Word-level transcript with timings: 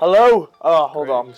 Hello. 0.00 0.48
Oh, 0.62 0.86
hold 0.86 1.10
on. 1.10 1.34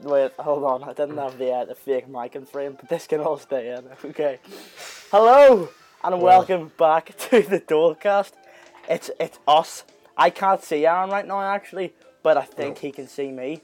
Wait, 0.00 0.32
hold 0.38 0.64
on. 0.64 0.82
I 0.82 0.92
didn't 0.94 1.18
have 1.18 1.36
the 1.36 1.50
uh, 1.52 1.64
the 1.66 1.74
fake 1.74 2.08
mic 2.08 2.34
in 2.34 2.46
frame, 2.46 2.76
but 2.80 2.88
this 2.88 3.06
can 3.06 3.20
all 3.20 3.36
stay 3.38 3.74
in. 3.74 3.84
Okay. 4.10 4.38
Hello 5.10 5.68
and 6.02 6.14
Well. 6.14 6.22
welcome 6.22 6.72
back 6.78 7.16
to 7.30 7.42
the 7.42 7.60
Dolecast. 7.60 8.32
It's 8.88 9.10
it's 9.20 9.38
us. 9.46 9.84
I 10.16 10.30
can't 10.30 10.62
see 10.64 10.86
Aaron 10.86 11.10
right 11.10 11.26
now 11.26 11.42
actually, 11.42 11.92
but 12.22 12.36
I 12.38 12.42
think 12.44 12.76
No. 12.76 12.80
he 12.80 12.92
can 12.92 13.08
see 13.08 13.30
me. 13.30 13.60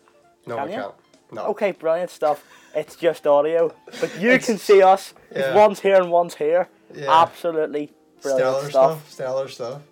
No, 0.47 0.57
Can 0.57 0.69
I 0.69 0.71
you? 0.71 0.77
can't. 0.83 0.95
No. 1.33 1.43
Okay, 1.47 1.73
brilliant 1.73 2.11
stuff. 2.11 2.45
It's 2.75 2.97
just 2.97 3.27
audio, 3.27 3.73
but 4.01 4.15
you 4.21 4.29
It's- 4.31 4.45
can 4.47 4.59
see 4.59 4.83
us. 4.83 5.15
yeah. 5.35 5.55
One's 5.55 5.81
here 5.81 5.97
and 5.97 6.11
one's 6.11 6.35
here. 6.35 6.69
Yeah. 6.95 7.23
Absolutely 7.23 7.93
brilliant 8.21 8.49
Stellar 8.57 8.71
stuff. 8.71 8.99
stuff. 9.01 9.11
Stellar 9.13 9.49
stuff. 9.49 9.83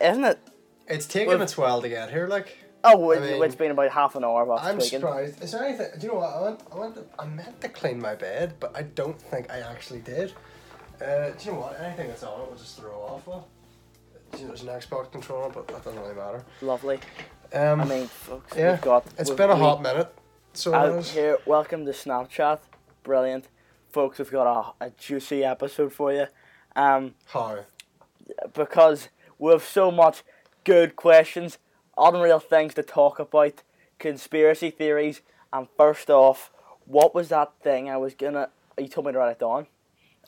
isn't 0.00 0.24
it? 0.24 0.38
It's 0.86 1.06
taken 1.06 1.42
its 1.42 1.58
while 1.58 1.82
to 1.82 1.88
get 1.88 2.10
here. 2.10 2.26
Like, 2.28 2.56
Oh, 2.84 3.10
it, 3.10 3.20
mean, 3.20 3.42
it's 3.42 3.54
been 3.54 3.70
about 3.72 3.90
half 3.90 4.14
an 4.14 4.24
hour 4.24 4.50
I'm 4.52 4.80
speaking. 4.80 5.00
surprised. 5.00 5.42
Is 5.42 5.52
there 5.52 5.64
anything? 5.64 5.86
Do 5.98 6.06
you 6.06 6.12
know 6.12 6.18
what? 6.20 6.34
I 6.34 6.42
went. 6.42 6.62
I 6.72 6.78
went. 6.78 6.94
To, 6.94 7.04
I 7.18 7.26
meant 7.26 7.60
to 7.60 7.68
clean 7.68 8.00
my 8.00 8.14
bed, 8.14 8.54
but 8.60 8.76
I 8.76 8.82
don't 8.82 9.20
think 9.20 9.50
I 9.50 9.60
actually 9.60 10.00
did. 10.00 10.32
Uh, 11.02 11.30
do 11.30 11.34
you 11.44 11.52
know 11.52 11.60
what? 11.60 11.80
Anything 11.80 12.08
that's 12.08 12.22
on 12.22 12.40
it, 12.40 12.46
we'll 12.48 12.56
just 12.58 12.78
throw 12.78 12.92
off. 12.92 13.26
Well, 13.26 13.48
do 14.32 14.38
you 14.38 14.44
know, 14.44 14.48
there's 14.48 14.62
an 14.62 14.68
Xbox 14.68 15.10
controller, 15.10 15.50
but 15.50 15.66
that 15.68 15.84
doesn't 15.84 16.00
really 16.00 16.14
matter. 16.14 16.44
Lovely. 16.62 17.00
Um, 17.52 17.80
I 17.80 17.84
mean, 17.84 18.06
folks, 18.06 18.56
yeah, 18.56 18.72
we've 18.72 18.80
got. 18.82 19.06
it's 19.18 19.30
we've- 19.30 19.36
been 19.38 19.50
a 19.50 19.56
hot 19.56 19.82
minute. 19.82 20.14
So 20.54 20.74
out 20.74 21.04
here. 21.04 21.38
Welcome 21.46 21.84
to 21.86 21.92
Snapchat. 21.92 22.58
Brilliant, 23.02 23.48
folks. 23.90 24.18
We've 24.18 24.30
got 24.30 24.74
a, 24.80 24.86
a 24.86 24.90
juicy 24.90 25.44
episode 25.44 25.92
for 25.92 26.12
you, 26.12 26.26
um, 26.76 27.14
How? 27.26 27.60
because 28.54 29.08
we 29.38 29.52
have 29.52 29.62
so 29.62 29.90
much 29.90 30.22
good 30.64 30.96
questions, 30.96 31.58
unreal 31.98 32.38
things 32.40 32.74
to 32.74 32.82
talk 32.82 33.18
about, 33.18 33.62
conspiracy 33.98 34.70
theories, 34.70 35.20
and 35.52 35.66
first 35.76 36.08
off, 36.10 36.50
what 36.84 37.14
was 37.14 37.28
that 37.28 37.52
thing 37.62 37.90
I 37.90 37.96
was 37.96 38.14
gonna? 38.14 38.48
You 38.78 38.88
told 38.88 39.06
me 39.06 39.12
to 39.12 39.18
write 39.18 39.32
it 39.32 39.38
down. 39.40 39.66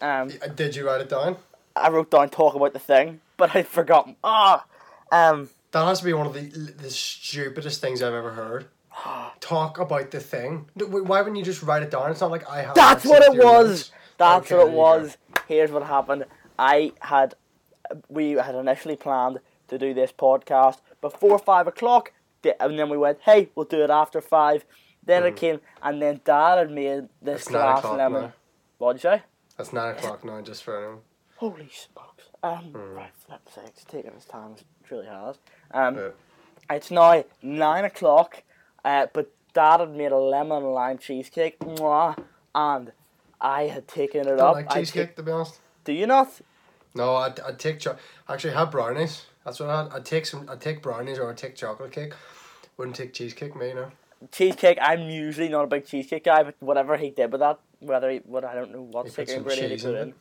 Um, 0.03 0.31
Uh, 0.43 0.49
Did 0.49 0.77
you 0.77 0.87
write 0.87 1.01
it 1.01 1.09
down? 1.09 1.37
I 1.77 1.89
wrote 1.89 2.11
down 2.11 2.29
talk 2.31 2.55
about 2.55 2.73
the 2.73 2.79
thing, 2.79 3.21
but 3.37 3.55
I'd 3.55 3.67
forgotten. 3.69 4.17
Ah, 4.25 4.65
um, 5.13 5.51
That 5.73 5.85
has 5.87 6.01
to 6.01 6.05
be 6.05 6.13
one 6.13 6.27
of 6.27 6.35
the 6.35 6.41
the 6.41 6.91
stupidest 6.91 7.81
things 7.81 8.03
I've 8.03 8.15
ever 8.15 8.33
heard. 8.33 8.67
Talk 9.41 9.79
about 9.79 10.11
the 10.11 10.21
thing. 10.21 10.69
Why 10.75 11.21
wouldn't 11.21 11.37
you 11.37 11.45
just 11.45 11.63
write 11.63 11.83
it 11.83 11.91
down? 11.91 12.11
It's 12.11 12.21
not 12.21 12.31
like 12.31 12.49
I 12.51 12.63
have. 12.63 12.75
That's 12.75 13.05
what 13.05 13.23
it 13.23 13.43
was. 13.43 13.93
That's 14.19 14.47
Okay, 14.47 14.57
what 14.57 14.67
it 14.67 14.71
you 14.71 14.77
go. 14.77 14.79
was. 14.79 15.17
Here's 15.49 15.71
what 15.71 15.83
happened. 15.85 16.25
I 16.59 16.93
had, 17.01 17.35
we 18.09 18.33
had 18.33 18.55
initially 18.55 18.97
planned 18.97 19.39
to 19.69 19.79
do 19.79 19.95
this 19.95 20.13
podcast 20.13 20.81
before 21.01 21.39
five 21.39 21.67
o'clock, 21.67 22.13
and 22.59 22.79
then 22.79 22.89
we 22.89 22.97
went, 22.97 23.19
hey, 23.23 23.49
we'll 23.55 23.67
do 23.67 23.83
it 23.83 23.91
after 23.91 24.21
five. 24.21 24.65
Then 25.05 25.25
it 25.25 25.37
came, 25.37 25.61
and 25.83 26.01
then 26.01 26.21
Dad 26.25 26.59
had 26.59 26.71
made 26.71 27.09
this. 27.23 27.43
It's 27.43 27.49
glass 27.49 27.85
lemon. 27.85 28.33
What'd 28.79 29.03
you 29.03 29.11
say? 29.11 29.23
That's 29.57 29.73
nine 29.73 29.95
o'clock 29.97 30.25
now, 30.25 30.41
just 30.43 30.63
for 30.63 30.79
anyone. 30.79 30.99
Holy 31.37 31.71
smokes! 31.73 32.25
Um, 32.43 32.73
Hmm. 32.73 32.95
right, 32.97 33.13
flip 33.15 33.41
sakes, 33.55 33.85
taking 33.85 34.13
his 34.13 34.25
time. 34.27 34.53
It 34.59 34.91
really 34.91 35.07
has. 35.07 35.37
Um, 35.73 35.97
Yeah. 35.97 36.09
it's 36.71 36.91
now 36.91 37.25
nine 37.43 37.85
o'clock, 37.85 38.43
uh, 38.85 39.07
but 39.13 39.31
Dad 39.55 39.81
had 39.81 39.91
made 39.95 40.13
a 40.13 40.19
lemon 40.19 40.59
and 40.65 40.75
lime 40.75 40.99
cheesecake, 40.99 41.59
mwah, 41.61 42.17
and 42.55 42.93
I 43.41 43.65
had 43.65 43.89
taken 43.89 44.21
it 44.21 44.27
I 44.27 44.37
don't 44.37 44.41
up. 44.41 44.55
like 44.55 44.71
I 44.71 44.75
cheesecake, 44.81 45.09
take- 45.09 45.17
to 45.17 45.23
be 45.23 45.33
honest. 45.33 45.61
do 45.85 45.93
you 45.93 46.07
not? 46.07 46.29
No, 46.95 47.17
I'd, 47.17 47.41
I'd 47.41 47.59
take 47.59 47.81
cho- 47.81 47.97
actually 48.29 48.53
I 48.55 48.61
had 48.61 48.71
brownies. 48.71 49.27
That's 49.45 49.61
what 49.61 49.71
I 49.71 49.83
had. 49.83 49.93
I'd 49.93 50.05
take 50.05 50.27
some. 50.27 50.49
I'd 50.49 50.61
take 50.61 50.83
brownies 50.83 51.19
or 51.19 51.31
I'd 51.31 51.37
take 51.37 51.57
chocolate 51.57 51.93
cake. 51.93 52.13
Wouldn't 52.77 52.97
take 52.97 53.13
cheesecake, 53.13 53.57
me 53.57 53.73
no. 53.75 53.91
cheesecake. 54.33 54.79
I'm 54.81 55.11
usually 55.11 55.49
not 55.49 55.65
a 55.65 55.67
big 55.67 55.87
cheesecake 55.87 56.25
guy, 56.25 56.43
but 56.43 56.55
whatever 56.61 56.97
he 56.97 57.11
did 57.11 57.33
with 57.33 57.41
that, 57.41 57.59
whether 57.81 58.11
he, 58.11 58.19
what 58.19 58.45
I 58.45 58.55
don't 58.55 58.73
know 58.73 58.83
what 58.83 59.07
He 59.07 59.11
secret 59.11 59.31
ingredient 59.31 59.73
he 59.73 59.87
put 59.87 59.95
in 59.97 60.09
in. 60.09 60.15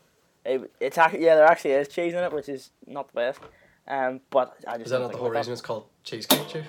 It, 0.45 0.71
it's 0.79 0.97
actually 0.97 1.25
yeah, 1.25 1.35
there 1.35 1.45
actually 1.45 1.71
is 1.71 1.87
cheese 1.87 2.13
in 2.13 2.23
it, 2.23 2.31
which 2.33 2.49
is 2.49 2.71
not 2.87 3.07
the 3.07 3.13
best. 3.13 3.39
Um, 3.87 4.21
but 4.29 4.55
I 4.67 4.73
just 4.73 4.85
Is 4.85 4.91
that 4.91 4.99
not 4.99 5.11
the 5.11 5.17
whole 5.17 5.29
reason 5.29 5.51
it's 5.53 5.61
called 5.61 5.85
cheesecake, 6.03 6.47
Chief? 6.47 6.65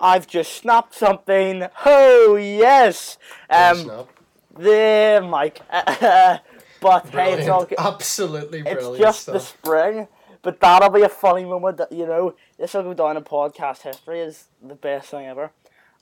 I've 0.00 0.26
just 0.26 0.52
snapped 0.54 0.94
something. 0.94 1.66
Oh 1.84 2.36
yes. 2.36 3.18
Um, 3.50 3.76
Snap. 3.76 4.08
the 4.56 5.20
mic. 5.30 5.60
but 6.80 7.08
hey, 7.08 7.34
it's 7.34 7.48
all 7.48 7.64
Brilliant. 7.64 7.68
good. 7.68 7.78
Absolutely 7.78 8.60
It's 8.60 8.72
brilliant 8.72 8.98
just 8.98 9.26
the 9.26 9.40
spring. 9.40 10.08
But 10.42 10.60
that'll 10.60 10.90
be 10.90 11.02
a 11.02 11.08
funny 11.08 11.44
moment 11.44 11.76
that 11.78 11.92
you 11.92 12.06
know 12.06 12.34
this 12.58 12.74
will 12.74 12.82
go 12.82 12.94
down 12.94 13.16
in 13.16 13.24
podcast 13.24 13.82
history 13.82 14.20
as 14.22 14.44
the 14.62 14.74
best 14.74 15.10
thing 15.10 15.26
ever. 15.26 15.50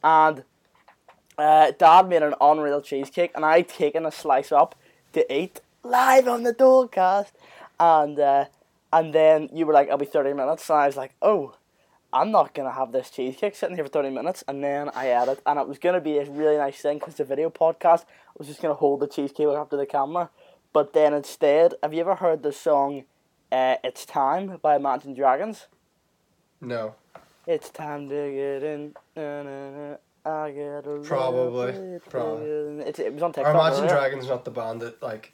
And 0.03 0.45
uh, 1.37 1.73
Dad 1.73 2.09
made 2.09 2.23
an 2.23 2.35
unreal 2.41 2.81
cheesecake, 2.81 3.33
and 3.35 3.45
I 3.45 3.63
taken 3.63 4.07
a 4.07 4.13
slice 4.13 4.53
up 4.53 4.75
to 5.13 5.33
eat 5.35 5.61
live 5.83 6.29
on 6.29 6.43
the 6.45 6.55
Dolecast. 6.55 7.33
And 7.81 8.19
uh, 8.19 8.45
and 8.93 9.13
then 9.13 9.49
you 9.53 9.67
were 9.67 9.73
like, 9.73 9.91
"I'll 9.91 9.99
be 9.99 10.07
thirty 10.07 10.33
minutes," 10.33 10.69
and 10.71 10.79
I 10.79 10.87
was 10.87 10.97
like, 10.97 11.15
"Oh." 11.23 11.55
I'm 12.11 12.31
not 12.31 12.55
gonna 12.55 12.73
have 12.73 12.91
this 12.91 13.11
cheesecake 13.11 13.55
sitting 13.55 13.77
here 13.77 13.85
for 13.85 13.91
thirty 13.91 14.09
minutes, 14.09 14.43
and 14.49 14.65
then 14.65 14.89
I 14.95 15.09
added, 15.09 15.41
and 15.45 15.59
it 15.59 15.69
was 15.69 15.79
gonna 15.79 16.01
be 16.01 16.17
a 16.17 16.25
really 16.25 16.57
nice 16.57 16.79
thing 16.79 16.97
because 16.97 17.17
the 17.17 17.25
video 17.25 17.51
podcast 17.51 18.07
was 18.39 18.49
just 18.49 18.63
gonna 18.63 18.73
hold 18.73 19.01
the 19.01 19.07
cheesecake 19.07 19.47
up 19.47 19.69
to 19.69 19.77
the 19.77 19.85
camera, 19.85 20.31
but 20.73 20.95
then 20.95 21.13
instead, 21.13 21.75
have 21.83 21.93
you 21.93 22.01
ever 22.01 22.15
heard 22.15 22.43
the 22.43 22.51
song 22.51 23.05
uh, 23.53 23.77
"It's 23.85 24.05
Time" 24.05 24.59
by 24.63 24.77
Imagine 24.77 25.15
Dragons? 25.15 25.67
No. 26.61 26.95
It's 27.47 27.71
time 27.71 28.09
to 28.09 28.15
get 28.33 28.63
in. 28.63 28.95
Na, 29.17 29.43
na, 29.43 29.71
na, 29.71 29.97
I 30.27 30.51
get 30.51 30.87
a 30.87 31.01
Probably, 31.03 31.99
probably. 32.11 32.47
It's, 32.85 32.99
it 32.99 33.15
was 33.15 33.23
on 33.23 33.33
TikTok. 33.33 33.55
Imagine 33.55 33.85
earlier. 33.85 33.89
Dragons 33.89 34.29
not 34.29 34.45
the 34.45 34.51
band 34.51 34.83
that 34.83 35.03
like 35.03 35.33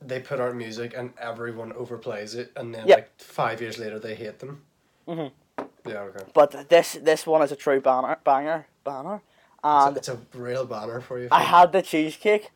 they 0.00 0.20
put 0.20 0.38
out 0.40 0.54
music 0.54 0.94
and 0.96 1.12
everyone 1.18 1.72
overplays 1.72 2.34
it 2.36 2.52
and 2.56 2.74
then 2.74 2.86
Yep. 2.86 2.98
like 2.98 3.10
five 3.20 3.60
years 3.60 3.78
later 3.78 3.98
they 3.98 4.14
hate 4.14 4.38
them. 4.38 4.62
Mhm. 5.08 5.32
Yeah, 5.86 6.00
okay. 6.02 6.24
But 6.34 6.68
this 6.68 6.92
this 7.02 7.26
one 7.26 7.42
is 7.42 7.50
a 7.50 7.56
true 7.56 7.80
banner, 7.80 8.18
banger, 8.22 8.66
banner, 8.84 9.16
It's 9.16 9.22
and 9.64 9.96
a, 9.96 9.98
it's 9.98 10.08
a 10.08 10.18
real 10.34 10.66
banner 10.66 11.00
for 11.00 11.18
you. 11.18 11.28
I 11.32 11.40
had 11.42 11.72
the 11.72 11.82
cheesecake, 11.82 12.50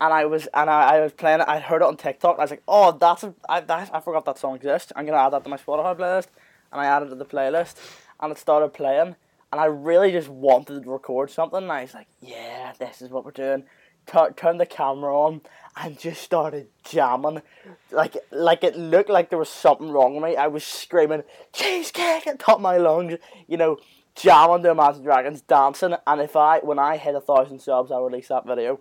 and 0.00 0.12
I 0.12 0.26
was 0.26 0.46
and 0.52 0.68
I, 0.68 0.96
I 0.96 1.00
was 1.00 1.12
playing 1.12 1.40
it. 1.40 1.48
I 1.48 1.58
heard 1.58 1.82
it 1.82 1.86
on 1.86 1.96
TikTok. 1.96 2.38
I 2.38 2.42
was 2.42 2.50
like, 2.50 2.62
oh, 2.68 2.92
that's 2.92 3.22
a, 3.22 3.34
I, 3.48 3.60
that, 3.60 3.90
I 3.92 4.00
forgot 4.00 4.24
that 4.26 4.38
song 4.38 4.56
exists. 4.56 4.92
I'm 4.94 5.06
gonna 5.06 5.18
add 5.18 5.32
that 5.32 5.44
to 5.44 5.50
my 5.50 5.56
Spotify 5.56 5.96
playlist, 5.96 6.28
and 6.72 6.80
I 6.80 6.86
added 6.86 7.06
it 7.06 7.10
to 7.10 7.16
the 7.16 7.24
playlist, 7.24 7.76
and 8.20 8.32
it 8.32 8.38
started 8.38 8.72
playing. 8.74 9.16
And 9.52 9.60
I 9.60 9.66
really 9.66 10.12
just 10.12 10.28
wanted 10.28 10.82
to 10.82 10.90
record 10.90 11.30
something. 11.30 11.62
And 11.62 11.72
I 11.72 11.82
was 11.82 11.94
like, 11.94 12.08
yeah, 12.20 12.72
this 12.78 13.00
is 13.00 13.10
what 13.10 13.24
we're 13.24 13.30
doing. 13.30 13.64
Tu- 14.06 14.34
turned 14.36 14.60
the 14.60 14.66
camera 14.66 15.16
on 15.16 15.40
and 15.76 15.98
just 15.98 16.22
started 16.22 16.68
jamming, 16.84 17.42
like 17.90 18.16
like 18.30 18.64
it 18.64 18.76
looked 18.76 19.10
like 19.10 19.30
there 19.30 19.38
was 19.38 19.48
something 19.48 19.90
wrong 19.90 20.14
with 20.14 20.24
me. 20.24 20.36
I 20.36 20.46
was 20.46 20.64
screaming 20.64 21.22
cheesecake 21.52 22.26
at 22.26 22.38
top 22.38 22.56
of 22.56 22.62
my 22.62 22.76
lungs, 22.76 23.18
you 23.46 23.56
know, 23.56 23.78
jamming 24.14 24.62
to 24.62 24.70
Imagine 24.70 25.02
Dragons, 25.02 25.40
dancing. 25.40 25.94
And 26.06 26.20
if 26.20 26.36
I 26.36 26.58
when 26.58 26.78
I 26.78 26.96
hit 26.98 27.14
a 27.14 27.20
thousand 27.20 27.60
subs, 27.60 27.90
I'll 27.90 28.04
release 28.04 28.28
that 28.28 28.46
video. 28.46 28.80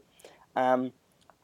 Um, 0.55 0.93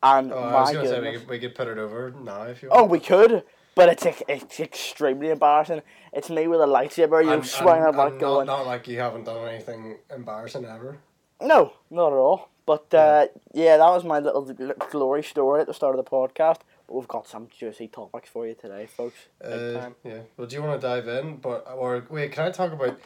and 0.03 0.31
Oh, 0.34 0.38
I 0.39 0.51
my 0.51 0.62
was 0.62 0.72
gonna 0.72 0.88
say 0.88 1.00
we 1.00 1.01
goodness. 1.06 1.22
could, 1.22 1.29
we 1.29 1.39
could 1.39 1.56
put 1.56 1.67
it 1.67 1.78
over 1.78 2.12
now 2.23 2.44
if 2.44 2.62
you 2.63 2.69
Want. 2.69 2.81
Oh, 2.81 2.85
we 2.85 3.00
could, 3.00 3.44
but 3.75 3.89
it's 3.89 4.06
it's 4.28 4.59
extremely 4.59 5.29
embarrassing. 5.29 5.81
It's 6.13 6.29
me 6.29 6.47
with 6.47 6.62
a 6.62 6.66
lightsaber, 6.66 7.23
you 7.23 7.44
swinging 7.44 7.84
about 7.85 8.19
going. 8.19 8.47
Not, 8.47 8.59
not 8.59 8.66
like 8.67 8.88
you 8.88 9.00
haven't 9.00 9.23
done 9.25 9.47
anything 9.47 9.97
embarrassing 10.13 10.66
ever. 10.66 10.97
No, 11.41 11.73
not 11.89 12.07
at 12.13 12.17
all. 12.17 12.50
But 12.66 12.94
uh, 12.94 13.28
yeah, 13.53 13.78
that 13.78 13.89
was 13.89 14.03
my 14.03 14.19
little 14.19 14.44
glory 14.91 15.23
story 15.23 15.62
at 15.62 15.67
the 15.67 15.73
start 15.73 15.97
of 15.97 16.03
the 16.06 16.09
podcast. 16.09 16.59
But 16.88 16.95
we've 16.95 17.07
got 17.07 17.28
some 17.28 17.47
juicy 17.50 17.88
topics 17.88 18.29
for 18.29 18.45
you 18.47 18.53
today, 18.53 18.85
folks. 18.85 19.18
Uh, 19.44 19.89
yeah. 20.03 20.19
Well, 20.38 20.47
do 20.47 20.56
you 20.56 20.62
want 20.62 20.79
to 20.79 20.88
dive 20.88 21.07
in? 21.07 21.38
But 21.38 21.68
or 21.75 22.06
wait, 22.09 22.31
can 22.31 22.45
I 22.45 22.51
talk 22.51 22.71
about? 22.71 23.00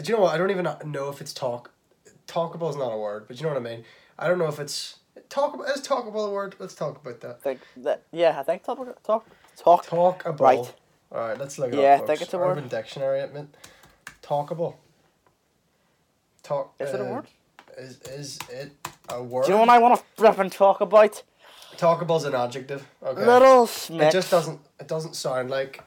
Do 0.00 0.02
you 0.10 0.14
know 0.16 0.22
what? 0.22 0.34
I 0.34 0.38
don't 0.38 0.50
even 0.50 0.68
know 0.86 1.08
if 1.08 1.20
it's 1.20 1.32
talk. 1.32 1.72
Talkable 2.28 2.70
is 2.70 2.76
not 2.76 2.92
a 2.92 2.96
word, 2.96 3.24
but 3.26 3.36
you 3.38 3.42
know 3.42 3.48
what 3.52 3.58
I 3.58 3.60
mean. 3.60 3.84
I 4.18 4.28
don't 4.28 4.38
know 4.38 4.46
if 4.46 4.60
it's 4.60 4.98
talkable. 5.28 5.82
talk 5.82 6.06
about 6.06 6.26
a 6.26 6.30
word? 6.30 6.54
Let's 6.58 6.74
talk 6.74 7.00
about 7.00 7.20
that. 7.20 7.42
Think 7.42 7.60
that 7.78 8.02
yeah, 8.12 8.38
I 8.38 8.42
think 8.42 8.62
topic 8.62 9.02
talk 9.02 9.26
talk. 9.56 9.86
talk 9.86 10.24
about. 10.26 10.40
Right. 10.40 10.74
All 11.12 11.28
right. 11.28 11.38
Let's 11.38 11.58
look 11.58 11.72
it 11.72 11.78
Yeah, 11.78 11.94
I 11.94 11.98
up. 11.98 12.06
think 12.06 12.22
it's 12.22 12.34
a 12.34 12.38
word. 12.38 12.58
Urban 12.58 12.68
Dictionary 12.68 13.20
It 13.20 13.34
meant 13.34 13.56
Talkable. 14.22 14.76
Talk. 16.42 16.74
Is 16.78 16.94
it 16.94 17.00
a 17.00 17.04
uh, 17.04 17.12
word? 17.12 17.26
Is 17.76 18.00
is 18.02 18.38
it 18.50 18.72
a 19.08 19.22
word? 19.22 19.44
Do 19.44 19.52
you 19.52 19.54
know 19.54 19.60
what 19.60 19.70
I 19.70 19.78
want 19.78 19.98
to 19.98 20.04
flipping 20.16 20.50
talk 20.50 20.80
about? 20.80 21.22
Talkable 21.76 22.16
is 22.16 22.24
an 22.24 22.34
adjective. 22.34 22.86
Okay. 23.02 23.24
Little 23.24 23.64
It 23.64 24.12
just 24.12 24.30
doesn't. 24.30 24.60
It 24.78 24.88
doesn't 24.88 25.14
sound 25.16 25.50
like 25.50 25.82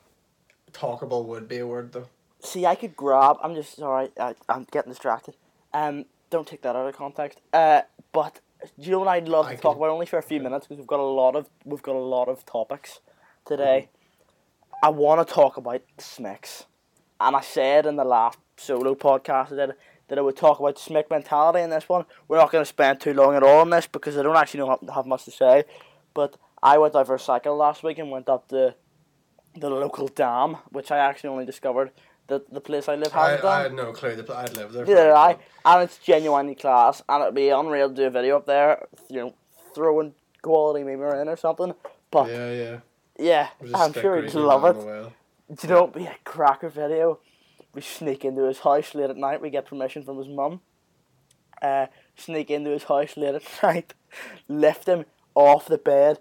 talkable 0.72 1.26
would 1.26 1.48
be 1.48 1.60
a 1.60 1.68
word 1.68 1.94
though. 1.94 2.08
See, 2.42 2.66
I 2.66 2.76
could 2.76 2.96
grab. 2.96 3.38
I'm 3.42 3.56
just 3.56 3.76
sorry. 3.78 4.10
I, 4.20 4.36
I'm 4.50 4.68
getting 4.72 4.92
distracted. 4.92 5.36
Um, 5.74 6.06
don't 6.30 6.48
take 6.48 6.62
that 6.64 6.76
out 6.76 6.88
of 6.88 6.96
context. 6.96 7.40
Uh, 7.54 7.84
but 8.12 8.40
do 8.80 8.86
you 8.86 8.92
know 8.92 9.00
what 9.00 9.08
I'd 9.08 9.28
love 9.28 9.48
I 9.48 9.56
to 9.56 9.62
talk 9.62 9.78
about 9.78 9.90
only 9.90 10.06
for 10.06 10.18
a 10.18 10.24
few 10.24 10.40
minutes 10.40 10.68
because 10.68 10.80
we've 10.80 10.88
got 10.88 11.00
a 11.00 11.04
lot 11.04 11.36
of 11.36 11.50
we've 11.66 11.82
got 11.82 11.96
a 11.96 12.00
lot 12.00 12.28
of 12.28 12.46
topics 12.46 13.00
today. 13.46 13.90
Mm-hmm. 13.90 14.86
I 14.86 14.90
want 14.90 15.26
to 15.26 15.34
talk 15.34 15.58
about 15.58 15.82
Smicks, 15.98 16.66
and 17.20 17.36
I 17.36 17.42
said 17.42 17.86
in 17.86 17.96
the 17.96 18.04
last 18.04 18.40
solo 18.58 18.96
podcast 18.96 19.50
did 19.50 19.76
that 20.08 20.18
I 20.18 20.22
would 20.22 20.36
talk 20.36 20.60
about 20.60 20.76
Smick 20.76 21.10
mentality 21.10 21.62
in 21.62 21.70
this 21.70 21.88
one. 21.88 22.06
We're 22.28 22.38
not 22.38 22.52
going 22.52 22.62
to 22.62 22.70
spend 22.70 23.00
too 23.00 23.14
long 23.14 23.36
at 23.36 23.44
all 23.44 23.62
on 23.62 23.70
this 23.70 23.88
because 23.88 24.18
I 24.18 24.24
don't 24.24 24.36
actually 24.36 24.60
know 24.60 24.78
have, 24.82 24.96
have 24.96 25.06
much 25.06 25.26
to 25.26 25.32
say. 25.32 25.64
But 26.14 26.38
I 26.62 26.78
went 26.78 26.96
out 26.96 27.08
for 27.08 27.16
a 27.16 27.20
cycle 27.20 27.56
last 27.56 27.84
week 27.84 27.98
and 27.98 28.12
went 28.12 28.30
up 28.30 28.50
the 28.50 28.76
the 29.56 29.70
local 29.70 30.08
dam, 30.08 30.58
which 30.72 30.92
I 30.92 30.98
actually 30.98 31.30
only 31.30 31.46
discovered 31.46 31.92
that 32.28 32.52
the 32.54 32.62
place 32.62 32.88
I 32.88 32.96
live 32.96 33.14
I, 33.16 33.32
has 33.32 33.40
I 33.44 33.64
dam. 33.64 33.72
had 33.72 33.74
no 33.86 33.92
clue. 33.94 34.16
The, 34.16 34.34
I'd 34.36 34.56
lived 34.56 34.74
there. 34.74 34.86
Neither 34.86 35.04
did 35.04 35.12
I, 35.12 35.38
and 35.66 35.84
it's 35.84 35.98
genuinely 35.98 36.56
class, 36.56 37.02
and 37.10 37.22
it'd 37.22 37.36
be 37.36 37.50
unreal 37.50 37.90
to 37.90 37.96
do 37.96 38.04
a 38.06 38.10
video 38.10 38.38
up 38.38 38.46
there, 38.46 38.88
you 39.10 39.18
know, 39.18 39.34
throwing 39.76 40.14
quality 40.42 40.84
memer 40.86 41.22
in 41.22 41.28
or 41.28 41.36
something. 41.38 41.74
But 42.12 42.30
yeah, 42.30 42.52
Yeah, 42.52 42.80
yeah. 43.18 43.50
I'm 43.76 43.94
sure 43.94 44.22
he'd 44.22 44.34
love 44.34 44.64
it. 44.66 45.14
Do 45.56 45.68
you 45.68 45.74
know 45.74 45.84
it'd 45.84 45.96
be 45.96 46.06
a 46.06 46.16
cracker 46.24 46.70
video? 46.70 47.20
We 47.76 47.82
sneak 47.82 48.24
into 48.24 48.44
his 48.44 48.60
house 48.60 48.94
late 48.96 49.10
at 49.10 49.18
night. 49.18 49.42
We 49.42 49.50
get 49.50 49.66
permission 49.66 50.04
from 50.04 50.18
his 50.18 50.28
mum. 50.28 50.62
Uh, 51.62 51.88
sneak 52.16 52.52
into 52.52 52.70
his 52.72 52.84
house 52.84 53.16
late 53.18 53.36
at 53.36 53.44
night, 53.64 53.94
lift 54.48 54.86
him 54.88 55.06
off 55.34 55.66
the 55.68 55.78
bed, 55.78 56.20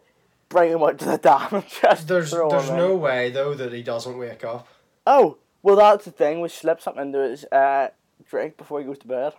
bring 0.49 0.73
him 0.73 0.83
out 0.83 0.99
to 1.01 1.05
the 1.05 1.19
dam, 1.23 1.49
and 1.53 1.65
just 1.69 2.09
There's 2.09 2.31
throw 2.31 2.49
there's 2.49 2.65
him 2.69 2.71
in. 2.71 2.77
no 2.79 2.97
way 2.97 3.31
though 3.31 3.55
that 3.55 3.73
he 3.73 3.83
doesn't 3.83 4.17
wake 4.19 4.45
up. 4.45 4.67
Oh, 5.07 5.39
well, 5.63 5.77
that's 5.77 6.05
the 6.05 6.11
thing. 6.11 6.41
We 6.41 6.49
slip 6.49 6.81
something 6.81 7.03
into 7.03 7.19
his 7.19 7.45
uh, 7.47 7.89
drink 8.29 8.57
before 8.57 8.81
he 8.81 8.87
goes 8.87 8.99
to 8.99 9.09
bed. 9.09 9.33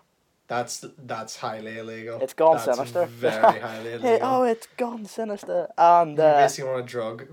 That's 0.47 0.85
that's 0.97 1.37
highly 1.37 1.77
illegal. 1.79 2.19
It's 2.21 2.33
gone 2.33 2.57
That's 2.57 2.77
sinister. 2.77 3.05
Very 3.05 3.59
highly 3.59 3.93
illegal. 3.93 4.09
Hey, 4.09 4.19
oh, 4.21 4.43
it's 4.43 4.67
gone 4.77 5.05
sinister. 5.05 5.67
And 5.77 6.17
you 6.17 6.23
uh, 6.23 6.41
basically 6.41 6.71
want 6.71 6.85
to 6.85 6.91
drug. 6.91 7.27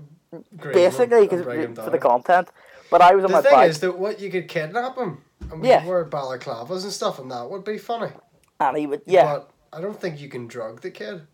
Basically, 0.73 1.21
and 1.21 1.29
cause 1.29 1.45
him 1.45 1.75
for 1.75 1.89
the 1.89 1.97
content. 1.97 2.49
But 2.89 3.01
I 3.01 3.13
was 3.15 3.25
on 3.25 3.31
The 3.31 3.37
my 3.37 3.41
thing 3.41 3.51
bike, 3.51 3.69
is 3.69 3.79
that 3.81 3.97
what 3.97 4.19
you 4.19 4.29
could 4.31 4.47
kidnap 4.47 4.97
him 4.97 5.21
and 5.51 5.61
we 5.61 5.67
Yeah. 5.69 5.85
wear 5.85 6.05
balaclavas 6.05 6.83
and 6.83 6.91
stuff, 6.91 7.19
and 7.19 7.29
that 7.31 7.49
would 7.49 7.63
be 7.63 7.77
funny. 7.77 8.11
and 8.59 8.77
he 8.77 8.87
would, 8.87 9.01
yeah. 9.05 9.23
But 9.25 9.51
I 9.73 9.81
don't 9.81 9.99
think 9.99 10.19
you 10.21 10.29
can 10.29 10.47
drug 10.47 10.81
the 10.81 10.91
kid. 10.91 11.27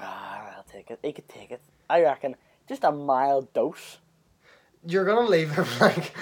Ah, 0.00 0.54
I'll 0.56 0.64
take 0.64 0.90
it. 0.90 0.98
He 1.02 1.12
could 1.12 1.28
take 1.28 1.50
it. 1.50 1.60
I 1.88 2.02
reckon 2.02 2.36
just 2.68 2.84
a 2.84 2.92
mild 2.92 3.52
dose. 3.52 3.98
You're 4.88 5.04
gonna 5.04 5.28
leave 5.28 5.50
him 5.52 5.66
like 5.80 6.12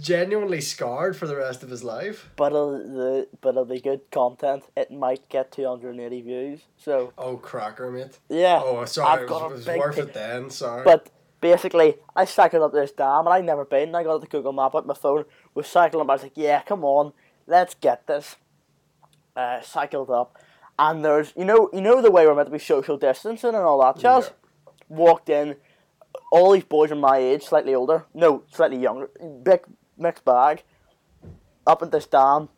genuinely 0.00 0.60
scarred 0.60 1.16
for 1.16 1.26
the 1.26 1.36
rest 1.36 1.62
of 1.62 1.70
his 1.70 1.82
life. 1.82 2.30
But 2.36 2.52
it'll, 2.52 2.72
the 2.78 3.28
but 3.40 3.50
it'll 3.50 3.64
be 3.64 3.80
good 3.80 4.00
content. 4.10 4.64
It 4.76 4.90
might 4.90 5.28
get 5.28 5.52
two 5.52 5.66
hundred 5.66 5.90
and 5.90 6.00
eighty 6.00 6.20
views. 6.22 6.60
So 6.76 7.12
Oh, 7.18 7.36
cracker, 7.36 7.90
mate. 7.90 8.18
yeah. 8.28 8.60
Oh, 8.62 8.84
sorry, 8.84 9.22
I've 9.22 9.22
it 9.22 9.30
was, 9.30 9.66
a 9.66 9.72
it 9.72 9.78
was 9.78 9.86
worth 9.86 9.98
it 9.98 10.14
then. 10.14 10.50
Sorry. 10.50 10.84
But 10.84 11.10
basically, 11.40 11.96
I 12.14 12.24
cycled 12.24 12.62
up 12.62 12.72
this 12.72 12.92
dam, 12.92 13.26
and 13.26 13.30
I'd 13.30 13.44
never 13.44 13.64
been. 13.64 13.94
I 13.94 14.02
got 14.04 14.20
the 14.20 14.26
Google 14.26 14.52
Map 14.52 14.74
out 14.74 14.86
my 14.86 14.94
phone. 14.94 15.24
Was 15.54 15.66
cycling 15.66 16.02
up. 16.02 16.10
I 16.10 16.14
was 16.14 16.22
like, 16.24 16.32
yeah, 16.36 16.62
come 16.62 16.84
on, 16.84 17.12
let's 17.46 17.74
get 17.74 18.06
this. 18.06 18.36
Uh, 19.34 19.60
cycled 19.60 20.10
up, 20.10 20.38
and 20.78 21.04
there's 21.04 21.32
you 21.36 21.44
know 21.44 21.68
you 21.72 21.80
know 21.82 22.00
the 22.00 22.10
way 22.10 22.26
we're 22.26 22.34
meant 22.34 22.48
to 22.48 22.52
be 22.52 22.58
social 22.58 22.96
distancing 22.96 23.48
and 23.54 23.58
all 23.58 23.80
that 23.82 23.98
jazz. 24.00 24.30
Walked 24.88 25.28
in, 25.28 25.56
all 26.32 26.52
these 26.52 26.64
boys 26.64 26.90
are 26.92 26.96
my 26.96 27.18
age, 27.18 27.44
slightly 27.44 27.74
older. 27.74 28.04
No, 28.14 28.42
slightly 28.52 28.78
younger. 28.78 29.08
Big 29.42 29.60
mixed 29.96 30.24
bag. 30.24 30.62
Up 31.66 31.82
at 31.82 31.90
this 31.90 32.06
dam, 32.06 32.48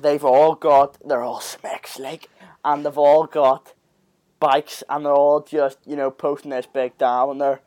they've 0.00 0.24
all 0.24 0.54
got. 0.54 0.96
They're 1.06 1.22
all 1.22 1.40
smicks 1.40 1.98
like, 1.98 2.28
and 2.64 2.84
they've 2.84 2.96
all 2.98 3.26
got 3.26 3.74
bikes, 4.38 4.82
and 4.88 5.04
they're 5.04 5.12
all 5.12 5.40
just 5.42 5.78
you 5.86 5.96
know 5.96 6.10
posting 6.10 6.50
this 6.50 6.66
big 6.66 6.96
dam 6.96 7.30
and 7.30 7.40
their, 7.40 7.60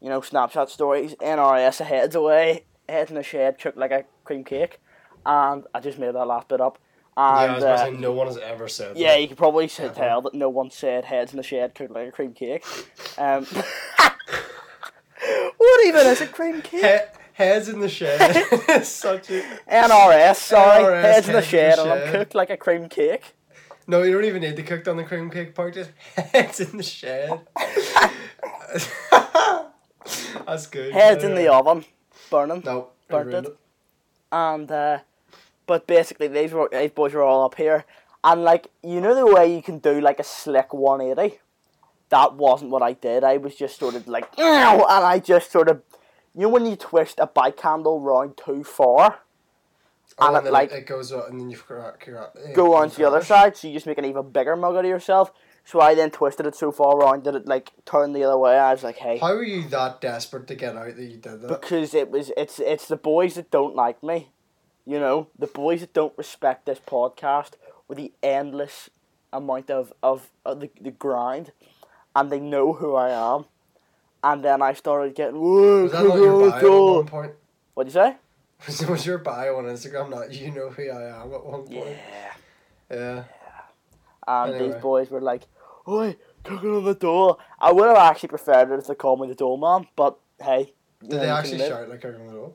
you 0.00 0.08
know, 0.08 0.20
Snapchat 0.20 0.68
stories. 0.68 1.14
NRS 1.16 1.84
heads 1.84 2.14
away, 2.16 2.64
heads 2.88 3.10
in 3.10 3.16
the 3.16 3.22
shed, 3.22 3.58
cooked 3.60 3.78
like 3.78 3.92
a 3.92 4.04
cream 4.24 4.42
cake, 4.42 4.80
and 5.24 5.64
I 5.74 5.80
just 5.80 5.98
made 5.98 6.14
that 6.14 6.26
last 6.26 6.48
bit 6.48 6.60
up. 6.60 6.78
yeah, 7.16 7.22
I 7.22 7.44
And 7.44 7.54
was 7.54 7.62
about 7.64 7.78
uh, 7.78 7.84
say 7.84 7.90
no 7.92 8.12
one 8.12 8.26
has 8.26 8.38
ever 8.38 8.66
said. 8.66 8.96
yeah, 8.96 9.12
that. 9.12 9.22
you 9.22 9.28
could 9.28 9.38
probably 9.38 9.68
tell 9.68 10.22
that 10.22 10.34
no 10.34 10.48
one 10.48 10.70
said 10.72 11.04
heads 11.04 11.32
in 11.32 11.36
the 11.36 11.42
shed 11.44 11.74
cooked 11.76 11.92
like 11.92 12.08
a 12.08 12.12
cream 12.12 12.32
cake. 12.32 12.64
Um, 13.16 13.46
what 15.56 15.86
even 15.86 16.06
is 16.06 16.20
a 16.20 16.26
cream 16.26 16.62
cake? 16.62 16.82
He- 16.82 17.16
heads 17.44 17.68
in 17.68 17.80
the 17.80 17.88
shed. 17.88 18.20
Such 18.84 19.30
a 19.30 19.42
NRS, 19.70 20.36
sorry, 20.36 20.84
NRS, 20.84 21.02
heads 21.02 21.02
in 21.02 21.02
the 21.02 21.02
heads 21.02 21.28
in 21.28 21.34
the 21.34 21.42
shed, 21.42 21.78
and 21.78 21.90
I'm 21.92 22.12
cooked 22.12 22.34
like 22.34 22.50
a 22.50 22.56
cream 22.56 22.88
cake. 22.88 23.34
no. 23.86 24.02
You 24.02 24.14
don't 24.14 24.24
even 24.24 24.42
need 24.42 24.56
to 24.56 24.62
cook 24.62 24.88
on 24.88 24.96
the 24.96 25.04
cream 25.04 25.30
cake 25.30 25.54
part. 25.54 25.74
Just 25.74 25.90
heads 26.16 26.60
in 26.60 26.76
the 26.78 26.82
shed. 26.82 27.40
That's 30.46 30.66
good. 30.68 30.92
Heads 30.92 31.24
in 31.24 31.34
the 31.34 31.48
oven, 31.52 31.84
burning. 32.30 32.62
No, 32.64 32.88
Burnt 33.08 33.26
ruined 33.28 33.46
it. 33.48 33.56
and 34.32 34.70
uh, 34.70 34.98
but 35.66 35.86
basically 35.86 36.28
these 36.28 36.52
were 36.52 36.68
these 36.70 36.90
boys 36.92 37.12
were 37.12 37.22
all 37.22 37.44
up 37.44 37.56
here, 37.56 37.84
and 38.22 38.42
like 38.44 38.68
you 38.82 39.00
know 39.00 39.14
the 39.14 39.26
way 39.26 39.52
you 39.54 39.62
can 39.62 39.78
do 39.78 40.00
like 40.00 40.20
a 40.20 40.24
slick 40.24 40.72
one 40.72 41.00
eighty, 41.00 41.38
that 42.10 42.34
wasn't 42.34 42.70
what 42.70 42.82
I 42.82 42.92
did. 42.92 43.24
I 43.24 43.36
was 43.36 43.54
just 43.54 43.78
sort 43.78 43.94
of 43.94 44.06
like, 44.08 44.26
and 44.38 44.82
I 44.88 45.18
just 45.18 45.50
sort 45.50 45.68
of, 45.68 45.82
you 46.34 46.42
know 46.42 46.48
when 46.48 46.66
you 46.66 46.76
twist 46.76 47.18
a 47.18 47.26
bike 47.26 47.60
handle 47.60 48.00
round 48.00 48.36
too 48.36 48.62
far, 48.64 49.20
Oh, 50.18 50.28
and 50.28 50.36
and 50.38 50.46
it 50.46 50.52
like 50.52 50.72
it 50.72 50.86
goes 50.86 51.12
up, 51.12 51.28
and 51.28 51.38
then 51.40 51.50
you 51.50 51.58
go 52.54 52.74
on 52.74 52.88
to 52.90 52.96
the 52.96 53.04
other 53.06 53.22
side, 53.22 53.56
so 53.56 53.68
you 53.68 53.74
just 53.74 53.86
make 53.86 53.98
an 53.98 54.04
even 54.04 54.30
bigger 54.30 54.56
mug 54.56 54.74
out 54.76 54.84
of 54.84 54.88
yourself. 54.88 55.30
So 55.64 55.80
I 55.80 55.94
then 55.96 56.10
twisted 56.10 56.46
it 56.46 56.54
so 56.54 56.70
far 56.70 56.96
around 56.96 57.24
that 57.24 57.34
it 57.34 57.46
like 57.46 57.72
turned 57.84 58.14
the 58.14 58.22
other 58.24 58.38
way. 58.38 58.56
I 58.56 58.72
was 58.72 58.84
like, 58.84 58.96
hey, 58.98 59.18
How 59.18 59.34
were 59.34 59.42
you 59.42 59.68
that 59.68 60.00
desperate 60.00 60.46
to 60.46 60.54
get 60.54 60.76
out 60.76 60.94
that 60.96 61.02
you 61.04 61.16
did 61.16 61.42
that? 61.42 61.48
because 61.48 61.92
it 61.92 62.10
was 62.10 62.30
it's 62.36 62.60
it's 62.60 62.86
the 62.86 62.96
boys 62.96 63.34
that 63.34 63.50
don't 63.50 63.74
like 63.74 64.02
me, 64.02 64.30
you 64.86 65.00
know, 65.00 65.26
the 65.38 65.48
boys 65.48 65.80
that 65.80 65.92
don't 65.92 66.16
respect 66.16 66.66
this 66.66 66.78
podcast 66.78 67.54
with 67.88 67.98
the 67.98 68.12
endless 68.22 68.88
amount 69.32 69.70
of 69.70 69.92
of, 70.04 70.30
of 70.46 70.60
the, 70.60 70.70
the 70.80 70.92
grind, 70.92 71.50
and 72.16 72.30
they 72.32 72.40
know 72.40 72.72
who 72.72 72.94
I 72.96 73.10
am, 73.34 73.44
and 74.24 74.44
then 74.44 74.62
I 74.62 74.72
started 74.72 75.14
getting 75.14 75.36
whoa, 75.36 75.84
Was 75.84 75.92
that 75.92 76.04
not 76.04 76.16
your 76.16 76.50
bio 76.50 76.90
at 76.90 76.96
one 76.96 77.06
point? 77.06 77.32
What'd 77.74 77.92
you 77.92 78.00
say? 78.00 78.16
Was, 78.66 78.86
was 78.86 79.06
your 79.06 79.18
bio 79.18 79.58
on 79.58 79.64
Instagram 79.64 80.10
not 80.10 80.32
you 80.32 80.50
know 80.50 80.70
who 80.70 80.90
I 80.90 81.22
am 81.22 81.32
at 81.34 81.44
one 81.44 81.62
point? 81.64 81.70
Yeah. 81.70 82.32
Yeah. 82.90 83.24
And 84.26 84.58
these 84.60 84.74
boys 84.76 85.10
were 85.10 85.20
like, 85.20 85.42
"Oi, 85.86 86.16
cooking 86.42 86.74
on 86.74 86.84
the 86.84 86.94
door." 86.94 87.36
I 87.60 87.70
would 87.70 87.86
have 87.86 87.96
actually 87.96 88.30
preferred 88.30 88.72
it 88.72 88.78
if 88.78 88.86
they 88.86 88.94
called 88.94 89.20
me 89.20 89.28
the 89.28 89.34
Doleman, 89.34 89.86
but 89.94 90.18
hey. 90.42 90.72
Did 91.00 91.20
they 91.20 91.28
actually 91.28 91.58
shout 91.58 91.88
like 91.88 92.02
knocking 92.02 92.20
on 92.22 92.26
the 92.28 92.32
door? 92.32 92.52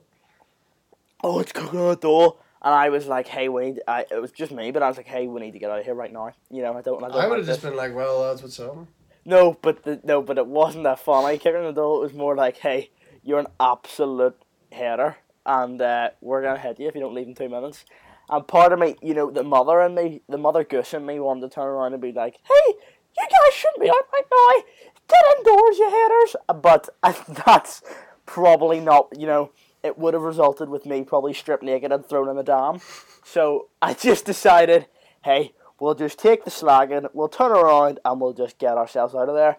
oh, 1.24 1.40
it's 1.40 1.52
cooking 1.52 1.80
on 1.80 1.90
the 1.90 1.96
door. 1.96 2.38
And 2.64 2.74
I 2.74 2.90
was 2.90 3.08
like, 3.08 3.28
hey, 3.28 3.50
we 3.50 3.66
need, 3.72 3.82
I, 3.88 4.06
it 4.12 4.22
was 4.22 4.32
just 4.32 4.52
me, 4.52 4.72
but 4.72 4.84
I 4.84 4.88
was 4.88 4.98
like, 4.98 5.08
hey, 5.08 5.28
we 5.28 5.40
need 5.42 5.52
to 5.52 5.60
get 5.60 5.72
out 5.72 5.80
of 5.80 5.86
here 5.86 5.96
right 5.96 6.12
now. 6.14 6.32
You 6.52 6.62
know, 6.62 6.78
I 6.78 6.82
don't, 6.82 7.04
I 7.04 7.08
don't 7.08 7.16
I 7.16 7.28
would 7.28 7.30
like 7.30 7.38
have 7.40 7.48
just 7.48 7.62
this. 7.62 7.70
been 7.70 7.78
like, 7.78 7.96
well, 7.96 8.30
that's 8.30 8.42
what's 8.44 8.60
up? 8.60 8.86
No, 9.24 9.58
but 9.62 9.84
the, 9.84 10.00
no, 10.04 10.22
but 10.22 10.38
it 10.38 10.48
wasn't 10.48 10.84
that 10.86 11.00
funny. 11.00 11.38
Kicking 11.38 11.64
the 11.64 11.72
door, 11.72 11.98
it 11.98 12.08
was 12.08 12.14
more 12.14 12.36
like, 12.36 12.58
hey, 12.58 12.90
you're 13.24 13.40
an 13.40 13.48
absolute 13.60 14.36
header, 14.72 15.18
and 15.46 15.82
uh, 15.82 16.10
we're 16.22 16.42
gonna 16.42 16.60
hit 16.60 16.80
you 16.80 16.88
if 16.88 16.96
you 16.96 17.02
don't 17.02 17.14
leave 17.14 17.28
in 17.28 17.36
two 17.36 17.50
minutes. 17.50 17.86
And 18.30 18.48
part 18.48 18.72
of 18.72 18.80
me, 18.80 18.96
you 19.02 19.14
know, 19.14 19.30
the 19.30 19.44
mother 19.44 19.82
and 19.82 19.94
me, 19.94 20.22
the 20.30 20.38
mother 20.38 20.64
goose 20.64 20.94
and 20.94 21.06
me, 21.06 21.20
wanted 21.20 21.42
to 21.42 21.50
turn 21.50 21.68
around 21.68 21.94
and 21.94 22.02
be 22.02 22.14
like, 22.14 22.40
hey, 22.44 22.74
you 23.18 23.28
guys 23.30 23.54
shouldn't 23.54 23.82
be 23.82 23.90
out 23.90 24.08
right 24.14 24.24
now. 24.32 24.64
Get 25.08 25.38
indoors, 25.38 25.78
you 25.78 25.90
haters. 25.90 26.36
But 26.62 26.90
that's 27.46 27.84
probably 28.26 28.80
not, 28.80 29.10
you 29.18 29.28
know, 29.28 29.52
it 29.84 29.98
would 29.98 30.14
have 30.14 30.24
resulted 30.24 30.70
with 30.70 30.86
me 30.86 31.04
probably 31.04 31.34
stripped 31.34 31.64
naked 31.64 31.92
and 31.92 32.06
thrown 32.06 32.30
in 32.30 32.38
the 32.38 32.44
dam. 32.44 32.80
So 33.24 33.68
I 33.82 33.94
just 33.94 34.26
decided, 34.26 34.88
hey, 35.26 35.54
we'll 35.82 35.96
just 35.96 36.20
take 36.20 36.46
the 36.46 36.52
slagging, 36.52 37.10
we'll 37.12 37.28
turn 37.28 37.52
around, 37.52 38.00
and 38.06 38.22
we'll 38.22 38.34
just 38.34 38.60
get 38.60 38.78
ourselves 38.78 39.16
out 39.16 39.28
of 39.28 39.36
there. 39.36 39.58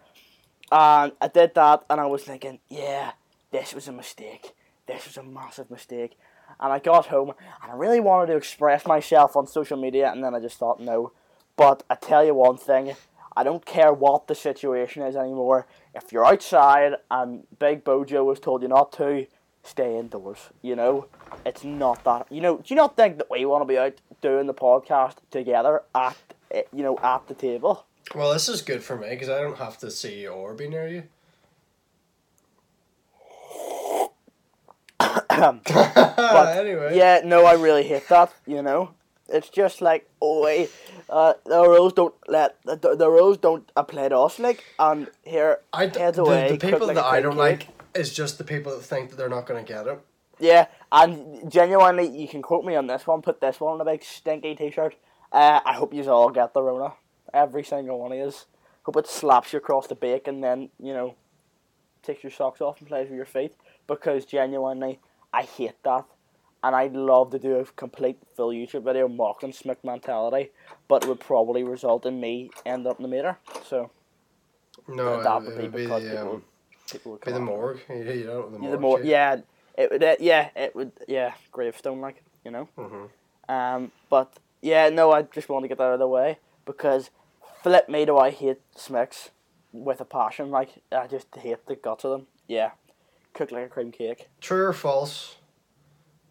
And 0.71 1.13
I 1.21 1.29
did 1.29 1.55
that, 1.57 1.85
and 1.91 2.01
I 2.01 2.07
was 2.07 2.23
thinking, 2.23 2.61
yeah, 2.71 3.13
this 3.51 3.75
was 3.75 3.89
a 3.89 3.93
mistake. 3.93 4.53
This 4.87 5.05
was 5.05 5.17
a 5.17 5.23
massive 5.25 5.69
mistake. 5.69 6.17
And 6.61 6.73
I 6.73 6.79
got 6.79 7.07
home, 7.07 7.33
and 7.63 7.73
I 7.73 7.75
really 7.75 7.99
wanted 7.99 8.29
to 8.29 8.37
express 8.37 8.87
myself 8.87 9.37
on 9.37 9.49
social 9.49 9.77
media, 9.77 10.13
and 10.13 10.23
then 10.23 10.33
I 10.33 10.39
just 10.39 10.59
thought, 10.59 10.81
no. 10.81 11.11
But 11.57 11.83
I 11.91 11.97
tell 11.97 12.25
you 12.25 12.35
one 12.35 12.57
thing, 12.57 12.95
I 13.37 13.43
don't 13.43 13.67
care 13.67 13.93
what 13.93 14.29
the 14.29 14.37
situation 14.37 15.03
is 15.03 15.17
anymore. 15.17 15.67
If 15.93 16.13
you're 16.13 16.25
outside 16.25 16.93
and 17.11 17.45
Big 17.59 17.83
Bojo 17.83 18.29
has 18.29 18.39
told 18.39 18.63
you 18.63 18.69
not 18.69 18.93
to, 18.93 19.27
stay 19.63 19.99
indoors. 19.99 20.51
You 20.63 20.77
know, 20.77 21.07
it's 21.45 21.65
not 21.65 22.05
that. 22.05 22.27
You 22.31 22.41
know, 22.41 22.57
do 22.59 22.65
you 22.69 22.77
not 22.77 22.97
think 22.97 23.19
that 23.19 23.31
we 23.31 23.45
want 23.45 23.63
to 23.63 23.67
be 23.67 23.79
out 23.79 23.95
doing 24.21 24.47
the 24.47 24.55
podcast 24.55 25.17
together 25.31 25.83
at, 25.95 26.17
eh, 26.51 26.63
you 26.73 26.83
know, 26.83 26.99
at 27.03 27.27
the 27.29 27.35
table? 27.35 27.87
Well, 28.15 28.33
this 28.33 28.49
is 28.49 28.63
good 28.63 28.83
for 28.83 28.97
me 28.97 29.11
because 29.11 29.29
I 29.29 29.41
don't 29.41 29.59
have 29.59 29.79
to 29.79 29.91
see 29.91 30.23
you 30.23 30.31
or 30.31 30.55
be 30.55 30.69
near 30.69 30.89
you. 30.89 31.05
anyway. 35.31 36.97
Yeah, 36.97 37.21
no, 37.25 37.45
I 37.45 37.55
really 37.55 37.85
hate 37.85 38.09
that. 38.09 38.33
You 38.47 38.63
know, 38.63 38.91
it's 39.29 39.49
just 39.49 39.81
like, 39.81 40.09
oh, 40.21 40.43
wait, 40.43 40.71
uh, 41.09 41.35
the 41.45 41.63
rules 41.63 41.93
don't 41.93 42.15
let 42.29 42.57
the, 42.65 42.97
the 42.97 43.09
rules 43.11 43.39
don't 43.39 43.71
apply 43.77 44.09
to 44.09 44.19
us. 44.19 44.39
Like, 44.39 44.65
and 44.79 45.09
here, 45.23 45.61
I 45.73 45.87
d- 45.87 45.99
heads 45.99 46.17
the, 46.17 46.25
away. 46.25 46.51
the 46.51 46.59
people 46.59 46.87
cook 46.87 46.95
that 46.95 47.05
I 47.05 47.21
don't 47.21 47.33
cake. 47.33 47.39
like 47.39 47.69
is 47.95 48.13
just 48.13 48.39
the 48.39 48.45
people 48.45 48.73
that 48.73 48.83
think 48.83 49.11
that 49.11 49.17
they're 49.17 49.29
not 49.29 49.47
going 49.47 49.65
to 49.65 49.73
get 49.73 49.87
it. 49.87 50.01
Yeah, 50.39 50.67
and 50.91 51.51
genuinely, 51.51 52.09
you 52.09 52.27
can 52.27 52.43
quote 52.43 52.65
me 52.65 52.75
on 52.75 52.87
this 52.87 53.07
one. 53.07 53.23
Put 53.23 53.41
this 53.41 53.61
one 53.61 53.75
on 53.75 53.81
a 53.81 53.85
big 53.85 54.03
stinky 54.03 54.55
T-shirt. 54.55 54.97
Uh, 55.31 55.61
I 55.65 55.75
hope 55.75 55.95
you 55.95 56.03
all 56.11 56.31
get 56.31 56.53
the 56.53 56.63
Rona. 56.63 56.95
Every 57.33 57.63
single 57.63 57.99
one 58.01 58.13
of 58.13 58.19
you. 58.19 58.33
Hope 58.83 58.97
it 58.97 59.07
slaps 59.07 59.53
you 59.53 59.59
across 59.59 59.87
the 59.87 59.95
back 59.95 60.27
and 60.27 60.43
then 60.43 60.69
you 60.81 60.93
know 60.93 61.15
takes 62.03 62.25
your 62.25 62.33
socks 62.33 62.61
off 62.61 62.81
and 62.81 62.89
plays 62.89 63.09
with 63.09 63.17
your 63.17 63.25
feet. 63.25 63.55
Because 63.87 64.25
genuinely, 64.25 65.01
I 65.33 65.43
hate 65.43 65.83
that, 65.85 66.05
and 66.63 66.75
I'd 66.75 66.95
love 66.95 67.31
to 67.31 67.39
do 67.39 67.57
a 67.57 67.65
complete 67.65 68.19
full 68.37 68.51
YouTube 68.51 68.85
video 68.85 69.09
mocking 69.09 69.53
Smick 69.53 69.79
mentality, 69.85 70.51
but 70.89 71.05
it 71.05 71.09
would 71.09 71.21
probably 71.21 71.63
result 71.65 72.07
in 72.07 72.21
me 72.21 72.51
end 72.67 72.87
up 72.87 72.99
in 72.99 73.03
the 73.03 73.09
meter. 73.09 73.39
So 73.65 73.91
No, 74.89 75.23
that 75.23 75.43
would 75.43 75.59
be 75.59 75.69
because 75.69 76.03
the, 76.03 76.11
people, 76.11 76.33
um, 76.33 76.45
people 76.91 77.13
would 77.13 77.21
be 77.21 77.33
come 77.33 77.35
the 77.35 77.41
after 77.41 77.51
me. 77.53 77.57
morgue. 77.57 77.81
You, 78.19 78.25
know 78.25 78.49
the 78.51 78.59
Yeah, 78.63 78.77
morgue. 78.77 79.01
the 79.01 79.05
shit. 79.07 79.11
yeah, 79.11 79.37
it 79.79 79.91
would, 79.91 80.03
uh, 80.05 80.17
yeah, 80.21 80.49
it 80.57 80.75
would, 80.77 80.93
yeah, 81.09 81.33
gravestone 81.51 82.01
like, 82.01 82.23
you 82.45 82.51
know. 82.51 82.69
Mhm. 82.77 83.09
Um, 83.49 83.93
but 84.11 84.39
yeah, 84.61 84.89
no, 84.89 85.13
I 85.13 85.23
just 85.23 85.49
want 85.49 85.65
to 85.65 85.69
get 85.69 85.79
that 85.79 85.85
out 85.85 85.93
of 85.95 85.99
the 85.99 86.09
way 86.09 86.39
because 86.65 87.11
flip 87.63 87.89
me 87.89 88.05
do 88.05 88.17
I 88.19 88.31
hate 88.31 88.61
Smicks 88.77 89.31
with 89.73 90.01
a 90.01 90.05
passion. 90.05 90.51
Like 90.51 90.83
I 90.93 91.07
just 91.07 91.27
hate 91.37 91.67
the 91.67 91.77
guts 91.77 92.05
of 92.05 92.11
them. 92.13 92.27
Yeah, 92.47 92.73
cooked 93.35 93.53
like 93.53 93.67
a 93.67 93.69
cream 93.69 93.91
cake. 93.93 94.29
True 94.41 94.67
or 94.67 94.73
false? 94.73 95.37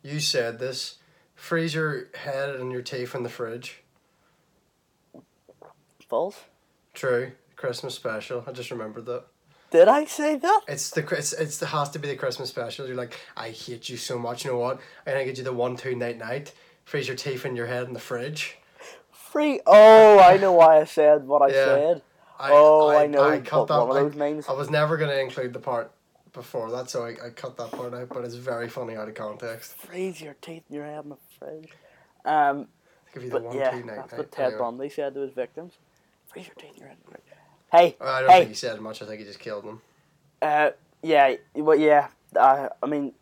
You 0.04 0.20
said 0.20 0.60
this. 0.60 0.98
Freeze 1.36 1.74
your 1.74 2.08
head 2.14 2.50
and 2.56 2.72
your 2.72 2.82
teeth 2.84 3.16
in 3.16 3.24
the 3.24 3.30
fridge. 3.30 3.84
False. 6.08 6.42
True. 6.94 7.32
Christmas 7.56 7.96
special. 7.96 8.44
I 8.48 8.52
just 8.52 8.70
remembered 8.72 9.06
that. 9.08 9.26
Did 9.72 9.88
I 9.88 10.06
say 10.06 10.36
that? 10.36 10.62
It's 10.68 10.90
the 10.92 11.02
it's, 11.18 11.34
it's 11.34 11.58
the 11.58 11.68
has 11.68 11.90
to 11.92 12.00
be 12.00 12.10
the 12.10 12.16
Christmas 12.16 12.50
special. 12.50 12.86
You're 12.88 12.96
like, 12.98 13.18
I 13.38 13.50
hate 13.50 13.88
you 13.90 13.98
so 13.98 14.20
much. 14.20 14.44
You 14.46 14.52
know 14.52 14.58
what? 14.58 14.80
I'm 15.08 15.14
gonna 15.14 15.26
get 15.26 15.38
you 15.38 15.44
the 15.44 15.54
one 15.54 15.76
two 15.78 15.96
night 15.96 16.18
night. 16.18 16.54
Freeze 16.84 17.08
your 17.08 17.16
teeth 17.16 17.46
in 17.46 17.56
your 17.56 17.68
head 17.68 17.88
in 17.88 17.94
the 17.94 18.00
fridge. 18.00 18.58
Free. 19.12 19.62
Oh, 19.66 20.20
I 20.20 20.36
know 20.38 20.52
why 20.52 20.80
I 20.82 20.84
said 20.84 21.26
what 21.26 21.42
I 21.42 21.48
Yeah. 21.48 21.66
said. 21.66 22.02
I, 22.38 22.50
oh, 22.52 22.90
I, 22.90 23.04
I, 23.04 23.08
know. 23.08 23.24
I 23.24 23.40
cut 23.40 23.68
that. 23.68 23.78
one 23.88 23.96
I, 23.98 24.00
of 24.02 24.12
those 24.12 24.20
means. 24.20 24.50
I 24.50 24.54
was 24.54 24.70
never 24.70 24.98
gonna 24.98 25.14
include 25.16 25.54
the 25.54 25.60
part 25.60 25.92
before 26.34 26.70
that, 26.72 26.90
so 26.90 27.06
I, 27.06 27.10
I 27.26 27.30
cut 27.30 27.56
that 27.58 27.72
part 27.72 27.94
out. 27.94 28.10
But 28.10 28.26
it's 28.26 28.36
very 28.36 28.68
funny 28.68 28.96
out 28.98 29.08
of 29.08 29.16
context. 29.16 29.78
Freeze 29.78 30.20
your 30.22 30.36
teeth 30.42 30.64
in 30.70 30.76
your 30.76 30.86
head 30.86 31.04
in 31.06 31.10
the 31.12 31.18
fridge. 31.40 31.70
Um, 32.26 32.68
Give 33.14 33.24
you 33.24 33.30
the 33.30 33.40
one 33.40 33.56
yeah, 33.58 33.72
two 33.72 33.86
night 33.86 33.96
that's 33.98 34.12
night. 34.14 34.18
what 34.18 34.32
Ted 34.32 34.46
Anyway. 34.48 34.60
Bundy 34.60 34.90
said 34.90 35.14
to 35.14 35.22
his 35.22 35.32
victims. 35.34 35.74
Freeze 36.28 36.48
your 36.48 36.56
teeth 36.56 36.72
in 36.74 36.80
your 36.80 36.88
head. 36.90 36.98
in 36.98 37.04
the 37.06 37.12
fridge. 37.12 37.38
Hey, 37.72 37.96
I 38.02 38.22
don't 38.22 38.30
hey, 38.30 38.38
think 38.40 38.50
he 38.50 38.56
said 38.56 38.80
much. 38.82 39.02
I 39.02 39.06
think 39.06 39.20
he 39.20 39.26
just 39.26 39.40
killed 39.40 39.64
them. 39.64 39.82
Uh, 40.42 40.72
yeah, 41.02 41.36
well, 41.56 41.78
yeah. 41.78 42.08
Uh, 42.36 42.70
I 42.82 42.86
mean, 42.86 43.14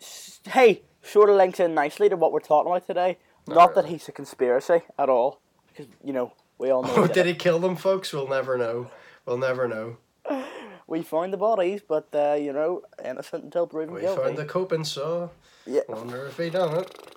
s- 0.00 0.40
hey, 0.46 0.82
sort 1.02 1.28
of 1.30 1.36
links 1.36 1.60
in 1.60 1.74
nicely 1.74 2.08
to 2.08 2.16
what 2.16 2.32
we're 2.32 2.40
talking 2.40 2.70
about 2.70 2.86
today. 2.86 3.18
Not 3.46 3.54
Not 3.56 3.74
that 3.74 3.86
he's 3.86 4.08
a 4.08 4.12
conspiracy 4.12 4.82
at 4.98 5.08
all, 5.08 5.40
because 5.68 5.86
you 6.04 6.12
know 6.12 6.32
we 6.58 6.70
all 6.70 6.82
know. 6.82 6.94
Oh, 6.96 7.06
did 7.06 7.26
he 7.26 7.34
kill 7.34 7.58
them, 7.58 7.76
folks? 7.76 8.12
We'll 8.12 8.28
never 8.28 8.56
know. 8.58 8.90
We'll 9.26 9.38
never 9.38 9.68
know. 9.68 9.96
We 10.86 11.02
find 11.02 11.30
the 11.34 11.36
bodies, 11.36 11.82
but 11.86 12.08
uh, 12.14 12.32
you 12.40 12.50
know, 12.54 12.80
innocent 13.04 13.44
until 13.44 13.66
proven 13.66 13.94
We 13.94 14.00
guilty. 14.00 14.22
found 14.22 14.38
the 14.38 14.46
coping 14.46 14.84
saw. 14.84 15.28
Yeah, 15.66 15.82
Wonder 15.86 16.24
if 16.28 16.38
he 16.38 16.48
done 16.48 16.78
it. 16.78 17.08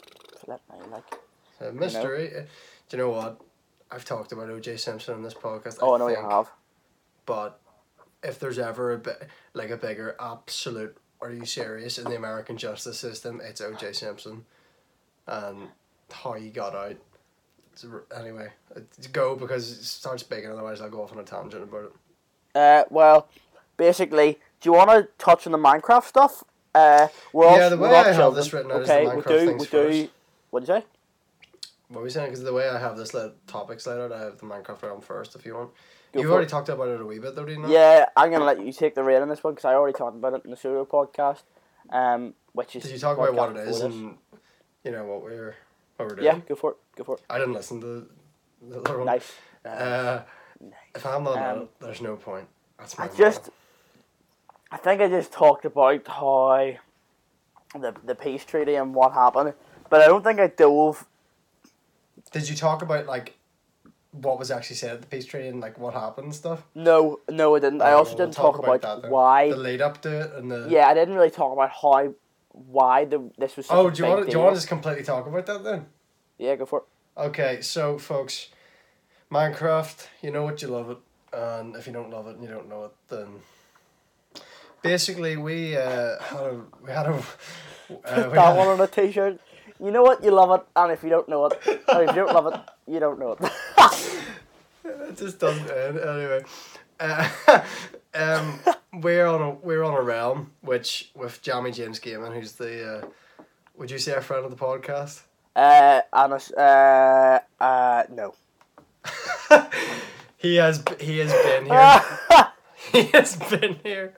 Flip 0.43 0.60
me, 0.69 0.77
like. 0.91 1.05
A 1.62 1.71
mystery. 1.71 2.36
Uh, 2.36 2.41
Do 2.89 2.98
you 2.98 3.03
know 3.03 3.12
what? 3.12 3.39
I've 3.89 4.03
talked 4.03 4.33
about 4.33 4.50
O.J. 4.50 4.75
Simpson 4.75 5.15
in 5.15 5.24
this 5.24 5.33
podcast. 5.33 5.77
Oh, 5.81 5.95
I 5.95 6.00
know 6.00 6.10
you 6.10 6.17
have. 6.17 6.51
But 7.25 7.60
if 8.24 8.40
there's 8.40 8.60
ever 8.60 8.94
a 8.94 8.98
bit 8.98 9.28
like 9.54 9.70
a 9.70 9.78
bigger 9.78 10.16
absolute, 10.20 10.98
are 11.22 11.32
you 11.32 11.46
serious 11.46 11.98
in 11.98 12.06
the 12.06 12.16
American 12.16 12.58
justice 12.58 13.00
system? 13.00 13.42
It's 13.44 13.62
O.J. 13.62 13.94
Simpson, 13.94 14.46
and 15.28 15.70
how 16.12 16.34
he 16.34 16.50
got 16.50 16.75
out. 16.75 16.98
It's 17.74 17.86
Anyway, 18.16 18.50
go 19.13 19.36
because 19.36 19.72
it 19.72 19.84
starts 19.84 20.24
speaking. 20.24 20.51
Otherwise, 20.51 20.82
I'll 20.82 20.90
go 20.90 21.04
off 21.04 21.13
on 21.13 21.20
a 21.20 21.24
tangent 21.24 21.63
about 21.63 21.86
it. 21.86 21.92
Uh, 22.54 22.84
well, 22.90 23.28
basically, 23.78 24.40
do 24.60 24.70
you 24.70 24.74
want 24.74 24.90
to 24.90 25.08
touch 25.18 25.46
on 25.46 25.51
the 25.51 25.58
Minecraft 25.58 26.04
stuff? 26.04 26.44
Uh, 26.75 27.08
we're 27.34 27.48
all, 27.48 27.58
Yeah, 27.58 27.70
the 27.70 27.78
way 27.78 27.90
all 27.90 27.96
I 27.96 28.12
have 28.12 28.36
this 28.36 28.51
written 28.54 28.72
out 28.72 28.82
is 28.82 28.88
the 28.88 28.94
okay, 28.94 29.06
we 29.16 29.22
Minecraft 29.22 29.28
do, 29.28 29.46
things 29.46 29.60
we 29.62 29.66
do. 29.66 29.88
first. 30.01 30.10
What'd 30.51 30.70
you 30.70 30.75
say? 30.75 30.86
What 31.88 31.98
were 32.00 32.04
we 32.04 32.10
saying? 32.10 32.28
Because 32.28 32.44
the 32.44 32.54
way 32.54 32.70
I 32.70 32.80
have 32.80 32.98
this 32.98 33.13
let 33.13 33.46
topics 33.48 33.86
laid 33.88 34.00
out, 34.00 34.12
I 34.12 34.20
have 34.20 34.38
the 34.38 34.46
Minecraft 34.46 34.82
realm 34.84 35.01
first. 35.01 35.36
If 35.36 35.46
you 35.46 35.56
want, 35.56 35.72
you've 36.13 36.32
already 36.32 36.48
talked 36.48 36.70
about 36.70 36.88
it 36.89 37.01
a 37.01 37.06
wee 37.06 37.20
bit, 37.20 37.36
though, 37.36 37.46
didn't 37.46 37.68
you? 37.68 37.74
Yeah, 37.74 38.06
I'm 38.15 38.32
gonna 38.32 38.46
let 38.46 38.65
you 38.65 38.72
take 38.72 38.96
the 38.96 39.03
rein 39.03 39.22
on 39.22 39.30
this 39.30 39.44
one 39.44 39.53
because 39.53 39.65
I 39.65 39.74
already 39.74 39.98
talked 39.98 40.15
about 40.15 40.34
it 40.34 40.44
in 40.46 40.51
the 40.51 40.58
pseudo 40.58 40.86
podcast. 40.86 41.44
Um, 41.89 42.34
which 42.53 42.75
is 42.75 42.84
Did 42.84 42.94
you 42.94 43.00
talk 43.00 43.18
about 43.18 43.34
what 43.34 43.51
it 43.58 43.68
is 43.68 43.82
this. 43.82 43.84
and 43.84 44.18
you 44.84 44.91
know 44.91 45.06
what 45.06 45.24
we're 45.24 45.56
what 45.98 46.10
we're 46.10 46.15
doing? 46.15 46.25
Yeah, 46.25 46.39
go 46.48 46.56
for 46.56 46.72
it. 46.72 46.77
Go 46.96 47.03
for 47.03 47.15
it. 47.15 47.22
I 47.30 47.38
didn't 47.38 47.53
listen 47.53 47.82
to 47.82 48.08
the 48.62 48.80
other 48.80 48.98
one. 48.98 49.06
Nice. 49.08 49.34
Uh, 49.65 49.70
Uh, 49.70 50.24
if 50.96 51.06
I'm 51.06 51.24
not 51.24 51.38
Um, 51.38 51.62
it, 51.63 51.80
there's 51.80 52.01
no 52.01 52.15
point. 52.15 52.48
That's 52.77 52.98
my 52.98 53.06
I 53.06 53.08
just, 53.10 53.50
I 54.72 54.77
think 54.77 55.01
I 55.01 55.08
just 55.08 55.32
talked 55.32 55.65
about 55.65 56.08
how 56.08 56.74
the 57.74 57.94
the 58.03 58.15
peace 58.15 58.44
treaty 58.46 58.75
and 58.75 58.94
what 58.94 59.13
happened, 59.13 59.53
but 59.89 60.01
I 60.01 60.08
don't 60.08 60.24
think 60.24 60.39
I 60.39 60.48
dove. 60.48 61.06
Did 62.32 62.50
you 62.50 62.56
talk 62.56 62.82
about 62.82 63.06
like 63.06 63.38
what 64.12 64.38
was 64.38 64.51
actually 64.51 64.75
said 64.75 64.91
at 64.96 65.01
the 65.01 65.08
peace 65.08 65.25
treaty 65.25 65.48
and 65.48 65.60
like 65.62 65.77
what 65.80 65.94
happened 65.94 66.25
and 66.25 66.36
stuff? 66.36 66.63
No, 66.75 67.20
no, 67.30 67.56
I 67.56 67.60
didn't. 67.60 67.82
I 67.82 67.94
Oh, 67.94 67.98
also 68.00 68.10
we'll 68.18 68.25
didn't 68.27 68.34
talk, 68.36 68.60
about, 68.60 68.82
that 68.82 69.10
why. 69.10 69.50
the 69.50 69.56
lead 69.56 69.82
up 69.82 70.01
to 70.01 70.22
it 70.22 70.34
and 70.34 70.51
the 70.51 70.68
yeah, 70.70 70.88
I 70.88 70.94
didn't 70.94 71.15
really 71.15 71.30
talk 71.30 71.53
about 71.53 71.72
how, 71.72 72.13
why 72.51 73.06
the 73.06 73.32
this 73.38 73.56
was. 73.56 73.68
Oh, 73.70 73.88
a 73.88 73.91
do 73.91 74.03
you 74.03 74.10
want 74.10 74.25
to, 74.25 74.32
do 74.32 74.38
you 74.38 74.44
want 74.44 74.56
to 74.56 74.58
just 74.58 74.68
completely 74.68 75.03
talk 75.03 75.25
about 75.27 75.46
that 75.46 75.63
then? 75.63 75.86
Yeah, 76.38 76.56
go 76.56 76.65
for 76.65 76.80
it. 76.80 76.86
Okay, 77.22 77.62
so 77.62 77.98
folks, 77.98 78.50
Minecraft, 79.32 80.08
you 80.22 80.32
know 80.32 80.44
what 80.44 80.62
you 80.62 80.68
love 80.68 80.89
it, 80.89 80.98
and 81.34 81.75
if 81.75 81.88
you 81.88 81.94
don't 81.94 82.10
love 82.10 82.27
it 82.27 82.36
and 82.36 82.44
you 82.44 82.50
don't 82.50 82.68
know 82.68 82.86
it, 82.86 82.91
then 83.10 83.27
basically 84.82 85.38
we 85.38 85.77
uh, 85.77 86.20
had 86.20 86.39
a 86.41 86.62
we 86.84 86.91
had 86.91 87.06
a 87.08 87.13
uh, 87.13 88.27
we 88.30 88.34
that 88.36 88.58
one 88.58 88.68
on 88.68 88.82
a 88.82 88.88
t-shirt. 88.88 89.39
You 89.80 89.89
know 89.91 90.03
what? 90.03 90.24
You 90.24 90.32
love 90.32 90.51
it, 90.60 90.65
and 90.75 90.91
if 90.91 91.01
you 91.03 91.10
don't 91.10 91.27
know 91.27 91.46
it, 91.48 91.53
or 91.88 92.03
if 92.03 92.10
you 92.10 92.15
don't 92.15 92.34
love 92.34 92.53
it, 92.53 92.60
you 92.88 93.00
don't 93.00 93.18
know 93.20 93.32
it. 93.32 93.39
it 94.85 95.17
just 95.17 95.39
doesn't 95.39 95.69
end 95.69 96.00
anyway. 96.00 96.43
Uh, 97.00 97.29
um, 98.13 98.59
we're 99.01 99.25
on 99.25 99.41
a 99.41 99.50
we're 99.51 99.83
on 99.83 99.93
a 99.93 100.01
realm 100.01 100.51
which 100.61 101.11
with 101.15 101.41
Jammy 101.41 101.71
James 101.71 102.00
Gaming, 102.00 102.31
who's 102.31 102.53
the 102.53 102.97
uh, 102.97 103.05
would 103.75 103.89
you 103.91 103.97
say 103.97 104.13
a 104.13 104.21
friend 104.21 104.45
of 104.45 104.51
the 104.51 104.57
podcast? 104.57 105.21
uh, 105.55 106.01
it's, 106.13 106.51
uh, 106.51 107.39
uh, 107.59 108.03
no. 108.11 108.35
he 110.38 110.55
has 110.55 110.83
he 111.00 111.19
has 111.19 111.31
been 111.31 111.65
here. 111.65 112.01
he 112.91 113.03
has 113.11 113.35
been 113.35 113.79
here. 113.83 114.17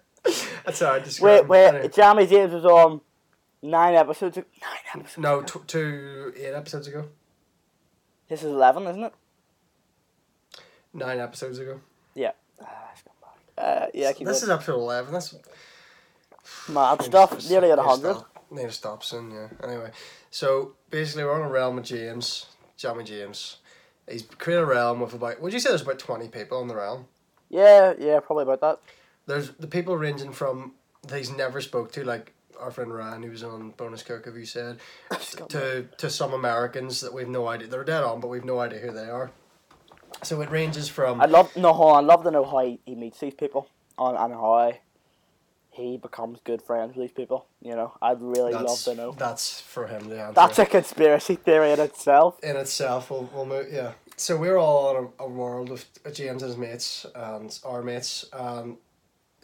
That's 0.66 0.80
how 0.80 0.92
I 0.94 1.00
describe 1.00 1.48
wait, 1.48 1.48
wait. 1.48 1.68
Anyway. 1.68 1.90
Jammy 1.90 2.28
James 2.28 2.54
was 2.54 2.66
on 2.66 3.02
nine 3.62 3.96
episodes. 3.96 4.38
ag- 4.38 4.46
Nine 4.62 5.02
episodes. 5.02 5.18
No, 5.18 5.40
ago. 5.40 5.46
t- 5.46 5.60
two 5.68 6.34
eight 6.38 6.54
episodes 6.54 6.88
ago. 6.88 7.06
This 8.30 8.42
is 8.44 8.52
eleven, 8.52 8.84
isn't 8.88 9.04
it? 9.04 9.14
Nine 10.94 11.20
episodes 11.20 11.58
ago. 11.60 11.80
Yeah. 12.16 12.32
Ah, 12.62 12.92
scumbag. 12.96 13.38
Uh, 13.58 13.88
yeah, 13.94 14.12
keep 14.14 14.28
this 14.28 14.42
going. 14.42 14.52
is 14.52 14.56
episode 14.58 14.76
eleven. 14.76 15.14
That's 15.14 15.34
mad 16.70 17.02
stuff. 17.02 17.50
Nearly 17.50 17.72
at 17.72 17.78
need 17.78 17.84
hundred. 17.86 18.14
stop- 18.16 18.30
Need 18.52 18.64
to 18.68 18.72
stop 18.72 19.04
soon, 19.04 19.32
yeah. 19.32 19.48
Anyway, 19.68 19.90
so 20.30 20.74
basically 20.92 21.24
we're 21.24 21.34
on 21.34 21.42
a 21.42 21.50
realm 21.52 21.76
with 21.78 21.86
James, 21.86 22.46
Jammy 22.78 23.04
James. 23.04 23.58
He's 24.08 24.22
created 24.22 24.62
a 24.62 24.66
realm 24.68 25.00
with 25.00 25.14
about. 25.16 25.42
Would 25.42 25.54
you 25.54 25.60
say 25.60 25.70
there's 25.70 25.82
about 25.82 25.98
twenty 25.98 26.28
people 26.28 26.60
on 26.60 26.68
the 26.68 26.76
realm? 26.76 27.08
Yeah, 27.50 27.94
yeah, 27.98 28.20
probably 28.20 28.44
about 28.44 28.62
that. 28.62 28.80
There's 29.26 29.50
the 29.52 29.66
people 29.66 29.98
ranging 29.98 30.34
from 30.34 30.74
that 31.08 31.18
he's 31.18 31.32
never 31.32 31.62
spoke 31.62 31.92
to, 31.94 32.04
like 32.04 32.34
our 32.60 32.70
friend 32.70 32.94
Ryan, 32.94 33.24
who 33.24 33.32
was 33.32 33.44
on 33.44 33.72
Bonus 33.72 34.04
Cook, 34.04 34.26
have 34.26 34.36
you 34.38 34.46
said, 34.46 34.78
to 35.50 35.88
to 35.98 36.10
some 36.12 36.34
Americans 36.34 37.02
that 37.02 37.12
we've 37.14 37.28
no 37.28 37.48
idea. 37.48 37.68
They're 37.68 37.84
dead 37.84 38.04
on, 38.04 38.20
but 38.20 38.28
we've 38.28 38.46
no 38.46 38.60
idea 38.60 38.80
who 38.80 38.92
they 38.92 39.10
are. 39.10 39.32
So 40.24 40.42
it 40.42 40.50
ranges 40.50 40.88
from. 40.90 41.22
I'd 41.22 41.30
love 41.30 41.56
no, 41.56 41.74
hold 41.74 41.96
on, 41.98 42.04
I'd 42.04 42.08
love 42.08 42.24
to 42.24 42.32
know 42.32 42.44
how 42.46 42.60
he, 42.66 42.80
he 42.86 42.96
meets 42.96 43.20
these 43.20 43.34
people, 43.34 43.68
and, 43.98 44.18
and 44.18 44.34
how 44.34 44.74
he 45.72 45.98
becomes 45.98 46.40
good 46.44 46.62
friends 46.62 46.96
with 46.96 47.08
these 47.08 47.16
people. 47.16 47.48
You 47.62 47.76
know, 47.76 47.94
I'd 48.02 48.22
really 48.22 48.54
love 48.54 48.80
to 48.84 48.96
know. 48.96 49.12
That's 49.18 49.60
for 49.62 49.88
him 49.88 50.10
to 50.10 50.20
answer. 50.20 50.34
That's 50.34 50.60
a 50.60 50.66
conspiracy 50.66 51.36
theory 51.36 51.72
in 51.72 51.80
itself. 51.80 52.40
in 52.44 52.56
itself 52.58 53.10
will 53.10 53.30
will 53.34 53.46
move 53.46 53.68
yeah 53.72 53.94
so 54.16 54.38
we're 54.38 54.58
all 54.58 54.96
on 54.96 55.10
a, 55.20 55.24
a 55.24 55.28
world 55.28 55.72
of 55.72 55.86
james 56.14 56.44
and 56.44 56.50
his 56.50 56.58
mates 56.58 57.06
and 57.16 57.60
our 57.66 57.82
mates 57.82 58.26
um 58.34 58.78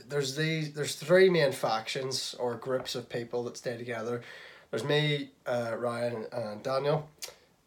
there's 0.08 0.36
these 0.36 0.74
there's 0.74 0.96
three 0.96 1.28
main 1.30 1.52
factions 1.52 2.36
or 2.40 2.54
groups 2.56 2.94
of 2.94 3.10
people 3.10 3.44
that 3.44 3.58
stay 3.58 3.76
together 3.78 4.22
there's 4.70 4.84
me 4.84 5.32
uh 5.48 5.74
ryan 5.78 6.26
and 6.32 6.62
daniel 6.62 7.10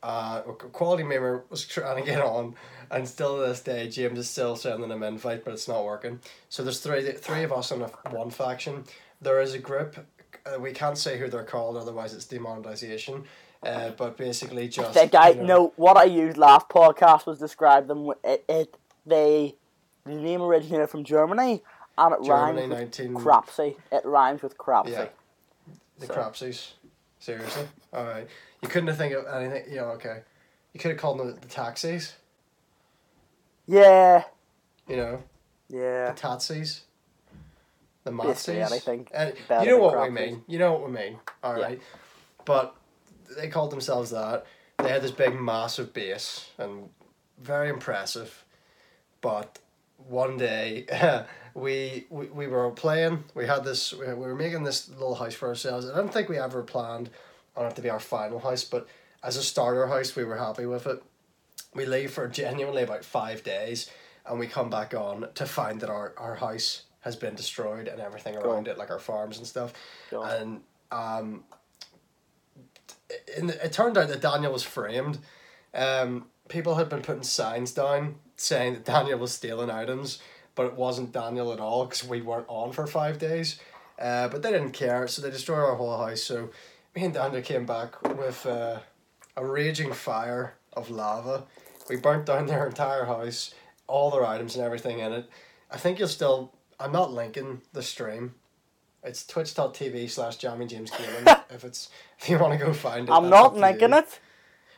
uh 0.05 0.43
quality 0.43 1.03
member 1.03 1.43
was 1.51 1.67
trying 1.67 1.97
to 2.03 2.09
get 2.09 2.23
on 2.23 2.55
and 2.93 3.09
still 3.09 3.37
to 3.41 3.47
this 3.47 3.61
day 3.61 3.89
james 3.89 4.19
is 4.19 4.29
still 4.31 4.55
sending 4.55 4.91
him 4.91 5.03
invite 5.03 5.45
but 5.45 5.53
it's 5.53 5.69
not 5.69 5.85
working 5.85 6.21
so 6.49 6.63
there's 6.63 6.81
three 6.81 7.11
three 7.13 7.43
of 7.43 7.53
us 7.53 7.73
in 7.73 7.83
a, 7.83 7.89
one 8.11 8.31
faction 8.31 8.85
there 9.21 9.41
is 9.41 9.55
a 9.55 9.59
group 9.59 9.97
uh, 10.47 10.59
we 10.59 10.73
can't 10.73 10.99
say 10.99 11.19
who 11.19 11.29
they're 11.29 11.45
called, 11.45 11.77
otherwise 11.77 12.15
it's 12.15 12.25
demonetization. 12.25 13.25
Uh, 13.63 13.91
but 13.91 14.17
basically, 14.17 14.69
just 14.69 14.95
The 14.95 15.07
guy, 15.07 15.31
you 15.31 15.35
know, 15.37 15.47
no, 15.47 15.73
what 15.77 15.97
I 15.97 16.05
used 16.05 16.37
last 16.37 16.69
podcast 16.69 17.27
was 17.27 17.39
describe 17.39 17.87
them. 17.87 18.11
It, 18.25 18.45
it 18.49 18.77
they 19.07 19.55
the 20.05 20.15
name 20.15 20.43
originated 20.43 20.91
from 20.91 21.05
Germany, 21.05 21.63
and 21.97 22.15
it 22.15 22.25
Germany 22.25 22.29
rhymes 22.29 22.71
with 22.71 22.79
nineteen 22.79 23.15
crapsy. 23.15 23.77
It 23.93 24.05
rhymes 24.05 24.43
with 24.43 24.59
crapsy. 24.59 24.91
Yeah. 24.91 25.09
the 25.99 26.07
So- 26.07 26.15
crapsies. 26.15 26.73
Seriously, 27.21 27.69
all 27.93 28.05
right. 28.05 28.27
You 28.63 28.69
couldn't 28.69 28.89
have 28.89 28.99
think 28.99 29.15
of 29.15 29.25
anything. 29.27 29.71
You 29.71 29.77
know, 29.77 29.85
okay. 29.91 30.23
You 30.73 30.81
could 30.81 30.91
have 30.91 30.99
called 30.99 31.21
them 31.21 31.39
the 31.41 31.47
taxis. 31.47 32.15
Yeah, 33.67 34.25
You 34.89 34.97
know, 34.97 35.23
yeah. 35.69 36.13
the 36.13 36.21
tatsies. 36.21 36.81
The 38.05 38.11
Basically 38.11 38.61
anything 38.61 39.07
uh, 39.15 39.31
And 39.49 39.65
you 39.65 39.71
know 39.71 39.79
what 39.79 40.03
we 40.03 40.11
mean. 40.11 40.43
You 40.49 40.59
know 40.59 40.73
what 40.73 40.87
we 40.87 40.93
mean. 40.93 41.21
All 41.43 41.57
Yeah. 41.57 41.65
right. 41.65 41.83
But 42.45 42.75
they 43.37 43.49
called 43.49 43.71
themselves 43.71 44.11
that. 44.11 44.45
They 44.79 44.89
had 44.89 45.03
this 45.03 45.13
big, 45.13 45.41
massive 45.41 45.93
base 45.93 46.51
and 46.59 46.89
very 47.41 47.69
impressive. 47.69 48.45
But 49.21 49.61
one 50.09 50.37
day, 50.37 50.87
we, 51.55 52.07
we 52.11 52.27
we 52.27 52.47
were 52.49 52.69
playing. 52.73 53.23
We 53.35 53.47
had 53.47 53.63
this. 53.63 53.93
We 53.93 54.13
were 54.13 54.35
making 54.35 54.65
this 54.65 54.89
little 54.89 55.15
house 55.15 55.35
for 55.35 55.49
ourselves. 55.49 55.89
I 55.89 55.95
don't 55.97 56.13
think 56.13 56.29
we 56.29 56.39
ever 56.39 56.63
planned 56.63 57.09
on 57.57 57.67
it 57.67 57.77
to 57.77 57.83
be 57.83 57.91
our 57.91 58.01
final 58.01 58.41
house, 58.41 58.65
but 58.65 58.89
as 59.23 59.37
a 59.37 59.43
starter 59.45 59.87
house, 59.87 60.17
we 60.17 60.25
were 60.25 60.39
happy 60.39 60.67
with 60.67 60.89
it. 60.89 61.01
We 61.75 61.87
leave 61.87 62.13
for 62.13 62.29
genuinely 62.29 62.83
about 62.83 63.05
five 63.05 63.43
days, 63.43 63.91
and 64.27 64.39
we 64.39 64.47
come 64.47 64.71
back 64.71 64.95
on 64.95 65.29
to 65.35 65.47
find 65.47 65.81
that 65.81 65.91
our, 65.91 66.13
our 66.17 66.37
house 66.37 66.83
has 67.01 67.17
been 67.17 67.35
destroyed 67.35 67.89
and 67.89 68.01
everything 68.01 68.37
around 68.37 68.69
it, 68.69 68.79
like 68.79 68.91
our 68.91 68.99
farms 68.99 69.39
and 69.39 69.47
stuff. 69.47 69.73
And 70.23 70.61
um, 70.91 71.45
in 73.37 73.49
the, 73.49 73.65
it 73.65 73.73
turned 73.73 73.99
out 73.99 74.09
that 74.09 74.21
Daniel 74.21 74.53
was 74.53 74.63
framed. 74.63 75.19
Um, 75.75 76.27
people 76.49 76.77
had 76.77 76.89
been 76.89 77.03
putting 77.03 77.23
signs 77.23 77.73
down 77.73 78.17
saying 78.37 78.75
that 78.75 78.85
Daniel 78.85 79.19
was 79.19 79.33
stealing 79.33 79.71
items, 79.71 80.21
but 80.55 80.67
it 80.67 80.75
wasn't 80.75 81.13
Daniel 81.13 81.53
at 81.53 81.61
all 81.61 81.87
because 81.87 82.05
we 82.05 82.21
weren't 82.21 82.47
on 82.49 82.73
for 82.73 82.87
five 82.87 83.19
days. 83.19 83.59
Uh, 83.99 84.29
but 84.29 84.43
they 84.43 84.51
didn't 84.51 84.73
care, 84.73 85.07
so 85.07 85.23
they 85.23 85.31
destroyed 85.31 85.61
our 85.61 85.75
whole 85.75 85.97
house. 85.97 86.23
So 86.23 86.51
me 86.95 87.05
and 87.05 87.15
Daniel 87.15 87.43
came 87.43 87.67
back 87.67 88.01
with 88.17 88.45
uh, 88.47 88.81
a 89.37 89.45
raging 89.45 89.93
fire 89.93 90.55
of 90.75 90.91
lava. 90.91 91.45
We 91.89 91.97
burnt 91.97 92.27
down 92.27 92.47
their 92.47 92.67
entire 92.67 93.05
house, 93.05 93.55
all 93.87 94.11
their 94.11 94.25
items 94.25 94.57
and 94.57 94.65
everything 94.65 95.01
in 95.01 95.13
it. 95.13 95.29
I 95.71 95.77
think 95.77 95.99
you'll 95.99 96.09
still. 96.09 96.53
I'm 96.79 96.93
not 96.93 97.13
linking 97.13 97.63
the 97.73 97.83
stream. 97.83 98.35
It's 99.05 99.27
twitch.tv 99.27 100.11
slash 100.11 100.37
Jammy 100.37 100.67
James 100.67 100.91
Gaming. 100.91 101.35
if 101.51 101.65
it's 101.65 101.91
if 102.19 102.29
you 102.29 102.39
want 102.39 102.59
to 102.59 102.65
go 102.65 102.73
find 102.73 103.09
it. 103.09 103.13
I'm 103.13 103.29
not 103.29 103.57
linking 103.57 103.93
it. 103.93 104.21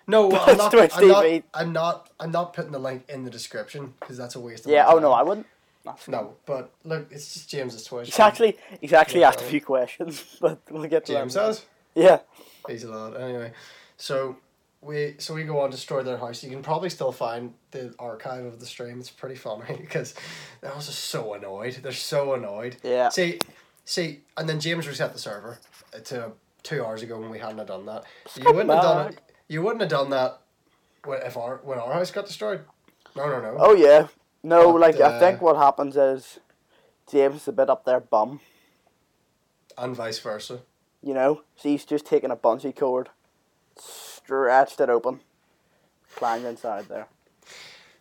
No, 0.06 0.26
well, 0.28 0.44
I'm 0.46 0.56
not, 0.56 0.72
Twitch 0.72 0.92
I'm 0.94 1.08
not. 1.08 1.24
I'm 1.54 1.72
not. 1.72 2.10
I'm 2.20 2.30
not 2.30 2.52
putting 2.52 2.72
the 2.72 2.78
link 2.78 3.04
in 3.08 3.24
the 3.24 3.30
description 3.30 3.94
because 4.00 4.16
that's 4.16 4.34
a 4.34 4.40
waste 4.40 4.66
of. 4.66 4.72
Yeah. 4.72 4.86
Oh 4.86 4.98
no. 4.98 5.12
I 5.12 5.22
wouldn't. 5.22 5.46
That's 5.84 6.08
No, 6.08 6.34
but 6.46 6.70
look, 6.84 7.08
it's 7.10 7.34
just 7.34 7.50
James's 7.50 7.84
Twitch. 7.84 8.06
He's 8.06 8.18
actually 8.18 8.56
he's 8.80 8.92
actually 8.92 9.20
Yeah, 9.20 9.28
asked 9.28 9.42
a 9.42 9.44
few 9.44 9.60
questions, 9.60 10.36
but 10.40 10.58
we'll 10.70 10.86
get 10.86 11.04
to 11.06 11.12
James 11.12 11.34
that. 11.34 11.44
has. 11.44 11.66
Yeah. 11.94 12.20
He's 12.66 12.84
a 12.84 12.90
lad. 12.90 13.20
Anyway, 13.20 13.52
so 13.98 14.36
we 14.84 15.14
so 15.18 15.34
we 15.34 15.44
go 15.44 15.60
on 15.60 15.70
to 15.70 15.76
destroy 15.76 16.02
their 16.02 16.18
house. 16.18 16.42
You 16.44 16.50
can 16.50 16.62
probably 16.62 16.90
still 16.90 17.12
find 17.12 17.54
the 17.70 17.94
archive 17.98 18.44
of 18.44 18.60
the 18.60 18.66
stream. 18.66 19.00
It's 19.00 19.10
pretty 19.10 19.34
funny 19.36 19.64
because 19.80 20.14
they 20.60 20.68
was 20.68 20.86
just 20.86 21.04
so 21.06 21.34
annoyed. 21.34 21.74
They're 21.82 21.92
so 21.92 22.34
annoyed. 22.34 22.76
Yeah. 22.82 23.08
See, 23.08 23.38
see, 23.84 24.20
and 24.36 24.48
then 24.48 24.60
James 24.60 24.86
reset 24.86 25.12
the 25.12 25.18
server 25.18 25.58
uh, 25.94 26.00
to 26.00 26.32
two 26.62 26.84
hours 26.84 27.02
ago 27.02 27.18
when 27.18 27.30
we 27.30 27.38
hadn't 27.38 27.58
have 27.58 27.68
done 27.68 27.86
that. 27.86 28.04
You 28.36 28.44
wouldn't 28.52 28.70
have 28.70 28.82
done 28.82 29.08
it. 29.12 29.20
You 29.48 29.62
wouldn't 29.62 29.80
have 29.80 29.90
done 29.90 30.10
that 30.10 30.40
when 31.04 31.20
if 31.22 31.36
our 31.36 31.60
when 31.64 31.78
our 31.78 31.92
house 31.92 32.10
got 32.10 32.26
destroyed. 32.26 32.60
No, 33.16 33.26
no, 33.28 33.40
no. 33.40 33.56
Oh 33.58 33.74
yeah. 33.74 34.08
No, 34.42 34.72
But, 34.72 34.80
like 34.80 34.96
I 35.00 35.14
uh, 35.14 35.20
think 35.20 35.40
what 35.40 35.56
happens 35.56 35.96
is 35.96 36.38
James 37.10 37.36
is 37.42 37.48
a 37.48 37.52
bit 37.52 37.70
up 37.70 37.84
there 37.86 38.00
bum, 38.00 38.40
And 39.78 39.96
vice 39.96 40.18
versa. 40.18 40.60
you 41.02 41.14
know. 41.14 41.42
So 41.56 41.68
he's 41.70 41.84
just 41.86 42.04
taking 42.04 42.30
a 42.30 42.36
bungee 42.36 42.76
cord, 42.76 43.08
stretched 44.24 44.80
it 44.80 44.88
open, 44.88 45.20
climbed 46.16 46.44
inside 46.44 46.86
there. 46.88 47.06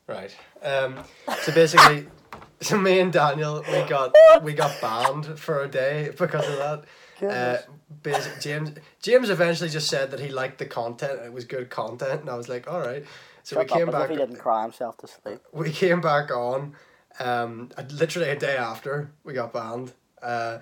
Right. 0.07 0.35
Um. 0.61 1.03
So 1.41 1.53
basically, 1.53 2.07
so 2.61 2.77
me 2.77 2.99
and 2.99 3.11
Daniel 3.11 3.63
we 3.67 3.83
got 3.83 4.13
we 4.43 4.53
got 4.53 4.79
banned 4.81 5.39
for 5.39 5.63
a 5.63 5.67
day 5.67 6.11
because 6.17 6.47
of 6.47 6.57
that. 6.57 6.83
Uh, 7.21 7.57
basic, 8.01 8.41
James 8.41 8.71
James 9.01 9.29
eventually 9.29 9.69
just 9.69 9.87
said 9.87 10.11
that 10.11 10.19
he 10.19 10.27
liked 10.29 10.57
the 10.57 10.65
content. 10.65 11.21
It 11.25 11.31
was 11.31 11.45
good 11.45 11.69
content, 11.69 12.21
and 12.21 12.29
I 12.29 12.35
was 12.35 12.49
like, 12.49 12.69
all 12.69 12.81
right. 12.81 13.05
So 13.43 13.55
Shut 13.55 13.71
we 13.71 13.77
came 13.79 13.89
up, 13.89 13.93
back. 13.93 14.03
if 14.05 14.09
he 14.11 14.15
didn't 14.17 14.37
cry 14.37 14.63
himself 14.63 14.97
to 14.99 15.07
sleep. 15.07 15.39
We 15.53 15.71
came 15.71 16.01
back 16.01 16.31
on. 16.31 16.75
Um, 17.19 17.69
literally 17.91 18.29
a 18.29 18.35
day 18.35 18.57
after 18.57 19.11
we 19.23 19.33
got 19.33 19.53
banned. 19.53 19.93
Uh, 20.21 20.59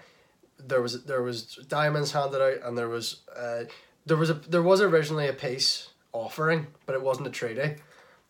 there 0.60 0.82
was 0.82 1.06
there 1.06 1.22
was 1.24 1.56
diamonds 1.68 2.12
handed 2.12 2.42
out, 2.42 2.68
and 2.68 2.78
there 2.78 2.90
was 2.90 3.22
uh, 3.36 3.64
there 4.06 4.18
was 4.18 4.30
a 4.30 4.34
there 4.36 4.62
was 4.64 4.82
originally 4.82 5.28
a 5.28 5.34
peace 5.34 5.90
offering, 6.14 6.68
but 6.86 6.96
it 6.96 7.02
wasn't 7.02 7.28
a 7.28 7.32
treaty. 7.32 7.76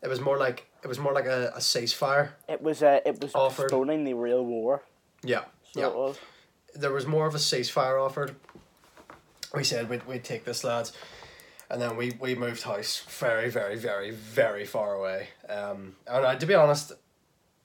It 0.02 0.08
was 0.08 0.20
more 0.20 0.36
like 0.38 0.66
it 0.82 0.88
was 0.88 0.98
more 0.98 1.12
like 1.12 1.26
a, 1.26 1.52
a 1.54 1.58
ceasefire. 1.60 2.30
It 2.48 2.60
was 2.60 2.82
uh, 2.82 3.00
it 3.06 3.20
was 3.20 3.32
Offered. 3.34 3.70
postponing 3.70 4.04
the 4.04 4.14
real 4.14 4.44
war. 4.44 4.82
Yeah, 5.24 5.44
So 5.72 5.80
yeah. 5.80 5.86
was. 5.88 6.18
there 6.74 6.92
was 6.92 7.06
more 7.06 7.26
of 7.26 7.34
a 7.34 7.38
ceasefire 7.38 8.04
offered. 8.04 8.34
We 9.54 9.62
said 9.64 9.88
we'd, 9.88 10.04
we'd 10.06 10.24
take 10.24 10.44
this, 10.44 10.64
lads. 10.64 10.92
And 11.70 11.80
then 11.80 11.96
we, 11.96 12.12
we 12.20 12.34
moved 12.34 12.62
house 12.62 13.02
very, 13.20 13.48
very, 13.50 13.76
very, 13.76 14.10
very 14.10 14.64
far 14.66 14.94
away. 14.94 15.28
Um, 15.48 15.94
and 16.06 16.26
I, 16.26 16.34
to 16.36 16.44
be 16.46 16.54
honest, 16.54 16.92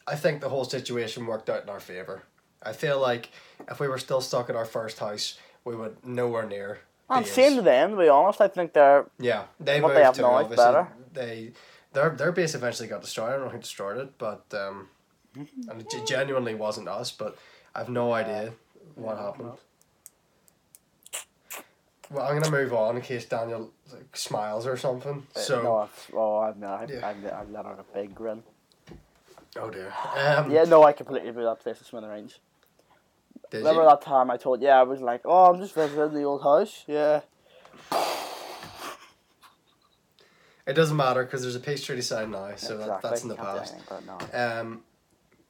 I 0.06 0.16
think 0.16 0.40
the 0.42 0.50
whole 0.50 0.64
situation 0.66 1.26
worked 1.26 1.50
out 1.50 1.64
in 1.64 1.70
our 1.70 1.80
favour. 1.80 2.24
I 2.62 2.74
feel 2.74 3.00
like 3.02 3.32
if 3.70 3.80
we 3.80 3.88
were 3.88 3.98
still 3.98 4.22
stuck 4.22 4.50
at 4.50 4.56
our 4.56 4.66
first 4.66 5.00
house, 5.00 5.38
we 5.66 5.76
would 5.76 6.06
nowhere 6.06 6.46
near. 6.46 6.80
And 7.10 7.24
base. 7.24 7.34
same 7.34 7.56
to 7.56 7.62
them, 7.62 7.92
to 7.92 7.98
be 7.98 8.10
honest. 8.10 8.42
I 8.42 8.48
think 8.50 8.74
they're 8.74 9.06
Yeah, 9.20 9.46
they 9.60 9.80
what 9.82 9.94
they 9.94 10.04
have 10.04 10.18
now 10.18 10.40
is 10.40 10.44
obviously, 10.46 10.66
better. 10.66 10.88
they 11.14 11.52
their 11.94 12.10
their 12.10 12.32
base 12.32 12.54
eventually 12.56 12.88
got 12.90 13.02
destroyed. 13.02 13.30
I 13.30 13.32
don't 13.38 13.46
know 13.46 13.50
who 13.50 13.60
destroyed 13.60 13.98
it, 13.98 14.18
but 14.18 14.44
um, 14.54 14.90
and 15.36 15.82
it 15.82 16.06
genuinely 16.06 16.54
wasn't 16.56 16.88
us. 16.90 17.12
But 17.12 17.38
I've 17.74 17.90
no 17.90 18.12
idea 18.14 18.54
what 18.96 19.18
happened. 19.18 19.54
Well, 22.10 22.26
I'm 22.26 22.40
gonna 22.40 22.52
move 22.52 22.74
on 22.74 22.96
in 22.96 23.02
case 23.02 23.26
Daniel 23.26 23.72
like, 23.94 24.16
smiles 24.16 24.66
or 24.66 24.78
something. 24.78 25.28
uh, 25.36 25.40
So, 25.40 25.62
no, 25.62 25.76
I've, 25.78 26.10
oh, 26.14 26.38
I've, 26.38 26.64
I've, 26.64 26.90
Yeah. 26.90 27.40
I've 27.40 27.50
let 27.52 27.66
out 27.66 27.80
a 27.80 27.94
big 27.94 28.16
grin. 28.16 28.44
oh 29.58 29.70
dear. 29.70 29.94
Um, 30.16 30.50
Yeah, 30.52 30.64
no, 30.64 30.84
I 30.84 30.94
completely 30.94 31.32
blew 31.32 31.44
that 31.44 31.60
place 31.60 31.80
to 31.80 31.84
smithereens. 31.84 32.40
Remember 33.52 33.86
that 33.86 34.02
time 34.02 34.30
I 34.30 34.38
told 34.38 34.62
you 34.62 34.68
I 34.70 34.84
was 34.84 35.02
like, 35.02 35.22
oh, 35.26 35.52
I'm 35.52 35.60
just 35.60 35.74
visiting 35.74 36.14
the 36.14 36.24
old 36.24 36.44
house? 36.44 36.84
Yeah. 36.88 37.22
It 40.66 40.74
doesn't 40.74 40.98
matter 40.98 41.24
because 41.24 41.44
there's 41.44 41.56
a 41.56 41.62
peace 41.62 41.84
treaty 41.84 42.02
signed 42.02 42.32
now, 42.32 42.52
so 42.58 42.78
that, 42.78 43.02
that's 43.02 43.24
in 43.24 43.30
the 43.30 43.36
past. 43.36 43.74
anything 43.74 44.38
um, 44.38 44.84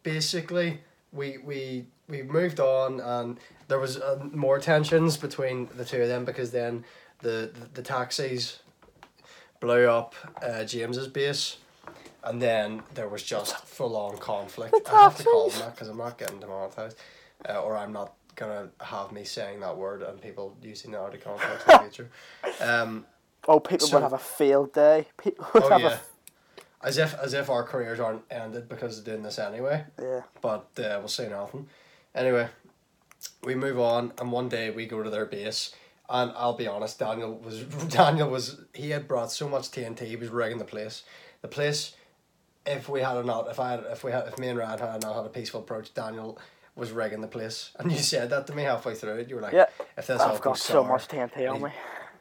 basically 0.03 0.79
we 1.11 1.37
we 1.39 1.87
we 2.07 2.21
moved 2.21 2.59
on 2.59 2.99
and 2.99 3.39
there 3.67 3.79
was 3.79 3.97
uh, 3.97 4.23
more 4.31 4.59
tensions 4.59 5.17
between 5.17 5.67
the 5.75 5.83
two 5.83 6.01
of 6.01 6.07
them 6.07 6.23
because 6.23 6.51
then 6.51 6.85
the 7.21 7.51
the, 7.53 7.67
the 7.73 7.81
taxis 7.81 8.59
blew 9.59 9.87
up 9.87 10.13
uh, 10.41 10.63
James's 10.63 11.07
base 11.07 11.57
and 12.23 12.41
then 12.41 12.83
there 12.93 13.07
was 13.07 13.23
just 13.23 13.57
full 13.65 13.95
on 13.95 14.17
conflict. 14.17 14.71
The 14.71 14.93
I 14.93 15.03
have 15.03 15.17
to 15.17 15.23
call 15.23 15.49
them 15.49 15.59
that 15.59 15.75
because 15.75 15.87
I'm 15.87 15.97
not 15.97 16.17
getting 16.17 16.39
demonetized, 16.39 16.97
uh, 17.47 17.61
or 17.61 17.77
I'm 17.77 17.93
not 17.93 18.13
gonna 18.35 18.69
have 18.81 19.11
me 19.11 19.23
saying 19.23 19.59
that 19.61 19.75
word 19.77 20.01
and 20.03 20.21
people 20.21 20.55
using 20.61 20.91
that 20.91 21.01
out 21.01 21.13
of 21.15 21.23
context 21.23 21.67
in 21.67 21.73
the 21.73 21.79
future. 21.83 22.09
Um, 22.61 23.05
Oh, 23.47 23.59
people 23.59 23.87
so- 23.87 23.97
would 23.97 24.03
have 24.03 24.13
a 24.13 24.17
field 24.17 24.73
day. 24.73 25.07
People 25.17 25.47
would 25.53 25.63
oh 25.63 25.69
have 25.69 25.81
yeah, 25.81 25.97
as 26.83 26.97
if 26.97 27.13
as 27.15 27.33
if 27.33 27.49
our 27.49 27.63
careers 27.63 27.99
aren't 27.99 28.23
ended 28.29 28.67
because 28.67 28.99
of 28.99 29.05
doing 29.05 29.23
this 29.23 29.39
anyway 29.39 29.85
yeah. 30.01 30.21
but 30.41 30.67
uh, 30.79 30.97
we'll 30.99 31.07
say 31.07 31.29
nothing. 31.29 31.67
Anyway, 32.13 32.49
we 33.43 33.55
move 33.55 33.79
on, 33.79 34.11
and 34.19 34.31
one 34.31 34.49
day 34.49 34.69
we 34.69 34.85
go 34.85 35.01
to 35.01 35.09
their 35.09 35.25
base, 35.25 35.73
and 36.09 36.31
I'll 36.35 36.57
be 36.57 36.67
honest, 36.67 36.99
Daniel 36.99 37.37
was 37.37 37.61
Daniel 37.89 38.29
was 38.29 38.59
he 38.73 38.89
had 38.89 39.07
brought 39.07 39.31
so 39.31 39.47
much 39.47 39.71
TNT, 39.71 40.01
he 40.05 40.15
was 40.17 40.29
rigging 40.29 40.57
the 40.57 40.65
place. 40.65 41.03
The 41.41 41.47
place, 41.47 41.93
if 42.65 42.89
we 42.89 43.01
had 43.01 43.23
not, 43.25 43.47
if 43.49 43.59
I 43.61 43.71
had, 43.71 43.85
if 43.91 44.03
we 44.03 44.11
had, 44.11 44.27
if 44.27 44.37
me 44.37 44.49
and 44.49 44.57
Ryan 44.59 44.79
had 44.79 45.03
not 45.03 45.15
had 45.15 45.25
a 45.25 45.29
peaceful 45.29 45.61
approach, 45.61 45.93
Daniel 45.93 46.37
was 46.77 46.91
rigging 46.91 47.21
the 47.21 47.27
place, 47.27 47.71
and 47.79 47.91
you 47.91 47.97
said 47.97 48.29
that 48.29 48.47
to 48.47 48.53
me 48.55 48.63
halfway 48.63 48.95
through 48.95 49.15
it. 49.17 49.29
You 49.29 49.35
were 49.37 49.41
like, 49.41 49.53
Yeah. 49.53 49.65
if 49.97 50.07
this 50.07 50.21
I've 50.21 50.35
got 50.41 50.53
goes 50.53 50.61
so 50.61 50.73
sour, 50.83 50.87
much 50.87 51.07
TNT 51.07 51.51
on 51.53 51.61
me. 51.63 51.71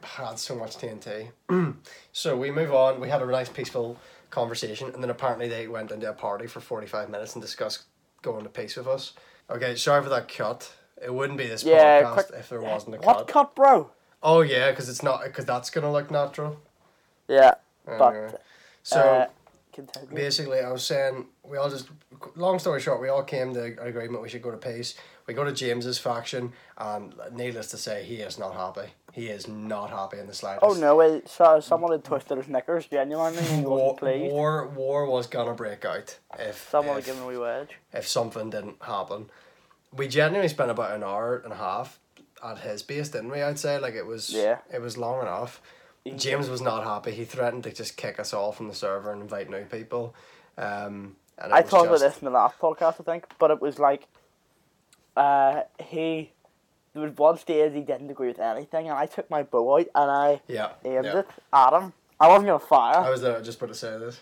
had 0.03 0.37
so 0.39 0.55
much 0.55 0.77
TNT. 0.77 1.29
so 2.11 2.35
we 2.37 2.51
move 2.51 2.73
on. 2.73 2.99
We 2.99 3.09
had 3.09 3.21
a 3.21 3.25
nice 3.25 3.49
peaceful 3.49 3.97
conversation, 4.29 4.91
and 4.93 5.01
then 5.01 5.09
apparently 5.09 5.47
they 5.47 5.67
went 5.67 5.91
into 5.91 6.09
a 6.09 6.13
party 6.13 6.47
for 6.47 6.59
forty 6.59 6.87
five 6.87 7.09
minutes 7.09 7.33
and 7.35 7.41
discussed 7.41 7.83
going 8.23 8.43
to 8.43 8.49
peace 8.49 8.75
with 8.75 8.87
us. 8.87 9.13
Okay, 9.49 9.75
sorry 9.75 10.03
for 10.03 10.09
that 10.09 10.27
cut. 10.27 10.73
It 11.01 11.13
wouldn't 11.13 11.37
be 11.37 11.45
this 11.47 11.63
Yeah, 11.63 12.01
podcast 12.03 12.13
quick- 12.13 12.39
if 12.39 12.49
there 12.49 12.59
wasn't 12.61 12.95
a 12.95 12.97
What 12.99 13.05
cut. 13.05 13.15
What 13.17 13.27
cut, 13.27 13.55
bro? 13.55 13.91
Oh 14.23 14.41
yeah, 14.41 14.71
because 14.71 14.89
it's 14.89 15.03
not 15.03 15.23
because 15.23 15.45
that's 15.45 15.69
gonna 15.69 15.91
look 15.91 16.09
natural. 16.09 16.59
Yeah, 17.27 17.53
Anyway. 17.87 17.99
but 18.31 18.41
so 18.83 18.99
uh, 18.99 19.27
continue. 19.85 20.15
basically, 20.15 20.59
I 20.59 20.71
was 20.71 20.83
saying 20.85 21.25
we 21.43 21.57
all 21.57 21.69
just. 21.69 21.87
Long 22.35 22.57
story 22.59 22.81
short, 22.81 22.99
we 23.01 23.09
all 23.09 23.23
came 23.23 23.53
to 23.53 23.63
an 23.63 23.77
agreement 23.79 24.21
we 24.23 24.29
should 24.29 24.41
go 24.41 24.51
to 24.51 24.57
peace. 24.57 24.95
We 25.27 25.33
go 25.33 25.43
to 25.43 25.51
James's 25.51 25.99
faction, 25.99 26.53
and 26.77 27.13
needless 27.31 27.69
to 27.71 27.77
say, 27.77 28.03
he 28.03 28.15
is 28.15 28.39
not 28.39 28.53
happy. 28.55 28.89
He 29.13 29.27
is 29.27 29.47
not 29.47 29.89
happy 29.89 30.19
in 30.19 30.27
the 30.27 30.33
slightest. 30.33 30.63
Oh 30.65 30.73
no! 30.73 30.99
It, 31.01 31.27
so 31.29 31.59
someone 31.59 31.91
had 31.91 32.03
twisted 32.03 32.37
his 32.37 32.47
knickers 32.47 32.85
genuinely, 32.87 33.37
and 33.39 33.47
he 33.47 33.61
War, 33.61 33.77
wasn't 33.79 33.99
pleased. 33.99 34.31
war, 34.31 34.67
war 34.69 35.05
was 35.05 35.27
gonna 35.27 35.53
break 35.53 35.85
out 35.85 36.17
if 36.39 36.69
Someone 36.69 36.95
had 36.95 36.99
if, 36.99 37.05
given 37.07 37.23
a 37.23 37.27
wee 37.27 37.37
wedge. 37.37 37.77
if 37.93 38.07
something 38.07 38.49
didn't 38.49 38.77
happen. 38.81 39.29
We 39.93 40.07
genuinely 40.07 40.49
spent 40.49 40.71
about 40.71 40.95
an 40.95 41.03
hour 41.03 41.37
and 41.43 41.53
a 41.53 41.57
half 41.57 41.99
at 42.43 42.59
his 42.59 42.83
base, 42.83 43.09
didn't 43.09 43.29
we? 43.31 43.41
I'd 43.41 43.57
say 43.59 43.79
like 43.79 43.93
it 43.95 44.05
was. 44.05 44.31
Yeah. 44.31 44.59
It 44.73 44.81
was 44.81 44.97
long 44.97 45.21
enough. 45.21 45.61
James 46.15 46.49
was 46.49 46.61
not 46.61 46.83
happy. 46.83 47.11
He 47.11 47.25
threatened 47.25 47.63
to 47.63 47.71
just 47.71 47.97
kick 47.97 48.19
us 48.19 48.33
all 48.33 48.51
from 48.51 48.67
the 48.67 48.73
server 48.75 49.11
and 49.11 49.21
invite 49.21 49.49
new 49.49 49.63
people. 49.65 50.15
Um, 50.57 51.15
and 51.37 51.53
I 51.53 51.61
talked 51.61 51.87
about 51.87 51.99
this 51.99 52.17
in 52.19 52.25
the 52.25 52.31
last 52.31 52.57
podcast, 52.59 52.95
I 52.99 53.03
think, 53.03 53.25
but 53.39 53.51
it 53.51 53.61
was 53.61 53.79
like, 53.79 54.07
uh, 55.15 55.61
he. 55.83 56.31
There 56.93 57.03
was 57.03 57.15
one 57.15 57.37
stage 57.37 57.73
he 57.73 57.81
didn't 57.81 58.09
agree 58.09 58.29
with 58.29 58.39
anything, 58.39 58.89
and 58.89 58.97
I 58.97 59.05
took 59.05 59.29
my 59.29 59.43
bow 59.43 59.77
out 59.77 59.87
and 59.93 60.09
I 60.09 60.41
Yeah. 60.47 60.71
aimed 60.83 61.05
yeah. 61.05 61.19
it 61.19 61.27
at 61.53 61.73
him. 61.73 61.93
I 62.19 62.27
wasn't 62.27 62.47
gonna 62.47 62.59
fire, 62.59 62.95
I 62.97 63.09
was 63.11 63.21
there 63.21 63.39
just 63.41 63.59
about 63.59 63.67
to 63.67 63.75
say 63.75 63.99
this. 63.99 64.19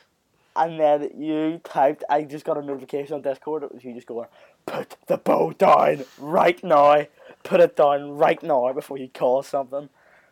and 0.58 0.78
then 0.78 1.10
you 1.18 1.62
typed. 1.64 2.04
I 2.10 2.24
just 2.24 2.44
got 2.44 2.58
a 2.58 2.62
notification 2.62 3.14
on 3.16 3.22
Discord. 3.22 3.64
It 3.64 3.74
was 3.74 3.84
you 3.86 3.94
just 3.94 4.08
going, 4.08 4.28
"Put 4.66 4.98
the 5.08 5.16
bow 5.18 5.54
down 5.54 6.04
right 6.18 6.62
now. 6.66 7.06
Put 7.44 7.62
it 7.62 7.78
down 7.78 8.18
right 8.18 8.42
now 8.44 8.74
before 8.74 8.98
you 8.98 9.08
call 9.08 9.42
something." 9.44 9.88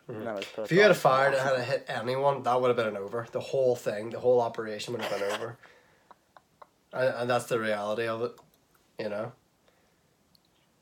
And 0.08 0.26
then 0.26 0.28
I 0.28 0.36
just 0.40 0.54
put 0.54 0.62
it 0.62 0.64
Mm-hmm. 0.64 0.64
If 0.64 0.72
you 0.72 0.82
had 0.82 0.90
a 0.90 0.94
down. 0.94 1.00
fire 1.00 1.30
that 1.30 1.56
had 1.56 1.64
hit 1.66 1.86
anyone, 1.88 2.42
that 2.42 2.60
would 2.60 2.68
have 2.68 2.76
been 2.76 2.88
an 2.88 2.96
over. 2.96 3.26
The 3.32 3.40
whole 3.40 3.76
thing, 3.76 4.10
the 4.10 4.20
whole 4.20 4.40
operation 4.40 4.92
would 4.94 5.02
have 5.02 5.10
been 5.20 5.30
over. 5.32 5.58
And, 6.92 7.14
and 7.16 7.30
that's 7.30 7.46
the 7.46 7.58
reality 7.58 8.06
of 8.06 8.22
it, 8.22 8.32
you 9.00 9.08
know. 9.08 9.32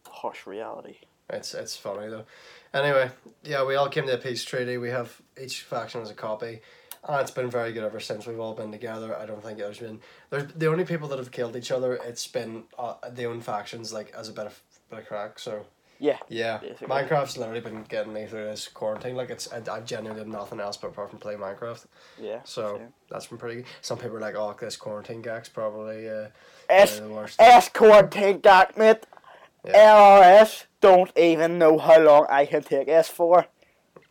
harsh 0.07 0.47
reality. 0.47 0.97
It's 1.31 1.55
it's 1.55 1.77
funny 1.77 2.09
though. 2.09 2.27
Anyway, 2.75 3.11
yeah, 3.43 3.65
we 3.65 3.75
all 3.77 3.89
came 3.89 4.07
to 4.07 4.15
a 4.15 4.19
peace 4.19 4.45
treaty. 4.45 4.77
We 4.77 4.91
have 4.91 5.21
each 5.41 5.63
faction 5.63 6.01
has 6.01 6.11
a 6.11 6.15
copy, 6.15 6.61
and 7.09 7.21
it's 7.21 7.31
been 7.31 7.51
very 7.51 7.73
good 7.73 7.85
ever 7.85 8.01
since. 8.01 8.27
We've 8.27 8.39
all 8.41 8.55
been 8.55 8.71
together. 8.73 9.17
I 9.17 9.25
don't 9.25 9.43
think 9.43 9.57
there's 9.59 9.79
been 9.79 10.01
there's 10.31 10.53
the 10.53 10.67
only 10.67 10.85
people 10.85 11.09
that 11.09 11.19
have 11.19 11.31
killed 11.31 11.57
each 11.57 11.71
other. 11.71 11.95
It's 11.95 12.27
been 12.27 12.65
uh, 12.79 12.95
their 13.11 13.31
own 13.31 13.41
factions, 13.41 13.93
like 13.93 14.13
as 14.15 14.29
a 14.29 14.33
bit 14.33 14.47
of 14.47 14.61
bit 14.91 14.99
of 15.01 15.07
crack. 15.07 15.39
So 15.39 15.65
Yeah. 16.03 16.19
yeah, 16.29 16.59
Basically. 16.59 16.89
Minecraft's 16.89 17.39
literally 17.39 17.61
been 17.61 17.85
getting 17.85 18.13
me 18.13 18.27
through 18.27 18.47
this 18.47 18.67
quarantine. 18.67 19.15
Like 19.15 19.31
it's 19.31 19.51
I, 19.53 19.63
I 19.73 19.81
genuinely 19.81 20.25
did 20.25 20.33
nothing 20.33 20.59
else 20.59 20.77
but 20.77 20.89
apart 20.89 21.11
from 21.11 21.21
play 21.21 21.35
Minecraft. 21.35 21.87
Yeah. 22.21 22.41
So 22.43 22.79
same. 22.79 22.89
that's 23.09 23.27
been 23.27 23.39
pretty 23.39 23.57
good. 23.57 23.67
Some 23.83 23.99
people 23.99 24.17
are 24.17 24.21
like, 24.21 24.35
oh, 24.35 24.55
this 24.61 24.77
quarantine 24.77 25.23
gag's 25.23 25.49
probably 25.49 26.09
uh, 26.09 26.29
S 26.69 26.99
the 26.99 27.09
worst. 27.09 27.41
S 27.41 27.69
quarantine 27.69 28.41
gag, 28.41 28.77
mate. 28.77 29.07
Yeah. 29.65 30.43
LRS 30.43 30.65
don't 30.81 31.17
even 31.17 31.57
know 31.59 31.79
how 31.79 32.01
long 32.01 32.27
I 32.29 32.47
can 32.47 32.65
take 32.65 32.89
S 32.89 33.09
for. 33.09 33.47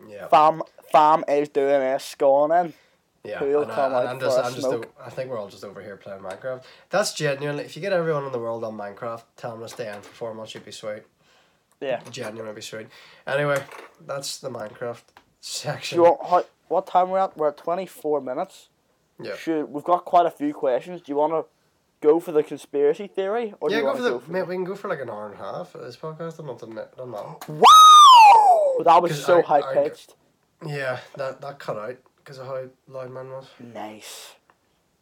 yeah. 0.07 0.27
Fam, 0.29 0.63
fam 0.93 1.25
is 1.27 1.49
doing 1.49 1.81
S 1.81 2.05
scorning. 2.05 2.73
Yeah, 3.23 3.43
and, 3.43 3.55
I, 3.69 3.75
come 3.75 3.93
and 3.93 3.93
out 3.93 4.07
I'm 4.07 4.19
just, 4.19 4.37
a 4.37 4.45
I'm 4.45 4.53
just, 4.55 4.65
o- 4.65 4.83
I 4.99 5.09
think 5.11 5.29
we're 5.29 5.37
all 5.37 5.47
just 5.47 5.63
over 5.63 5.79
here 5.81 5.95
playing 5.95 6.21
Minecraft. 6.21 6.63
That's 6.89 7.13
genuinely, 7.13 7.65
if 7.65 7.75
you 7.75 7.81
get 7.81 7.93
everyone 7.93 8.25
in 8.25 8.31
the 8.31 8.39
world 8.39 8.63
on 8.63 8.75
Minecraft, 8.75 9.21
tell 9.37 9.51
them 9.51 9.61
to 9.61 9.69
stay 9.69 9.93
in 9.93 10.01
for 10.01 10.09
four 10.09 10.33
months, 10.33 10.55
you'd 10.55 10.65
be 10.65 10.71
sweet. 10.71 11.03
Yeah. 11.81 12.01
Genuinely 12.11 12.53
be 12.55 12.61
sweet. 12.61 12.87
Anyway, 13.27 13.61
that's 14.05 14.37
the 14.39 14.49
Minecraft 14.49 15.01
Do 15.15 15.21
section. 15.39 15.97
you 15.97 16.03
want, 16.03 16.19
how, 16.29 16.45
what 16.67 16.87
time 16.87 17.09
we're 17.09 17.19
at? 17.19 17.35
We're 17.35 17.49
at 17.49 17.57
24 17.57 18.21
minutes. 18.21 18.69
Yeah. 19.21 19.35
Should, 19.35 19.69
we've 19.69 19.83
got 19.83 20.05
quite 20.05 20.25
a 20.25 20.31
few 20.31 20.53
questions. 20.53 21.01
Do 21.01 21.11
you 21.11 21.15
want 21.17 21.33
to 21.33 21.45
go 22.07 22.19
for 22.19 22.31
the 22.31 22.43
conspiracy 22.43 23.07
theory? 23.07 23.53
Or 23.59 23.69
do 23.69 23.75
yeah, 23.75 23.81
you 23.81 23.87
go 23.87 23.95
for 23.95 24.01
the, 24.03 24.09
go 24.11 24.19
for 24.19 24.31
mate, 24.31 24.47
we 24.47 24.55
can 24.55 24.63
go 24.63 24.75
for 24.75 24.87
like 24.87 25.01
an 25.01 25.09
hour 25.09 25.25
and 25.31 25.35
a 25.35 25.43
half 25.43 25.75
of 25.75 25.81
this 25.81 25.97
podcast. 25.97 26.39
I'm 26.39 26.45
not 26.47 26.63
I'm 26.99 27.11
not. 27.11 27.47
Wow! 27.49 28.83
That 28.85 29.01
was 29.01 29.23
so 29.23 29.41
high 29.41 29.61
pitched. 29.73 30.15
Yeah, 30.65 30.99
that, 31.17 31.41
that 31.41 31.59
cut 31.59 31.77
out 31.77 31.97
because 32.17 32.37
of 32.37 32.45
how 32.47 32.63
loud 32.87 33.11
man 33.11 33.29
was. 33.29 33.47
Nice. 33.59 34.35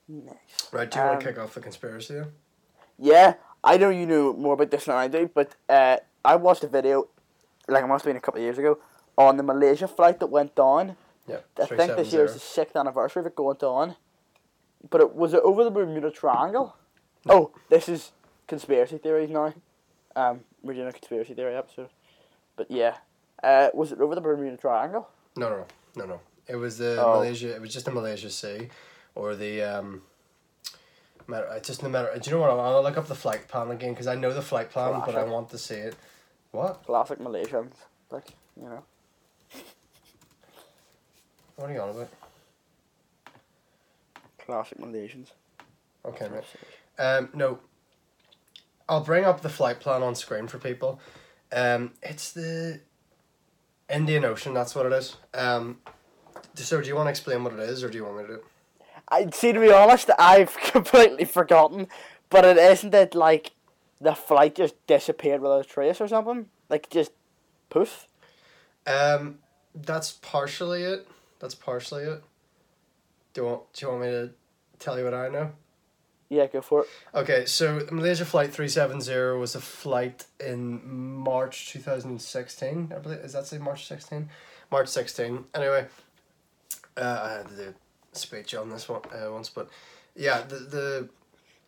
Nice. 0.07 0.69
Right, 0.71 0.89
do 0.89 0.97
you 0.99 1.05
want 1.05 1.17
Um, 1.17 1.21
to 1.21 1.27
kick 1.27 1.37
off 1.39 1.53
the 1.53 1.59
conspiracy 1.61 2.15
then? 2.15 2.31
Yeah, 2.97 3.35
I 3.63 3.77
know 3.77 3.89
you 3.89 4.05
knew 4.05 4.33
more 4.33 4.53
about 4.55 4.71
this 4.71 4.85
than 4.85 4.95
I 4.95 5.07
do, 5.07 5.29
but 5.33 5.55
uh, 5.69 5.97
I 6.23 6.35
watched 6.35 6.63
a 6.63 6.67
video, 6.67 7.07
like 7.67 7.83
it 7.83 7.87
must 7.87 8.03
have 8.05 8.09
been 8.09 8.17
a 8.17 8.21
couple 8.21 8.39
of 8.39 8.43
years 8.43 8.57
ago, 8.57 8.79
on 9.17 9.37
the 9.37 9.43
Malaysia 9.43 9.87
flight 9.87 10.19
that 10.19 10.27
went 10.27 10.55
down. 10.55 10.95
Yeah, 11.27 11.39
I 11.61 11.65
think 11.65 11.95
this 11.95 12.11
year 12.13 12.25
is 12.25 12.33
the 12.33 12.39
sixth 12.39 12.75
anniversary 12.75 13.21
of 13.21 13.27
it 13.27 13.35
going 13.35 13.57
down. 13.57 13.95
But 14.89 15.01
it 15.01 15.13
was 15.15 15.33
it 15.33 15.41
over 15.43 15.63
the 15.63 15.69
Bermuda 15.71 16.09
Triangle? 16.09 16.75
Oh, 17.27 17.51
this 17.69 17.89
is 17.89 18.11
conspiracy 18.47 18.97
theories 18.97 19.29
now. 19.29 19.53
Um, 20.15 20.41
we're 20.63 20.73
doing 20.73 20.87
a 20.87 20.93
conspiracy 20.93 21.33
theory 21.33 21.55
episode. 21.55 21.89
But 22.55 22.71
yeah, 22.71 22.95
uh, 23.43 23.69
was 23.73 23.91
it 23.91 23.99
over 24.01 24.15
the 24.15 24.21
Bermuda 24.21 24.57
Triangle? 24.57 25.07
No, 25.35 25.49
no, 25.49 25.65
no, 25.95 26.05
no. 26.05 26.19
It 26.47 26.55
was 26.55 26.77
the 26.77 26.97
Oh. 27.03 27.15
Malaysia. 27.19 27.53
It 27.53 27.61
was 27.61 27.71
just 27.73 27.85
the 27.85 27.91
Malaysia 27.91 28.29
Sea, 28.29 28.69
or 29.15 29.35
the 29.35 29.61
um. 29.61 30.01
Matter, 31.29 31.47
it's 31.55 31.67
just 31.67 31.83
no 31.83 31.89
matter. 31.89 32.11
Do 32.19 32.29
you 32.29 32.35
know 32.35 32.41
what? 32.41 32.49
I'll 32.49 32.81
look 32.81 32.97
up 32.97 33.07
the 33.07 33.15
flight 33.15 33.47
plan 33.47 33.69
again 33.69 33.93
because 33.93 34.07
I 34.07 34.15
know 34.15 34.33
the 34.33 34.41
flight 34.41 34.71
plan, 34.71 35.01
but 35.05 35.15
I 35.15 35.23
want 35.23 35.49
to 35.51 35.59
see 35.59 35.75
it. 35.75 35.95
What? 36.51 36.83
Classic 36.85 37.19
Malaysians, 37.19 37.73
like 38.09 38.29
you 38.59 38.67
know. 38.67 38.83
What 41.55 41.69
are 41.69 41.73
you 41.73 41.81
on 41.81 41.89
about? 41.89 42.09
Classic 44.39 44.79
Malaysians. 44.79 45.27
Okay, 46.03 46.27
mate. 46.29 46.43
Um, 46.97 47.29
no. 47.33 47.59
I'll 48.87 49.03
bring 49.03 49.23
up 49.23 49.41
the 49.41 49.49
flight 49.49 49.79
plan 49.79 50.01
on 50.01 50.15
screen 50.15 50.47
for 50.47 50.57
people. 50.57 50.99
Um, 51.51 51.91
it's 52.01 52.31
the 52.31 52.81
Indian 53.87 54.25
Ocean. 54.25 54.55
That's 54.55 54.73
what 54.73 54.87
it 54.87 54.93
is. 54.93 55.17
Um, 55.35 55.77
so 56.55 56.81
do 56.81 56.87
you 56.87 56.95
want 56.95 57.05
to 57.05 57.11
explain 57.11 57.43
what 57.43 57.53
it 57.53 57.59
is, 57.59 57.83
or 57.83 57.89
do 57.89 57.99
you 57.99 58.05
want 58.05 58.17
me 58.17 58.21
to 58.23 58.27
do 58.29 58.33
it? 58.35 58.45
I 59.09 59.29
see. 59.31 59.53
To 59.53 59.59
be 59.59 59.71
honest, 59.71 60.09
I've 60.17 60.55
completely 60.71 61.25
forgotten. 61.25 61.87
But 62.29 62.45
it 62.45 62.57
isn't 62.57 62.93
it 62.93 63.15
like 63.15 63.51
the 63.99 64.13
flight 64.13 64.55
just 64.55 64.75
disappeared 64.87 65.41
without 65.41 65.65
a 65.65 65.67
trace 65.67 65.99
or 65.99 66.07
something? 66.07 66.47
Like 66.69 66.89
just 66.89 67.11
poof. 67.69 68.07
Um, 68.85 69.39
that's 69.73 70.11
partially 70.11 70.83
it. 70.83 71.07
That's 71.39 71.55
partially 71.55 72.03
it. 72.03 72.23
Do 73.33 73.41
you 73.41 73.47
want 73.47 73.73
Do 73.73 73.85
you 73.85 73.91
want 73.91 74.01
me 74.03 74.07
to 74.09 74.29
tell 74.79 74.97
you 74.97 75.05
what 75.05 75.13
I 75.13 75.29
know? 75.29 75.51
Yeah, 76.29 76.45
go 76.45 76.61
for 76.61 76.81
it. 76.81 76.87
Okay, 77.15 77.45
so 77.45 77.87
Malaysia 77.91 78.23
Flight 78.23 78.53
three 78.53 78.67
seven 78.67 79.01
zero 79.01 79.39
was 79.39 79.55
a 79.55 79.61
flight 79.61 80.25
in 80.39 80.81
March 80.87 81.69
two 81.71 81.79
thousand 81.79 82.21
sixteen. 82.21 82.93
I 82.95 82.99
believe 82.99 83.19
is 83.19 83.33
that 83.33 83.47
say 83.47 83.57
March 83.57 83.87
sixteen, 83.87 84.29
March 84.71 84.87
sixteen. 84.89 85.45
Anyway, 85.55 85.87
uh, 86.95 87.19
I 87.23 87.31
had 87.31 87.47
to 87.47 87.55
do 87.55 87.73
speech 88.13 88.55
on 88.55 88.69
this 88.69 88.89
one 88.89 89.01
uh, 89.13 89.31
once, 89.31 89.49
but 89.49 89.69
yeah, 90.15 90.41
the 90.41 90.55
the 90.55 91.09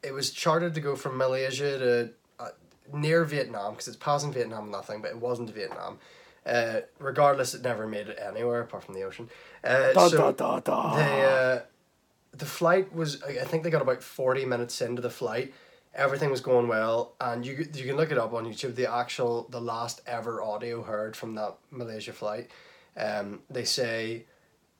it 0.03 0.13
was 0.13 0.31
chartered 0.31 0.73
to 0.75 0.81
go 0.81 0.95
from 0.95 1.17
Malaysia 1.17 1.77
to 1.77 2.09
uh, 2.39 2.49
near 2.93 3.23
Vietnam 3.23 3.73
because 3.73 3.87
it's 3.87 3.97
passing 3.97 4.33
Vietnam 4.33 4.63
and 4.63 4.71
nothing, 4.71 5.01
but 5.01 5.11
it 5.11 5.17
wasn't 5.17 5.49
Vietnam. 5.49 5.99
Uh, 6.45 6.81
regardless, 6.97 7.53
it 7.53 7.61
never 7.61 7.85
made 7.85 8.07
it 8.07 8.17
anywhere 8.19 8.61
apart 8.61 8.83
from 8.83 8.95
the 8.95 9.03
ocean. 9.03 9.29
Uh, 9.63 9.93
Da, 9.93 10.07
so 10.07 10.17
da, 10.17 10.31
da, 10.31 10.59
da. 10.59 10.95
they 10.95 11.23
uh, 11.23 11.59
the 12.33 12.45
flight 12.45 12.93
was 12.93 13.21
I 13.23 13.41
I 13.41 13.43
think 13.45 13.63
they 13.63 13.69
got 13.69 13.81
about 13.81 14.01
forty 14.01 14.45
minutes 14.45 14.81
into 14.81 15.01
the 15.01 15.09
flight. 15.09 15.53
Everything 15.93 16.31
was 16.31 16.41
going 16.41 16.67
well, 16.67 17.13
and 17.19 17.45
you 17.45 17.67
you 17.73 17.85
can 17.85 17.95
look 17.97 18.11
it 18.11 18.17
up 18.17 18.33
on 18.33 18.45
YouTube. 18.45 18.75
The 18.75 18.91
actual 18.91 19.47
the 19.51 19.61
last 19.61 20.01
ever 20.07 20.41
audio 20.41 20.81
heard 20.81 21.15
from 21.15 21.35
that 21.35 21.57
Malaysia 21.69 22.13
flight, 22.13 22.49
um, 22.97 23.41
they 23.49 23.65
say, 23.65 24.25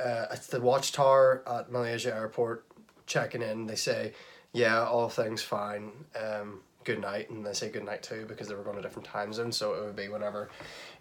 uh, 0.03 0.27
it's 0.31 0.47
the 0.47 0.61
watchtower 0.61 1.43
at 1.47 1.71
Malaysia 1.71 2.13
airport 2.13 2.65
checking 3.05 3.41
in. 3.41 3.67
They 3.67 3.75
say, 3.75 4.13
yeah, 4.53 4.83
all 4.85 5.09
things 5.09 5.41
fine. 5.41 5.91
Um, 6.21 6.61
good 6.83 6.99
night, 6.99 7.29
and 7.29 7.45
they 7.45 7.53
say 7.53 7.69
good 7.69 7.85
night 7.85 8.03
too 8.03 8.25
because 8.27 8.47
they 8.47 8.55
were 8.55 8.63
going 8.63 8.75
to 8.77 8.81
different 8.81 9.07
time 9.07 9.33
zones, 9.33 9.57
so 9.57 9.73
it 9.73 9.83
would 9.83 9.95
be 9.95 10.07
whenever, 10.07 10.49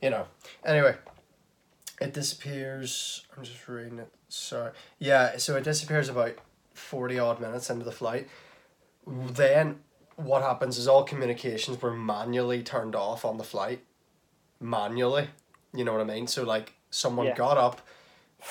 you 0.02 0.10
know. 0.10 0.26
Anyway, 0.64 0.94
it 2.00 2.12
disappears. 2.12 3.26
I'm 3.36 3.44
just 3.44 3.66
reading 3.68 3.98
it. 3.98 4.10
Sorry. 4.28 4.72
Yeah, 4.98 5.36
so 5.38 5.56
it 5.56 5.64
disappears 5.64 6.08
about 6.08 6.34
40 6.74 7.18
odd 7.18 7.40
minutes 7.40 7.70
into 7.70 7.84
the 7.84 7.92
flight. 7.92 8.28
Then 9.06 9.80
what 10.16 10.42
happens 10.42 10.78
is 10.78 10.86
all 10.86 11.02
communications 11.04 11.80
were 11.80 11.92
manually 11.94 12.62
turned 12.62 12.94
off 12.94 13.24
on 13.24 13.38
the 13.38 13.44
flight. 13.44 13.82
Manually. 14.60 15.28
You 15.72 15.84
know 15.84 15.92
what 15.92 16.00
I 16.00 16.04
mean? 16.04 16.26
So, 16.26 16.42
like, 16.42 16.74
someone 16.90 17.26
Yeah. 17.28 17.34
got 17.36 17.56
up, 17.56 17.80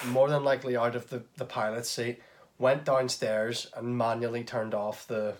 more 0.07 0.29
than 0.29 0.43
likely 0.43 0.75
out 0.77 0.95
of 0.95 1.09
the, 1.09 1.23
the 1.37 1.45
pilot's 1.45 1.89
seat, 1.89 2.21
went 2.57 2.85
downstairs 2.85 3.71
and 3.75 3.97
manually 3.97 4.43
turned 4.43 4.73
off 4.73 5.07
the 5.07 5.35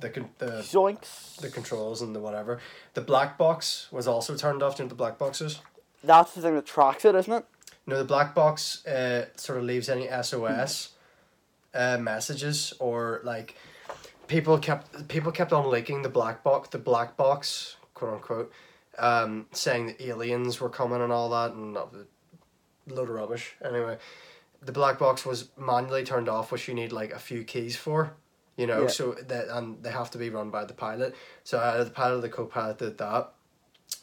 the 0.00 0.10
con- 0.10 0.30
the 0.38 0.46
Zoinks. 0.62 1.36
the 1.36 1.48
controls 1.48 2.02
and 2.02 2.14
the 2.14 2.20
whatever. 2.20 2.60
The 2.94 3.00
black 3.00 3.38
box 3.38 3.88
was 3.92 4.08
also 4.08 4.36
turned 4.36 4.62
off. 4.62 4.76
Do 4.76 4.82
you 4.82 4.84
know 4.84 4.86
what 4.86 4.90
the 4.90 4.96
black 4.96 5.18
boxes? 5.18 5.60
That's 6.02 6.32
the 6.32 6.42
thing 6.42 6.54
that 6.56 6.66
tracks 6.66 7.04
it, 7.04 7.14
isn't 7.14 7.32
it? 7.32 7.44
No, 7.86 7.96
the 7.98 8.04
black 8.04 8.34
box 8.34 8.84
uh, 8.86 9.26
sort 9.36 9.58
of 9.58 9.64
leaves 9.64 9.88
any 9.88 10.08
SOS 10.22 10.90
uh, 11.74 11.98
messages 11.98 12.72
or 12.78 13.20
like 13.24 13.56
people 14.26 14.58
kept 14.58 15.08
people 15.08 15.30
kept 15.32 15.52
on 15.52 15.70
leaking 15.70 16.02
the 16.02 16.08
black 16.08 16.42
box 16.42 16.68
the 16.70 16.78
black 16.78 17.16
box 17.16 17.76
quote 17.94 18.14
unquote 18.14 18.52
um, 18.98 19.46
saying 19.52 19.86
that 19.86 20.00
aliens 20.00 20.60
were 20.60 20.68
coming 20.68 21.02
and 21.02 21.12
all 21.12 21.28
that 21.30 21.52
and 21.52 21.76
load 22.86 23.08
of 23.08 23.14
rubbish. 23.14 23.54
Anyway, 23.64 23.98
the 24.62 24.72
black 24.72 24.98
box 24.98 25.24
was 25.26 25.48
manually 25.56 26.04
turned 26.04 26.28
off, 26.28 26.52
which 26.52 26.68
you 26.68 26.74
need 26.74 26.92
like 26.92 27.12
a 27.12 27.18
few 27.18 27.44
keys 27.44 27.76
for. 27.76 28.12
You 28.56 28.66
know, 28.68 28.82
Yeah. 28.82 28.88
so 28.88 29.12
that 29.12 29.48
and 29.48 29.82
they 29.82 29.90
have 29.90 30.10
to 30.12 30.18
be 30.18 30.30
run 30.30 30.50
by 30.50 30.64
the 30.64 30.74
pilot. 30.74 31.14
So 31.42 31.58
uh, 31.58 31.82
the 31.82 31.90
pilot, 31.90 32.20
the 32.20 32.28
co-pilot 32.28 32.78
did 32.78 32.98
that. 32.98 33.32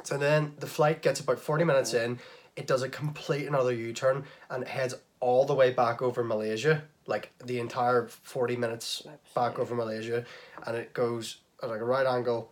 So 0.04 0.17
then 0.17 0.54
the 0.60 0.67
flight 0.67 1.02
gets 1.02 1.20
about 1.20 1.39
forty 1.39 1.63
minutes 1.63 1.94
in. 1.94 2.20
It 2.58 2.67
does 2.67 2.82
a 2.82 2.89
complete 2.89 3.48
another 3.48 3.72
U 3.74 3.94
turn 3.94 4.26
and 4.50 4.67
heads 4.67 4.94
all 5.22 5.46
the 5.46 5.54
way 5.56 5.72
back 5.72 6.02
over 6.02 6.22
Malaysia, 6.24 6.84
like 7.08 7.32
the 7.46 7.60
entire 7.60 8.08
forty 8.08 8.58
minutes 8.58 9.04
back 9.34 9.58
over 9.58 9.74
Malaysia, 9.74 10.26
and 10.67 10.76
it 10.76 10.91
goes 10.94 11.38
at 11.63 11.70
like 11.70 11.80
a 11.80 11.86
right 11.86 12.06
angle, 12.06 12.52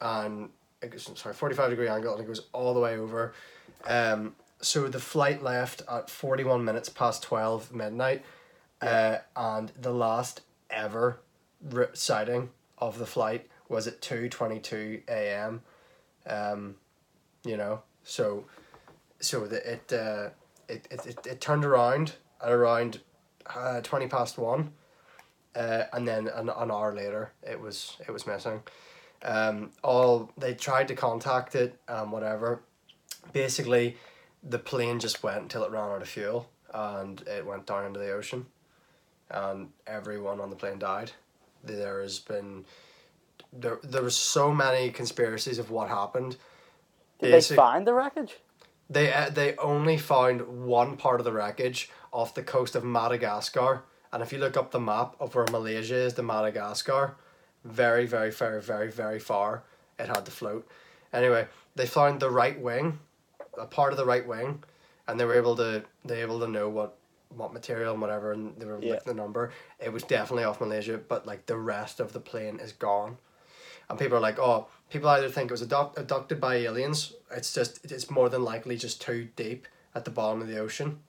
and 0.00 0.48
it 0.80 0.90
goes 0.90 1.10
sorry 1.16 1.34
forty 1.34 1.54
five 1.54 1.68
degree 1.68 1.88
angle, 1.88 2.14
and 2.14 2.24
it 2.24 2.26
goes 2.26 2.46
all 2.54 2.72
the 2.72 2.80
way 2.80 2.96
over. 2.96 3.34
Um, 3.84 4.34
so 4.60 4.88
the 4.88 5.00
flight 5.00 5.42
left 5.42 5.82
at 5.90 6.10
forty 6.10 6.44
one 6.44 6.64
minutes 6.64 6.88
past 6.88 7.22
twelve 7.22 7.72
midnight, 7.72 8.24
uh, 8.80 9.18
and 9.34 9.72
the 9.80 9.92
last 9.92 10.42
ever 10.70 11.20
sighting 11.92 12.50
of 12.78 12.98
the 12.98 13.06
flight 13.06 13.48
was 13.68 13.86
at 13.86 14.00
two 14.00 14.28
twenty 14.28 14.58
two 14.58 15.02
a.m. 15.08 15.62
Um, 16.26 16.76
you 17.44 17.56
know, 17.56 17.82
so 18.02 18.44
so 19.20 19.46
the, 19.46 19.72
it, 19.72 19.92
uh, 19.92 20.30
it, 20.68 20.86
it, 20.90 21.06
it, 21.06 21.26
it 21.26 21.40
turned 21.40 21.64
around 21.64 22.14
at 22.42 22.52
around 22.52 23.00
uh, 23.54 23.80
20 23.80 24.08
past 24.08 24.38
one 24.38 24.72
uh, 25.54 25.84
and 25.92 26.06
then 26.06 26.28
an, 26.28 26.48
an 26.48 26.70
hour 26.70 26.94
later 26.94 27.32
it 27.42 27.60
was 27.60 27.96
it 28.06 28.10
was 28.10 28.26
missing 28.26 28.62
um, 29.22 29.70
all 29.82 30.30
they 30.36 30.54
tried 30.54 30.88
to 30.88 30.94
contact 30.94 31.54
it 31.54 31.78
um, 31.88 32.10
whatever 32.10 32.60
basically 33.32 33.96
the 34.48 34.58
plane 34.58 34.98
just 34.98 35.22
went 35.22 35.42
until 35.42 35.64
it 35.64 35.70
ran 35.70 35.90
out 35.90 36.02
of 36.02 36.08
fuel 36.08 36.48
and 36.72 37.22
it 37.26 37.44
went 37.44 37.66
down 37.66 37.84
into 37.86 37.98
the 37.98 38.10
ocean 38.12 38.46
and 39.30 39.68
everyone 39.86 40.40
on 40.40 40.50
the 40.50 40.56
plane 40.56 40.78
died 40.78 41.10
there 41.64 42.00
has 42.00 42.18
been 42.18 42.64
there, 43.52 43.78
there 43.82 44.02
was 44.02 44.16
so 44.16 44.52
many 44.52 44.90
conspiracies 44.90 45.58
of 45.58 45.70
what 45.70 45.88
happened 45.88 46.36
Did 47.20 47.32
Basic- 47.32 47.50
they 47.50 47.56
find 47.56 47.86
the 47.86 47.94
wreckage? 47.94 48.36
they 48.88 49.12
uh, 49.12 49.30
they 49.30 49.56
only 49.56 49.96
found 49.96 50.42
one 50.64 50.96
part 50.96 51.20
of 51.20 51.24
the 51.24 51.32
wreckage 51.32 51.90
off 52.12 52.34
the 52.34 52.42
coast 52.42 52.76
of 52.76 52.84
Madagascar, 52.84 53.82
and 54.12 54.22
if 54.22 54.32
you 54.32 54.38
look 54.38 54.56
up 54.56 54.70
the 54.70 54.78
map 54.80 55.16
of 55.18 55.34
where 55.34 55.44
Malaysia 55.50 55.96
is 55.96 56.12
to 56.14 56.22
Madagascar, 56.22 57.16
very 57.64 58.06
very 58.06 58.30
very 58.30 58.62
very 58.62 58.90
very 58.90 59.18
far 59.18 59.64
it 59.98 60.06
had 60.06 60.24
to 60.24 60.30
float. 60.30 60.68
Anyway, 61.12 61.48
they 61.74 61.86
found 61.86 62.20
the 62.20 62.30
right 62.30 62.60
wing, 62.60 62.98
a 63.58 63.66
part 63.66 63.92
of 63.92 63.96
the 63.96 64.04
right 64.04 64.26
wing, 64.26 64.62
and 65.06 65.18
they 65.18 65.24
were 65.24 65.34
able 65.34 65.56
to 65.56 65.84
they 66.04 66.20
able 66.22 66.40
to 66.40 66.48
know 66.48 66.68
what 66.68 66.96
what 67.30 67.52
material 67.52 67.92
and 67.92 68.00
whatever, 68.00 68.32
and 68.32 68.54
they 68.58 68.66
were 68.66 68.78
Yeah. 68.80 68.98
the 69.04 69.12
number. 69.14 69.52
It 69.80 69.92
was 69.92 70.02
definitely 70.04 70.44
off 70.44 70.60
Malaysia, 70.60 70.96
but 70.98 71.26
like 71.26 71.46
the 71.46 71.56
rest 71.56 72.00
of 72.00 72.12
the 72.12 72.20
plane 72.20 72.60
is 72.60 72.72
gone 72.72 73.18
and 73.88 73.98
people 73.98 74.16
are 74.16 74.20
like, 74.20 74.38
oh, 74.38 74.66
people 74.90 75.08
either 75.08 75.28
think 75.28 75.50
it 75.50 75.52
was 75.54 75.62
abduct- 75.62 75.98
abducted 75.98 76.40
by 76.40 76.56
aliens. 76.56 77.14
It's 77.30 77.52
just 77.52 77.84
it's 77.84 78.10
more 78.10 78.28
than 78.28 78.42
likely 78.44 78.76
just 78.76 79.00
too 79.00 79.28
deep 79.36 79.66
at 79.94 80.04
the 80.04 80.10
bottom 80.10 80.40
of 80.42 80.48
the 80.48 80.58
ocean. 80.58 81.00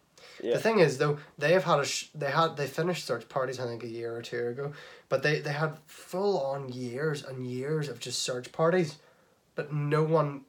Yeah. 0.42 0.54
The 0.54 0.60
thing 0.60 0.80
is, 0.80 0.98
though, 1.00 1.18
they 1.38 1.54
have 1.54 1.64
had 1.64 1.80
a 1.80 1.86
sh- 1.86 2.10
they 2.14 2.30
had 2.32 2.58
they 2.58 2.68
finished 2.68 3.06
search 3.06 3.28
parties 3.30 3.60
I 3.60 3.66
think 3.66 3.84
a 3.84 3.88
year 3.88 4.16
or 4.16 4.22
two 4.22 4.48
ago, 4.48 4.74
but 5.10 5.24
they 5.24 5.40
they 5.40 5.54
had 5.54 5.78
full 5.88 6.40
on 6.40 6.70
years 6.70 7.24
and 7.24 7.48
years 7.48 7.90
of 7.90 8.00
just 8.00 8.22
search 8.22 8.52
parties, 8.52 8.98
but 9.56 9.74
no 9.74 10.04
one 10.04 10.42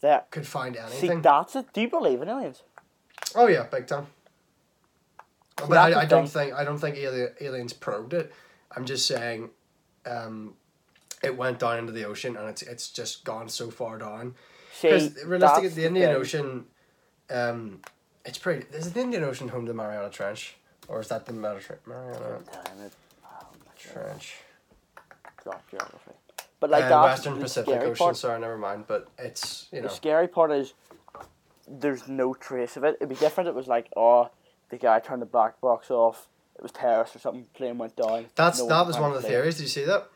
That 0.00 0.30
could 0.30 0.46
find 0.46 0.76
see, 0.76 0.80
anything. 0.80 1.22
that's 1.22 1.56
it. 1.56 1.72
Do 1.72 1.80
you 1.80 1.88
believe 1.88 2.22
in 2.22 2.28
aliens? 2.28 2.62
oh 3.34 3.46
yeah, 3.46 3.64
big 3.64 3.86
time. 3.86 4.06
But 5.56 5.76
I, 5.76 6.02
I 6.02 6.04
don't 6.04 6.28
think 6.28 6.54
I 6.54 6.64
don't 6.64 6.78
think 6.78 6.96
aliens 6.96 7.72
probed 7.72 8.14
it. 8.14 8.32
I'm 8.76 8.84
just 8.84 9.06
saying, 9.06 9.50
um, 10.06 10.54
it 11.22 11.36
went 11.36 11.58
down 11.58 11.78
into 11.78 11.92
the 11.92 12.04
ocean 12.04 12.36
and 12.36 12.48
it's 12.48 12.62
it's 12.62 12.90
just 12.90 13.24
gone 13.24 13.48
so 13.48 13.70
far 13.70 13.98
down. 13.98 14.34
See, 14.72 14.88
Because 14.88 15.24
realistically, 15.24 15.68
the 15.70 15.86
Indian 15.86 16.10
thing. 16.10 16.20
Ocean, 16.20 16.64
um, 17.30 17.80
it's 18.24 18.38
pretty. 18.38 18.66
Is 18.72 18.92
the 18.92 19.00
Indian 19.00 19.24
Ocean 19.24 19.48
home 19.48 19.66
to 19.66 19.72
the 19.72 19.76
Mariana 19.76 20.10
Trench, 20.10 20.56
or 20.86 21.00
is 21.00 21.08
that 21.08 21.26
the 21.26 21.32
Mariana 21.32 22.38
it. 22.86 22.92
Oh, 23.24 23.46
Trench? 23.76 24.36
Drop 25.42 25.68
geography. 25.70 26.12
But 26.60 26.70
like 26.70 26.88
that's 26.88 27.24
Western 27.24 27.40
Pacific 27.40 27.74
scary 27.74 27.90
Ocean. 27.90 28.04
part. 28.04 28.16
Sorry, 28.16 28.40
never 28.40 28.58
mind. 28.58 28.84
But 28.86 29.08
it's 29.18 29.68
you 29.72 29.80
know. 29.80 29.88
The 29.88 29.94
scary 29.94 30.28
part 30.28 30.50
is 30.50 30.74
there's 31.68 32.08
no 32.08 32.34
trace 32.34 32.76
of 32.76 32.84
it. 32.84 32.96
It'd 32.96 33.08
be 33.08 33.14
different. 33.14 33.48
It 33.48 33.54
was 33.54 33.66
like, 33.68 33.88
oh, 33.96 34.30
the 34.70 34.76
guy 34.76 34.98
turned 35.00 35.22
the 35.22 35.26
black 35.26 35.60
box 35.60 35.90
off. 35.90 36.28
It 36.56 36.62
was 36.62 36.72
terrorist 36.72 37.14
or 37.14 37.20
something. 37.20 37.46
Plane 37.54 37.78
went 37.78 37.94
down. 37.94 38.26
That's 38.34 38.58
no 38.58 38.68
that 38.68 38.86
was 38.86 38.98
one 38.98 39.10
of 39.10 39.16
the 39.16 39.20
plane. 39.20 39.32
theories. 39.32 39.56
Did 39.56 39.62
you 39.64 39.68
see 39.68 39.84
that? 39.84 40.08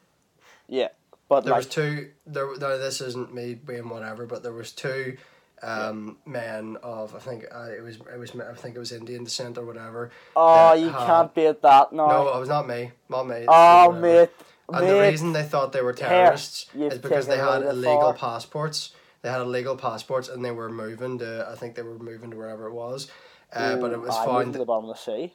Yeah, 0.69 0.89
but 1.29 1.45
There 1.45 1.53
like, 1.53 1.59
was 1.59 1.67
two. 1.67 2.11
There, 2.27 2.57
no, 2.59 2.79
this 2.79 3.01
isn't 3.01 3.33
me 3.33 3.55
being 3.55 3.89
whatever, 3.89 4.27
but 4.27 4.43
there 4.43 4.53
was 4.53 4.73
two, 4.73 5.17
um, 5.63 6.17
men 6.27 6.77
of 6.83 7.15
I 7.15 7.19
think 7.19 7.45
uh, 7.53 7.69
it 7.77 7.83
was 7.83 7.97
it 8.13 8.19
was 8.19 8.33
I 8.35 8.55
think 8.55 8.75
it 8.75 8.79
was 8.79 8.91
Indian 8.91 9.25
descent 9.25 9.59
or 9.59 9.65
whatever. 9.65 10.11
oh, 10.35 10.75
you 10.75 10.89
had- 10.89 11.07
can't 11.07 11.35
beat 11.35 11.63
that 11.63 11.93
No, 11.93 12.09
No, 12.09 12.35
it 12.37 12.41
was 12.41 12.49
not 12.49 12.67
me. 12.67 12.91
Not 13.09 13.29
me. 13.29 13.45
oh, 13.47 13.93
mate, 13.93 14.31
And 14.75 14.89
the 14.89 15.01
reason 15.01 15.33
they 15.33 15.43
thought 15.43 15.73
they 15.73 15.83
were 15.83 15.93
terrorists 15.93 16.67
is 16.75 16.99
because 16.99 17.27
they 17.27 17.39
had 17.39 17.63
illegal 17.63 18.13
passports. 18.13 18.93
They 19.23 19.31
had 19.31 19.41
illegal 19.41 19.77
passports 19.77 20.29
and 20.29 20.45
they 20.45 20.51
were 20.51 20.69
moving 20.69 21.19
to. 21.19 21.49
I 21.51 21.55
think 21.55 21.75
they 21.75 21.83
were 21.83 21.99
moving 21.99 22.31
to 22.33 22.37
wherever 22.37 22.67
it 22.67 22.73
was. 22.73 23.09
Uh, 23.53 23.77
but 23.77 23.93
it 23.93 24.01
was 24.01 24.17
I 24.17 24.25
found 24.25 24.53
to 24.55 24.59
the 24.59 24.65
bottom 24.65 24.89
of 24.89 24.97
the 24.97 25.01
sea. 25.03 25.35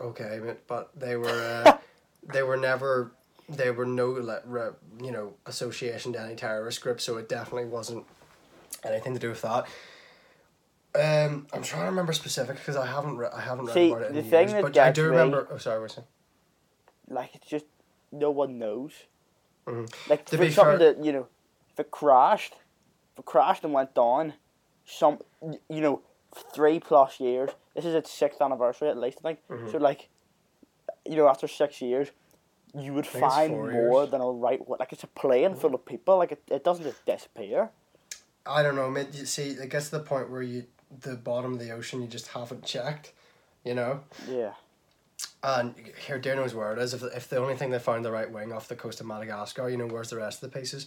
okay, 0.00 0.40
mate, 0.42 0.66
but 0.66 0.90
they 0.96 1.16
were 1.16 1.64
uh, 1.66 1.76
they 2.32 2.42
were 2.42 2.56
never 2.56 3.12
they 3.48 3.70
were 3.70 3.84
no 3.84 4.16
you 5.02 5.10
know 5.10 5.34
association 5.46 6.12
to 6.12 6.20
any 6.20 6.36
terrorist 6.36 6.80
group, 6.80 7.00
so 7.00 7.16
it 7.16 7.28
definitely 7.28 7.68
wasn't 7.68 8.06
anything 8.84 9.14
to 9.14 9.20
do 9.20 9.28
with 9.28 9.42
that. 9.42 9.66
Um, 10.94 11.46
I'm 11.52 11.62
trying 11.62 11.82
to 11.82 11.90
remember 11.90 12.12
specific 12.12 12.56
because 12.56 12.76
I 12.76 12.86
haven't 12.86 13.16
re- 13.16 13.28
I 13.34 13.40
haven't 13.40 13.66
read 13.66 13.74
See, 13.74 13.90
about 13.90 14.02
it 14.02 14.08
in 14.08 14.14
the 14.14 14.20
years, 14.22 14.30
thing 14.30 14.48
that 14.48 14.62
but 14.62 14.78
I 14.78 14.92
do 14.92 15.02
me- 15.02 15.08
remember. 15.08 15.48
Oh, 15.50 15.56
sorry, 15.58 15.80
what's 15.80 15.96
it? 15.98 16.04
Like 17.08 17.34
it's 17.34 17.46
just 17.46 17.66
no 18.12 18.30
one 18.30 18.58
knows. 18.58 18.92
Mhm. 19.66 19.92
Like 20.08 20.24
To 20.26 20.36
for 20.36 20.50
something 20.50 20.78
fair- 20.78 20.94
that 20.94 21.04
you 21.04 21.12
know, 21.12 21.26
if 21.72 21.80
it 21.80 21.90
crashed, 21.90 22.54
if 23.12 23.20
it 23.20 23.24
crashed 23.24 23.64
and 23.64 23.72
went 23.72 23.94
down, 23.94 24.34
some 24.84 25.18
you 25.42 25.80
know, 25.80 26.02
three 26.54 26.78
plus 26.80 27.20
years. 27.20 27.50
This 27.74 27.84
is 27.84 27.94
its 27.94 28.10
sixth 28.10 28.40
anniversary 28.42 28.88
at 28.88 28.98
least, 28.98 29.18
I 29.20 29.22
think. 29.28 29.38
Mm-hmm. 29.48 29.70
So 29.70 29.78
like, 29.78 30.08
you 31.06 31.16
know, 31.16 31.28
after 31.28 31.48
six 31.48 31.80
years, 31.80 32.10
you 32.74 32.92
would 32.92 33.06
find 33.06 33.52
more 33.52 33.70
years. 33.72 34.10
than 34.10 34.20
a 34.20 34.30
right. 34.30 34.66
What 34.66 34.80
like 34.80 34.92
it's 34.92 35.04
a 35.04 35.08
plane 35.08 35.54
full 35.54 35.74
of 35.74 35.84
people. 35.86 36.18
Like 36.18 36.32
it, 36.32 36.42
it 36.50 36.64
doesn't 36.64 36.84
just 36.84 37.04
disappear. 37.06 37.70
I 38.44 38.62
don't 38.62 38.74
know, 38.74 38.90
mate. 38.90 39.08
You 39.12 39.24
see, 39.26 39.50
it 39.50 39.68
gets 39.70 39.90
to 39.90 39.98
the 39.98 40.04
point 40.04 40.28
where 40.30 40.42
you 40.42 40.64
the 41.00 41.16
bottom 41.16 41.54
of 41.54 41.58
the 41.58 41.70
ocean 41.70 42.02
you 42.02 42.08
just 42.08 42.28
haven't 42.28 42.64
checked, 42.64 43.12
you 43.64 43.74
know. 43.74 44.00
Yeah. 44.28 44.52
And 45.44 45.74
here, 46.06 46.18
dear 46.18 46.36
knows 46.36 46.54
where 46.54 46.72
it 46.72 46.78
is. 46.78 46.94
If 46.94 47.02
if 47.02 47.28
the 47.28 47.38
only 47.38 47.56
thing 47.56 47.70
they 47.70 47.78
found 47.78 48.04
the 48.04 48.12
right 48.12 48.30
wing 48.30 48.52
off 48.52 48.68
the 48.68 48.76
coast 48.76 49.00
of 49.00 49.06
Madagascar, 49.06 49.68
you 49.68 49.76
know, 49.76 49.86
where's 49.86 50.10
the 50.10 50.16
rest 50.16 50.42
of 50.42 50.50
the 50.52 50.58
pieces, 50.58 50.86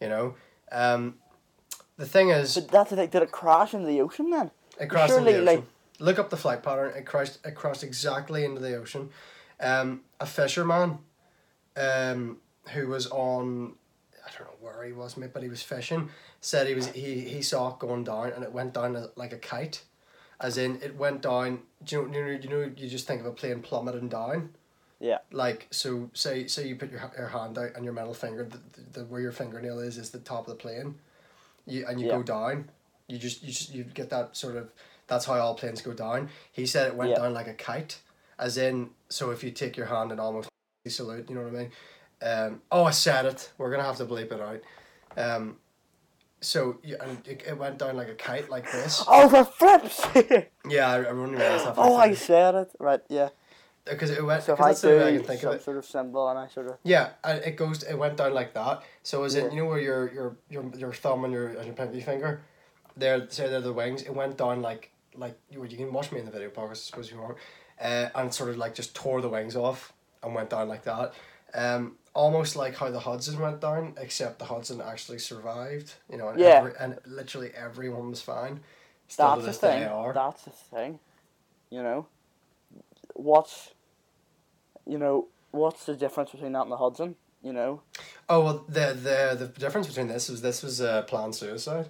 you 0.00 0.08
know. 0.08 0.34
Um, 0.70 1.16
the 1.98 2.06
thing 2.06 2.30
is, 2.30 2.54
But 2.54 2.68
that's 2.68 2.90
the 2.90 2.96
thing. 2.96 3.10
Did 3.10 3.22
it 3.22 3.32
crash 3.32 3.74
into 3.74 3.86
the 3.86 4.00
ocean 4.00 4.30
then? 4.30 4.50
it 4.80 4.88
into 4.90 5.06
surely, 5.08 5.32
the 5.34 5.42
like- 5.42 5.64
Look 5.98 6.18
up 6.18 6.30
the 6.30 6.36
flight 6.36 6.62
pattern. 6.62 6.92
It 6.96 7.04
crashed, 7.04 7.38
It 7.44 7.54
crossed 7.54 7.84
exactly 7.84 8.44
into 8.44 8.60
the 8.60 8.74
ocean. 8.76 9.10
Um, 9.60 10.00
a 10.18 10.26
fisherman, 10.26 10.98
um, 11.76 12.38
who 12.70 12.88
was 12.88 13.06
on, 13.08 13.74
I 14.26 14.30
don't 14.36 14.48
know 14.48 14.56
where 14.60 14.82
he 14.84 14.92
was, 14.92 15.16
mate, 15.16 15.32
but 15.32 15.42
he 15.42 15.48
was 15.48 15.62
fishing. 15.62 16.08
Said 16.40 16.66
he 16.66 16.74
was 16.74 16.88
he 16.88 17.20
he 17.20 17.42
saw 17.42 17.68
it 17.72 17.78
going 17.78 18.02
down, 18.04 18.32
and 18.32 18.42
it 18.42 18.52
went 18.52 18.72
down 18.74 19.10
like 19.14 19.32
a 19.32 19.38
kite, 19.38 19.82
as 20.42 20.58
in 20.58 20.80
it 20.82 20.96
went 20.96 21.22
down. 21.22 21.60
Do 21.84 21.96
you 21.96 22.08
know 22.08 22.18
you 22.18 22.24
know 22.24 22.30
you 22.40 22.48
know 22.48 22.72
you 22.76 22.88
just 22.88 23.06
think 23.06 23.20
of 23.20 23.26
a 23.26 23.32
plane 23.32 23.62
plummeting 23.62 24.08
down. 24.08 24.50
Yeah. 25.00 25.18
Like 25.32 25.66
so, 25.70 26.10
say 26.12 26.46
say 26.46 26.68
you 26.68 26.76
put 26.76 26.90
your 26.92 27.10
your 27.16 27.28
hand 27.28 27.56
out 27.58 27.70
and 27.74 27.84
your 27.84 27.94
middle 27.94 28.14
finger, 28.14 28.44
the, 28.44 28.58
the, 28.72 29.00
the 29.00 29.04
where 29.06 29.20
your 29.20 29.32
fingernail 29.32 29.78
is 29.80 29.96
is 29.98 30.10
the 30.10 30.18
top 30.20 30.46
of 30.46 30.46
the 30.46 30.54
plane, 30.54 30.96
you 31.66 31.86
and 31.86 32.00
you 32.00 32.06
Yeah. 32.08 32.16
go 32.18 32.22
down. 32.22 32.68
You 33.08 33.18
just 33.18 33.42
you 33.42 33.48
just 33.52 33.74
you 33.74 33.84
get 33.84 34.10
that 34.10 34.36
sort 34.36 34.56
of 34.56 34.70
that's 35.08 35.24
how 35.24 35.34
all 35.34 35.54
planes 35.54 35.82
go 35.82 35.92
down. 35.92 36.28
He 36.52 36.66
said 36.66 36.86
it 36.88 36.94
went 36.94 37.10
Yeah. 37.10 37.18
down 37.18 37.34
like 37.34 37.48
a 37.48 37.54
kite, 37.54 37.98
as 38.38 38.56
in 38.56 38.90
so 39.08 39.30
if 39.30 39.42
you 39.42 39.50
take 39.50 39.76
your 39.76 39.86
hand 39.86 40.12
and 40.12 40.20
almost 40.20 40.48
salute, 40.86 41.28
you 41.28 41.34
know 41.34 41.42
what 41.42 41.54
I 41.54 41.58
mean. 41.58 41.70
Um, 42.22 42.62
oh, 42.70 42.84
I 42.84 42.92
said 42.92 43.26
it. 43.26 43.50
We're 43.58 43.70
gonna 43.72 43.82
have 43.82 43.96
to 43.96 44.06
bleep 44.06 44.30
it 44.30 44.40
out. 44.40 44.60
Um, 45.16 45.56
so 46.42 46.78
yeah, 46.82 46.96
and 47.00 47.26
it, 47.26 47.42
it 47.46 47.56
went 47.58 47.78
down 47.78 47.96
like 47.96 48.08
a 48.08 48.14
kite, 48.14 48.50
like 48.50 48.70
this. 48.70 49.02
Oh, 49.08 49.28
for 49.28 49.44
flips! 49.44 50.04
Yeah, 50.68 50.90
I, 50.90 50.96
I 50.98 51.06
only 51.08 51.36
realized 51.38 51.66
that. 51.66 51.74
oh, 51.76 51.96
I 51.96 52.14
said 52.14 52.54
it. 52.54 52.70
Right, 52.78 53.00
yeah. 53.08 53.30
because 53.84 54.10
it 54.10 54.24
went. 54.24 54.42
So 54.44 54.52
if 54.52 54.60
I 54.60 54.72
way 54.72 55.02
I 55.02 55.10
do 55.12 55.16
can 55.18 55.26
think 55.26 55.40
some 55.40 55.50
of 55.50 55.56
it. 55.56 55.64
sort 55.64 55.76
of 55.76 55.84
symbol 55.84 56.28
and 56.28 56.38
I 56.38 56.48
sort 56.48 56.68
of. 56.68 56.76
Yeah, 56.84 57.10
and 57.24 57.38
it 57.44 57.56
goes. 57.56 57.82
It 57.82 57.96
went 57.98 58.16
down 58.18 58.32
like 58.34 58.52
that. 58.54 58.82
So 59.02 59.24
is 59.24 59.34
Yeah. 59.34 59.42
it 59.44 59.52
you 59.52 59.60
know 59.62 59.66
where 59.66 59.80
your 59.80 60.12
your 60.12 60.36
your 60.50 60.64
your 60.76 60.92
thumb 60.92 61.24
and 61.24 61.32
your 61.32 61.48
and 61.48 61.66
your 61.66 61.74
pinky 61.74 62.00
finger, 62.00 62.42
there 62.96 63.28
say 63.30 63.48
they're 63.48 63.60
the 63.60 63.72
wings. 63.72 64.02
It 64.02 64.14
went 64.14 64.36
down 64.38 64.62
like 64.62 64.90
like 65.16 65.36
you 65.50 65.64
you 65.64 65.76
can 65.76 65.92
watch 65.92 66.12
me 66.12 66.20
in 66.20 66.26
the 66.26 66.32
video 66.32 66.50
podcast. 66.50 66.70
I 66.70 66.74
suppose 66.74 67.10
you 67.10 67.20
want, 67.20 67.36
uh, 67.80 68.08
and 68.14 68.32
sort 68.32 68.50
of 68.50 68.56
like 68.56 68.74
just 68.74 68.94
tore 68.94 69.20
the 69.20 69.28
wings 69.28 69.56
off 69.56 69.92
and 70.22 70.34
went 70.34 70.50
down 70.50 70.68
like 70.68 70.84
that. 70.84 71.12
Um, 71.54 71.96
almost 72.14 72.56
like 72.56 72.76
how 72.76 72.90
the 72.90 73.00
Hudson 73.00 73.38
went 73.38 73.60
down, 73.60 73.94
except 73.98 74.38
the 74.38 74.44
Hudson 74.46 74.80
actually 74.80 75.18
survived. 75.18 75.94
You 76.10 76.18
know, 76.18 76.28
and 76.28 76.38
Yeah. 76.40 76.58
every, 76.58 76.72
and 76.78 76.98
literally 77.06 77.52
everyone 77.54 78.10
was 78.10 78.22
fine. 78.22 78.60
Still 79.08 79.36
That's 79.36 79.58
the 79.60 79.66
thing. 79.68 79.84
are. 79.84 80.12
That's 80.12 80.44
the 80.44 80.50
thing. 80.50 80.98
You 81.70 81.82
know? 81.82 82.06
What's. 83.14 83.72
You 84.86 84.98
know, 84.98 85.28
what's 85.52 85.86
the 85.86 85.94
difference 85.94 86.30
between 86.32 86.52
that 86.52 86.62
and 86.62 86.72
the 86.72 86.76
Hudson? 86.76 87.14
You 87.42 87.52
know? 87.52 87.82
Oh 88.28 88.44
well, 88.44 88.64
the 88.68 88.94
the 88.94 89.36
the 89.38 89.46
difference 89.58 89.86
between 89.88 90.08
this 90.08 90.28
was 90.28 90.42
this 90.42 90.62
was 90.62 90.80
a 90.80 91.04
planned 91.08 91.34
suicide. 91.34 91.88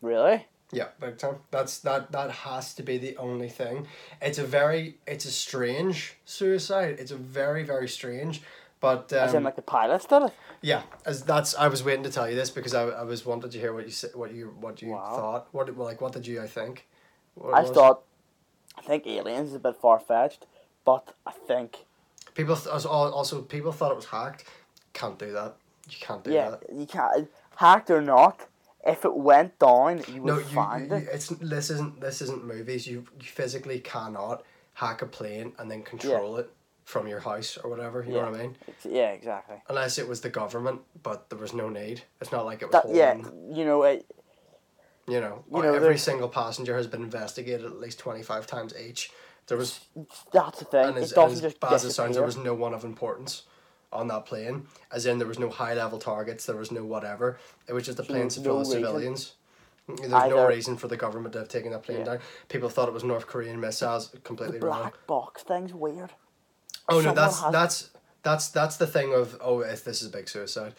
Really? 0.00 0.46
Yeah, 0.72 0.88
big 1.00 1.18
time. 1.18 1.36
That's 1.50 1.78
that 1.80 2.10
that 2.12 2.30
has 2.30 2.72
to 2.74 2.82
be 2.82 2.96
the 2.98 3.16
only 3.18 3.48
thing. 3.50 3.86
It's 4.22 4.38
a 4.38 4.44
very 4.44 4.96
it's 5.06 5.26
a 5.26 5.30
strange 5.30 6.14
suicide. 6.24 6.96
It's 6.98 7.10
a 7.10 7.16
very 7.16 7.62
very 7.62 7.88
strange, 7.88 8.40
but 8.80 9.12
As 9.12 9.32
in, 9.32 9.38
um, 9.38 9.44
like, 9.44 9.56
the 9.56 9.62
pilots 9.62 10.06
did 10.06 10.22
it? 10.22 10.32
yeah, 10.62 10.82
as 11.04 11.22
that's 11.24 11.54
I 11.54 11.68
was 11.68 11.84
waiting 11.84 12.04
to 12.04 12.10
tell 12.10 12.28
you 12.28 12.34
this 12.34 12.48
because 12.50 12.72
I, 12.74 12.84
I 12.84 13.02
was 13.02 13.26
wanted 13.26 13.50
to 13.52 13.58
hear 13.58 13.74
what 13.74 13.84
you 13.84 13.90
said 13.90 14.14
what 14.14 14.32
you 14.32 14.54
what 14.60 14.80
you 14.80 14.92
Wow. 14.92 15.14
thought 15.16 15.48
what 15.52 15.76
like 15.76 16.00
what 16.00 16.12
did 16.12 16.26
you 16.26 16.40
I 16.42 16.46
think. 16.46 16.86
What 17.34 17.54
I 17.54 17.64
thought. 17.64 18.02
I 18.78 18.80
think 18.80 19.06
aliens 19.06 19.50
is 19.50 19.54
a 19.54 19.58
bit 19.58 19.76
far 19.76 20.00
fetched, 20.00 20.46
but 20.86 21.14
I 21.26 21.32
think. 21.32 21.84
people 22.34 22.56
th- 22.56 22.86
also 22.86 23.42
people 23.42 23.72
thought 23.72 23.92
it 23.92 23.96
was 23.96 24.06
hacked. 24.06 24.44
Can't 24.94 25.18
do 25.18 25.30
that. 25.32 25.56
You 25.90 25.96
can't 26.00 26.24
do 26.24 26.32
Yeah, 26.32 26.50
that. 26.50 26.60
you 26.74 26.86
can't. 26.86 27.28
Hacked 27.56 27.90
or 27.90 28.00
not, 28.00 28.46
if 28.84 29.04
it 29.04 29.16
went 29.16 29.58
down, 29.58 30.02
you 30.12 30.22
would 30.22 30.28
No, 30.28 30.38
you, 30.38 30.44
find 30.44 30.90
you, 30.90 30.96
it. 30.96 31.02
you 31.04 31.08
it's 31.12 31.28
this 31.28 31.70
isn't 31.70 32.00
this 32.00 32.20
isn't 32.22 32.44
movies. 32.44 32.86
You, 32.86 33.04
you 33.20 33.26
physically 33.26 33.80
cannot 33.80 34.42
hack 34.74 35.02
a 35.02 35.06
plane 35.06 35.52
and 35.58 35.70
then 35.70 35.82
control 35.82 36.36
it 36.38 36.50
from 36.84 37.06
your 37.06 37.20
house 37.20 37.56
or 37.56 37.70
whatever. 37.70 38.02
You 38.02 38.14
Yeah. 38.14 38.22
know 38.22 38.30
what 38.30 38.40
I 38.40 38.42
mean? 38.42 38.56
Yeah, 38.84 39.10
exactly. 39.10 39.56
Unless 39.68 39.98
it 39.98 40.08
was 40.08 40.20
the 40.20 40.30
government, 40.30 40.80
but 41.02 41.30
there 41.30 41.38
was 41.38 41.52
no 41.52 41.68
need. 41.68 42.02
It's 42.20 42.32
not 42.32 42.44
like 42.44 42.62
it 42.62 42.72
was 42.72 42.82
That, 42.82 42.94
yeah, 42.94 43.14
you 43.50 43.64
know, 43.64 43.84
it, 43.84 44.04
you 45.06 45.20
know, 45.20 45.44
You 45.52 45.62
know, 45.62 45.74
every 45.74 45.98
single 45.98 46.28
passenger 46.28 46.76
has 46.76 46.86
been 46.86 47.02
investigated 47.02 47.64
at 47.66 47.78
least 47.78 47.98
25 47.98 48.46
times 48.46 48.74
each. 48.76 49.10
There 49.46 49.58
was, 49.58 49.80
that's 50.32 50.60
the 50.60 50.64
thing. 50.64 50.84
and 50.86 50.98
as, 50.98 51.12
it 51.12 51.14
doesn't 51.14 51.36
as 51.38 51.40
just 51.40 51.60
bad 51.60 51.74
as 51.74 51.84
it 51.84 51.90
sounds, 51.92 52.16
there 52.16 52.24
was 52.24 52.36
no 52.36 52.54
one 52.54 52.74
of 52.74 52.84
importance 52.84 53.42
on 53.92 54.08
that 54.08 54.26
plane. 54.26 54.66
As 54.90 55.06
in, 55.06 55.18
there 55.18 55.28
was 55.28 55.38
no 55.38 55.50
high 55.50 55.74
level 55.74 55.98
targets, 55.98 56.46
there 56.46 56.56
was 56.56 56.70
no 56.72 56.84
whatever. 56.84 57.38
It 57.68 57.72
was 57.72 57.84
just 57.84 57.98
a 57.98 58.02
plane 58.02 58.30
full 58.30 58.42
no 58.44 58.58
of 58.58 58.66
civilians. 58.66 59.34
There's 59.88 60.10
no 60.10 60.46
reason 60.46 60.76
for 60.76 60.88
the 60.88 60.96
government 60.96 61.32
to 61.34 61.40
have 61.40 61.48
taken 61.48 61.72
that 61.72 61.82
plane 61.82 61.98
Yeah. 61.98 62.04
down. 62.04 62.18
People 62.48 62.68
thought 62.68 62.88
it 62.88 62.94
was 62.94 63.04
North 63.04 63.26
Korean 63.26 63.60
missiles, 63.60 64.10
The 64.10 64.18
completely 64.18 64.58
black 64.58 64.80
wrong. 64.80 64.92
box 65.06 65.42
thing's 65.42 65.74
weird. 65.74 66.12
Oh 66.88 67.00
no, 67.00 67.12
that's 67.12 67.40
has- 67.40 67.52
that's 67.52 67.90
that's 68.22 68.48
that's 68.48 68.76
the 68.76 68.86
thing 68.86 69.12
of 69.12 69.36
oh, 69.40 69.60
if 69.60 69.84
this 69.84 70.00
is 70.02 70.08
a 70.08 70.10
big 70.10 70.28
suicide. 70.28 70.74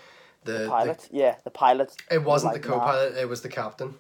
The, 0.46 0.52
The 0.54 0.60
the 0.60 0.70
pilot, 0.70 1.10
yeah, 1.12 1.36
the 1.44 1.52
pilot. 1.52 1.96
it 2.12 2.24
wasn't 2.24 2.54
like 2.54 2.62
the 2.64 2.68
co-pilot; 2.68 3.16
it 3.18 3.30
was 3.30 3.42
the 3.42 3.50
captain. 3.50 3.96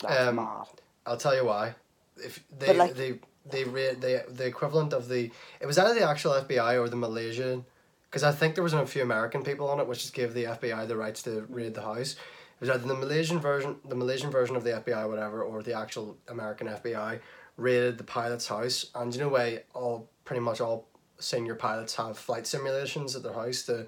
That's 0.00 0.28
um, 0.28 0.36
mad. 0.36 0.66
I'll 1.06 1.16
tell 1.16 1.34
you 1.34 1.44
why. 1.44 1.74
If 2.16 2.44
they 2.56 2.72
like- 2.76 2.94
they 2.94 3.18
they 3.50 3.64
they 3.64 4.22
the 4.28 4.46
equivalent 4.46 4.92
of 4.92 5.08
the 5.08 5.30
it 5.60 5.66
was 5.66 5.78
either 5.78 5.94
the 5.94 6.08
actual 6.08 6.32
FBI 6.32 6.80
or 6.80 6.88
the 6.88 6.96
Malaysian, 6.96 7.64
because 8.10 8.22
I 8.22 8.32
think 8.32 8.54
there 8.54 8.64
was 8.64 8.72
a 8.72 8.86
few 8.86 9.02
American 9.02 9.42
people 9.42 9.68
on 9.68 9.80
it, 9.80 9.86
which 9.86 10.00
just 10.00 10.14
gave 10.14 10.34
the 10.34 10.44
FBI 10.44 10.86
the 10.88 10.96
rights 10.96 11.22
to 11.24 11.46
raid 11.48 11.74
the 11.74 11.82
house. 11.82 12.12
It 12.12 12.60
was 12.60 12.70
either 12.70 12.86
the 12.86 12.94
Malaysian 12.94 13.38
version, 13.38 13.76
the 13.86 13.94
Malaysian 13.94 14.30
version 14.30 14.56
of 14.56 14.64
the 14.64 14.70
FBI, 14.70 15.04
or 15.04 15.08
whatever, 15.08 15.42
or 15.42 15.62
the 15.62 15.74
actual 15.74 16.16
American 16.28 16.68
FBI 16.68 17.20
raided 17.56 17.98
the 17.98 18.04
pilot's 18.04 18.48
house. 18.48 18.86
And 18.94 19.14
you 19.14 19.20
know, 19.20 19.28
way 19.28 19.64
all 19.74 20.08
pretty 20.24 20.40
much 20.40 20.60
all 20.60 20.88
senior 21.18 21.54
pilots 21.54 21.94
have 21.96 22.18
flight 22.18 22.46
simulations 22.46 23.14
at 23.16 23.22
their 23.22 23.32
house 23.32 23.62
to, 23.64 23.86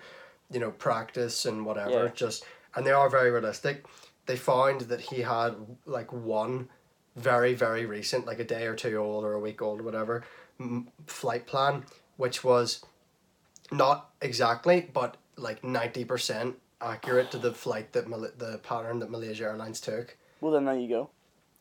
you 0.51 0.61
know, 0.61 0.71
practice 0.71 1.47
and 1.47 1.65
whatever. 1.65 2.05
Yeah. 2.05 2.11
Just 2.15 2.45
and 2.75 2.87
they 2.87 2.93
are 2.93 3.09
very 3.09 3.31
realistic. 3.31 3.87
They 4.27 4.37
found 4.37 4.83
that 4.83 5.01
he 5.01 5.23
had 5.23 5.55
like 5.87 6.13
one 6.13 6.69
very 7.19 7.55
very 7.55 7.85
recent, 7.87 8.27
like 8.27 8.39
a 8.39 8.45
day 8.45 8.67
or 8.67 8.75
two 8.75 8.97
old 8.97 9.25
or 9.25 9.33
a 9.35 9.41
week 9.41 9.61
old 9.61 9.81
or 9.81 9.83
whatever, 9.83 10.25
m- 10.61 10.89
flight 11.07 11.47
plan, 11.47 11.85
which 12.17 12.43
was 12.45 12.85
not 13.71 14.11
exactly, 14.21 14.89
but 14.93 15.17
like 15.37 15.63
ninety 15.65 16.05
percent 16.05 16.57
accurate 16.81 17.31
to 17.33 17.39
the 17.39 17.53
flight 17.53 17.93
that 17.93 18.09
Mal- 18.09 18.31
the 18.37 18.59
pattern 18.63 19.01
that 19.01 19.11
Malaysia 19.11 19.45
Airlines 19.45 19.81
took. 19.81 20.17
Well, 20.41 20.53
then 20.53 20.65
there 20.65 20.79
you 20.79 20.89
go. 20.89 21.11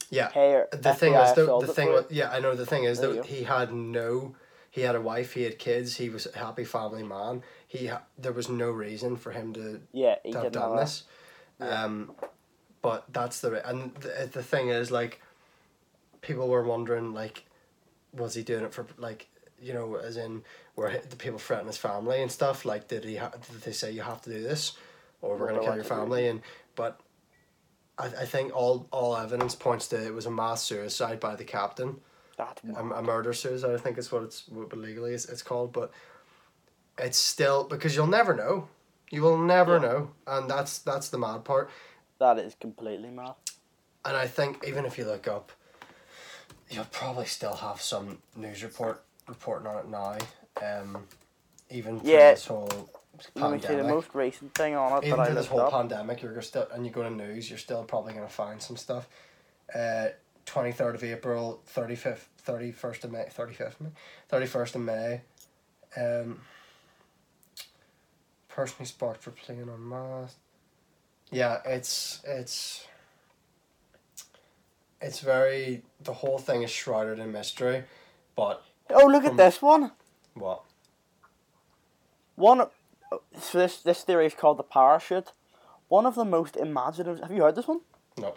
Yeah. 0.10 0.30
Hey, 0.30 0.64
The 0.72 0.94
thing 0.94 1.16
is, 1.16 1.34
the, 1.34 1.60
the 1.60 1.68
thing 1.68 1.90
was, 1.90 2.06
yeah, 2.10 2.30
I 2.32 2.40
know. 2.40 2.56
The 2.56 2.66
thing 2.66 2.86
is 2.86 3.00
that 3.02 3.26
he 3.26 3.44
had 3.44 3.74
no, 3.74 4.36
he 4.72 4.82
had 4.82 4.96
a 4.96 5.02
wife, 5.02 5.34
he 5.34 5.44
had 5.44 5.60
kids, 5.60 5.98
he 5.98 6.10
was 6.10 6.28
a 6.34 6.38
happy 6.38 6.64
family 6.64 7.04
man. 7.04 7.44
He 7.68 7.88
ha- 7.88 8.04
there 8.18 8.32
was 8.32 8.48
no 8.48 8.70
reason 8.70 9.18
for 9.18 9.32
him 9.32 9.54
to 9.54 9.82
Yeah, 9.92 10.16
he 10.24 10.32
to 10.32 10.44
have 10.44 10.52
done 10.54 10.78
this. 10.78 11.04
Um, 11.60 12.12
but 12.82 13.06
that's 13.12 13.42
the 13.42 13.68
and 13.68 13.94
the, 13.96 14.30
the 14.32 14.44
thing 14.44 14.70
is 14.70 14.92
like, 14.92 15.20
people 16.28 16.48
were 16.48 16.64
wondering 16.64 17.14
like, 17.14 17.46
was 18.14 18.34
he 18.36 18.44
doing 18.44 18.64
it 18.66 18.74
for 18.74 18.86
like 18.98 19.28
you 19.62 19.74
know 19.74 19.96
as 19.96 20.18
in 20.18 20.44
were 20.76 20.92
the 21.10 21.16
people 21.16 21.40
threatening 21.40 21.68
his 21.68 21.78
family 21.78 22.22
and 22.22 22.32
stuff 22.32 22.64
like 22.66 22.88
did 22.88 23.04
he 23.04 23.16
ha- 23.16 23.32
did 23.52 23.62
they 23.62 23.72
say 23.72 23.90
you 23.92 24.02
have 24.02 24.22
to 24.22 24.30
do 24.30 24.42
this, 24.44 24.78
or 25.22 25.36
we're 25.38 25.48
gonna 25.48 25.60
kill 25.60 25.64
your 25.64 25.74
want 25.76 25.84
to 25.84 25.90
do. 25.90 25.96
family 25.96 26.28
and 26.28 26.42
but. 26.76 27.00
I, 28.00 28.06
I 28.06 28.26
think 28.26 28.56
all, 28.56 28.88
all 28.92 29.18
evidence 29.18 29.56
points 29.56 29.88
to 29.88 29.98
it 30.06 30.14
was 30.14 30.28
a 30.28 30.30
mass 30.30 30.62
suicide 30.62 31.20
by 31.20 31.36
the 31.36 31.44
captain 31.44 32.00
That's 32.38 32.62
a, 32.64 32.84
a 33.00 33.02
murder 33.02 33.34
suicide. 33.34 33.74
I 33.74 33.78
think 33.78 33.98
is 33.98 34.12
what 34.12 34.22
it's 34.22 34.48
what 34.50 34.72
legally 34.78 35.16
it's, 35.16 35.26
it's 35.26 35.42
called, 35.42 35.74
but 35.74 35.92
it's 37.00 37.18
still 37.18 37.64
because 37.64 37.96
you'll 37.96 38.06
never 38.20 38.36
know. 38.36 38.68
You 39.10 39.24
will 39.24 39.40
never 39.40 39.78
Yeah. 39.78 39.82
know, 39.88 40.12
and 40.28 40.48
that's 40.48 40.78
that's 40.78 41.10
the 41.10 41.18
mad 41.18 41.44
part. 41.44 41.72
That 42.20 42.38
is 42.38 42.54
completely 42.54 43.10
mad. 43.10 43.34
And 44.06 44.16
I 44.16 44.28
think 44.28 44.64
even 44.68 44.86
if 44.86 45.00
you 45.00 45.06
look 45.06 45.28
up, 45.28 45.52
you'll 46.70 46.86
probably 46.86 47.26
still 47.26 47.56
have 47.56 47.82
some 47.82 48.18
news 48.36 48.64
report 48.64 49.04
reporting 49.28 49.68
on 49.68 49.78
it 49.80 49.88
now. 49.88 50.18
Um, 50.62 51.08
even 51.70 52.00
Yeah. 52.04 52.32
this 52.32 52.46
whole 52.48 52.90
Let 53.36 53.52
me 53.52 53.60
see 53.60 53.76
the 53.76 53.84
most 53.84 54.14
recent 54.14 54.54
thing 54.54 54.76
on 54.76 55.04
it 55.04 55.08
Even 55.08 55.20
that 55.24 55.34
this 55.34 55.48
whole 55.48 55.62
up. 55.62 55.72
pandemic, 55.72 56.22
you're 56.22 56.42
still 56.42 56.68
and 56.72 56.86
you 56.86 56.92
go 56.92 57.04
to 57.04 57.10
news, 57.10 57.50
you're 57.50 57.58
still 57.60 57.84
probably 57.84 58.14
gonna 58.14 58.30
find 58.30 58.62
some 58.62 58.78
stuff. 58.78 59.08
Uh, 59.74 60.10
twenty 60.46 60.72
third 60.72 60.96
of 60.96 61.04
April, 61.04 61.62
thirty 61.66 61.96
fifth, 61.96 62.30
thirty 62.38 62.72
first 62.72 63.04
of 63.04 63.12
May, 63.12 63.26
thirty 63.30 63.54
fifth 63.54 63.82
May, 63.82 63.90
thirty 64.30 64.46
first 64.46 64.76
of 64.76 64.82
May. 64.82 65.22
Um, 65.96 66.42
person 68.50 68.76
who 68.80 68.86
sparked 68.86 69.22
for 69.22 69.32
playing 69.32 69.70
on 69.70 69.90
mass. 69.90 70.36
Yeah, 71.32 71.62
it's 71.66 72.22
it's. 72.26 72.86
It's 75.02 75.20
very 75.20 75.84
the 76.02 76.14
whole 76.14 76.38
thing 76.40 76.64
is 76.64 76.72
shrouded 76.72 77.20
in 77.20 77.32
mystery, 77.32 77.84
but 78.36 78.64
Oh, 78.90 79.06
look 79.06 79.26
at 79.26 79.38
this 79.38 79.62
one. 79.62 79.92
what? 80.34 80.64
One. 82.36 82.68
So 83.40 83.58
this 83.60 83.82
this 83.82 84.04
theory 84.04 84.26
is 84.26 84.34
called 84.34 84.58
the 84.58 84.64
parachute. 84.64 85.32
One 85.88 86.06
of 86.06 86.16
the 86.16 86.26
most 86.26 86.56
imaginative. 86.58 87.20
Have 87.22 87.32
you 87.32 87.44
heard 87.44 87.56
this 87.56 87.68
one? 87.68 87.82
No. 88.18 88.34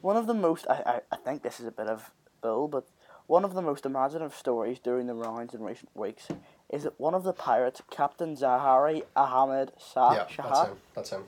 One 0.00 0.16
of 0.16 0.26
the 0.26 0.34
most. 0.34 0.66
I, 0.68 0.82
I, 0.86 1.00
I 1.12 1.16
think 1.16 1.42
this 1.42 1.58
is 1.60 1.66
a 1.66 1.70
bit 1.72 1.86
of 1.88 2.10
bull, 2.42 2.68
but 2.68 2.86
one 3.26 3.44
of 3.44 3.54
the 3.54 3.62
most 3.62 3.86
imaginative 3.86 4.34
stories 4.34 4.78
during 4.78 5.06
the 5.06 5.14
rounds 5.14 5.54
in 5.54 5.62
recent 5.62 5.90
weeks 5.94 6.28
is 6.70 6.82
that 6.84 6.98
one 6.98 7.14
of 7.14 7.24
the 7.24 7.32
pirates, 7.32 7.82
Captain 7.90 8.34
Zaharie 8.36 9.04
Ahmad 9.16 9.72
Shah, 9.92 10.14
Yeah, 10.14 10.24
that's 10.36 10.68
him. 10.68 10.76
That's 10.94 11.10
him. 11.10 11.24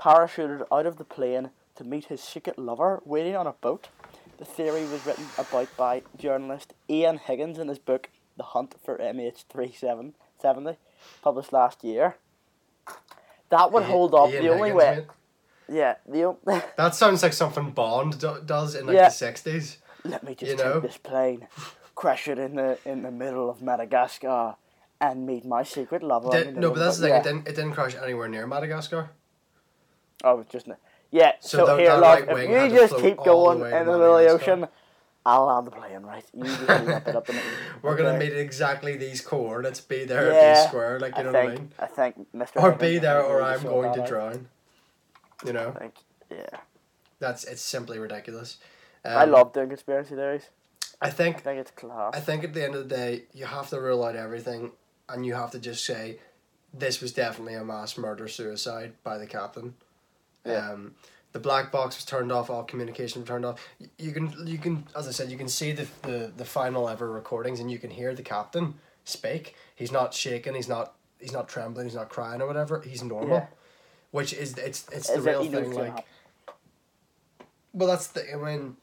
parachuted 0.00 0.66
out 0.72 0.86
of 0.86 0.96
the 0.98 1.04
plane 1.04 1.50
to 1.76 1.84
meet 1.84 2.06
his 2.06 2.20
secret 2.22 2.58
lover 2.58 3.00
waiting 3.04 3.36
on 3.36 3.46
a 3.46 3.52
boat. 3.52 3.88
The 4.38 4.44
theory 4.44 4.82
was 4.84 5.04
written 5.06 5.26
about 5.38 5.68
by 5.76 6.02
journalist 6.18 6.74
Ean 6.88 7.18
Higgins 7.18 7.58
in 7.58 7.68
his 7.68 7.78
book 7.78 8.08
The 8.36 8.42
Hunt 8.42 8.74
for 8.84 8.98
MH370, 8.98 10.76
published 11.22 11.52
last 11.52 11.84
year. 11.84 12.16
That 13.50 13.70
would 13.72 13.84
hold 13.84 14.14
up. 14.14 14.30
Ian 14.30 14.42
the 14.44 14.48
only 14.50 14.70
Higgins, 14.70 14.78
way, 14.78 15.06
yeah. 15.68 15.94
The 16.08 16.24
o- 16.24 16.38
That 16.76 16.94
sounds 16.94 17.22
like 17.22 17.32
something 17.34 17.70
Bond 17.70 18.18
do- 18.18 18.42
does 18.44 18.74
in 18.74 18.86
like 18.86 18.94
Yeah. 18.96 19.08
the 19.08 19.14
sixties. 19.14 19.78
let 20.04 20.24
me 20.24 20.34
just 20.34 20.50
You 20.52 20.56
take 20.56 20.66
know? 20.66 20.80
this 20.80 20.96
plane, 20.96 21.46
crash 21.94 22.28
it 22.28 22.38
in 22.38 22.56
the 22.56 22.78
in 22.84 23.02
the 23.02 23.10
middle 23.10 23.48
of 23.50 23.62
Madagascar, 23.62 24.56
and 25.00 25.26
meet 25.26 25.44
my 25.44 25.62
secret 25.62 26.02
lover. 26.02 26.30
Did- 26.30 26.56
no, 26.56 26.70
but 26.70 26.80
that's 26.80 26.96
the 26.96 27.02
thing. 27.08 27.12
yeah. 27.14 27.20
It 27.20 27.24
didn't. 27.24 27.48
It 27.48 27.54
didn't 27.56 27.72
crash 27.72 27.94
anywhere 27.94 28.28
near 28.28 28.46
Madagascar. 28.46 29.10
Oh, 30.24 30.44
just 30.48 30.66
yeah. 31.12 31.32
So 31.40 31.66
So, 31.66 31.76
here, 31.78 31.94
love, 31.94 32.26
right 32.26 32.50
if 32.50 32.72
you 32.72 32.78
just 32.78 32.96
keep 32.96 33.18
all 33.20 33.50
the 33.50 33.58
going 33.58 33.72
in 33.72 33.86
the 33.86 33.92
middle 33.92 34.16
of 34.16 34.24
the 34.24 34.30
ocean, 34.30 34.66
I'll 35.24 35.46
land 35.46 35.66
the 35.68 35.70
plane, 35.70 36.02
right? 36.02 36.24
You 36.34 36.44
just 36.44 36.66
that 36.66 37.14
up. 37.14 37.28
We're 37.82 37.96
gonna 37.96 38.18
meet 38.18 38.32
exactly 38.32 38.96
these 38.96 39.20
coordinates. 39.20 39.80
Be 39.80 40.04
there, 40.04 40.30
be 40.30 40.36
Yeah, 40.36 40.66
square. 40.66 40.98
Like 40.98 41.16
you 41.16 41.20
I 41.20 41.24
know 41.24 41.32
think, 41.32 41.46
what 41.46 41.52
I 41.52 41.60
mean. 41.60 41.72
I 41.78 41.86
think 41.86 42.34
Mr. 42.34 42.62
Or 42.62 42.72
be 42.72 42.98
there, 42.98 43.22
or 43.22 43.40
I'm 43.42 43.62
going 43.62 43.94
to 43.94 44.02
out. 44.02 44.08
drown. 44.08 44.48
You 45.44 45.52
know, 45.52 45.72
I 45.76 45.78
think, 45.78 45.94
yeah. 46.30 46.58
that's 47.18 47.44
it's 47.44 47.62
simply 47.62 47.98
ridiculous. 47.98 48.58
Um, 49.04 49.16
I 49.16 49.24
love 49.24 49.52
doing 49.52 49.68
conspiracy 49.68 50.14
theories. 50.14 50.48
I 51.00 51.10
think. 51.10 51.36
I 51.36 51.40
think 51.40 51.60
it's 51.60 51.70
class. 51.72 52.14
I 52.14 52.20
think 52.20 52.44
at 52.44 52.54
the 52.54 52.64
end 52.64 52.74
of 52.74 52.88
the 52.88 52.94
day, 52.94 53.24
you 53.34 53.44
have 53.44 53.68
to 53.70 53.80
rule 53.80 54.04
out 54.04 54.16
everything, 54.16 54.72
and 55.08 55.26
you 55.26 55.34
have 55.34 55.50
to 55.52 55.58
just 55.58 55.84
say, 55.84 56.18
this 56.72 57.00
was 57.00 57.12
definitely 57.12 57.54
a 57.54 57.64
mass 57.64 57.98
murder 57.98 58.28
suicide 58.28 58.92
by 59.02 59.18
the 59.18 59.26
captain. 59.26 59.74
Yeah. 60.44 60.72
Um, 60.72 60.94
the 61.32 61.38
black 61.38 61.72
box 61.72 61.96
was 61.96 62.04
turned 62.04 62.30
off. 62.30 62.50
All 62.50 62.62
communication 62.62 63.22
was 63.22 63.28
turned 63.28 63.44
off. 63.46 63.58
You 63.98 64.12
can 64.12 64.34
you 64.46 64.58
can 64.58 64.84
as 64.94 65.08
I 65.08 65.12
said, 65.12 65.30
you 65.30 65.38
can 65.38 65.48
see 65.48 65.72
the 65.72 65.86
the, 66.02 66.32
the 66.36 66.44
final 66.44 66.88
ever 66.88 67.10
recordings, 67.10 67.60
and 67.60 67.70
you 67.70 67.78
can 67.78 67.90
hear 67.90 68.14
the 68.14 68.22
captain 68.22 68.74
speak. 69.04 69.54
He's 69.74 69.90
not 69.92 70.12
shaking. 70.12 70.54
He's 70.54 70.68
not 70.68 70.94
he's 71.18 71.32
not 71.32 71.48
trembling. 71.48 71.86
He's 71.86 71.94
not 71.94 72.10
crying 72.10 72.42
or 72.42 72.46
whatever. 72.46 72.80
He's 72.82 73.02
normal. 73.02 73.36
Yeah. 73.36 73.46
Which 74.10 74.34
is 74.34 74.58
it's 74.58 74.86
it's 74.92 75.08
Is 75.08 75.24
the 75.24 75.30
real 75.30 75.44
thing. 75.50 75.72
Like 75.72 76.04
well, 77.72 77.88
that's 77.88 78.08
the 78.08 78.30
I 78.32 78.36
mean, 78.36 78.76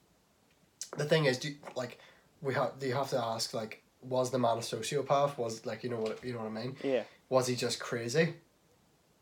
the 0.97 1.05
thing 1.05 1.26
is, 1.26 1.38
do 1.38 1.49
you- 1.49 1.55
like, 1.76 1.99
we 2.41 2.53
have 2.55 2.80
Do 2.80 2.88
you 2.88 2.95
have 2.95 3.10
to 3.12 3.20
ask 3.24 3.53
like, 3.53 3.84
was 4.01 4.32
the 4.32 4.39
man 4.39 4.57
a 4.57 4.62
sociopath? 4.62 5.38
Was 5.38 5.66
like 5.66 5.84
you 5.84 5.89
know 5.89 5.99
what 5.99 6.24
you 6.24 6.34
know 6.34 6.39
what 6.39 6.47
I 6.47 6.64
mean? 6.64 6.76
Yeah. 6.84 7.03
Was 7.30 7.47
he 7.47 7.55
just 7.55 7.80
crazy? 7.80 8.34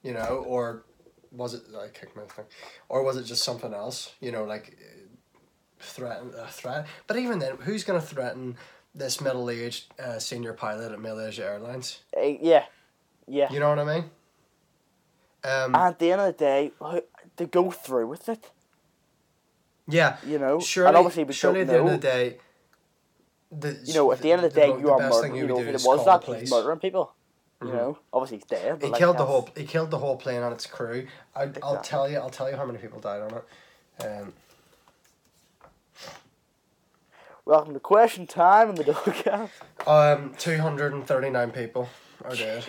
You 0.02 0.14
know, 0.14 0.46
or 0.48 0.84
was 1.32 1.54
it 1.54 1.70
like 1.72 1.94
kick 1.94 2.16
my 2.16 2.24
thing, 2.24 2.46
or 2.90 3.04
was 3.04 3.18
it 3.18 3.24
just 3.24 3.44
something 3.44 3.74
else? 3.74 4.14
You 4.20 4.32
know, 4.32 4.44
like 4.44 4.78
uh, 4.80 5.08
threaten 5.80 6.32
a 6.38 6.48
threat. 6.48 6.88
But 7.08 7.18
even 7.18 7.40
then, 7.40 7.58
who's 7.60 7.84
gonna 7.84 8.02
threaten 8.02 8.58
this 8.96 9.22
middle 9.22 9.50
aged 9.50 9.94
uh, 10.00 10.20
senior 10.20 10.54
pilot 10.54 10.92
at 10.92 11.00
Malaysia 11.00 11.46
Airlines? 11.46 12.00
Eh, 12.16 12.38
yeah. 12.42 12.66
Yeah. 13.28 13.52
You 13.52 13.60
know 13.60 13.70
what 13.70 13.80
I 13.80 13.84
mean? 13.84 14.10
Um, 15.44 15.76
At 15.76 16.00
the 16.00 16.12
end 16.12 16.22
of 16.22 16.28
the 16.28 16.34
day, 16.34 16.72
to 17.38 17.46
go 17.46 17.72
through 17.72 18.08
with 18.08 18.28
it, 18.28 18.52
yeah. 19.88 20.18
you 20.26 20.40
know, 20.40 20.60
Surely, 20.60 20.88
and 20.90 20.98
obviously 20.98 21.24
we 21.24 21.34
surely 21.34 21.62
at 21.62 21.68
the 21.68 21.78
end 21.78 21.88
of 21.88 22.02
the 22.02 22.08
day, 22.08 22.38
the, 23.52 23.80
you 23.86 23.94
know, 23.94 24.12
at 24.12 24.22
the 24.22 24.32
end 24.32 24.44
of 24.44 24.54
the 24.54 24.60
day, 24.60 24.72
the 24.72 24.80
you 24.80 24.90
are 24.90 25.00
murdering. 25.00 25.36
you 25.36 25.42
You 25.42 25.48
know, 25.48 25.60
if 25.60 25.68
it 25.68 25.84
was 25.86 26.06
that, 26.06 26.26
the 26.26 26.40
he's 26.40 26.52
murdering 26.52 26.80
people. 26.80 27.14
You 27.62 27.68
Mhm. 27.70 27.74
know, 27.74 27.98
obviously 28.14 28.38
he's 28.38 28.46
dead. 28.46 28.80
But 28.80 28.86
He 28.86 28.92
like, 28.92 29.00
killed 29.00 29.16
the 29.18 29.26
that's- 29.26 29.32
whole. 29.32 29.50
He 29.56 29.66
killed 29.66 29.90
the 29.92 29.98
whole 29.98 30.16
plane 30.18 30.44
and 30.44 30.54
its 30.54 30.68
crew. 30.68 31.08
I, 31.36 31.50
I'll 31.64 31.82
tell 31.82 32.08
you. 32.10 32.18
I'll 32.20 32.30
tell 32.30 32.50
you 32.50 32.56
how 32.56 32.66
many 32.66 32.78
people 32.78 33.00
died 33.00 33.22
on 33.22 33.34
it. 33.34 34.06
Um, 34.06 34.34
Welcome 37.46 37.74
to 37.76 37.80
question 37.80 38.28
time 38.28 38.70
in 38.70 38.76
the 38.76 38.84
Dolecast. 38.84 39.50
um, 39.88 40.34
two 40.38 40.58
hundred 40.60 40.94
and 40.94 41.08
thirty 41.08 41.30
nine 41.30 41.52
people 41.52 41.88
are 42.26 42.36
dead. 42.36 42.66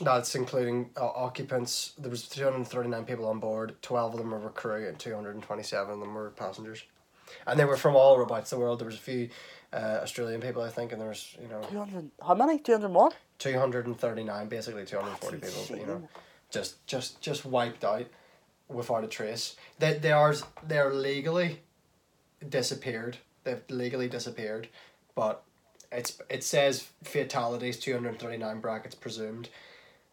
That's 0.00 0.34
including 0.34 0.90
uh, 0.96 1.06
occupants. 1.06 1.92
There 1.98 2.10
was 2.10 2.28
two 2.28 2.44
hundred 2.44 2.56
and 2.56 2.68
thirty 2.68 2.88
nine 2.88 3.04
people 3.04 3.26
on 3.26 3.40
board. 3.40 3.74
Twelve 3.82 4.12
of 4.14 4.18
them 4.18 4.30
were 4.30 4.48
crew, 4.50 4.86
and 4.88 4.98
two 4.98 5.14
hundred 5.14 5.34
and 5.34 5.42
twenty 5.42 5.62
seven 5.64 5.94
of 5.94 6.00
them 6.00 6.14
were 6.14 6.30
passengers. 6.30 6.84
And 7.46 7.58
they 7.58 7.64
were 7.64 7.76
from 7.76 7.96
all 7.96 8.22
about 8.22 8.46
the 8.46 8.58
world. 8.58 8.78
There 8.78 8.86
was 8.86 8.94
a 8.94 8.98
few 8.98 9.28
uh, 9.72 9.98
Australian 10.02 10.40
people, 10.40 10.62
I 10.62 10.68
think, 10.70 10.92
and 10.92 11.00
there 11.00 11.08
was 11.08 11.36
you 11.42 11.48
know 11.48 11.60
200, 11.62 12.10
how 12.24 12.34
many? 12.34 12.58
Two 12.60 12.72
hundred 12.72 12.86
201? 12.88 13.12
Two 13.38 13.58
hundred 13.58 13.86
and 13.86 13.98
thirty 13.98 14.24
nine, 14.24 14.48
basically 14.48 14.84
two 14.84 14.98
hundred 14.98 15.16
forty 15.18 15.38
people. 15.38 15.76
You 15.76 15.86
know, 15.86 16.08
just 16.50 16.86
just 16.86 17.20
just 17.20 17.44
wiped 17.44 17.84
out 17.84 18.06
without 18.68 19.04
a 19.04 19.08
trace. 19.08 19.56
They 19.78 19.94
they 19.94 20.12
are 20.12 20.34
they 20.66 20.78
are 20.78 20.92
legally 20.92 21.60
disappeared. 22.48 23.18
They've 23.44 23.62
legally 23.68 24.08
disappeared, 24.08 24.68
but 25.14 25.42
it's 25.92 26.20
it 26.28 26.42
says 26.44 26.88
fatalities 27.04 27.78
two 27.78 27.92
hundred 27.92 28.18
thirty 28.18 28.36
nine 28.36 28.60
brackets 28.60 28.94
presumed. 28.94 29.48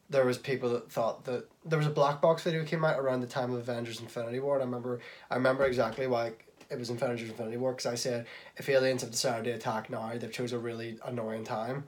There 0.10 0.26
was 0.26 0.38
people 0.38 0.70
that 0.72 0.92
thought 0.92 1.26
that 1.26 1.50
there 1.66 1.80
was 1.80 1.88
a 1.88 1.92
black 1.92 2.22
box 2.22 2.44
video 2.44 2.64
came 2.64 2.86
out 2.86 3.00
around 3.00 3.22
the 3.22 3.28
time 3.28 3.52
of 3.52 3.58
Avengers 3.58 4.00
Infinity 4.00 4.40
War. 4.40 4.56
And 4.56 4.64
I 4.64 4.66
remember 4.66 5.00
I 5.32 5.36
remember 5.36 5.66
exactly 5.66 6.08
why 6.08 6.34
it 6.70 6.78
was 6.78 6.90
Avengers 6.90 7.30
Infinity 7.30 7.58
War 7.58 7.72
because 7.72 7.86
I 7.86 7.96
said 7.96 8.28
if 8.58 8.70
aliens 8.70 9.02
have 9.02 9.12
decided 9.12 9.46
to 9.46 9.52
attack 9.52 9.90
now, 9.90 10.12
they've 10.18 10.32
chose 10.32 10.54
a 10.54 10.60
really 10.60 11.00
annoying 11.06 11.44
time. 11.44 11.86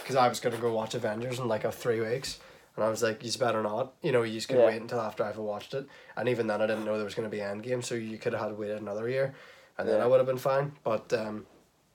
Because 0.00 0.16
I 0.16 0.28
was 0.28 0.40
gonna 0.40 0.56
go 0.56 0.72
watch 0.72 0.94
Avengers 0.94 1.38
in 1.38 1.48
like 1.48 1.64
a 1.64 1.72
three 1.72 2.00
weeks. 2.00 2.38
And 2.74 2.84
I 2.84 2.88
was 2.88 3.02
like, 3.02 3.22
you 3.22 3.30
better 3.38 3.62
not. 3.62 3.92
You 4.00 4.12
know, 4.12 4.22
you 4.22 4.32
just 4.32 4.48
could 4.48 4.56
Yeah. 4.56 4.64
wait 4.64 4.80
until 4.80 4.98
after 4.98 5.22
I've 5.24 5.36
watched 5.36 5.74
it. 5.74 5.86
And 6.16 6.26
even 6.26 6.46
then, 6.46 6.62
I 6.62 6.66
didn't 6.66 6.86
know 6.86 6.96
there 6.96 7.04
was 7.04 7.14
going 7.14 7.30
to 7.30 7.36
be 7.36 7.42
Endgame, 7.42 7.84
so 7.84 7.94
you 7.94 8.16
could 8.16 8.32
have 8.32 8.40
had 8.40 8.58
waited 8.58 8.80
another 8.80 9.10
year, 9.10 9.34
and 9.76 9.86
then 9.86 10.00
I 10.00 10.06
would 10.06 10.16
have 10.16 10.26
been 10.26 10.38
fine. 10.38 10.72
But 10.82 11.12
um, 11.12 11.46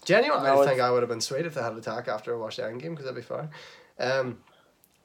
genuinely, 0.06 0.46
No, 0.48 0.62
I 0.62 0.66
think 0.68 0.80
I 0.80 0.92
would 0.92 1.02
have 1.02 1.10
been 1.10 1.20
sweet 1.22 1.48
if 1.48 1.56
they 1.56 1.64
had 1.64 1.72
an 1.72 1.80
attack 1.80 2.08
after 2.08 2.32
I 2.32 2.38
watched 2.38 2.60
Endgame, 2.60 2.92
because 2.92 3.06
that'd 3.06 3.16
be 3.16 3.24
fine. 3.24 3.50
Um, 3.98 4.38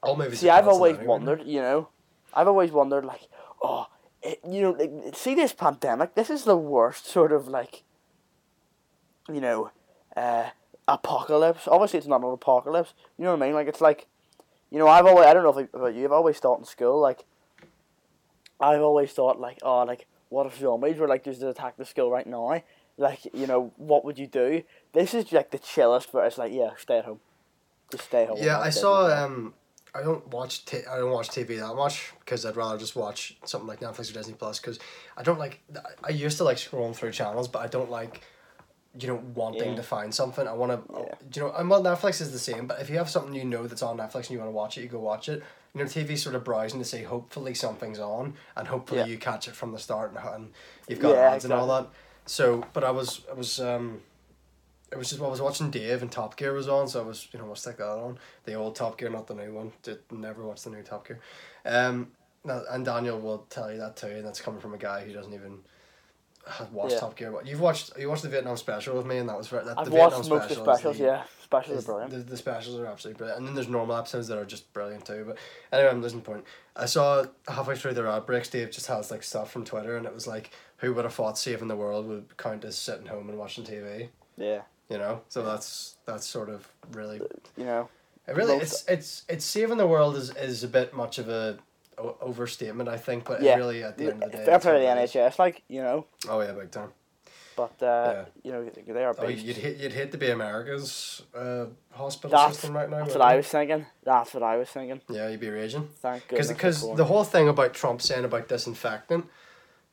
all 0.03 0.15
movies. 0.15 0.41
See, 0.41 0.49
I've 0.51 0.67
always 0.67 0.93
anyway. 0.97 1.07
wondered, 1.07 1.41
you 1.43 1.59
know, 1.59 1.89
I've 2.35 2.47
always 2.47 2.71
wondered, 2.71 3.03
like, 3.03 3.21
oh, 3.63 3.87
it, 4.21 4.41
you 4.47 4.61
know, 4.61 4.71
like, 4.71 5.15
see 5.15 5.33
this 5.33 5.53
pandemic, 5.53 6.13
this 6.13 6.29
is 6.29 6.43
the 6.43 6.55
worst 6.57 7.07
sort 7.07 7.31
of, 7.31 7.47
like, 7.47 7.81
you 9.27 9.41
know, 9.41 9.71
uh, 10.15 10.49
apocalypse. 10.87 11.67
Obviously, 11.67 11.99
it's 11.99 12.07
not 12.07 12.21
an 12.21 12.31
apocalypse. 12.31 12.93
You 13.17 13.25
know 13.25 13.31
what 13.31 13.41
I 13.41 13.45
mean? 13.47 13.55
Like, 13.55 13.67
it's 13.67 13.81
like, 13.81 14.07
you 14.69 14.79
know, 14.79 14.87
I've 14.87 15.05
always, 15.05 15.25
I 15.25 15.33
don't 15.33 15.43
know 15.43 15.57
if 15.57 15.73
about 15.73 15.95
you, 15.95 16.05
I've 16.05 16.11
always 16.11 16.39
thought 16.39 16.59
in 16.59 16.65
school, 16.65 16.99
like, 16.99 17.25
I've 18.59 18.81
always 18.81 19.11
thought, 19.11 19.39
like, 19.39 19.59
oh, 19.61 19.83
like, 19.83 20.07
what 20.29 20.45
if 20.45 20.57
zombies 20.57 20.97
were, 20.97 21.07
like, 21.07 21.23
just 21.23 21.41
to 21.41 21.49
attack 21.49 21.77
the 21.77 21.85
school 21.85 22.09
right 22.09 22.25
now? 22.25 22.61
Like, 22.97 23.25
you 23.33 23.47
know, 23.47 23.71
what 23.77 24.05
would 24.05 24.19
you 24.19 24.27
do? 24.27 24.63
This 24.93 25.13
is, 25.13 25.31
like, 25.31 25.51
the 25.51 25.59
chillest, 25.59 26.11
but 26.11 26.25
it's 26.25 26.37
like, 26.37 26.53
yeah, 26.53 26.71
stay 26.77 26.99
at 26.99 27.05
home. 27.05 27.19
Just 27.91 28.05
stay 28.05 28.25
home. 28.25 28.37
Yeah, 28.39 28.59
I 28.59 28.69
saw. 28.69 29.07
Um, 29.07 29.53
I 29.95 30.01
don't 30.01 30.27
watch. 30.29 30.65
T- 30.65 30.85
I 30.89 30.97
don't 30.97 31.11
watch 31.11 31.29
TV 31.29 31.59
that 31.59 31.75
much 31.75 32.13
because 32.19 32.45
I'd 32.45 32.55
rather 32.55 32.77
just 32.79 32.95
watch 32.95 33.37
something 33.45 33.67
like 33.67 33.81
Netflix 33.81 34.09
or 34.09 34.13
Disney 34.13 34.33
Plus 34.33 34.59
because 34.59 34.79
I 35.15 35.21
don't 35.21 35.37
like. 35.37 35.61
I 36.03 36.09
used 36.09 36.37
to 36.37 36.43
like 36.43 36.57
scrolling 36.57 36.95
through 36.95 37.11
channels, 37.11 37.47
but 37.47 37.59
I 37.59 37.67
don't 37.67 37.91
like. 37.91 38.21
You 38.99 39.07
know, 39.07 39.23
wanting 39.33 39.71
Yeah. 39.71 39.75
to 39.77 39.83
find 39.83 40.13
something. 40.13 40.47
I 40.47 40.53
want 40.53 40.71
to. 40.87 40.93
Yeah. 40.99 41.15
You 41.33 41.41
know, 41.41 41.53
and 41.55 41.67
well, 41.69 41.81
Netflix 41.81 42.21
is 42.21 42.31
the 42.31 42.37
same. 42.39 42.67
But 42.67 42.79
if 42.79 42.89
you 42.91 42.97
have 42.97 43.09
something 43.09 43.33
you 43.33 43.43
know 43.43 43.65
that's 43.65 43.81
on 43.81 43.97
Netflix 43.97 44.15
and 44.27 44.31
you 44.31 44.37
want 44.39 44.49
to 44.49 44.55
watch 44.55 44.77
it, 44.77 44.81
you 44.81 44.87
go 44.87 44.99
watch 44.99 45.29
it. 45.29 45.41
You 45.73 45.79
know, 45.81 45.85
TV 45.85 46.15
sort 46.15 46.35
of 46.35 46.43
browsing 46.43 46.77
to 46.79 46.85
say 46.85 47.01
hopefully 47.01 47.55
something's 47.55 47.97
on, 47.97 48.35
and 48.55 48.67
hopefully 48.67 48.99
Yeah. 48.99 49.07
you 49.07 49.17
catch 49.17 49.47
it 49.47 49.55
from 49.55 49.71
the 49.71 49.79
start, 49.79 50.11
and, 50.11 50.19
and 50.35 50.53
you've 50.87 50.99
got 50.99 51.15
ads 51.15 51.43
and 51.45 51.53
all 51.53 51.65
that. 51.67 51.87
So, 52.27 52.63
but 52.73 52.83
I 52.83 52.91
was, 52.91 53.21
I 53.29 53.33
was, 53.33 53.59
um, 53.59 54.01
it 54.91 54.97
was 54.99 55.09
just 55.09 55.19
I 55.19 55.27
was 55.27 55.41
watching 55.41 55.71
Dave 55.71 56.03
and 56.03 56.11
Top 56.11 56.37
Gear 56.37 56.53
was 56.53 56.67
on, 56.67 56.87
so 56.87 57.01
I 57.01 57.03
was 57.07 57.27
you 57.33 57.39
know 57.39 57.45
we'll 57.45 57.55
stick 57.55 57.77
that 57.77 57.87
on 57.87 58.19
the 58.45 58.53
old 58.53 58.75
Top 58.75 58.99
Gear, 58.99 59.09
not 59.09 59.25
the 59.25 59.33
new 59.33 59.51
one. 59.51 59.71
Did 59.81 59.97
never 60.11 60.43
watch 60.45 60.61
the 60.61 60.69
new 60.69 60.83
Top 60.83 61.07
Gear, 61.07 61.19
um, 61.65 62.11
and 62.45 62.85
Daniel 62.85 63.19
will 63.19 63.39
tell 63.49 63.71
you 63.71 63.79
that 63.79 63.95
too, 63.95 64.05
and 64.07 64.23
that's 64.25 64.39
coming 64.39 64.61
from 64.61 64.75
a 64.75 64.77
guy 64.77 65.03
who 65.03 65.11
doesn't 65.13 65.33
even 65.33 65.57
have 66.47 66.71
watched 66.73 66.93
Yeah. 66.93 66.99
Top 66.99 67.15
Gear. 67.15 67.31
But 67.31 67.47
you've 67.47 67.59
watched 67.61 67.91
you 67.97 68.09
watched 68.09 68.23
the 68.23 68.29
Vietnam 68.29 68.57
special 68.57 68.95
with 68.97 69.05
me, 69.05 69.17
and 69.17 69.29
that 69.29 69.37
was 69.37 69.47
very, 69.47 69.65
that 69.65 69.77
I've 69.79 69.85
the 69.89 69.91
watched 69.95 70.15
Vietnam 70.15 70.39
most 70.39 70.43
of 70.43 70.49
the 70.49 70.53
special 70.55 70.73
specials, 70.75 70.97
the- 70.97 71.03
yeah. 71.03 71.23
Specials 71.43 71.77
is- 71.77 71.83
are 71.83 71.87
brilliant. 71.87 72.11
The, 72.11 72.17
the 72.19 72.37
specials 72.37 72.79
are 72.79 72.85
absolutely 72.87 73.17
brilliant. 73.19 73.39
And 73.39 73.47
then 73.47 73.55
there's 73.55 73.67
normal 73.67 73.95
episodes 73.95 74.27
that 74.29 74.37
are 74.39 74.45
just 74.45 74.71
brilliant 74.73 75.05
too. 75.05 75.23
But 75.27 75.37
anyway, 75.71 75.91
I'm 75.91 76.01
losing 76.01 76.21
point. 76.21 76.45
I 76.75 76.85
saw 76.87 77.25
halfway 77.47 77.75
through 77.75 77.93
their 77.93 78.07
outbreaks, 78.07 78.49
Dave 78.49 78.71
just 78.71 78.87
has 78.87 79.11
like 79.11 79.21
stuff 79.23 79.51
from 79.51 79.63
Twitter, 79.63 79.95
and 79.97 80.05
it 80.05 80.13
was 80.13 80.25
like, 80.25 80.49
who 80.77 80.93
would 80.93 81.05
have 81.05 81.13
thought 81.13 81.37
saving 81.37 81.67
the 81.67 81.75
world 81.75 82.07
would 82.07 82.37
count 82.37 82.65
as 82.65 82.75
sitting 82.75 83.05
home 83.05 83.29
and 83.29 83.37
watching 83.37 83.63
TV? 83.63 84.09
Yeah, 84.35 84.61
You 84.89 84.97
know, 84.97 85.21
so 85.29 85.43
that's 85.43 85.97
that's 86.05 86.25
sort 86.25 86.49
of 86.49 86.67
really, 86.93 87.21
you 87.55 87.65
know. 87.65 87.87
it 88.27 88.35
really 88.35 88.55
it's 88.57 88.83
it's 88.87 89.23
it's 89.29 89.45
saving 89.45 89.77
the 89.77 89.85
world 89.87 90.15
is 90.15 90.35
is 90.35 90.63
a 90.63 90.67
bit 90.67 90.93
much 90.95 91.19
of 91.19 91.29
a 91.29 91.59
o- 91.97 92.17
overstatement, 92.21 92.89
I 92.89 92.97
think. 92.97 93.25
But 93.25 93.41
Yeah. 93.41 93.55
really 93.55 93.83
at 93.83 93.97
the 93.97 94.05
end 94.11 94.23
of 94.23 94.31
the 94.31 94.37
day, 94.37 94.43
Fair 94.45 94.53
that's 94.53 94.63
play 94.65 94.71
to 94.73 94.85
what 94.85 94.95
the 94.95 95.01
it 95.01 95.03
is. 95.03 95.15
NHS, 95.15 95.39
like, 95.39 95.61
you 95.67 95.81
know. 95.81 96.05
Oh 96.29 96.41
yeah, 96.41 96.51
big 96.53 96.71
time. 96.71 96.91
But, 97.55 97.83
uh, 97.83 98.25
you 98.41 98.51
know, 98.51 98.67
they 98.67 99.03
are 99.03 99.13
Oh, 99.15 99.27
you'd 99.27 99.55
hate 99.57 99.77
you'd 99.77 99.93
hate 99.93 100.11
to 100.11 100.17
be 100.17 100.31
America's 100.31 101.21
uh, 101.35 101.65
hospital 101.91 102.31
That's- 102.31 102.53
system 102.55 102.75
right 102.75 102.89
now. 102.89 103.03
That's 103.03 103.13
what 103.13 103.21
I 103.21 103.35
was 103.35 103.47
thinking. 103.47 103.85
That's 104.03 104.33
what 104.33 104.41
I 104.41 104.57
was 104.57 104.69
thinking. 104.69 105.01
Yeah, 105.07 105.27
you'd 105.29 105.39
be 105.39 105.49
raging. 105.49 105.87
Thank 105.97 106.27
Because 106.27 106.47
goodness. 106.47 106.81
because 106.81 106.97
the 106.97 107.05
whole 107.05 107.23
thing 107.23 107.47
about 107.47 107.73
Trump 107.75 108.01
saying 108.01 108.25
about 108.25 108.47
disinfectant, 108.47 109.25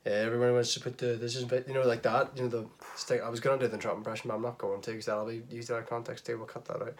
yeah, 0.07 0.12
everyone 0.12 0.55
wants 0.55 0.72
to 0.72 0.80
put 0.80 0.96
the 0.96 1.09
this 1.16 1.36
is 1.36 1.42
you 1.68 1.74
know 1.74 1.82
like 1.82 2.01
that 2.03 2.30
you 2.34 2.44
know 2.44 2.48
the 2.48 2.66
stick. 2.96 3.20
I 3.22 3.28
was 3.28 3.40
gonna 3.40 3.59
do 3.59 3.68
the 3.68 3.76
Trump 3.76 3.98
impression, 3.98 4.28
but 4.28 4.36
I'm 4.36 4.42
not 4.42 4.57
going 4.57 4.80
to 4.80 4.90
because 4.92 5.05
that'll 5.05 5.26
be 5.26 5.42
used 5.51 5.70
out 5.70 5.80
of 5.80 5.86
context 5.86 6.24
too. 6.24 6.38
We'll 6.38 6.46
cut 6.46 6.64
that 6.64 6.80
out. 6.80 6.94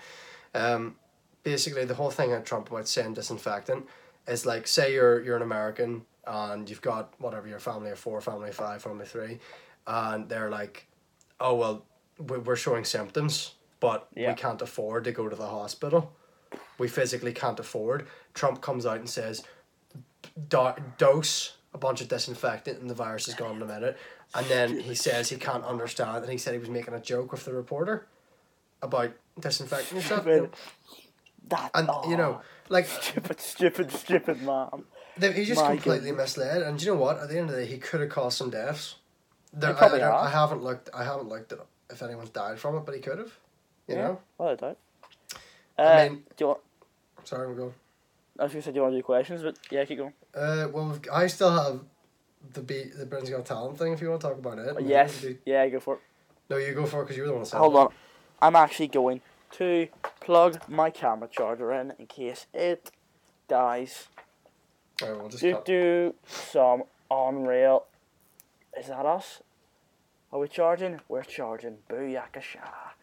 Um, 0.55 0.97
basically 1.43 1.87
the 1.87 1.95
whole 1.95 2.11
thing 2.11 2.33
at 2.33 2.45
Trump 2.45 2.71
about 2.71 2.87
saying 2.87 3.15
disinfectant 3.15 3.87
is 4.31 4.47
like 4.47 4.67
say 4.67 4.95
you're 4.95 5.21
you're 5.25 5.37
an 5.37 5.43
American 5.43 6.03
and 6.27 6.69
you've 6.71 6.83
got 6.83 7.13
whatever 7.19 7.49
your 7.49 7.59
family 7.61 7.91
of 7.91 7.99
four, 7.99 8.21
family 8.21 8.49
of 8.51 8.55
five, 8.55 8.83
family 8.83 9.03
of 9.03 9.09
three, 9.11 9.39
and 9.87 10.29
they're 10.29 10.51
like, 10.51 10.87
oh 11.41 11.55
well, 11.57 11.85
we- 12.19 12.39
we're 12.39 12.57
showing 12.57 12.85
symptoms, 12.85 13.55
but 13.81 14.07
Yeah. 14.15 14.29
we 14.31 14.35
can't 14.37 14.63
afford 14.63 15.05
to 15.05 15.13
go 15.13 15.29
to 15.29 15.37
the 15.37 15.47
hospital 15.47 16.13
we 16.79 16.89
physically 16.89 17.33
can't 17.33 17.61
afford. 17.61 18.07
Trump 18.35 18.61
comes 18.63 18.85
out 18.87 18.97
and 18.97 19.09
says, 19.09 19.45
"Do- 20.49 20.75
dose 20.99 21.57
a 21.75 21.79
bunch 21.79 22.01
of 22.01 22.09
disinfectant 22.09 22.81
and 22.81 22.89
the 22.91 22.95
virus 22.95 23.29
is 23.29 23.35
gone 23.35 23.57
in 23.57 23.63
a 23.63 23.67
minute. 23.67 23.97
And 24.35 24.47
then 24.47 24.81
he 24.81 24.95
says 24.95 25.29
he 25.29 25.37
can't 25.37 25.65
understand, 25.65 26.25
and 26.25 26.33
he 26.33 26.39
said 26.39 26.53
he 26.55 26.59
was 26.59 26.69
making 26.71 26.95
a 26.95 27.01
joke 27.01 27.31
with 27.33 27.45
the 27.45 27.53
reporter 27.53 28.07
about 28.83 29.13
disinfecting 29.39 29.99
yourself. 29.99 30.25
That 30.25 31.71
And 31.75 31.89
you 32.09 32.17
know, 32.17 32.41
oh, 32.41 32.43
like 32.71 32.87
stupid, 33.03 33.39
stupid, 33.41 33.93
stupid 33.93 34.43
man. 34.43 34.85
They- 35.19 35.33
He's 35.33 35.49
just 35.49 35.61
My 35.61 35.73
completely 35.75 36.11
goodness. 36.11 36.37
misled, 36.39 36.63
and 36.63 36.79
do 36.79 36.87
you 36.87 36.93
know 36.95 36.99
what? 37.01 37.19
At 37.19 37.29
the 37.29 37.39
end 37.39 37.51
of 37.51 37.55
the 37.57 37.63
day, 37.63 37.67
he 37.67 37.77
could 37.77 38.01
have 38.01 38.09
caused 38.09 38.39
some 38.39 38.49
deaths. 38.49 38.95
There, 39.53 39.77
I, 39.77 39.87
I, 39.87 39.99
don't- 39.99 40.03
I 40.15 40.31
haven't 40.31 40.63
looked. 40.63 40.89
I 40.95 41.05
haven't 41.05 41.29
looked 41.29 41.53
at 41.53 41.59
if 41.91 42.03
anyone's 42.03 42.31
died 42.31 42.59
from 42.59 42.77
it, 42.77 42.87
but 42.87 42.95
he 42.95 43.01
could 43.03 43.19
have. 43.19 43.33
You 43.89 43.97
Yeah. 43.97 44.03
know. 44.03 44.21
Well, 44.39 44.49
I 44.51 44.55
doubt. 44.55 44.79
Uh, 45.79 45.83
I 45.83 46.09
mean- 46.09 46.19
do 46.37 46.45
you 46.45 46.47
want? 46.47 46.61
Sorry, 47.25 47.47
I'm 47.49 47.57
going. 47.57 47.75
I 48.39 48.45
was 48.45 48.53
gonna 48.53 48.63
say, 48.63 48.71
do 48.71 48.77
you 48.77 48.83
want 48.83 48.95
to 48.95 48.99
do 48.99 49.03
questions? 49.03 49.43
But 49.43 49.59
yeah, 49.71 49.85
keep 49.85 49.99
going. 49.99 50.15
Uh, 50.35 50.69
well, 50.73 50.89
we've, 50.89 51.01
I 51.13 51.27
still 51.27 51.51
have 51.51 51.81
the 52.55 52.63
beat 52.63 52.97
the 52.97 53.05
Britain's 53.05 53.29
Got 53.31 53.45
Talent 53.45 53.79
thing. 53.79 53.93
If 53.93 54.01
you 54.01 54.09
want 54.09 54.23
to 54.23 54.29
talk 54.29 54.39
about 54.39 54.59
it. 54.59 54.77
Yes. 54.87 55.23
we 55.23 55.37
Yeah, 55.45 55.69
go 55.69 55.81
for 55.81 55.95
it. 55.97 56.01
No, 56.49 56.57
you 56.57 56.73
go 56.73 56.87
for 56.87 57.01
it 57.03 57.05
because 57.05 57.17
you 57.17 57.25
were 57.25 57.29
the 57.29 57.35
one. 57.35 57.45
Hold 57.53 57.77
on. 57.77 57.89
I'm 58.41 58.57
actually 58.57 58.89
going 58.89 59.21
to 59.53 59.89
plug 60.21 60.61
my 60.69 60.91
camera 60.91 61.29
charger 61.31 61.73
in 61.73 61.93
in 61.99 62.07
case 62.07 62.47
it 62.55 62.91
dies. 63.49 64.09
Alright, 65.03 65.19
we'll 65.19 65.29
just 65.29 65.43
Do 65.43 65.53
cut. 65.55 65.65
do 65.65 66.15
some 66.27 66.85
unreal. 67.11 67.87
Is 68.79 68.87
that 68.89 69.07
us? 69.07 69.43
Are 70.33 70.39
we 70.39 70.49
charging? 70.49 71.01
We're 71.09 71.23
charging. 71.25 71.79
Booyakasha. 71.89 72.59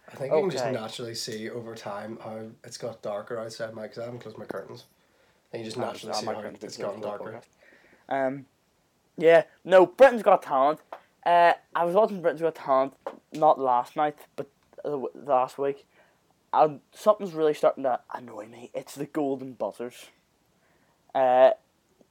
I 0.09 0.15
think 0.15 0.31
you 0.33 0.39
can 0.39 0.49
just 0.51 0.65
naturally 0.65 1.15
see 1.15 1.49
over 1.49 1.75
time 1.75 2.17
how 2.23 2.45
it's 2.63 2.77
got 2.77 3.01
darker 3.01 3.37
outside 3.37 3.73
my 3.73 3.83
because 3.83 3.97
I 3.99 4.05
haven't 4.05 4.19
closed 4.19 4.37
my 4.37 4.45
curtains. 4.45 4.85
And 5.51 5.61
you 5.61 5.65
just 5.65 5.77
Oh, 5.77 5.81
naturally 5.81 6.13
see 6.13 6.25
how 6.25 6.39
it's 6.41 6.77
darker. 6.77 7.41
Um, 8.07 8.45
yeah, 9.17 9.43
no, 9.65 9.85
Britain's 9.85 10.23
Got 10.23 10.43
Talent. 10.43 10.79
Uh, 11.25 11.53
I 11.75 11.83
was 11.83 11.93
watching 11.95 12.21
Britain's 12.21 12.41
Got 12.41 12.55
Talent 12.55 12.93
not 13.33 13.59
last 13.59 13.97
night, 13.97 14.17
but 14.37 14.47
uh, 14.85 14.97
last 15.13 15.57
week. 15.57 15.85
And 16.53 16.79
something's 16.93 17.33
really 17.33 17.53
starting 17.53 17.83
to 17.83 17.99
annoy 18.13 18.47
me. 18.47 18.71
It's 18.73 18.95
the 18.95 19.05
golden 19.05 19.53
buzzers. 19.53 20.07
Uh, 21.13 21.51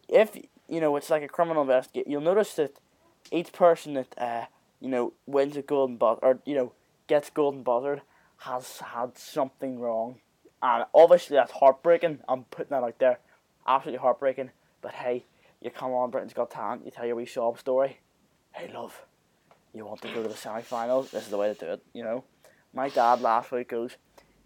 if 0.09 0.37
you 0.68 0.80
know, 0.80 0.97
it's 0.97 1.11
like 1.11 1.22
a 1.22 1.28
criminal 1.28 1.62
investigate. 1.62 2.07
You'll 2.07 2.20
notice 2.20 2.55
that 2.55 2.78
each 3.30 3.53
person 3.53 3.95
that 3.95 4.14
uh, 4.18 4.45
you 4.80 4.89
know 4.89 5.12
wins 5.26 5.57
a 5.57 5.62
golden 5.62 5.97
buzzer 5.97 6.20
or 6.22 6.39
you 6.45 6.55
know 6.55 6.72
gets 7.07 7.30
golden 7.30 7.62
buzzard 7.62 8.03
has 8.39 8.78
had 8.78 9.16
something 9.16 9.80
wrong, 9.80 10.16
and 10.62 10.84
obviously 10.95 11.37
that's 11.37 11.53
heartbreaking. 11.53 12.20
I'm 12.28 12.45
putting 12.45 12.70
that 12.70 12.84
out 12.84 12.99
there, 12.99 13.18
absolutely 13.66 14.01
heartbreaking. 14.01 14.51
But 14.82 14.95
hey, 14.95 15.24
you 15.61 15.70
come 15.70 15.93
on, 15.93 16.11
Britain's 16.11 16.34
Got 16.34 16.51
Talent. 16.51 16.84
You 16.84 16.91
tell 16.91 17.07
your 17.07 17.16
wee 17.16 17.26
sob 17.26 17.59
story. 17.59 18.01
Hey, 18.53 18.70
love, 18.72 19.05
you 19.72 19.84
want 19.84 20.03
to 20.03 20.09
go 20.09 20.22
to 20.22 20.28
the 20.28 20.37
semi-finals? 20.37 21.11
This 21.11 21.24
is 21.24 21.30
the 21.30 21.37
way 21.39 21.53
to 21.53 21.59
do 21.59 21.72
it. 21.72 21.82
You 21.93 22.05
know, 22.05 22.24
my 22.74 22.89
dad 22.89 23.20
last 23.20 23.53
week 23.53 23.68
goes, 23.68 23.97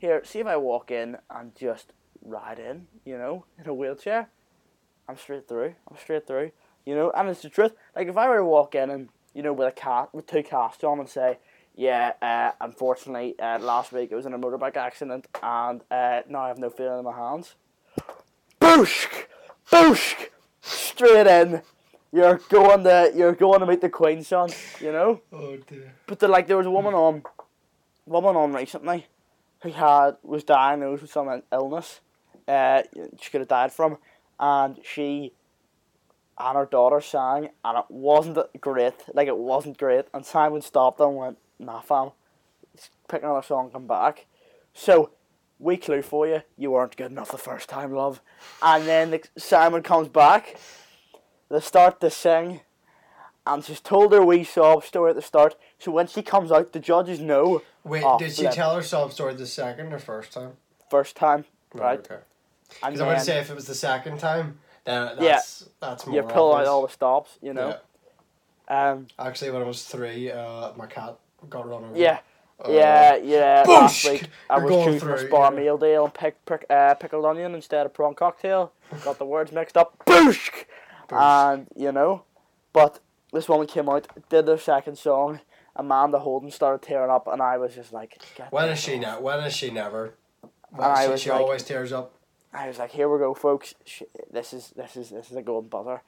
here, 0.01 0.22
see 0.24 0.40
if 0.40 0.46
I 0.46 0.57
walk 0.57 0.90
in 0.90 1.18
and 1.30 1.55
just 1.55 1.92
ride 2.24 2.59
in. 2.59 2.86
You 3.05 3.18
know, 3.18 3.44
in 3.59 3.68
a 3.68 3.74
wheelchair. 3.74 4.30
I'm 5.09 5.16
straight 5.16 5.48
through. 5.48 5.74
I'm 5.88 5.96
straight 5.96 6.26
through. 6.26 6.53
You 6.86 6.94
know, 6.94 7.12
and 7.14 7.28
it's 7.28 7.42
the 7.42 7.51
truth. 7.51 7.72
Like 7.94 8.09
if 8.09 8.16
I 8.16 8.28
were 8.28 8.38
to 8.38 8.44
walk 8.44 8.74
in 8.74 8.90
and 8.90 9.09
you 9.34 9.42
know 9.42 9.53
with 9.53 9.68
a 9.68 9.72
cat 9.72 10.14
with 10.14 10.26
two 10.26 10.42
casts 10.42 10.82
on 10.82 10.98
and 10.98 11.09
say, 11.09 11.38
yeah, 11.74 12.12
uh, 12.22 12.53
unfortunately, 12.61 13.38
uh, 13.38 13.59
last 13.59 13.92
week 13.92 14.11
it 14.11 14.14
was 14.14 14.26
in 14.26 14.34
a 14.34 14.38
motorbike 14.38 14.76
accident 14.76 15.26
and 15.42 15.82
uh, 15.90 16.22
now 16.28 16.40
I 16.40 16.48
have 16.48 16.59
no 16.59 16.70
feeling 16.70 17.01
in 17.01 17.05
my 17.05 17.16
hands. 17.16 17.55
Booshk, 18.61 19.26
booshk, 19.70 20.28
straight 20.62 21.26
in. 21.26 21.62
You're 22.12 22.40
going 22.48 22.84
to 22.84 23.12
you're 23.14 23.34
going 23.34 23.61
to 23.61 23.66
meet 23.66 23.80
the 23.80 23.88
Queen, 23.88 24.24
son. 24.24 24.51
You 24.80 24.92
know. 24.92 25.20
Oh 25.32 25.57
dear. 25.57 25.94
But 26.07 26.18
the, 26.18 26.28
like 26.28 26.46
there 26.46 26.57
was 26.57 26.66
a 26.66 26.70
woman 26.70 26.94
on, 26.94 27.22
woman 28.07 28.36
on 28.36 28.53
recently, 28.53 29.07
who 29.62 29.70
had 29.70 30.16
was 30.22 30.44
diagnosed 30.44 31.02
with 31.02 31.11
some 31.11 31.42
illness, 31.52 32.00
uh, 32.48 32.82
she 33.20 33.30
could 33.30 33.42
have 33.42 33.48
died 33.48 33.72
from, 33.72 33.98
and 34.38 34.78
she, 34.82 35.32
and 36.38 36.56
her 36.56 36.66
daughter 36.66 37.00
sang, 37.00 37.50
and 37.64 37.78
it 37.78 37.84
wasn't 37.88 38.38
great. 38.61 38.94
Like 39.12 39.28
it 39.28 39.36
wasn't 39.36 39.78
great, 39.78 40.06
and 40.14 40.24
Simon 40.24 40.62
stopped 40.62 41.00
and 41.00 41.16
went, 41.16 41.38
"Nah, 41.58 41.80
fam, 41.80 42.11
pick 43.08 43.22
another 43.22 43.42
song, 43.42 43.70
come 43.70 43.86
back." 43.86 44.26
So, 44.72 45.11
we 45.58 45.76
clue 45.76 46.02
for 46.02 46.26
you: 46.26 46.42
you 46.56 46.70
weren't 46.70 46.96
good 46.96 47.11
enough 47.11 47.30
the 47.30 47.38
first 47.38 47.68
time, 47.68 47.92
love. 47.92 48.20
And 48.62 48.86
then 48.86 49.11
the, 49.11 49.22
Simon 49.36 49.82
comes 49.82 50.08
back. 50.08 50.56
They 51.50 51.61
start 51.61 52.00
to 52.00 52.11
sing 52.11 52.61
and 53.47 53.64
she's 53.64 53.80
told 53.80 54.12
her 54.12 54.24
wee 54.24 54.45
sob 54.45 54.84
story 54.84 55.11
at 55.11 55.16
the 55.16 55.22
start. 55.22 55.57
So 55.78 55.91
when 55.91 56.07
she 56.07 56.22
comes 56.22 56.51
out, 56.53 56.72
the 56.72 56.80
judges 56.80 57.20
know 57.20 57.62
Wait, 57.84 58.03
Oh, 58.05 58.18
did 58.18 58.32
she 58.32 58.43
flip. 58.43 58.53
tell 58.55 58.74
her 58.76 58.82
sob 58.82 59.12
story 59.12 59.34
the 59.34 59.47
second 59.47 59.93
or 59.93 59.99
first 59.99 60.32
time? 60.32 60.53
first 60.91 61.16
time, 61.16 61.45
right? 61.74 61.99
Okay. 62.01 62.16
Because 62.68 62.99
going 62.99 63.16
to 63.18 63.24
say 63.24 63.38
if 63.41 63.49
it 63.51 63.55
was 63.55 63.66
the 63.66 63.74
second 63.74 64.18
time, 64.18 64.59
then 64.84 65.16
Yeah. 65.20 65.34
that's 65.34 65.68
that's 65.80 66.07
more. 66.07 66.16
you 66.16 66.22
pull 66.22 66.55
out 66.55 66.66
all 66.66 66.82
the 66.82 66.88
stops, 66.93 67.38
you 67.41 67.53
know. 67.55 67.76
Um, 68.68 69.09
Actually, 69.18 69.51
when 69.51 69.62
I 69.62 69.66
was 69.66 69.82
three, 69.84 70.30
uh, 70.30 70.72
my 70.76 70.86
cat 70.86 71.16
got 71.49 71.68
run 71.68 71.84
over. 71.84 71.97
yeah, 71.97 72.20
Uh, 72.64 72.70
yeah, 72.70 73.16
yeah. 73.16 73.64
Last 73.66 74.05
week 74.09 74.28
I 74.49 74.59
You're 74.59 74.66
was 74.68 74.84
choosing 74.84 75.09
a 75.09 75.18
spar 75.18 75.53
yeah. 75.53 75.59
meal 75.61 75.78
deal 75.78 76.05
and 76.05 76.14
pick, 76.14 76.45
pick, 76.45 76.66
uh, 76.70 76.95
pickled 76.95 77.24
onion 77.24 77.55
instead 77.55 77.86
of 77.86 77.95
prawn 77.95 78.14
cocktail. 78.14 78.72
Got 79.05 79.18
the 79.18 79.24
words 79.24 79.51
mixed 79.53 79.76
up. 79.76 79.97
Boosh! 80.07 80.64
And 81.11 81.66
you 81.74 81.91
know, 81.93 82.22
but 82.72 83.01
this 83.33 83.49
woman 83.49 83.66
came 83.66 83.89
out, 83.89 84.07
did 84.28 84.47
their 84.47 84.59
second 84.59 84.97
song. 84.97 85.41
Amanda 85.76 86.18
Holden 86.18 86.51
started 86.51 86.83
tearing 86.87 87.11
up, 87.11 87.26
and 87.28 87.41
I 87.41 87.57
was 87.57 87.74
just 87.74 87.93
like, 87.93 88.20
When 88.51 88.68
this 88.68 88.81
she 88.81 88.99
now? 88.99 89.20
When 89.20 89.39
is 89.41 89.55
she 89.55 89.70
never? 89.70 90.14
I 90.78 91.07
she 91.16 91.16
she 91.24 91.31
like- 91.31 91.41
always 91.41 91.62
tears 91.62 91.93
up. 91.93 92.12
I 92.53 92.66
was 92.66 92.78
like, 92.78 92.91
here 92.91 93.09
we 93.09 93.18
go, 93.18 93.33
folks. 93.33 93.74
This 94.33 94.53
is 94.53 94.70
this 94.76 94.97
is 94.97 95.11
this 95.11 95.31
is 95.31 95.37
a 95.37 95.43
golden 95.43 95.68
buzzer. 95.68 96.03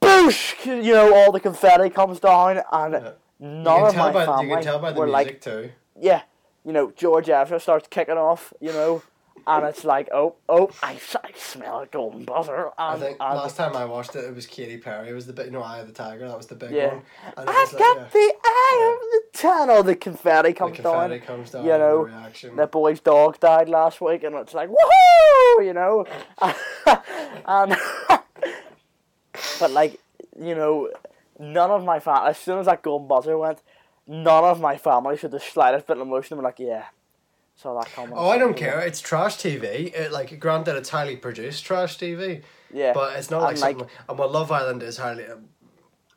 Boosh! 0.00 0.64
You 0.64 0.92
know, 0.94 1.14
all 1.14 1.32
the 1.32 1.40
confetti 1.40 1.90
comes 1.90 2.20
down, 2.20 2.62
and 2.72 2.94
Yeah. 2.94 3.10
none 3.38 3.80
you 3.80 3.86
of 3.86 3.96
my 3.96 4.12
by 4.12 4.26
family 4.26 4.48
you 4.48 4.54
can 4.54 4.62
tell 4.64 4.78
by 4.78 4.92
the 4.92 5.00
were 5.00 5.06
music 5.06 5.26
like, 5.26 5.40
too. 5.42 5.70
yeah, 6.00 6.22
you 6.64 6.72
know, 6.72 6.90
George 6.90 7.28
Ezra 7.28 7.60
starts 7.60 7.88
kicking 7.88 8.16
off, 8.16 8.52
you 8.60 8.72
know, 8.72 9.02
and 9.46 9.64
it's 9.66 9.84
like, 9.84 10.08
oh, 10.12 10.34
oh, 10.48 10.70
I, 10.82 10.98
I 11.22 11.30
smell 11.36 11.80
a 11.80 11.86
golden 11.86 12.24
buzzer. 12.24 12.70
I 12.78 12.92
And, 12.94 13.02
think 13.02 13.16
and 13.20 13.36
last 13.36 13.56
time 13.56 13.76
I 13.76 13.84
watched 13.84 14.16
it, 14.16 14.24
it 14.24 14.34
was 14.34 14.46
Katy 14.46 14.78
Perry. 14.78 15.08
It 15.08 15.12
was 15.12 15.26
the 15.26 15.32
big, 15.32 15.46
you 15.46 15.52
know, 15.52 15.62
Eye 15.62 15.78
of 15.80 15.86
the 15.86 15.92
Tiger. 15.92 16.26
That 16.28 16.36
was 16.36 16.46
the 16.46 16.54
big 16.54 16.70
Yeah. 16.72 16.94
one. 16.94 17.02
And 17.36 17.50
I 17.50 17.52
got 17.52 17.72
like, 17.72 17.80
yeah, 17.80 18.08
the 18.12 18.34
eye 18.44 18.96
of 18.96 19.10
the 19.32 19.38
tunnel. 19.38 19.76
Oh, 19.76 19.82
the 19.82 19.96
confetti 19.96 20.48
the 20.50 20.54
confetti 20.54 20.82
down. 20.82 21.20
comes 21.20 21.50
down. 21.50 21.64
you 21.64 21.72
the 21.72 21.78
know, 21.78 21.96
reaction. 22.04 22.56
The 22.56 22.66
boy's 22.66 23.00
dog 23.00 23.40
died 23.40 23.68
last 23.68 24.00
week, 24.00 24.22
and 24.24 24.34
it's 24.36 24.54
like, 24.54 24.68
woohoo! 24.68 25.64
You 25.66 25.72
know, 25.74 26.06
and 27.46 27.76
but 29.60 29.70
like, 29.70 30.00
you 30.40 30.54
know, 30.54 30.90
none 31.38 31.70
of 31.70 31.84
my 31.84 32.00
family. 32.00 32.30
As 32.30 32.38
soon 32.38 32.58
as 32.58 32.66
that 32.66 32.82
golden 32.82 33.08
buzzer 33.08 33.36
went, 33.36 33.60
none 34.06 34.44
of 34.44 34.60
my 34.60 34.76
family 34.76 35.16
showed 35.16 35.30
the 35.32 35.40
slightest 35.40 35.86
bit 35.86 35.96
of 35.96 36.02
emotion. 36.02 36.38
I'm 36.38 36.44
like, 36.44 36.58
yeah, 36.58 36.84
saw 37.56 37.78
that 37.80 37.90
coming. 37.92 38.14
Oh, 38.16 38.28
I 38.28 38.38
don't 38.38 38.56
care. 38.56 38.80
It's 38.80 39.00
trash 39.00 39.36
TV. 39.36 39.92
It, 39.94 40.12
like, 40.12 40.38
granted, 40.40 40.76
it's 40.76 40.90
highly 40.90 41.16
produced 41.16 41.64
trash 41.64 41.98
TV, 41.98 42.42
Yeah, 42.72 42.92
but 42.92 43.16
it's 43.18 43.30
not 43.30 43.42
like 43.42 43.58
like- 43.58 43.78
something. 43.78 43.96
And 44.08 44.18
well, 44.18 44.30
Love 44.30 44.50
Island 44.52 44.82
is 44.82 44.98
highly. 44.98 45.26
Um, 45.26 45.48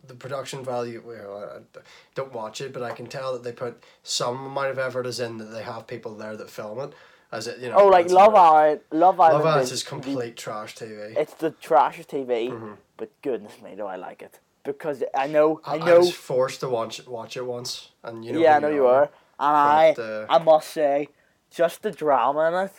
the 0.05 0.13
production 0.15 0.63
value. 0.63 1.03
Well, 1.05 1.38
I, 1.38 1.57
I 1.79 1.81
don't 2.15 2.31
watch 2.31 2.61
it, 2.61 2.71
but 2.71 2.81
I 2.81 2.91
can 2.91 3.07
tell 3.07 3.33
that 3.33 3.43
they 3.43 3.51
put 3.51 3.83
some 4.03 4.45
amount 4.45 4.69
of 4.69 4.79
effort 4.79 5.05
as 5.05 5.19
in 5.19 5.38
that 5.38 5.45
they 5.51 5.63
have 5.63 5.85
people 5.85 6.15
there 6.15 6.38
that 6.38 6.49
film 6.49 6.79
it. 6.79 6.93
As 7.29 7.45
it, 7.47 7.59
you 7.59 7.67
know. 7.67 7.75
Oh, 7.75 7.88
like 7.88 8.09
Love 8.09 8.33
Island. 8.33 8.79
Love 8.91 9.19
Island. 9.19 9.38
Love 9.43 9.45
Island 9.45 9.63
is 9.65 9.71
is 9.73 9.83
the- 9.83 9.89
complete 9.89 10.38
trash 10.38 10.75
TV. 10.75 11.13
It's 11.17 11.33
the 11.33 11.51
trash 11.51 11.99
TV, 12.07 12.49
Mm-hmm. 12.49 12.71
but 12.95 13.09
goodness 13.21 13.61
me, 13.61 13.75
do 13.75 13.85
I 13.85 13.97
like 13.97 14.21
it 14.21 14.39
because 14.63 15.03
I 15.13 15.27
know, 15.27 15.59
I 15.65 15.75
I, 15.75 15.77
know. 15.79 15.97
was 15.99 16.13
forced 16.13 16.61
to 16.61 16.69
watch 16.69 17.05
watch 17.05 17.35
it 17.35 17.45
once, 17.45 17.89
and 18.03 18.23
you 18.23 18.31
know. 18.31 18.39
yeah, 18.39 18.55
I 18.55 18.59
know 18.59 18.69
you 18.69 18.85
are, 18.88 19.03
and 19.03 19.95
But, 19.97 19.99
I, 19.99 20.01
uh, 20.01 20.25
I 20.29 20.38
must 20.41 20.69
say, 20.69 21.09
just 21.51 21.81
the 21.83 21.91
drama 21.91 22.47
in 22.47 22.53
it, 22.65 22.73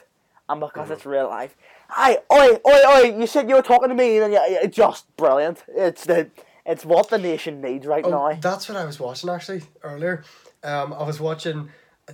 and 0.49 0.61
because 0.61 0.85
Mm-hmm. 0.85 0.93
it's 0.93 1.07
real 1.07 1.29
life. 1.29 1.57
Hi, 1.91 2.19
oi, 2.33 2.59
oi, 2.67 2.81
oi! 3.15 3.19
You 3.19 3.27
said 3.27 3.49
you 3.49 3.55
were 3.57 3.63
talking 3.63 3.89
to 3.89 3.95
me, 3.95 4.19
and 4.19 4.33
yeah, 4.33 4.67
just 4.67 5.15
brilliant. 5.17 5.65
It's 5.69 6.05
the, 6.05 6.29
it's 6.67 6.85
what 6.85 7.09
the 7.11 7.19
nation 7.19 7.61
needs 7.61 7.87
right 7.87 8.05
Oh, 8.05 8.11
now. 8.11 8.39
that's 8.41 8.69
what 8.69 8.77
I 8.77 8.85
was 8.85 9.01
watching 9.01 9.31
actually 9.31 9.63
earlier. 9.83 10.23
Um, 10.63 10.93
I 10.93 11.03
was 11.05 11.21
watching. 11.21 11.71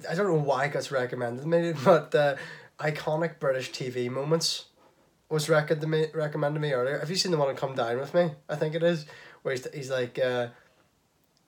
I- 0.09 0.15
don't 0.15 0.27
know 0.27 0.35
why 0.35 0.65
it 0.67 0.73
gets 0.73 0.91
recommended 0.91 1.43
to 1.43 1.49
me, 1.49 1.73
but 1.85 2.15
uh, 2.15 2.37
iconic 2.81 3.39
British 3.41 3.71
TV 3.73 4.11
moments 4.11 4.67
was 5.29 5.49
recommended 5.49 5.81
to 5.83 5.87
me, 5.89 6.07
recommended 6.15 6.55
to 6.59 6.61
me 6.61 6.73
earlier. 6.73 6.99
Have 6.99 7.11
you 7.11 7.17
seen 7.17 7.33
the 7.33 7.39
one 7.39 7.49
that 7.49 7.57
Come 7.57 7.75
Dine 7.75 7.99
with 7.99 8.13
Me? 8.15 8.31
I 8.49 8.57
think 8.57 8.75
it 8.75 8.83
is, 8.83 9.07
where 9.43 9.55
he's, 9.55 9.67
he's 9.73 9.91
like, 9.91 10.19
uh, 10.19 10.49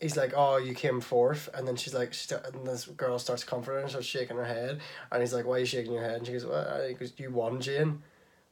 he's 0.01 0.17
like, 0.17 0.33
"Oh, 0.37 0.57
you 0.57 0.75
came 0.75 1.01
fourth. 1.01 1.49
and 1.55 1.67
then 1.67 1.77
she's 1.77 1.95
like, 1.95 2.13
she 2.13 2.35
and 2.35 2.67
this 2.67 2.87
girl 2.87 3.19
starts 3.19 3.45
comforting 3.45 3.83
her, 3.83 3.89
starts 3.89 4.07
shaking 4.07 4.37
her 4.37 4.45
head, 4.45 4.81
and 5.11 5.23
he's 5.23 5.33
like, 5.33 5.47
"Why 5.47 5.57
are 5.57 5.59
you 5.61 5.67
shaking 5.67 5.93
your 5.93 6.03
head?" 6.03 6.19
And 6.19 6.27
she 6.27 6.33
goes, 6.33 6.47
"Well, 6.47 6.87
he 6.87 6.95
goes, 6.95 7.13
you 7.17 7.31
won, 7.31 7.61
Jane," 7.61 8.03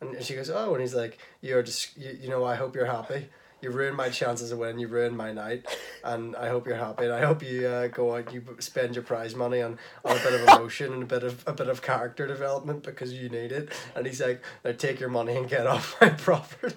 and 0.00 0.22
she 0.24 0.34
goes, 0.34 0.50
"Oh," 0.50 0.72
and 0.72 0.80
he's 0.80 0.94
like, 0.94 1.18
"You're 1.40 1.62
just, 1.62 1.96
you, 1.96 2.16
you 2.22 2.28
know, 2.28 2.44
I 2.44 2.54
hope 2.54 2.74
you're 2.74 2.86
happy." 2.86 3.28
You 3.62 3.70
ruined 3.70 3.96
my 3.96 4.10
chances 4.10 4.52
of 4.52 4.58
winning. 4.58 4.78
You 4.78 4.88
ruined 4.88 5.16
my 5.16 5.32
night, 5.32 5.64
and 6.04 6.36
I 6.36 6.48
hope 6.48 6.66
you're 6.66 6.76
happy. 6.76 7.04
And 7.04 7.14
I 7.14 7.20
hope 7.24 7.42
you 7.42 7.66
uh, 7.66 7.86
go 7.86 8.14
out. 8.14 8.30
You 8.30 8.42
spend 8.58 8.94
your 8.94 9.04
prize 9.04 9.34
money 9.34 9.62
on, 9.62 9.78
on 10.04 10.18
a 10.18 10.20
bit 10.20 10.34
of 10.34 10.42
emotion 10.42 10.92
and 10.92 11.02
a 11.02 11.06
bit 11.06 11.22
of 11.22 11.42
a 11.46 11.52
bit 11.54 11.68
of 11.68 11.80
character 11.80 12.26
development 12.26 12.82
because 12.82 13.14
you 13.14 13.30
need 13.30 13.52
it. 13.52 13.70
And 13.96 14.06
he's 14.06 14.20
like, 14.20 14.42
"Now 14.64 14.72
take 14.72 15.00
your 15.00 15.08
money 15.08 15.34
and 15.36 15.48
get 15.48 15.66
off 15.66 15.98
my 16.00 16.10
property." 16.10 16.76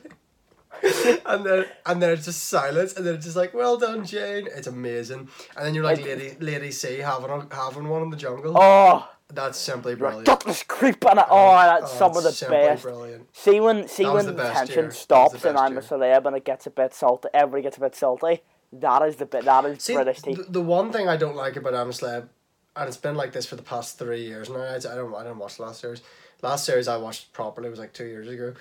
and 1.26 1.45
then 1.45 1.66
and 1.86 2.01
then 2.01 2.12
it's 2.12 2.26
just 2.26 2.45
silence, 2.45 2.93
and 2.93 3.05
then 3.05 3.16
it's 3.16 3.26
just 3.26 3.38
like, 3.38 3.53
"Well 3.53 3.78
done, 3.78 4.05
Jane." 4.05 4.47
It's 4.55 4.68
amazing. 4.68 5.30
And 5.55 5.66
then 5.66 5.74
you're 5.76 5.84
like, 5.84 6.03
"Lady, 6.03 6.36
Lady 6.39 6.72
C 6.72 6.99
having 6.99 7.30
a, 7.30 7.47
having 7.55 7.88
one 7.88 8.03
in 8.03 8.10
the 8.10 8.18
jungle." 8.18 8.53
Oh, 8.55 9.10
That's 9.34 9.58
simply 9.58 9.95
brilliant. 9.95 10.26
gutless 10.26 10.64
creep 10.64 11.05
and 11.05 11.20
oh, 11.20 11.26
oh, 11.30 11.55
that's 11.55 11.93
oh, 11.93 11.97
some 11.97 12.18
of 12.18 12.24
the 12.24 12.47
best. 12.49 12.84
Brilliant. 12.84 13.36
See 13.36 13.60
when 13.60 13.88
see 13.88 14.05
when 14.05 14.26
the 14.26 14.34
tension 14.34 14.86
year. 14.86 14.91
Stops 14.91 15.43
and 15.45 15.58
I'm 15.58 15.72
year. 15.74 15.82
a 15.82 15.84
celeb 15.84 16.26
and 16.26 16.36
it 16.38 16.45
gets 16.45 16.66
a 16.66 16.70
bit 16.70 16.93
salty. 16.93 17.28
Everybody 17.34 17.64
gets 17.64 17.78
a 17.78 17.82
bit 17.82 17.95
salty. 17.95 18.41
That 18.72 19.01
is 19.03 19.16
the 19.18 19.26
bit. 19.26 19.45
That 19.45 19.66
is 19.66 19.82
See, 19.84 19.93
British 19.93 20.22
tea. 20.22 20.34
the, 20.36 20.43
the 20.43 20.62
one 20.62 20.91
thing 20.91 21.08
I 21.08 21.18
don't 21.18 21.36
like 21.36 21.55
about 21.55 21.74
I'm 21.74 21.89
a 21.89 21.91
Celeb, 21.91 22.28
and 22.76 22.88
it's 22.88 22.97
been 22.97 23.16
like 23.16 23.32
this 23.32 23.45
for 23.45 23.55
the 23.55 23.64
past 23.64 23.97
three 23.97 24.24
years 24.26 24.49
now. 24.49 24.60
I, 24.62 24.76
I 24.76 24.80
don't 24.80 25.14
I 25.16 25.24
don't 25.24 25.39
watch 25.39 25.58
the 25.58 25.64
last 25.64 25.80
series. 25.82 26.01
Last 26.41 26.66
series 26.66 26.88
I 26.88 26.97
watched 26.97 27.34
properly 27.34 27.70
was 27.70 27.80
like 27.80 27.93
two 27.93 28.05
years 28.05 28.28
ago. 28.28 28.53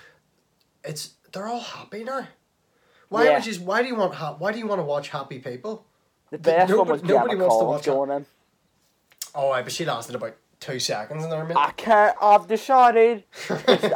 It's 0.84 1.14
they're 1.32 1.46
all 1.48 1.60
happy 1.60 2.04
now. 2.04 2.26
Why 3.08 3.24
Yeah. 3.24 3.34
would 3.34 3.46
you? 3.46 3.54
Why 3.64 3.82
do 3.82 3.88
you 3.88 3.94
want? 3.96 4.14
Ha- 4.14 4.36
why 4.38 4.52
do 4.52 4.58
you 4.58 4.66
want 4.66 4.80
to 4.80 4.84
watch 4.84 5.08
happy 5.10 5.38
people? 5.38 5.84
The 6.30 6.38
best 6.38 6.68
one 6.70 6.78
nobody- 6.78 6.92
was 6.92 7.02
nobody 7.04 7.36
wants 7.36 7.56
to 7.58 7.64
watch 7.64 7.86
it. 7.86 7.90
going 7.90 8.10
in. 8.10 8.26
Oh, 9.34 9.50
I 9.50 9.62
but 9.62 9.72
she 9.72 9.84
lasted 9.84 10.14
about 10.16 10.34
two 10.60 10.80
seconds 10.80 11.22
in 11.24 11.30
there. 11.30 11.46
I 11.56 11.70
can't. 11.72 12.16
I've 12.20 12.46
decided. 12.48 13.24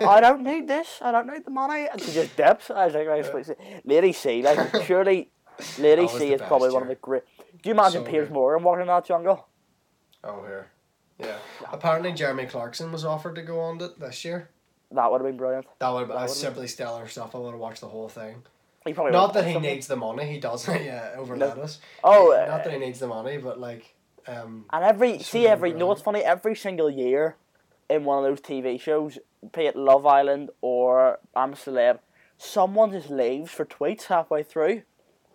I 0.07 0.21
don't 0.21 0.43
need 0.43 0.69
this. 0.69 0.99
I 1.01 1.11
don't 1.11 1.27
need 1.27 1.45
the 1.45 1.51
money. 1.51 1.89
And 1.91 2.01
she 2.01 2.13
just 2.13 2.37
dips. 2.37 2.71
I 2.71 2.87
was 2.87 2.95
like, 2.95 3.09
right, 3.09 3.25
please. 3.25 3.51
Lady 3.85 4.13
C, 4.13 4.43
like 4.43 4.85
surely, 4.85 5.31
Lady 5.79 6.07
C 6.09 6.33
is 6.35 6.41
probably 6.43 6.69
best 6.69 6.75
one 6.75 6.83
of 6.83 6.89
the 6.89 6.95
great. 6.97 7.23
Do 7.63 7.69
you 7.69 7.73
imagine 7.75 8.05
So 8.05 8.11
Piers 8.11 8.29
good. 8.29 8.35
Morgan 8.35 8.63
walking 8.65 8.83
in 8.83 8.87
that 8.89 9.05
jungle? 9.05 9.47
oh, 10.25 10.43
here. 10.45 10.71
Yeah. 11.19 11.37
Apparently, 11.73 12.13
Jeremy 12.13 12.47
Clarkson 12.47 12.91
was 12.93 13.05
offered 13.05 13.35
to 13.35 13.43
go 13.43 13.61
on 13.61 13.81
it 13.81 13.99
this 14.01 14.25
year. 14.25 14.49
That 14.93 15.11
would 15.11 15.21
have 15.21 15.27
been 15.29 15.37
brilliant. 15.37 15.67
That 15.79 15.91
would 15.91 15.99
have 16.01 16.09
That 16.09 16.15
been 16.15 16.23
would've- 16.23 16.35
simply 16.37 16.67
stellar 16.69 17.07
stuff. 17.09 17.35
I 17.35 17.39
would 17.39 17.51
have 17.51 17.61
watched 17.61 17.81
the 17.83 17.89
whole 17.89 18.09
thing. 18.09 18.43
He 18.87 18.95
probably 18.95 19.13
Not 19.13 19.35
that 19.35 19.47
he 19.47 19.53
something. 19.53 19.71
needs 19.75 19.87
the 19.87 19.97
money, 19.97 20.25
he 20.27 20.41
doesn't. 20.41 20.83
Yeah, 20.85 21.11
over 21.17 21.37
No. 21.37 21.47
lettuce. 21.49 21.81
Oh, 22.03 22.31
not 22.49 22.61
uh, 22.61 22.65
that 22.65 22.73
he 22.73 22.79
needs 22.79 22.99
the 22.99 23.07
money, 23.09 23.37
but 23.37 23.61
like, 23.61 23.95
um, 24.27 24.65
And 24.73 24.85
every 24.85 25.19
see 25.19 25.47
every 25.47 25.73
no, 25.75 25.87
what's 25.87 26.01
funny. 26.03 26.21
Every 26.21 26.55
single 26.57 26.89
year, 26.91 27.37
in 27.91 28.05
one 28.05 28.19
of 28.19 28.25
those 28.25 28.41
TV 28.41 28.81
shows, 28.81 29.19
be 29.53 29.67
it 29.67 29.77
Love 29.77 30.07
Island 30.07 30.51
or 30.63 31.19
I'm 31.37 31.53
a 31.53 31.57
Celeb, 31.57 31.99
someone 32.39 32.93
just 32.93 33.11
leaves 33.11 33.51
for 33.51 33.65
tweets 33.67 34.05
halfway 34.05 34.43
through. 34.43 34.83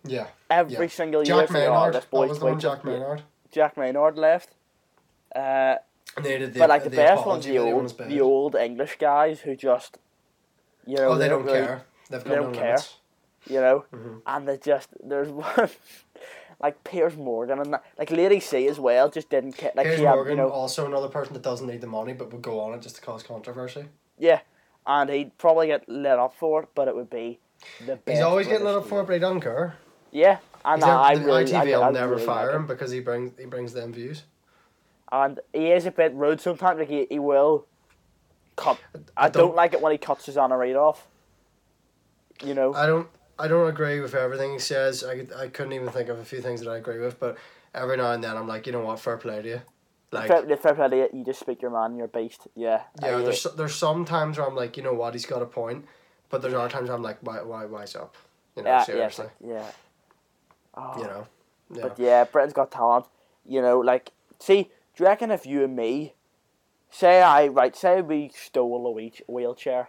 yeah. 0.04 0.26
Every 0.50 0.86
Yeah. 0.86 0.88
single 0.88 1.22
year, 1.26 1.36
Jack 1.42 1.50
like, 1.50 1.62
oh, 1.68 1.70
Maynard. 1.74 1.94
That 1.94 2.12
was 2.12 2.38
the 2.38 2.44
one. 2.46 2.60
Jack 2.60 2.84
Maynard. 2.84 3.22
Jack 3.52 3.76
Maynard 3.76 4.16
left. 4.18 4.50
Uh, 5.34 5.76
they 6.20 6.38
did 6.38 6.54
the, 6.54 6.58
but 6.60 6.68
like 6.68 6.84
the, 6.84 6.90
best 6.90 7.26
ones, 7.26 7.44
the 7.44 7.58
old, 7.58 7.96
the 8.08 8.20
old 8.20 8.54
English 8.54 8.96
guys 8.98 9.40
who 9.40 9.54
just, 9.56 9.98
you 10.86 10.96
know, 10.96 11.10
Oh, 11.10 11.14
they 11.18 11.28
don't 11.28 11.44
really- 11.44 11.58
care. 11.60 11.82
They've 12.08 12.22
got 12.22 12.30
they 12.30 12.36
no 12.36 12.42
don't 12.44 12.54
care. 12.54 12.76
You 13.48 13.60
know, 13.60 13.84
Mhm. 13.92 14.22
and 14.26 14.48
they 14.48 14.56
just 14.58 14.88
there's 15.02 15.28
one. 15.28 15.68
Like 16.58 16.82
Piers 16.84 17.14
Morgan 17.18 17.58
and 17.58 17.74
that, 17.74 17.84
like 17.98 18.10
Lady 18.10 18.40
C 18.40 18.66
as 18.66 18.80
well, 18.80 19.10
just 19.10 19.28
didn't 19.28 19.58
care. 19.58 19.72
Like 19.76 19.84
Piers 19.88 20.00
had, 20.00 20.14
Morgan, 20.14 20.30
you 20.38 20.42
know, 20.42 20.48
also 20.48 20.86
another 20.86 21.08
person 21.08 21.34
that 21.34 21.42
doesn't 21.42 21.66
need 21.66 21.82
the 21.82 21.86
money 21.86 22.14
but 22.14 22.32
would 22.32 22.40
go 22.40 22.60
on 22.60 22.72
it 22.72 22.80
just 22.80 22.94
to 22.96 23.02
cause 23.02 23.22
controversy. 23.22 23.84
Yeah, 24.18 24.40
and 24.86 25.10
he'd 25.10 25.36
probably 25.36 25.66
get 25.66 25.86
lit 25.86 26.18
up 26.18 26.34
for 26.34 26.62
it, 26.62 26.70
but 26.74 26.88
it 26.88 26.96
would 26.96 27.10
be 27.10 27.40
the. 27.84 27.98
He's 28.06 28.22
always 28.22 28.46
getting 28.48 28.64
lit 28.64 28.74
up 28.74 28.86
for 28.86 29.02
it, 29.02 29.04
but 29.06 29.12
he 29.12 29.18
doesn't 29.18 29.42
care. 29.42 29.76
Yeah, 30.12 30.38
and 30.64 30.82
He's 30.82 30.88
I, 30.88 30.96
I 30.96 31.12
really, 31.12 31.44
the 31.44 31.56
I, 31.58 31.66
ITV 31.66 31.78
will 31.84 31.92
never 31.92 32.12
really 32.14 32.24
fire 32.24 32.46
like 32.46 32.56
him 32.56 32.66
because 32.66 32.90
he 32.90 33.00
brings 33.00 33.38
he 33.38 33.44
brings 33.44 33.74
them 33.74 33.92
views. 33.92 34.22
And 35.12 35.38
he 35.52 35.70
is 35.72 35.84
a 35.84 35.90
bit 35.90 36.14
rude 36.14 36.40
sometimes. 36.40 36.78
Like 36.78 36.88
he, 36.88 37.06
he 37.10 37.18
will 37.18 37.66
cut. 38.56 38.78
I, 39.14 39.26
I 39.26 39.28
don't, 39.28 39.48
don't- 39.48 39.56
like 39.56 39.74
it 39.74 39.82
when 39.82 39.92
he 39.92 39.98
cuts 39.98 40.24
Susanna 40.24 40.56
Reid 40.56 40.76
off. 40.76 41.06
You 42.42 42.54
know, 42.54 42.72
I 42.72 42.86
don't 42.86 43.08
I 43.38 43.48
don't 43.48 43.68
agree 43.68 44.00
with 44.00 44.14
everything 44.14 44.52
he 44.52 44.58
says. 44.58 45.04
I, 45.04 45.16
could- 45.18 45.32
I 45.32 45.48
couldn't 45.48 45.72
even 45.74 45.88
think 45.90 46.08
of 46.08 46.18
a 46.18 46.24
few 46.24 46.40
things 46.40 46.60
that 46.60 46.70
I 46.70 46.76
agree 46.78 46.98
with, 46.98 47.20
but 47.20 47.36
every 47.74 47.96
now 47.96 48.12
and 48.12 48.22
then 48.24 48.36
I'm 48.36 48.48
like, 48.48 48.66
you 48.66 48.72
know 48.72 48.80
what, 48.80 48.98
fair 49.00 49.16
play 49.16 49.42
to 49.42 49.48
you. 49.48 49.62
Like 50.12 50.28
fair, 50.28 50.56
fair 50.56 50.74
play 50.74 50.88
to 50.88 50.96
you, 50.96 51.08
you 51.12 51.24
just 51.24 51.40
speak 51.40 51.60
your 51.60 51.70
man, 51.70 51.96
you're 51.96 52.06
a 52.06 52.08
beast. 52.08 52.46
Yeah, 52.54 52.82
yeah, 53.02 53.18
there's 53.18 53.42
there's 53.56 53.74
some 53.74 54.04
times 54.04 54.38
where 54.38 54.46
I'm 54.46 54.54
like, 54.54 54.76
you 54.76 54.82
know 54.82 54.94
what, 54.94 55.14
he's 55.14 55.26
got 55.26 55.42
a 55.42 55.46
point, 55.46 55.84
but 56.30 56.40
there's 56.42 56.54
other 56.54 56.68
times 56.68 56.88
where 56.88 56.96
I'm 56.96 57.02
like, 57.02 57.18
why 57.22 57.42
why 57.42 57.66
why's 57.66 57.94
up? 57.96 58.16
You 58.56 58.62
know, 58.62 58.70
yeah, 58.70 58.78
yeah, 58.78 58.84
seriously. 58.84 59.26
yeah. 59.44 59.70
Oh, 60.74 60.94
You 60.98 61.04
know. 61.04 61.26
Yeah. 61.74 61.82
But 61.82 61.98
yeah, 61.98 62.24
Britain's 62.24 62.52
got 62.54 62.70
talent. 62.70 63.06
You 63.44 63.60
know, 63.60 63.80
like, 63.80 64.12
see, 64.38 64.62
do 64.62 64.68
you 64.98 65.06
reckon 65.06 65.30
if 65.30 65.44
you 65.44 65.64
and 65.64 65.74
me, 65.74 66.14
say 66.90 67.20
I, 67.20 67.48
right, 67.48 67.74
say 67.76 68.00
we 68.00 68.30
stole 68.34 68.86
a 68.86 69.10
wheelchair, 69.32 69.88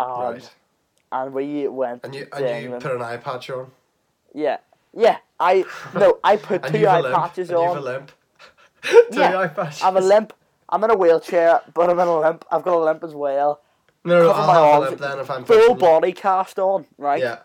and, 0.00 0.34
right. 0.34 0.50
And 1.22 1.32
we 1.34 1.66
went 1.68 2.04
And 2.04 2.14
you 2.14 2.26
and 2.32 2.64
you 2.64 2.70
put 2.78 2.92
an 2.92 3.02
eye 3.02 3.16
patch 3.16 3.50
on. 3.50 3.70
yeah, 4.34 4.58
yeah, 4.94 5.18
I, 5.40 5.64
no, 5.94 6.18
I 6.24 6.36
put 6.36 6.64
two 6.66 6.86
eye 6.86 7.02
patches 7.02 7.50
and 7.50 7.58
you've 7.60 7.76
a 7.76 7.80
limp. 7.80 8.12
two 8.82 9.02
Yeah, 9.12 9.38
eye 9.38 9.48
patches. 9.48 9.82
I'm 9.82 9.96
a 9.96 10.00
limp. 10.00 10.32
I'm 10.68 10.82
in 10.84 10.90
a 10.90 10.96
wheelchair, 10.96 11.60
but 11.74 11.88
I'm 11.90 11.98
in 12.00 12.08
a 12.08 12.18
limp. 12.20 12.44
I've 12.50 12.62
got 12.62 12.74
a 12.74 12.84
limp 12.84 13.04
as 13.04 13.14
well. 13.14 13.60
No, 14.04 14.22
no, 14.22 14.30
I'll 14.30 14.46
my 14.46 14.54
have 14.54 14.82
a 14.82 14.86
limp 14.88 15.00
then 15.00 15.18
if 15.18 15.30
I'm 15.30 15.44
Full 15.44 15.74
body 15.74 16.12
cast 16.12 16.58
on, 16.58 16.86
right? 16.98 17.20
Yeah. 17.20 17.38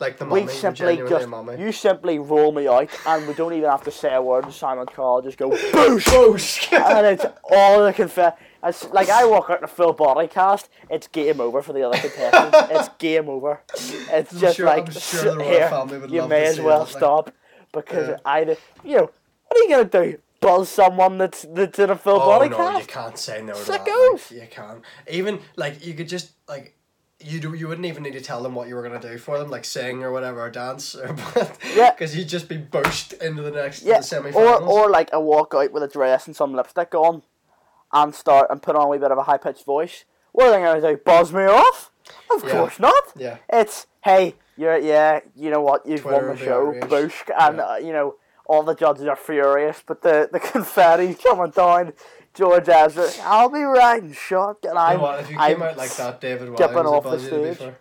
Like 0.00 0.16
the 0.18 0.24
we 0.24 0.48
simply 0.48 0.96
just 0.96 1.28
mummy. 1.28 1.60
you 1.62 1.70
simply 1.70 2.18
roll 2.18 2.50
me 2.50 2.66
out, 2.66 2.88
and 3.06 3.28
we 3.28 3.34
don't 3.34 3.52
even 3.52 3.70
have 3.70 3.84
to 3.84 3.92
say 3.92 4.12
a 4.12 4.20
word 4.20 4.52
Simon 4.52 4.86
Cowell. 4.86 5.22
Just 5.22 5.38
go 5.38 5.50
boosh, 5.50 6.04
Boosh! 6.04 6.72
and 6.72 7.06
it's 7.06 7.24
all 7.44 7.84
the 7.84 7.92
confetti. 7.92 8.36
It's 8.64 8.88
like 8.90 9.08
I 9.08 9.24
walk 9.24 9.50
out 9.50 9.58
in 9.58 9.64
a 9.64 9.68
full 9.68 9.92
body 9.92 10.28
cast. 10.28 10.68
It's 10.88 11.08
game 11.08 11.40
over 11.40 11.62
for 11.62 11.72
the 11.72 11.82
other 11.82 11.98
contestants. 11.98 12.58
it's 12.70 12.88
game 12.98 13.28
over. 13.28 13.60
It's 13.74 14.32
I'm 14.32 14.38
just 14.38 14.56
sure- 14.56 14.66
like 14.66 14.92
sure 14.92 15.42
here. 15.42 15.68
you 16.08 16.26
may 16.28 16.44
as 16.44 16.60
well 16.60 16.80
that, 16.84 16.92
like- 16.92 16.96
stop 16.98 17.34
because 17.72 18.08
Yeah. 18.08 18.16
I, 18.24 18.40
you 18.84 18.96
know, 18.96 19.10
what 19.48 19.56
are 19.56 19.58
you 19.64 19.68
gonna 19.68 19.84
do? 19.84 20.18
Buzz 20.40 20.68
someone 20.68 21.18
that's 21.18 21.42
that's 21.50 21.78
in 21.78 21.90
a 21.90 21.96
full 21.96 22.20
Oh 22.20 22.26
body 22.26 22.48
no, 22.50 22.56
cast? 22.56 22.80
you 22.80 22.86
can't 22.86 23.18
say 23.18 23.42
no 23.42 23.54
to 23.54 23.64
that. 23.64 23.86
Like, 23.86 24.30
you 24.30 24.46
can't. 24.50 24.82
Even 25.08 25.40
like 25.56 25.84
you 25.86 25.94
could 25.94 26.08
just 26.08 26.32
like 26.48 26.76
you 27.20 27.38
do. 27.38 27.54
You 27.54 27.68
wouldn't 27.68 27.86
even 27.86 28.02
need 28.02 28.14
to 28.14 28.20
tell 28.20 28.42
them 28.42 28.54
what 28.56 28.66
you 28.66 28.74
were 28.74 28.82
gonna 28.82 28.98
do 29.00 29.18
for 29.18 29.38
them, 29.38 29.50
like 29.50 29.64
sing 29.64 30.02
or 30.02 30.10
whatever, 30.10 30.40
or 30.40 30.50
dance, 30.50 30.96
or 30.96 31.14
Yeah. 31.76 31.92
Because 31.92 32.16
you'd 32.16 32.28
just 32.28 32.48
be 32.48 32.58
pushed 32.58 33.12
into 33.14 33.42
the 33.42 33.52
next 33.52 33.82
Yeah, 33.82 33.98
the 33.98 34.02
semi 34.02 34.32
or 34.32 34.60
or 34.62 34.90
like 34.90 35.10
a 35.12 35.20
walk 35.20 35.52
out 35.54 35.70
with 35.72 35.84
a 35.84 35.88
dress 35.88 36.26
and 36.26 36.34
some 36.34 36.52
lipstick 36.54 36.92
on, 36.96 37.22
and 37.92 38.14
start 38.14 38.48
and 38.50 38.62
put 38.62 38.76
on 38.76 38.82
a 38.82 38.88
wee 38.88 38.98
bit 38.98 39.10
of 39.10 39.18
a 39.18 39.22
high 39.24 39.38
pitched 39.38 39.64
voice. 39.64 40.04
What 40.32 40.48
are 40.48 40.52
they 40.52 40.60
gonna 40.64 40.80
do? 40.80 41.00
Buzz 41.04 41.32
me 41.32 41.44
off? 41.44 41.90
Of 42.34 42.44
Yeah. 42.44 42.50
course 42.50 42.78
not. 42.80 43.04
yeah. 43.16 43.36
It's 43.48 43.86
hey, 44.02 44.34
you're 44.56 44.78
yeah, 44.78 45.20
you 45.36 45.50
know 45.50 45.60
what? 45.60 45.86
You've 45.86 46.00
Twitter 46.02 46.28
won 46.28 46.36
the 46.36 46.44
show, 46.44 46.72
boosh, 46.72 47.30
and 47.38 47.58
Yeah. 47.58 47.62
uh, 47.64 47.76
you 47.76 47.92
know 47.92 48.16
all 48.46 48.62
the 48.62 48.74
judges 48.74 49.06
are 49.06 49.16
furious, 49.16 49.82
but 49.86 50.02
the 50.02 50.28
the 50.32 50.40
confetti's 50.52 51.18
coming 51.22 51.50
down. 51.50 51.92
George 52.34 52.66
Ezra, 52.66 53.08
I'll 53.24 53.50
be 53.50 53.60
riding 53.60 54.14
shotgun. 54.14 54.70
You 54.70 54.74
know 54.74 54.80
I'm, 54.80 55.00
what? 55.02 55.20
If 55.20 55.30
you 55.30 55.36
I'm 55.38 55.52
came 55.54 55.62
out 55.62 55.76
like 55.76 55.94
that, 55.96 56.18
David 56.18 56.48
Walliams 56.48 56.56
skipping 56.56 56.76
would 56.76 56.86
off 56.86 57.04
the 57.04 57.10
buzz 57.10 57.24
you 57.24 57.30
to 57.30 57.42
be 57.42 57.54
fair. 57.54 57.78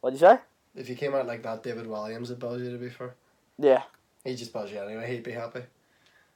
What'd 0.00 0.20
you 0.20 0.26
say? 0.26 0.38
If 0.74 0.88
you 0.88 0.96
came 0.96 1.14
out 1.14 1.28
like 1.28 1.44
that, 1.44 1.62
David 1.62 1.86
Walliams 1.86 2.28
would 2.30 2.40
buzz 2.40 2.60
you 2.60 2.72
to 2.72 2.78
be 2.78 2.88
fair. 2.90 3.14
Yeah. 3.56 3.82
He'd 4.24 4.34
just 4.34 4.52
buzz 4.52 4.72
you 4.72 4.80
anyway. 4.80 5.08
He'd 5.12 5.22
be 5.22 5.30
happy. 5.30 5.62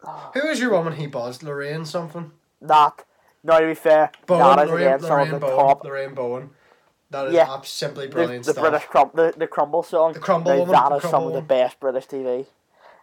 Oh. 0.05 0.31
Who 0.35 0.47
was 0.47 0.61
your 0.61 0.71
woman 0.71 0.93
he 0.93 1.09
buzzed? 1.09 1.43
Lorraine 1.43 1.85
something. 1.85 2.31
That. 2.63 3.05
No, 3.45 3.61
to 3.61 3.67
be 3.67 3.75
fair, 3.75 4.11
Bowen. 4.27 4.41
that 4.57 4.65
is 4.65 4.71
Lorraine, 4.71 4.87
again 4.87 5.01
some 5.01 5.11
Lorraine 5.11 5.35
of 5.35 5.41
the 5.41 5.47
Bowen. 5.47 5.57
top 5.67 5.85
Lorraine 5.85 6.15
Bowen. 6.15 6.51
That 7.11 7.29
is 7.29 7.35
Yeah. 7.35 7.47
the, 7.47 8.09
brilliant 8.09 8.45
the 8.45 8.53
stuff. 8.53 8.63
British 8.63 8.87
crum 8.89 9.11
the, 9.15 9.33
the 9.37 9.47
crumble 9.47 9.83
song. 9.83 10.13
The 10.13 10.21
Crumble 10.21 10.53
Now, 10.53 10.59
Woman, 10.59 10.73
That 10.75 10.89
the 10.91 10.97
is 10.97 11.11
some 11.11 11.27
of 11.27 11.33
the 11.33 11.41
best 11.41 11.81
British 11.81 12.07
TV. 12.07 12.47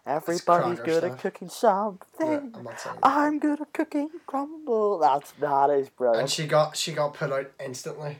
Everybody's 0.06 0.78
good 0.80 1.02
at 1.02 1.18
cooking 1.18 1.48
something. 1.48 2.54
I'm. 2.54 2.68
I'm 3.02 3.38
good 3.40 3.60
at 3.60 3.72
cooking 3.72 4.08
crumble. 4.26 4.98
That's 4.98 5.32
that 5.32 5.70
is 5.70 5.88
brilliant. 5.88 6.20
And 6.22 6.30
she 6.30 6.46
got 6.46 6.76
she 6.76 6.92
got 6.92 7.14
put 7.14 7.32
out 7.32 7.50
instantly. 7.64 8.18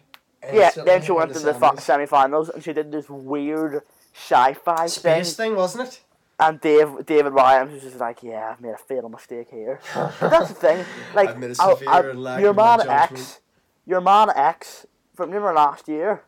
yeah, 0.53 0.71
then 0.71 1.03
she 1.03 1.13
went 1.13 1.33
to 1.33 1.39
the 1.39 1.53
semis. 1.53 1.81
semi-finals 1.81 2.49
and 2.49 2.65
she 2.65 2.73
did 2.73 2.91
this 2.91 3.09
weird 3.09 3.83
sci-fi 4.15 4.77
thing. 4.79 4.89
space 4.89 5.37
thing, 5.37 5.55
wasn't 5.55 5.87
it? 5.89 6.01
And 6.39 6.61
Dave 6.61 7.07
David 7.07 7.33
Walliams 7.33 7.73
was 7.73 7.83
just 7.83 7.99
like, 7.99 8.23
"Yeah, 8.23 8.51
I've 8.53 8.61
made 8.61 8.75
a 8.75 8.77
fatal 8.79 9.09
mistake 9.09 9.49
here." 9.51 9.81
But 9.95 10.15
that's 10.21 10.49
the 10.49 10.55
thing. 10.55 10.85
Like, 11.15 11.31
I've 11.31 11.43
I- 11.43 11.53
severe 11.75 11.89
I- 11.89 12.13
lack 12.13 12.41
your 12.43 12.53
man. 12.53 12.87
X, 12.89 13.41
your 13.87 14.01
man 14.03 14.29
X 14.35 14.85
from 15.15 15.31
remember 15.31 15.55
last 15.55 15.89
year. 15.89 16.25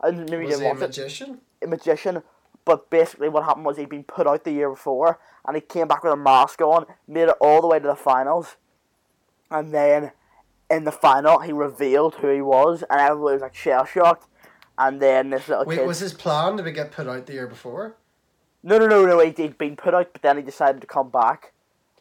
I 0.00 0.10
didn't 0.10 0.30
maybe 0.30 0.46
Was 0.46 0.58
he 0.60 0.64
a 0.64 0.68
watch 0.68 0.76
it. 0.76 0.80
magician? 0.80 1.40
a 1.62 1.66
magician 1.66 2.22
But 2.64 2.90
basically, 2.90 3.28
what 3.28 3.44
happened 3.44 3.66
was 3.66 3.76
he'd 3.76 3.88
been 3.88 4.04
put 4.04 4.26
out 4.26 4.44
the 4.44 4.52
year 4.52 4.70
before, 4.70 5.18
and 5.46 5.56
he 5.56 5.60
came 5.60 5.88
back 5.88 6.04
with 6.04 6.12
a 6.12 6.16
mask 6.16 6.60
on, 6.60 6.86
made 7.08 7.28
it 7.28 7.36
all 7.40 7.60
the 7.60 7.66
way 7.66 7.78
to 7.80 7.86
the 7.86 7.96
finals, 7.96 8.56
and 9.50 9.74
then 9.74 10.12
in 10.70 10.84
the 10.84 10.92
final 10.92 11.40
he 11.40 11.52
revealed 11.52 12.14
who 12.16 12.28
he 12.28 12.40
was, 12.40 12.84
and 12.88 13.00
everybody 13.00 13.34
was 13.34 13.42
like 13.42 13.54
shell 13.54 13.84
shocked. 13.84 14.28
And 14.78 15.00
then 15.02 15.30
this 15.30 15.48
little 15.48 15.64
Wait, 15.64 15.78
kid. 15.78 15.86
was 15.86 15.98
his 16.00 16.12
plan 16.12 16.56
to 16.56 16.62
be 16.62 16.70
get 16.72 16.90
put 16.92 17.06
out 17.08 17.26
the 17.26 17.32
year 17.34 17.46
before? 17.46 17.96
No, 18.66 18.78
no, 18.78 18.86
no, 18.88 19.04
no. 19.04 19.20
He'd, 19.20 19.36
he'd 19.38 19.58
been 19.58 19.76
put 19.76 19.94
out, 19.94 20.12
but 20.12 20.22
then 20.22 20.36
he 20.38 20.42
decided 20.42 20.80
to 20.80 20.86
come 20.86 21.10
back, 21.10 21.52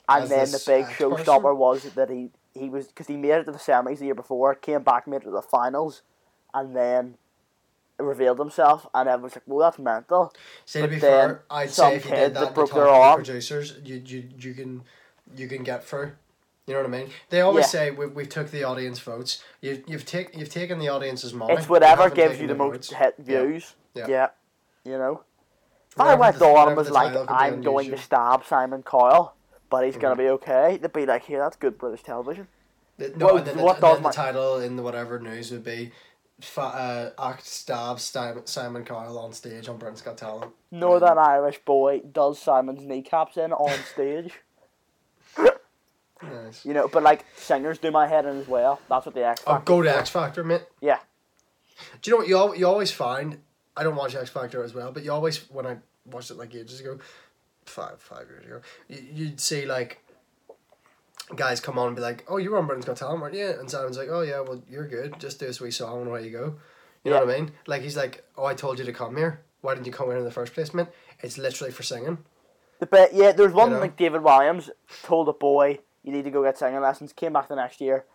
and 0.10 0.24
As 0.24 0.30
then 0.30 0.46
the 0.46 0.52
this 0.54 0.66
big 0.66 0.86
ex-person? 0.86 1.12
showstopper 1.26 1.56
was 1.56 1.84
that 1.94 2.10
he 2.10 2.30
he 2.56 2.70
was 2.70 2.88
because 2.88 3.08
he 3.08 3.18
made 3.18 3.32
it 3.32 3.44
to 3.46 3.52
the 3.52 3.58
semis 3.58 4.00
the 4.00 4.06
year 4.06 4.16
before, 4.16 4.56
came 4.56 4.82
back, 4.84 5.06
made 5.08 5.18
it 5.18 5.26
to 5.26 5.32
the 5.32 5.42
finals, 5.42 6.02
and 6.54 6.76
then 6.76 7.16
revealed 8.00 8.40
himself, 8.40 8.88
and 8.94 9.08
everyone 9.10 9.24
was 9.24 9.36
like, 9.36 9.44
"Well, 9.46 9.60
that's 9.60 9.78
mental." 9.80 10.34
See, 10.66 10.80
to 10.80 10.84
But 10.86 10.90
be 10.92 11.00
then 11.00 11.30
fair, 11.30 11.44
I'd 11.52 11.70
some 11.70 11.92
say 11.92 11.96
if 11.98 12.06
you 12.06 12.12
did 12.12 12.34
that 12.36 12.54
broke 12.56 12.74
their 12.74 12.86
the 12.86 12.90
arm- 12.90 13.16
producers, 13.18 13.78
you, 13.84 14.02
you 14.06 14.30
you 14.40 14.54
can 14.54 14.84
you 15.36 15.48
can 15.48 15.64
get 15.64 15.84
through. 15.84 16.14
You 16.66 16.76
know 16.76 16.80
what 16.80 16.86
I 16.94 16.98
mean? 16.98 17.10
They 17.30 17.42
always 17.42 17.66
Yeah. 17.66 17.70
say 17.70 17.92
we 17.92 18.08
we 18.08 18.26
took 18.26 18.52
the 18.52 18.64
audience 18.64 19.00
votes. 19.00 19.44
You 19.60 19.84
you've 19.86 20.06
take 20.06 20.34
you've 20.36 20.50
taken 20.50 20.80
the 20.80 20.88
audience's 20.88 21.34
money. 21.34 21.54
It's 21.56 21.68
whatever 21.68 22.10
gives 22.10 22.40
you 22.40 22.48
the 22.48 22.56
most 22.56 22.72
votes. 22.76 22.94
hit 22.94 23.16
Yeah. 23.18 23.26
views. 23.44 23.76
Yeah. 23.94 24.08
Yeah, 24.08 24.28
you 24.86 24.98
know. 24.98 25.24
If 25.96 26.00
I 26.02 26.16
went 26.16 26.40
the- 26.40 26.46
on 26.46 26.70
and 26.70 26.78
was 26.78 26.90
like, 26.90 27.08
title 27.10 27.26
can 27.28 27.38
be 27.38 27.44
"I'm 27.44 27.62
going 27.62 27.92
to 27.92 27.98
stab 27.98 28.46
Simon 28.46 28.84
Cowell," 28.84 29.34
but 29.70 29.86
he's 29.86 29.96
gonna 29.98 30.16
Mhm. 30.16 30.20
be 30.20 30.30
okay, 30.30 30.78
they'd 30.78 30.92
be 30.94 31.06
like, 31.06 31.24
"Here, 31.24 31.40
that's 31.40 31.56
good 31.56 31.78
British 31.78 32.04
television." 32.04 32.48
The- 32.98 33.10
No, 33.16 33.26
Well, 33.28 33.38
and 33.38 33.48
then, 33.48 33.58
the, 33.58 33.64
what 33.64 33.76
and 33.78 33.82
does 33.82 33.94
then 33.98 34.04
my- 34.04 34.10
the 34.10 34.16
title 34.16 34.58
in 34.60 34.76
the 34.76 34.84
whatever 34.84 35.20
news 35.20 35.52
would 35.52 35.64
be, 35.64 35.92
fa- 36.42 37.14
uh, 37.18 37.24
act 37.30 37.46
stab 37.46 38.00
Simon, 38.00 38.46
Simon 38.46 38.86
Cowell 38.86 39.18
on 39.20 39.34
stage 39.34 39.68
on 39.70 39.78
Britain's 39.78 40.02
Got 40.02 40.18
Talent. 40.18 40.52
Northern 40.72 41.18
Irish 41.18 41.60
boy 41.66 42.00
does 42.00 42.40
Simon's 42.40 42.84
kneecaps 42.84 43.38
in 43.38 43.52
on 43.54 43.70
stage. 43.94 44.34
Nice. 46.22 46.66
You 46.66 46.74
know, 46.74 46.88
but 46.88 47.04
like 47.04 47.26
singers 47.36 47.78
do 47.80 47.92
my 47.92 48.08
head 48.08 48.26
in 48.26 48.40
as 48.40 48.48
well. 48.48 48.80
That's 48.90 49.06
what 49.06 49.14
the 49.14 49.26
X 49.26 49.44
Oh, 49.46 49.60
go 49.60 49.82
to. 49.82 49.94
X 49.98 50.10
Factor, 50.10 50.44
mate. 50.44 50.64
Yeah. 50.80 51.00
Do 52.02 52.10
you 52.10 52.16
know 52.16 52.18
what 52.20 52.28
you 52.30 52.38
al- 52.38 52.56
you 52.56 52.66
always 52.68 52.92
find? 52.92 53.42
I 53.76 53.84
don't 53.84 53.96
watch 53.96 54.16
X 54.16 54.30
Factor 54.30 54.64
as 54.64 54.74
well, 54.74 54.92
but 54.92 55.04
you 55.04 55.12
always 55.12 55.50
when 55.52 55.66
I 55.66 55.78
watched 56.06 56.32
it 56.32 56.38
like 56.38 56.54
ages 56.54 56.80
ago, 56.80 57.00
five 57.66 58.00
five 58.02 58.28
years 58.30 58.46
ago, 58.46 58.62
you, 58.88 59.00
you'd 59.14 59.40
see 59.40 59.66
like 59.66 60.00
guys 61.36 61.60
come 61.60 61.80
on 61.80 61.88
and 61.88 61.96
be 61.96 62.02
like, 62.02 62.26
"Oh, 62.28 62.38
you 62.38 62.52
were 62.52 62.58
on 62.58 62.68
Britain's 62.68 62.86
Got 62.86 62.98
Talent, 62.98 63.22
weren't 63.22 63.36
you?" 63.36 63.48
And 63.48 63.70
Simon's 63.70 63.98
like, 63.98 64.10
"Oh 64.10 64.22
yeah, 64.22 64.42
well 64.42 64.62
you're 64.70 64.88
good. 64.88 65.20
Just 65.20 65.40
do 65.40 65.48
a 65.48 65.54
sweet 65.54 65.72
song 65.72 66.02
and 66.02 66.10
away 66.10 66.24
you 66.26 66.32
go." 66.32 66.56
You 67.04 67.12
know 67.12 67.18
Yeah. 67.20 67.26
what 67.26 67.36
I 67.36 67.40
mean? 67.40 67.52
Like 67.68 67.82
he's 67.82 67.98
like, 67.98 68.24
"Oh, 68.38 68.46
I 68.46 68.54
told 68.54 68.80
you 68.80 68.86
to 68.86 68.94
come 68.94 69.18
here. 69.18 69.42
Why 69.62 69.74
didn't 69.74 69.88
you 69.88 69.94
come 69.94 70.08
here 70.08 70.18
in 70.18 70.24
the 70.24 70.32
first 70.32 70.54
place, 70.54 70.74
man?" 70.74 70.88
It's 71.22 71.38
literally 71.38 71.72
for 71.72 71.84
singing. 71.84 72.20
The 72.80 72.86
bit, 72.86 73.14
yeah, 73.14 73.32
there's 73.32 73.54
one 73.54 73.70
You 73.70 73.76
know? 73.76 73.82
like 73.82 73.96
David 73.98 74.22
Walliams 74.22 74.70
told 75.04 75.30
a 75.30 75.34
boy, 75.34 75.80
"You 76.04 76.12
need 76.12 76.26
to 76.26 76.32
go 76.32 76.44
get 76.44 76.58
singing 76.58 76.82
lessons." 76.82 77.14
Came 77.14 77.34
back 77.34 77.48
the 77.48 77.56
next 77.56 77.80
year, 77.82 78.06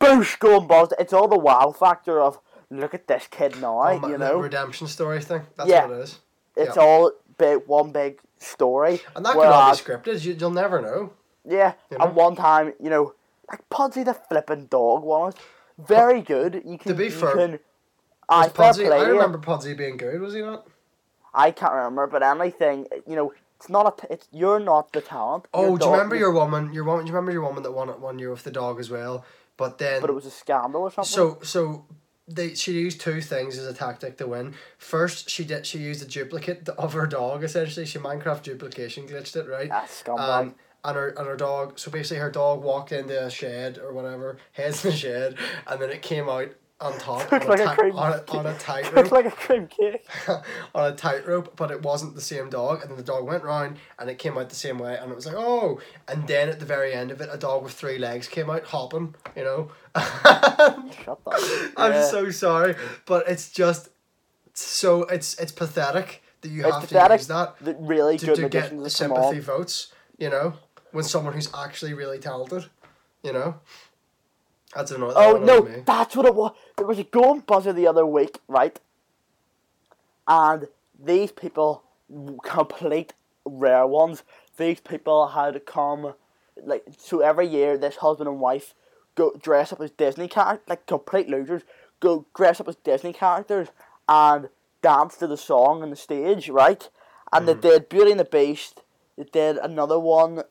boosh, 0.00 0.38
go 0.38 0.58
and 0.58 0.68
buzzed. 0.68 0.94
It's 0.98 1.12
all 1.12 1.28
the 1.28 1.38
wow 1.38 1.70
factor 1.70 2.20
of 2.20 2.40
look 2.70 2.94
at 2.94 3.06
this 3.06 3.26
kid 3.30 3.60
now. 3.60 3.80
Oh, 3.82 4.08
you 4.08 4.18
know, 4.18 4.38
redemption 4.38 4.86
story 4.86 5.20
thing. 5.22 5.42
That's 5.56 5.68
Yeah. 5.70 5.86
what 5.86 5.96
it 5.98 6.02
is. 6.02 6.20
it's 6.56 6.76
yeah. 6.76 6.82
all 6.82 7.12
big 7.38 7.62
one 7.66 7.92
big 7.92 8.18
story. 8.38 9.00
And 9.14 9.24
that 9.24 9.34
could 9.34 9.46
all 9.46 9.70
be 9.70 9.72
uh, 9.72 9.82
scripted. 9.82 10.24
You, 10.24 10.34
you'll 10.38 10.50
never 10.50 10.80
know. 10.80 11.12
Yeah, 11.44 11.74
You 11.90 11.98
know? 11.98 12.06
and 12.06 12.16
one 12.16 12.34
time, 12.36 12.72
you 12.82 12.90
know, 12.90 13.14
like 13.48 13.60
Pudsey 13.70 14.04
the 14.04 14.14
flipping 14.14 14.66
dog 14.66 15.04
was 15.04 15.34
very 15.78 16.20
good. 16.22 16.62
You 16.64 16.76
can 16.78 16.92
to 16.92 16.94
be 16.98 17.08
fair, 17.10 17.34
can, 17.36 17.58
I 18.28 18.44
Was 18.44 18.52
fair 18.52 18.66
Pudsey, 18.72 18.86
play 18.86 18.98
I 18.98 19.04
remember 19.04 19.38
Pudsey 19.38 19.74
being 19.76 19.96
good. 19.96 20.20
Was 20.20 20.34
he 20.34 20.40
not? 20.42 20.66
I 21.32 21.50
can't 21.52 21.72
remember, 21.74 22.06
but 22.06 22.22
anything, 22.22 22.86
you 23.06 23.14
know, 23.14 23.32
it's 23.58 23.68
not 23.68 23.86
a. 23.86 24.00
t- 24.00 24.12
It's 24.12 24.28
you're 24.32 24.58
not 24.60 24.92
the 24.92 25.00
talent. 25.00 25.46
Oh, 25.54 25.76
do 25.78 25.86
you 25.86 25.92
remember 25.92 26.16
your 26.16 26.32
woman? 26.32 26.72
Your 26.74 26.84
woman. 26.84 27.04
Do 27.04 27.10
you 27.10 27.14
remember 27.14 27.32
your 27.32 27.42
woman 27.42 27.62
that 27.62 27.72
won 27.72 27.88
it 27.88 28.00
one 28.00 28.18
year 28.18 28.30
with 28.30 28.42
the 28.44 28.50
dog 28.50 28.78
as 28.80 28.90
well? 28.90 29.24
But 29.56 29.78
then, 29.78 30.00
But 30.02 30.10
it 30.10 30.14
was 30.14 30.26
a 30.26 30.30
scandal 30.30 30.82
or 30.82 30.90
something. 30.90 31.08
so 31.08 31.38
so 31.42 31.84
they 32.28 32.54
she 32.54 32.72
used 32.72 33.00
two 33.00 33.20
things 33.20 33.58
as 33.58 33.66
a 33.66 33.74
tactic 33.74 34.16
to 34.18 34.26
win. 34.26 34.54
First, 34.78 35.30
she 35.30 35.44
did 35.44 35.66
she 35.66 35.78
used 35.78 36.02
a 36.02 36.06
duplicate 36.06 36.68
of 36.78 36.92
her 36.92 37.06
dog. 37.06 37.44
Essentially, 37.44 37.86
she 37.86 37.98
Minecraft 37.98 38.42
duplication 38.42 39.06
glitched 39.06 39.36
it 39.36 39.48
right. 39.48 39.68
That's 39.68 40.02
scumbag. 40.02 40.18
Um, 40.18 40.54
and 40.84 40.96
her 40.96 41.08
and 41.08 41.26
her 41.26 41.36
dog. 41.36 41.78
So 41.78 41.90
basically, 41.90 42.18
her 42.18 42.30
dog 42.30 42.62
walked 42.62 42.92
into 42.92 43.24
a 43.24 43.30
shed 43.30 43.78
or 43.78 43.92
whatever, 43.92 44.38
heads 44.52 44.84
in 44.84 44.90
the 44.92 44.96
shed, 44.96 45.36
and 45.66 45.80
then 45.80 45.90
it 45.90 46.02
came 46.02 46.28
out 46.28 46.50
on 46.80 46.98
top 46.98 47.32
on, 47.32 47.46
like 47.48 47.60
a 47.60 47.74
ti- 47.74 47.90
on 47.90 48.12
a, 48.12 48.24
on 48.36 48.46
a 48.46 48.54
tightrope. 48.58 49.10
like 49.12 49.24
a 49.26 49.30
cream 49.30 49.66
cake. 49.66 50.06
on 50.74 50.92
a 50.92 50.94
tightrope, 50.94 51.56
but 51.56 51.70
it 51.70 51.82
wasn't 51.82 52.14
the 52.14 52.20
same 52.20 52.50
dog. 52.50 52.82
And 52.82 52.90
then 52.90 52.96
the 52.98 53.02
dog 53.02 53.24
went 53.24 53.44
round 53.44 53.78
and 53.98 54.10
it 54.10 54.18
came 54.18 54.36
out 54.36 54.48
the 54.50 54.54
same 54.54 54.78
way. 54.78 54.96
And 54.96 55.10
it 55.10 55.14
was 55.14 55.24
like, 55.26 55.36
oh. 55.38 55.80
And 56.06 56.26
then 56.28 56.48
at 56.48 56.60
the 56.60 56.66
very 56.66 56.92
end 56.92 57.10
of 57.10 57.20
it, 57.20 57.28
a 57.32 57.38
dog 57.38 57.62
with 57.64 57.72
three 57.72 57.98
legs 57.98 58.28
came 58.28 58.50
out 58.50 58.64
hopping, 58.64 59.14
you 59.34 59.44
know. 59.44 59.70
Shut 59.96 61.24
that. 61.24 61.72
I'm 61.76 61.92
Yeah. 61.92 62.04
so 62.06 62.30
sorry. 62.30 62.74
But 63.06 63.26
it's 63.28 63.50
just 63.50 63.88
so, 64.52 65.04
it's 65.04 65.34
it's 65.38 65.52
pathetic 65.52 66.22
that 66.42 66.48
you 66.50 66.62
It's 66.66 66.74
have 66.74 66.88
to 66.88 67.14
use 67.14 67.26
that 67.28 67.56
The 67.60 67.74
really 67.74 68.18
to, 68.18 68.26
good 68.26 68.36
to 68.36 68.48
get 68.48 68.90
sympathy 68.90 69.38
votes, 69.38 69.92
you 70.18 70.28
know, 70.30 70.54
when 70.92 71.04
someone 71.04 71.32
who's 71.32 71.50
actually 71.54 71.94
really 71.94 72.18
talented, 72.18 72.66
you 73.22 73.32
know. 73.32 73.56
That's 74.76 74.90
annoying. 74.90 75.14
Oh 75.16 75.38
no, 75.42 75.62
me. 75.62 75.82
that's 75.86 76.14
what 76.14 76.26
it 76.26 76.34
was. 76.34 76.52
There 76.76 76.86
was 76.86 76.98
a 76.98 77.04
golden 77.04 77.40
buzzer 77.40 77.72
the 77.72 77.86
other 77.86 78.04
week, 78.06 78.40
right? 78.46 78.78
And 80.28 80.68
these 81.02 81.32
people, 81.32 81.82
complete 82.42 83.14
rare 83.44 83.86
ones. 83.86 84.22
These 84.56 84.80
people 84.80 85.28
had 85.28 85.64
come, 85.66 86.14
like 86.62 86.84
so 86.98 87.20
every 87.20 87.46
year. 87.46 87.78
This 87.78 87.96
husband 87.96 88.28
and 88.28 88.40
wife 88.40 88.74
go 89.14 89.32
dress 89.40 89.72
up 89.72 89.80
as 89.80 89.90
Disney 89.92 90.28
characters, 90.28 90.68
like 90.68 90.86
complete 90.86 91.28
losers. 91.28 91.62
Go 92.00 92.26
dress 92.36 92.60
up 92.60 92.68
as 92.68 92.76
Disney 92.76 93.12
characters 93.12 93.68
and 94.08 94.48
dance 94.82 95.16
to 95.16 95.26
the 95.26 95.36
song 95.38 95.82
on 95.82 95.90
the 95.90 95.96
stage, 95.96 96.48
right? 96.48 96.88
And 97.32 97.46
Mm-hmm. 97.48 97.60
they 97.60 97.70
did 97.70 97.88
Beauty 97.88 98.10
and 98.10 98.20
the 98.20 98.24
Beast. 98.24 98.82
They 99.16 99.24
did 99.24 99.56
another 99.56 99.98
one. 99.98 100.42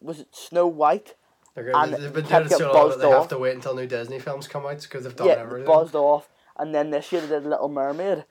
Was 0.00 0.20
it 0.20 0.28
Snow 0.32 0.66
White? 0.66 1.14
Okay, 1.58 1.70
and 1.74 1.92
they've 1.94 2.12
been 2.12 2.24
doing 2.26 2.46
it 2.46 2.50
so 2.50 2.72
long 2.72 2.90
that 2.90 3.00
they 3.00 3.10
have 3.10 3.28
to 3.28 3.38
wait 3.38 3.54
until 3.54 3.74
new 3.74 3.86
Disney 3.86 4.18
films 4.20 4.46
come 4.46 4.64
out 4.66 4.80
because 4.80 5.04
they've 5.04 5.16
done 5.16 5.26
yeah, 5.26 5.34
everything. 5.34 5.66
buzzed 5.66 5.94
off. 5.94 6.28
And 6.56 6.74
then 6.74 6.90
this 6.90 7.10
year 7.12 7.20
they 7.20 7.28
did 7.28 7.44
Little 7.44 7.68
Mermaid, 7.68 8.24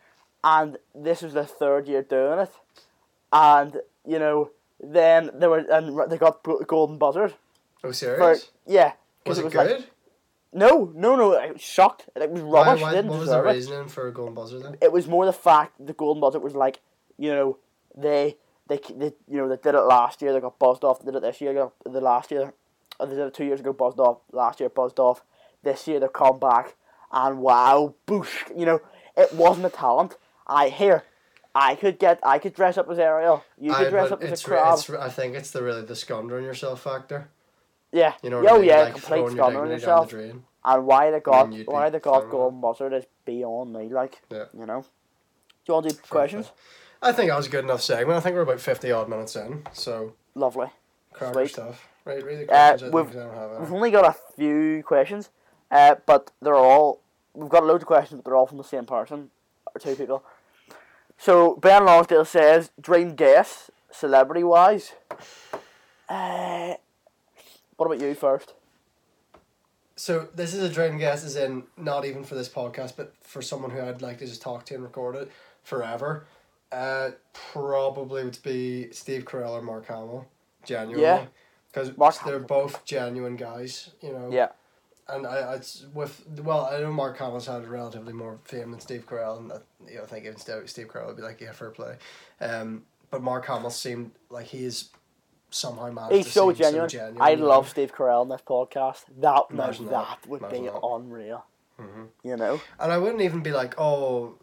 and 0.44 0.78
this 0.96 1.22
was 1.22 1.34
their 1.34 1.46
third 1.46 1.88
year 1.88 2.02
doing 2.04 2.40
it. 2.40 2.52
And 3.34 3.78
you 4.06 4.20
know, 4.20 4.52
then 4.82 5.32
they 5.34 5.48
were 5.48 5.60
and 5.60 6.10
they 6.12 6.18
got 6.18 6.44
golden 6.68 6.98
buzzers 6.98 7.32
Oh, 7.84 7.90
for 7.90 7.94
serious? 7.94 8.52
yeah. 8.66 8.92
'cause 9.26 9.38
Was 9.38 9.40
it, 9.40 9.44
was 9.46 9.54
good? 9.54 9.72
Like, 9.80 9.90
no, 10.54 10.92
no, 10.96 11.16
no. 11.16 11.36
I 11.36 11.52
was 11.52 11.62
shocked. 11.62 12.06
It 12.16 12.30
was 12.32 12.42
rubbish. 12.42 12.82
why, 12.82 12.92
didn't 12.94 13.12
what 13.12 13.20
was 13.20 13.28
the 13.30 13.36
deserve 13.36 13.48
it. 13.48 13.54
reasoning 13.54 13.88
for 13.90 14.10
Golden 14.12 14.34
Buzzer 14.34 14.60
then? 14.60 14.78
It 14.82 14.92
was 14.92 15.08
more 15.08 15.26
the 15.26 15.34
fact 15.34 15.74
the 15.86 15.94
golden 15.94 16.22
buzzer 16.22 16.40
was 16.40 16.56
like, 16.56 16.80
you 17.18 17.32
know, 17.32 17.58
they 17.96 18.38
they, 18.68 18.78
they 18.96 19.14
you 19.30 19.38
know 19.38 19.48
they 19.50 19.58
did 19.58 19.76
it 19.76 19.82
last 19.82 20.22
year. 20.22 20.34
They 20.34 20.40
got 20.40 20.58
buzzed 20.58 20.84
off. 20.84 21.00
They 21.00 21.06
did 21.12 21.16
it 21.18 21.22
this 21.22 21.42
year. 21.42 21.54
They 21.54 21.60
got, 21.60 21.74
the 21.86 22.02
last 22.02 22.32
year, 22.32 22.54
two 23.34 23.46
years 23.46 23.60
ago. 23.60 23.74
Buzzed 23.74 24.00
off. 24.00 24.20
Last 24.32 24.60
year 24.60 24.70
buzzed 24.70 25.00
off. 25.00 25.24
This 25.64 25.88
year 25.88 26.00
they've 26.00 26.12
come 26.14 26.40
back 26.40 26.76
and 27.12 27.40
wow, 27.40 27.96
boosh. 28.06 28.58
You 28.58 28.66
know, 28.66 28.82
it 29.16 29.34
wasn't 29.34 29.66
a 29.66 29.70
talent. 29.70 30.16
I 30.46 30.70
hear. 30.70 31.04
I 31.56 31.76
could 31.76 31.98
get. 31.98 32.20
I 32.24 32.38
could 32.40 32.54
dress 32.54 32.78
up 32.78 32.90
as 32.90 33.00
Ariel. 33.00 33.44
You 33.60 33.74
could 33.74 33.88
I, 33.88 33.90
dress 33.90 34.12
up 34.12 34.22
as 34.22 34.42
a 34.42 34.46
crab. 34.46 34.80
I 35.00 35.10
think 35.10 35.36
it's 35.36 35.52
the 35.52 35.64
really 35.64 35.82
the 35.82 35.96
scoundrel 35.96 36.42
yourself 36.44 36.82
factor. 36.84 37.30
yeah. 37.92 38.14
You 38.22 38.30
know 38.30 38.46
oh 38.48 38.62
yeah, 38.62 38.82
like 38.82 38.94
complete 38.94 39.08
throwing 39.08 39.22
your 39.22 39.32
scandal 39.32 39.62
on 39.62 39.68
dignity 39.70 39.86
down 39.86 40.04
yourself. 40.04 40.44
And 40.66 40.86
why 40.86 41.12
the 41.12 41.20
god, 41.20 41.50
why 41.66 41.90
the 41.90 42.00
god 42.00 42.12
got 42.12 42.14
fine 42.14 42.22
with 42.24 42.32
golden 42.32 42.62
buzzard 42.62 42.94
is 42.94 43.06
beyond 43.26 43.74
me. 43.74 43.90
Like 43.90 44.22
Yeah. 44.30 44.46
you 44.58 44.66
know. 44.66 44.82
Do 44.82 44.88
you 45.70 45.74
want 45.74 45.90
to 45.90 45.96
do 45.96 46.02
questions? 46.10 46.52
I 47.02 47.12
think 47.12 47.30
that 47.30 47.38
was 47.38 47.48
a 47.48 47.50
good 47.50 47.64
enough 47.64 47.82
segment. 47.82 48.18
I 48.18 48.20
think 48.20 48.36
we're 48.36 48.42
about 48.42 48.62
fifty 48.62 48.92
odd 48.92 49.10
minutes 49.10 49.36
in, 49.36 49.64
so 49.74 50.14
Lovely. 50.36 50.68
cracker 51.14 51.34
Sweet. 51.34 51.50
stuff. 51.50 51.88
Right, 52.08 52.24
read 52.24 52.48
the 52.48 52.54
Uh, 52.54 52.70
questions. 52.70 52.82
I 52.84 52.86
think 52.86 52.94
we've- 52.94 53.20
I 53.20 53.24
don't 53.24 53.34
have 53.36 53.60
We've 53.60 53.74
only 53.74 53.92
got 53.92 54.06
a 54.06 54.14
few 54.36 54.84
questions, 54.84 55.30
uh, 55.72 55.96
but 56.06 56.32
they're 56.42 56.56
all 56.56 57.02
we've 57.34 57.50
got 57.50 57.64
loads 57.66 57.84
of 57.84 57.88
questions, 57.88 58.20
but 58.22 58.26
they're 58.26 58.36
all 58.36 58.48
from 58.48 58.58
the 58.58 58.64
same 58.64 58.86
person 58.86 59.30
or 59.76 59.80
two 59.80 59.96
people. 59.96 60.24
So 61.18 61.56
Ben 61.56 61.86
Lonsdale 61.86 62.26
says, 62.26 62.72
"Dream 62.80 63.16
guess, 63.16 63.70
celebrity 63.92 64.44
wise." 64.44 64.94
Uh, 66.10 66.76
what 67.76 67.86
about 67.88 68.00
you 68.00 68.16
first? 68.16 68.54
So 69.96 70.28
this 70.34 70.54
is 70.54 70.64
a 70.64 70.70
dream 70.70 70.98
guess, 70.98 71.24
as 71.24 71.36
in 71.36 71.64
not 71.76 72.06
even 72.06 72.24
for 72.24 72.36
this 72.36 72.48
podcast, 72.50 72.94
but 72.96 73.14
for 73.20 73.42
someone 73.42 73.72
who 73.72 73.82
I'd 73.82 74.02
like 74.02 74.20
to 74.20 74.26
just 74.28 74.42
talk 74.42 74.66
to 74.68 74.76
and 74.76 74.84
record 74.84 75.16
it 75.16 75.32
forever. 75.64 76.26
Uh, 76.72 77.12
probably 77.34 78.24
would 78.24 78.42
be 78.44 78.92
Steve 78.92 79.26
Carell 79.26 79.52
or 79.52 79.62
Mark 79.62 79.88
Hamill, 79.88 80.28
genuinely. 80.64 81.02
Yeah. 81.04 81.26
Because 81.74 82.20
they're 82.26 82.40
both 82.40 82.84
genuine 82.86 83.36
guys, 83.36 83.92
you 84.02 84.12
know. 84.12 84.30
Yeah, 84.32 84.50
and 85.08 85.26
I, 85.28 85.38
I 85.38 85.56
it's 85.56 85.86
with 85.94 86.26
well, 86.44 86.66
I 86.72 86.80
know 86.80 86.92
Mark 86.92 87.18
Hamill's 87.18 87.46
had 87.48 87.68
relatively 87.68 88.14
more 88.14 88.40
fame 88.44 88.72
than 88.72 88.80
Steve 88.80 89.06
Carell, 89.08 89.38
and 89.38 89.52
that, 89.52 89.64
you 89.88 89.96
know, 89.98 90.04
I 90.04 90.06
think 90.06 90.26
even 90.26 90.38
Steve, 90.38 90.64
Steve 90.70 90.88
Carell 90.88 91.08
would 91.08 91.18
be 91.18 91.24
like, 91.24 91.40
yeah, 91.42 91.52
fair 91.52 91.70
play. 91.70 91.98
Um, 92.42 92.84
but 93.12 93.22
Mark 93.22 93.46
Hamill 93.46 93.70
seemed 93.70 94.12
like 94.30 94.48
he 94.48 94.66
is 94.66 94.90
somehow 95.50 95.90
managed 95.92 96.16
He's 96.16 96.26
to 96.26 96.32
so 96.32 96.52
genuine. 96.52 96.90
so 96.90 96.98
genuine. 96.98 97.22
I 97.22 97.32
you 97.32 97.38
know? 97.38 97.48
love 97.48 97.70
Steve 97.70 97.94
Carell 97.94 98.24
in 98.24 98.30
this 98.30 98.42
podcast. 98.42 99.04
That 99.20 99.44
Imagine 99.50 99.86
that, 99.86 99.92
that. 100.22 100.28
would 100.30 100.42
Imagine 100.42 100.64
be 100.64 100.70
that. 100.70 100.80
unreal. 100.84 101.46
Mhm. 101.80 102.08
You 102.24 102.36
know. 102.38 102.60
And 102.80 102.92
I 102.92 102.98
wouldn't 102.98 103.22
even 103.22 103.42
be 103.42 103.52
like, 103.52 103.80
oh, 103.80 104.36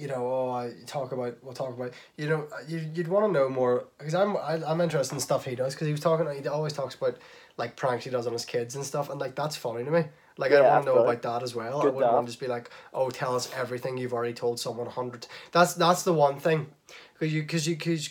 you 0.00 0.08
know, 0.08 0.26
oh, 0.26 0.50
I 0.50 0.72
talk 0.86 1.12
about, 1.12 1.36
we'll 1.42 1.52
talk 1.54 1.74
about, 1.76 1.92
you 2.16 2.28
know, 2.28 2.46
uh, 2.52 2.62
you, 2.68 2.88
you'd 2.94 3.08
want 3.08 3.26
to 3.26 3.32
know 3.32 3.48
more 3.48 3.86
because 3.98 4.14
I'm 4.14 4.36
I, 4.36 4.60
I'm 4.66 4.80
interested 4.80 5.14
in 5.14 5.20
stuff 5.20 5.44
he 5.44 5.54
does 5.54 5.74
because 5.74 5.86
he 5.86 5.92
was 5.92 6.00
talking, 6.00 6.26
he 6.42 6.48
always 6.48 6.72
talks 6.72 6.94
about 6.94 7.18
like 7.56 7.76
pranks 7.76 8.04
he 8.04 8.10
does 8.10 8.26
on 8.26 8.32
his 8.32 8.44
kids 8.44 8.74
and 8.74 8.84
stuff, 8.84 9.10
and 9.10 9.20
like 9.20 9.34
that's 9.34 9.56
funny 9.56 9.84
to 9.84 9.90
me. 9.90 10.04
Like 10.38 10.54
I 10.54 10.62
Yeah, 10.62 10.62
want 10.62 10.82
to 10.82 10.86
know 10.86 10.98
about 10.98 11.22
that 11.22 11.42
as 11.42 11.54
well. 11.54 11.82
I 11.82 11.86
wouldn't 11.88 12.12
want 12.12 12.26
to 12.26 12.30
just 12.32 12.40
be 12.40 12.46
like, 12.46 12.70
oh, 12.94 13.10
tell 13.10 13.36
us 13.36 13.50
everything 13.54 13.98
you've 13.98 14.14
already 14.14 14.32
told 14.34 14.58
someone 14.58 14.86
a 14.86 14.90
hundred. 14.90 15.26
That's 15.52 15.74
that's 15.74 16.02
the 16.02 16.14
one 16.14 16.40
thing, 16.40 16.68
because 17.14 17.34
you 17.34 17.42
because 17.42 17.66
you 17.66 17.76
because 17.76 18.10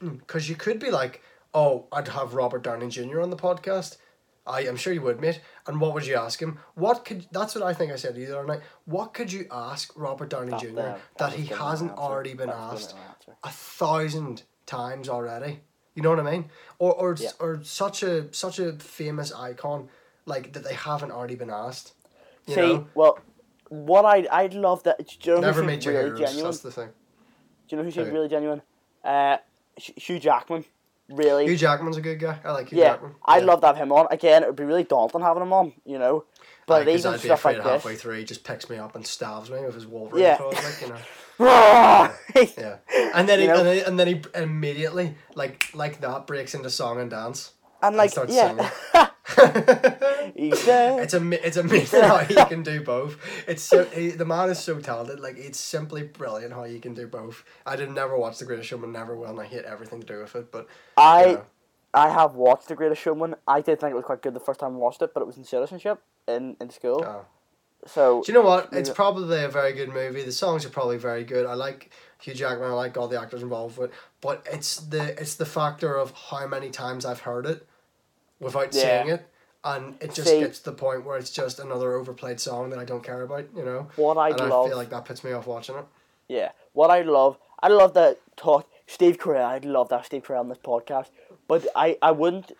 because 0.00 0.46
mm, 0.46 0.48
you 0.48 0.56
could 0.56 0.78
be 0.78 0.90
like, 0.90 1.22
oh, 1.54 1.86
I'd 1.92 2.08
have 2.08 2.34
Robert 2.34 2.62
Downey 2.62 2.88
Jr. 2.88 3.20
on 3.20 3.30
the 3.30 3.36
podcast. 3.36 3.96
I 4.46 4.60
am 4.62 4.76
sure 4.76 4.92
you 4.92 5.02
would, 5.02 5.20
mate. 5.20 5.40
And 5.66 5.80
what 5.80 5.92
would 5.94 6.06
you 6.06 6.14
ask 6.16 6.40
him? 6.40 6.58
What 6.74 7.04
could 7.04 7.26
that's 7.32 7.54
what 7.54 7.64
I 7.64 7.74
think 7.74 7.90
I 7.92 7.96
said 7.96 8.14
to 8.14 8.20
you 8.20 8.26
the 8.28 8.38
other 8.38 8.46
night. 8.46 8.60
What 8.84 9.12
could 9.14 9.32
you 9.32 9.46
ask 9.50 9.92
Robert 9.96 10.30
Downey 10.30 10.50
That 10.50 10.60
Jr. 10.60 10.66
there, 10.74 11.00
that 11.18 11.32
he 11.32 11.44
gonna 11.44 11.48
be 11.56 11.62
my 11.64 11.70
hasn't 11.70 11.90
answer. 11.92 12.02
already 12.02 12.34
been 12.34 12.48
That 12.48 12.56
asked 12.56 12.90
gonna 12.90 13.02
be 13.02 13.06
my 13.08 13.14
answer. 13.14 13.36
a 13.44 13.50
thousand 13.50 14.42
times 14.66 15.08
already? 15.08 15.60
You 15.94 16.02
know 16.02 16.10
what 16.10 16.20
I 16.20 16.30
mean? 16.30 16.50
Or 16.78 16.92
or 16.94 17.16
Yeah. 17.18 17.30
or 17.40 17.60
such 17.64 18.02
a 18.02 18.32
such 18.32 18.58
a 18.58 18.74
famous 18.74 19.32
icon 19.32 19.88
like 20.26 20.52
that 20.52 20.62
they 20.64 20.74
haven't 20.74 21.10
already 21.10 21.34
been 21.36 21.50
asked. 21.50 21.94
You 22.46 22.54
See, 22.54 22.60
know? 22.60 22.86
well, 22.94 23.18
what 23.68 24.04
I 24.04 24.26
I'd 24.30 24.54
love 24.54 24.82
that. 24.84 24.98
Do 24.98 25.30
you 25.30 25.34
know 25.36 25.40
Never 25.40 25.62
made 25.64 25.84
really 25.84 26.04
heroes. 26.04 26.18
genuine? 26.20 26.44
That's 26.44 26.60
the 26.60 26.70
thing. 26.70 26.88
Do 26.88 27.74
you 27.74 27.76
know 27.78 27.84
who 27.84 27.90
seems 27.90 28.08
really 28.10 28.28
genuine? 28.28 28.62
Uh, 29.02 29.38
Hugh 29.76 30.18
Jackman. 30.20 30.64
Really. 31.08 31.46
Hugh 31.46 31.56
Jackman's 31.56 31.96
a 31.96 32.00
good 32.00 32.18
guy. 32.18 32.38
I 32.44 32.50
like 32.52 32.70
Hugh 32.70 32.78
yeah, 32.78 32.92
Jackman. 32.92 33.14
I'd 33.24 33.40
Yeah. 33.42 33.46
love 33.46 33.60
to 33.60 33.66
have 33.68 33.76
him 33.76 33.92
on. 33.92 34.08
Again, 34.10 34.42
it 34.42 34.46
would 34.46 34.56
be 34.56 34.64
really 34.64 34.84
daunting 34.84 35.20
having 35.20 35.42
him 35.42 35.52
on. 35.52 35.72
You 35.84 35.98
know, 35.98 36.24
but 36.66 36.84
Because 36.84 37.06
even 37.06 37.18
stuff 37.20 37.44
like 37.44 37.60
halfway 37.62 37.92
this. 37.92 38.02
through 38.02 38.18
he 38.18 38.24
just 38.24 38.42
picks 38.44 38.68
me 38.68 38.76
up 38.76 38.94
and 38.96 39.06
stabs 39.06 39.50
me 39.50 39.60
with 39.64 39.74
his 39.74 39.86
Wolverine 39.86 40.24
Yeah. 40.24 40.36
claws, 40.36 40.54
like 40.54 40.80
you 40.80 40.88
know. 40.88 40.98
yeah. 41.38 42.12
Yeah, 42.58 42.76
and 43.14 43.28
then 43.28 43.38
he 43.40 43.46
and, 43.46 43.66
then, 43.66 43.84
and 43.86 44.00
then 44.00 44.06
he 44.08 44.22
immediately 44.34 45.14
like 45.34 45.68
like 45.74 46.00
that 46.00 46.26
breaks 46.26 46.54
into 46.54 46.70
song 46.70 47.00
and 47.00 47.10
dance. 47.10 47.52
And 47.82 47.96
like, 47.96 48.10
starts 48.10 48.34
yeah. 48.34 48.70
He 50.36 50.54
said, 50.54 51.00
it's 51.00 51.14
a 51.14 51.46
it's 51.46 51.56
amazing 51.56 52.02
how 52.02 52.18
he 52.18 52.34
can 52.34 52.62
do 52.62 52.82
both. 52.82 53.16
It's 53.48 53.62
so 53.62 53.84
he, 53.86 54.10
the 54.10 54.24
man 54.24 54.50
is 54.50 54.58
so 54.58 54.78
talented. 54.80 55.18
Like 55.18 55.38
it's 55.38 55.58
simply 55.58 56.02
brilliant 56.02 56.52
how 56.52 56.64
he 56.64 56.78
can 56.78 56.94
do 56.94 57.06
both. 57.06 57.44
I 57.64 57.76
did 57.76 57.90
never 57.90 58.18
watch 58.18 58.38
The 58.38 58.44
Greatest 58.44 58.68
Showman, 58.68 58.92
never 58.92 59.16
will, 59.16 59.30
and 59.30 59.40
I 59.40 59.46
hate 59.46 59.64
everything 59.64 60.00
to 60.00 60.06
do 60.06 60.18
with 60.20 60.36
it. 60.36 60.52
But 60.52 60.68
I 60.96 61.26
you 61.26 61.32
know, 61.34 61.46
I 61.94 62.10
have 62.10 62.34
watched 62.34 62.68
The 62.68 62.74
Greatest 62.74 63.00
Showman. 63.00 63.34
I 63.48 63.62
did 63.62 63.80
think 63.80 63.92
it 63.92 63.96
was 63.96 64.04
quite 64.04 64.20
good 64.20 64.34
the 64.34 64.40
first 64.40 64.60
time 64.60 64.74
I 64.74 64.78
watched 64.78 65.00
it, 65.00 65.14
but 65.14 65.22
it 65.22 65.26
was 65.26 65.36
in 65.38 65.44
citizenship 65.44 66.02
in, 66.28 66.56
in 66.60 66.70
school. 66.70 67.02
oh. 67.06 67.24
So 67.86 68.22
do 68.24 68.32
you 68.32 68.36
know 68.36 68.44
what? 68.44 68.70
It's 68.72 68.90
probably 68.90 69.44
a 69.44 69.48
very 69.48 69.72
good 69.72 69.90
movie. 69.90 70.22
The 70.22 70.32
songs 70.32 70.64
are 70.66 70.70
probably 70.70 70.98
very 70.98 71.22
good. 71.24 71.46
I 71.46 71.54
like 71.54 71.90
Hugh 72.20 72.34
Jackman. 72.34 72.68
I 72.68 72.74
like 72.74 72.96
all 72.96 73.06
the 73.06 73.20
actors 73.20 73.42
involved 73.42 73.78
with. 73.78 73.90
it. 73.90 73.96
But 74.20 74.46
it's 74.50 74.78
the 74.78 75.18
it's 75.20 75.36
the 75.36 75.46
factor 75.46 75.96
of 75.96 76.10
how 76.12 76.46
many 76.48 76.70
times 76.70 77.04
I've 77.04 77.20
heard 77.20 77.46
it 77.46 77.66
without 78.40 78.74
Yeah. 78.74 79.02
seeing 79.04 79.14
it. 79.16 79.26
And 79.64 79.96
it 80.00 80.12
just 80.14 80.28
See- 80.28 80.40
gets 80.40 80.58
to 80.60 80.66
the 80.66 80.76
point 80.76 81.04
where 81.04 81.16
it's 81.16 81.30
just 81.30 81.58
another 81.58 81.94
overplayed 81.94 82.38
song 82.40 82.70
that 82.70 82.78
I 82.78 82.84
don't 82.84 83.02
care 83.02 83.22
about, 83.22 83.46
you 83.56 83.64
know. 83.64 83.88
what 83.96 84.16
I'd 84.16 84.40
and 84.40 84.48
love, 84.50 84.66
I 84.66 84.68
feel 84.68 84.76
like 84.76 84.90
that 84.90 85.04
puts 85.04 85.24
me 85.24 85.32
off 85.32 85.46
watching 85.46 85.74
it. 85.76 85.84
yeah, 86.28 86.52
what 86.72 86.90
I 86.90 87.02
love, 87.02 87.36
I 87.60 87.68
love 87.68 87.94
that 87.94 88.18
talk. 88.36 88.68
Steve 88.86 89.18
Carell, 89.18 89.44
I'd 89.44 89.64
love 89.64 89.88
that 89.88 90.06
Steve 90.06 90.22
Carell 90.22 90.40
on 90.40 90.48
this 90.48 90.58
podcast, 90.58 91.08
but 91.48 91.66
I 91.74 91.98
I 92.00 92.12
wouldn't 92.12 92.52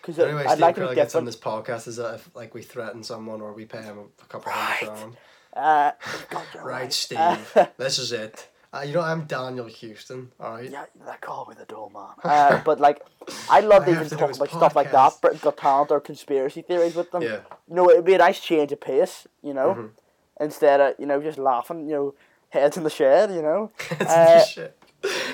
because 0.00 0.20
Anyway, 0.20 0.42
I'd 0.44 0.50
Steve 0.50 0.60
like 0.60 0.74
to 0.76 0.80
Carell 0.82 0.88
be 0.90 0.94
gets 0.94 1.14
on 1.16 1.24
this 1.24 1.34
podcast 1.36 1.88
is 1.88 1.96
that 1.96 2.14
if 2.14 2.30
like 2.36 2.54
we 2.54 2.62
threaten 2.62 3.02
someone 3.02 3.40
or 3.40 3.52
we 3.52 3.64
pay 3.64 3.82
him 3.82 3.98
a 4.22 4.26
couple 4.26 4.52
Right. 4.52 4.56
hundred 4.84 4.94
grand. 4.94 5.16
Uh, 5.56 5.92
God, 6.30 6.44
you're 6.54 6.62
Right, 6.64 6.92
Steve. 6.92 7.18
Uh, 7.18 7.66
this 7.78 7.98
is 7.98 8.12
it. 8.12 8.46
Uh, 8.76 8.82
you 8.82 8.92
know, 8.94 9.00
I'm 9.00 9.24
Daniel 9.24 9.66
Houston. 9.66 10.30
All 10.40 10.52
right. 10.52 10.70
yeah, 10.70 10.84
they 11.06 11.12
call 11.20 11.46
me 11.48 11.54
the 11.58 11.64
Doleman. 11.66 12.08
Uh, 12.22 12.60
but 12.64 12.80
like, 12.80 13.00
I 13.48 13.60
love 13.60 13.88
even 13.88 14.04
to 14.04 14.10
do 14.10 14.16
talk 14.16 14.28
his 14.28 14.36
about 14.38 14.48
stuff 14.50 14.76
like 14.76 14.92
that, 14.92 15.12
podcast. 15.12 15.20
Britain's 15.20 15.42
Got 15.42 15.56
Talent 15.56 15.90
or 15.90 16.00
conspiracy 16.00 16.62
theories 16.62 16.94
with 16.94 17.10
them. 17.10 17.22
Yeah. 17.22 17.40
You 17.68 17.74
know, 17.76 17.90
it'd 17.90 18.04
be 18.04 18.14
a 18.14 18.18
nice 18.18 18.40
change 18.40 18.72
of 18.72 18.80
pace. 18.80 19.26
You 19.42 19.54
know, 19.54 19.74
Mhm. 19.74 19.90
instead 20.40 20.80
of 20.80 20.94
you 20.98 21.06
know 21.06 21.22
just 21.22 21.38
laughing. 21.38 21.86
You 21.88 21.94
know, 21.94 22.14
heads 22.50 22.76
in 22.76 22.82
the 22.84 22.90
shed. 22.90 23.30
You 23.30 23.42
know. 23.42 23.70
Heads 23.88 24.00
in 24.00 24.06
Uh, 24.08 24.24
the 24.38 24.44
shit. 24.44 24.78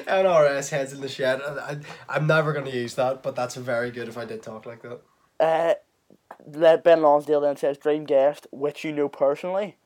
NRS 0.07 0.71
heads 0.71 0.93
in 0.93 1.01
the 1.01 1.09
shed. 1.09 1.41
I, 1.41 1.51
I, 1.73 1.77
I'm 2.17 2.27
never 2.27 2.53
going 2.53 2.67
to 2.67 2.71
use 2.77 2.95
that, 2.97 3.23
but 3.23 3.35
that's 3.35 3.55
very 3.55 3.91
good 3.91 4.09
if 4.09 4.19
I 4.19 4.25
did 4.27 4.43
talk 4.43 4.67
like 4.67 4.83
that. 4.83 5.01
Uh, 5.41 6.77
Ben 6.79 7.01
Lonsdale 7.01 7.41
then 7.41 7.57
says 7.57 7.79
dream 7.79 8.05
guest, 8.05 8.47
which 8.51 8.85
you 8.85 8.93
know 8.93 9.09
personally. 9.09 9.79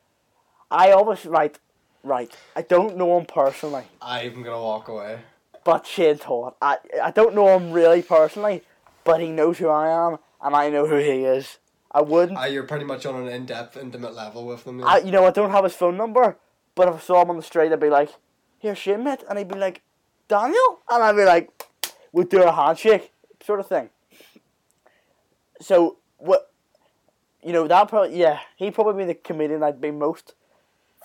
I 0.71 0.91
always 0.91 1.25
right, 1.27 1.57
right. 2.07 2.31
I 2.55 2.63
don't 2.63 2.97
know 2.97 3.19
him 3.19 3.27
personally, 3.27 3.85
I'm 4.01 4.45
to 4.45 4.51
walk 4.51 4.89
away. 4.89 5.19
but 5.65 5.87
Shane 5.87 6.19
Todd. 6.19 6.55
I 6.63 6.79
I 7.03 7.11
don't 7.11 7.35
know 7.35 7.49
him 7.57 7.73
really 7.73 8.03
personally, 8.03 8.63
but 9.05 9.21
he 9.21 9.29
knows 9.31 9.59
who 9.59 9.69
I 9.69 9.89
am, 10.07 10.19
and 10.43 10.55
I 10.55 10.71
know 10.71 10.87
who 10.87 10.97
he 10.97 11.25
is. 11.25 11.59
I 11.93 12.03
wouldn't. 12.03 12.39
Uh, 12.39 12.45
you're 12.45 12.65
pretty 12.65 12.85
much 12.85 13.07
on 13.07 13.15
an 13.23 13.29
in-depth, 13.29 13.77
intimate 13.77 14.15
level 14.15 14.47
with 14.47 14.65
them. 14.65 14.81
yeah. 14.81 14.87
I 14.87 14.99
you 14.99 15.11
know 15.11 15.25
I 15.27 15.31
don't 15.31 15.51
have 15.51 15.65
his 15.65 15.75
phone 15.75 15.97
number, 15.97 16.37
but 16.75 16.89
if 16.89 16.95
I 16.95 16.99
saw 17.01 17.23
him 17.23 17.31
on 17.31 17.37
the 17.37 17.43
street, 17.43 17.73
I'd 17.73 17.81
be 17.81 17.91
like, 17.91 18.11
"Here, 18.59 18.75
Shane, 18.75 19.03
mate," 19.05 19.25
and 19.29 19.39
he'd 19.39 19.49
be 19.49 19.59
like, 19.59 19.83
"Daniel," 20.29 20.81
and 20.91 21.03
I'd 21.03 21.17
be 21.17 21.25
like, 21.25 21.51
"We'd 22.13 22.29
do 22.29 22.43
a 22.43 22.53
handshake," 22.53 23.13
sort 23.45 23.61
of 23.61 23.67
thing. 23.67 23.91
So 25.61 25.97
what? 26.19 26.51
You 27.43 27.53
know 27.53 27.67
that 27.69 27.89
probably 27.89 28.19
yeah 28.19 28.41
he'd 28.57 28.75
probably 28.75 29.05
be 29.05 29.07
the 29.13 29.15
comedian 29.15 29.63
I'd 29.63 29.81
be 29.81 29.91
most 29.93 30.35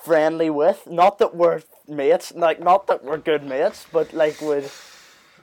friendly 0.03 0.49
with. 0.49 0.87
Not 0.87 1.19
that 1.19 1.35
we're 1.35 1.61
mates, 1.87 2.33
like 2.35 2.59
not 2.59 2.87
that 2.87 3.03
we're 3.03 3.17
good 3.17 3.43
mates, 3.43 3.85
but 3.91 4.13
like 4.13 4.41
with 4.41 4.87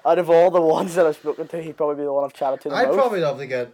out 0.07 0.19
of 0.19 0.31
all 0.31 0.51
the 0.51 0.61
ones 0.61 0.95
that 0.95 1.07
I've 1.07 1.17
spoken 1.17 1.49
to, 1.49 1.63
he'd 1.63 1.77
probably 1.77 1.97
be 1.97 2.03
the 2.03 2.13
one 2.13 2.25
I've 2.25 2.33
chatted 2.35 2.61
to 2.63 2.69
the 2.71 2.75
I'd 2.75 2.89
most. 2.89 2.97
probably 2.97 3.21
love 3.21 3.39
to 3.39 3.47
get 3.47 3.73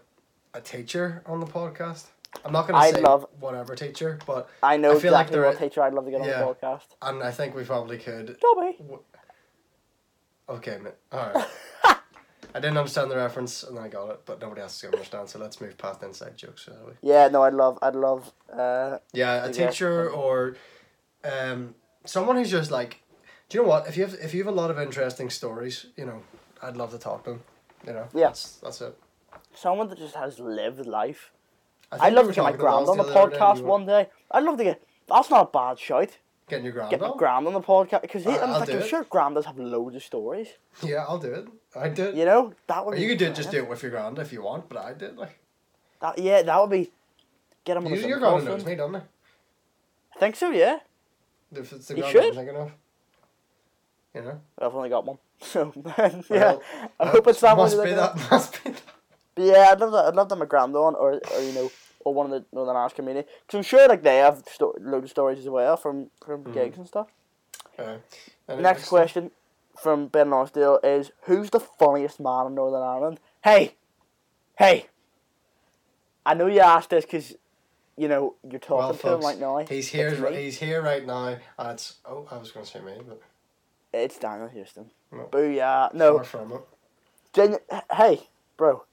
a 0.55 0.61
teacher 0.61 1.23
on 1.27 1.41
the 1.41 1.47
podcast. 1.47 2.05
I'm 2.45 2.53
not 2.53 2.67
to 2.67 2.75
I'd 2.75 2.95
say 2.95 3.01
love- 3.01 3.27
whatever 3.39 3.77
teacher, 3.77 4.19
but 4.27 4.49
I 4.63 4.77
know 4.77 4.97
I 4.97 4.99
feel 5.01 5.13
like 5.13 5.27
exactly 5.29 5.41
there 5.41 5.49
what 5.51 5.59
teacher 5.59 5.83
I'd 5.83 5.95
love 5.95 6.05
to 6.07 6.11
get 6.11 6.21
on 6.21 6.27
the 6.27 6.33
podcast. 6.35 6.87
and 7.03 7.23
I 7.23 7.31
think 7.31 7.55
we 7.55 7.63
probably 7.65 7.99
could. 7.99 8.37
Dobby. 8.41 8.79
Okay, 10.49 10.79
mate. 10.83 10.95
All 11.13 11.31
right. 11.35 11.47
I 12.57 12.61
didn't 12.61 12.77
understand 12.77 13.11
the 13.11 13.17
reference, 13.17 13.63
and 13.65 13.77
then 13.77 13.85
I 13.85 13.89
got 13.89 14.11
it, 14.11 14.21
but 14.27 14.41
nobody 14.41 14.61
else 14.61 14.77
is 14.77 14.83
gonna 14.83 14.97
understand. 14.97 15.29
So 15.29 15.39
let's 15.41 15.61
move 15.61 15.77
past 15.77 16.03
inside 16.03 16.37
jokes, 16.37 16.63
shall 16.63 16.75
we? 16.87 16.93
Yeah, 17.09 17.27
no, 17.29 17.43
I'd 17.43 17.55
love, 17.55 17.79
I'd 17.83 17.97
love. 17.97 18.33
Uh, 18.53 18.99
Yeah, 19.13 19.45
a 19.45 19.47
Yeah. 19.47 19.53
teacher 19.71 20.09
or 20.11 20.57
um, 21.25 21.75
someone 22.05 22.37
who's 22.37 22.51
just 22.51 22.71
like, 22.71 23.03
do 23.49 23.59
you 23.59 23.65
know 23.65 23.69
what? 23.69 23.87
If 23.89 23.97
you 23.97 24.05
have 24.05 24.15
if 24.15 24.35
you 24.35 24.45
have 24.45 24.53
a 24.53 24.57
lot 24.57 24.71
of 24.71 24.79
interesting 24.79 25.31
stories, 25.31 25.87
you 25.97 26.07
know, 26.07 26.23
I'd 26.63 26.77
love 26.77 26.91
to 26.93 26.99
talk 26.99 27.25
to 27.25 27.31
them. 27.31 27.43
You 27.87 27.93
know. 27.93 28.09
Yeah. 28.15 28.27
That's, 28.29 28.57
that's 28.57 28.81
it. 28.81 28.97
someone 29.55 29.89
that 29.89 29.99
just 29.99 30.15
has 30.15 30.39
lived 30.39 30.87
life. 30.87 31.31
I 31.93 32.07
I'd 32.07 32.15
love 32.15 32.27
to 32.29 32.33
get 32.33 32.43
my 32.43 32.53
grand 32.53 32.89
on 32.89 32.97
the 32.97 33.05
other 33.05 33.31
day, 33.31 33.37
podcast 33.37 33.63
one 33.63 33.87
day. 33.87 34.09
I'd 34.31 34.43
love 34.43 34.57
to 34.59 34.65
get. 34.65 34.83
That's 35.07 35.31
not 35.31 35.49
a 35.49 35.51
bad 35.51 35.79
shout. 35.79 36.17
Getting 36.49 36.65
your 36.65 36.75
grand 36.75 36.91
Get 36.91 37.01
my 37.01 37.09
on? 37.09 37.17
grand 37.17 37.47
on 37.47 37.55
the 37.55 37.61
podcast 37.61 38.03
because 38.03 38.27
I'm 38.27 38.65
do 38.67 38.73
it. 38.73 38.87
sure, 38.87 39.05
grand 39.05 39.35
does 39.35 39.47
have 39.47 39.59
loads 39.59 39.97
of 39.97 40.03
stories. 40.03 40.49
Yeah, 40.83 41.05
I'll 41.09 41.19
do 41.19 41.33
it. 41.33 41.49
I'd 41.75 41.95
do 41.95 42.05
it. 42.05 42.15
You 42.15 42.27
know, 42.27 42.53
that 42.67 42.85
would. 42.85 42.95
Or 42.95 42.97
be 42.97 43.03
you 43.03 43.09
could 43.09 43.19
do 43.19 43.27
it, 43.27 43.35
just 43.35 43.51
do 43.51 43.59
it 43.59 43.69
with 43.69 43.83
your 43.83 43.91
grand 43.91 44.19
if 44.19 44.31
you 44.33 44.43
want, 44.43 44.69
but 44.69 44.79
I 44.79 44.93
did 44.93 45.17
like. 45.17 45.39
That, 46.01 46.19
yeah, 46.19 46.43
that 46.43 46.61
would 46.61 46.71
be. 46.71 46.91
Get 47.65 47.79
him 47.79 47.87
on 47.87 47.91
You, 47.91 47.97
the 47.97 48.03
Zoom 48.03 48.11
your 48.11 48.19
call 48.19 48.33
grand 48.33 48.45
knows 48.45 48.65
me, 48.67 48.75
doesn't 48.75 48.95
it? 48.97 49.03
I 50.15 50.19
think 50.19 50.37
so. 50.37 50.51
Yeah, 50.51 50.81
If 51.57 51.73
it's 51.73 51.87
the 51.89 51.97
You 51.97 52.05
I'm 52.05 52.11
should. 52.13 52.35
thinking 52.35 52.57
of. 52.57 52.73
You 54.15 54.23
know. 54.23 54.41
I've 54.61 54.75
only 54.75 54.89
got 54.89 55.05
one. 55.05 55.19
So 55.43 55.73
yeah, 55.99 56.11
Well, 56.31 56.63
I 57.01 57.07
hope 57.09 57.27
it's 57.27 57.41
that 57.41 57.57
one. 57.57 57.67
Must 57.67 57.77
you're 57.77 57.85
be 57.85 57.93
that. 57.95 58.17
Must 58.31 58.65
be 58.65 58.71
that. 58.71 58.83
But 59.35 59.45
yeah, 59.45 59.69
I'd 59.73 59.81
love 59.81 59.93
that. 59.93 60.05
I'd 60.07 60.15
love 60.15 60.29
to 60.29 60.35
have 60.35 60.39
my 60.39 60.47
grand 60.47 60.75
on, 60.77 60.95
or 60.95 61.15
or 61.15 61.41
you 61.43 61.53
know, 61.53 61.71
or 62.05 62.15
one 62.15 62.27
of 62.27 62.33
the 62.33 62.45
Northern 62.53 62.77
Irish 62.77 62.93
community. 62.95 63.29
Because 63.47 63.59
I'm 63.59 63.63
sure 63.65 63.89
like 63.89 64.03
they 64.03 64.19
have 64.19 64.45
sto- 64.51 64.75
loads 64.81 65.05
of 65.05 65.11
stories 65.11 65.39
as 65.41 65.49
well 65.49 65.77
from 65.77 66.11
from 66.25 66.45
Mhm. 66.45 66.55
gigs 66.55 66.79
and 66.79 66.87
stuff. 66.87 67.09
Uh, 67.79 67.97
Next 68.49 68.89
question 68.89 69.33
from 69.77 70.07
Ben 70.07 70.31
Lonsdale 70.31 70.79
is 70.85 71.11
Who's 71.25 71.51
the 71.51 71.59
funniest 71.61 72.21
man 72.21 72.47
in 72.47 72.55
Northern 72.55 72.83
Ireland? 72.83 73.19
Hey! 73.43 73.75
Hey! 74.57 74.87
I 76.25 76.35
know 76.35 76.47
you 76.47 76.61
asked 76.61 76.91
this 76.91 77.05
because, 77.05 77.35
you 77.97 78.09
know, 78.09 78.35
you're 78.49 78.59
talking 78.61 78.77
Well, 78.79 78.95
to 78.95 79.15
him 79.15 79.21
right 79.21 79.39
now. 79.39 79.59
He's 79.59 79.89
here. 79.89 80.11
He's 80.33 80.59
here 80.59 80.83
right 80.83 81.05
now. 81.07 81.37
Uh, 81.59 81.71
it's 81.73 81.97
oh, 82.05 82.27
I 82.31 82.39
was 82.39 82.51
going 82.51 82.65
to 82.67 82.71
say 82.71 82.81
me, 82.81 82.93
but 83.07 83.21
It's 83.93 84.19
Daniel 84.19 84.49
Houston. 84.49 84.91
No. 85.13 85.29
Booyah. 85.31 85.95
No, 85.95 86.17
far 86.17 86.25
from 86.25 86.53
it. 86.53 86.61
genu- 87.33 87.59
hey, 87.93 88.29
bro. 88.57 88.85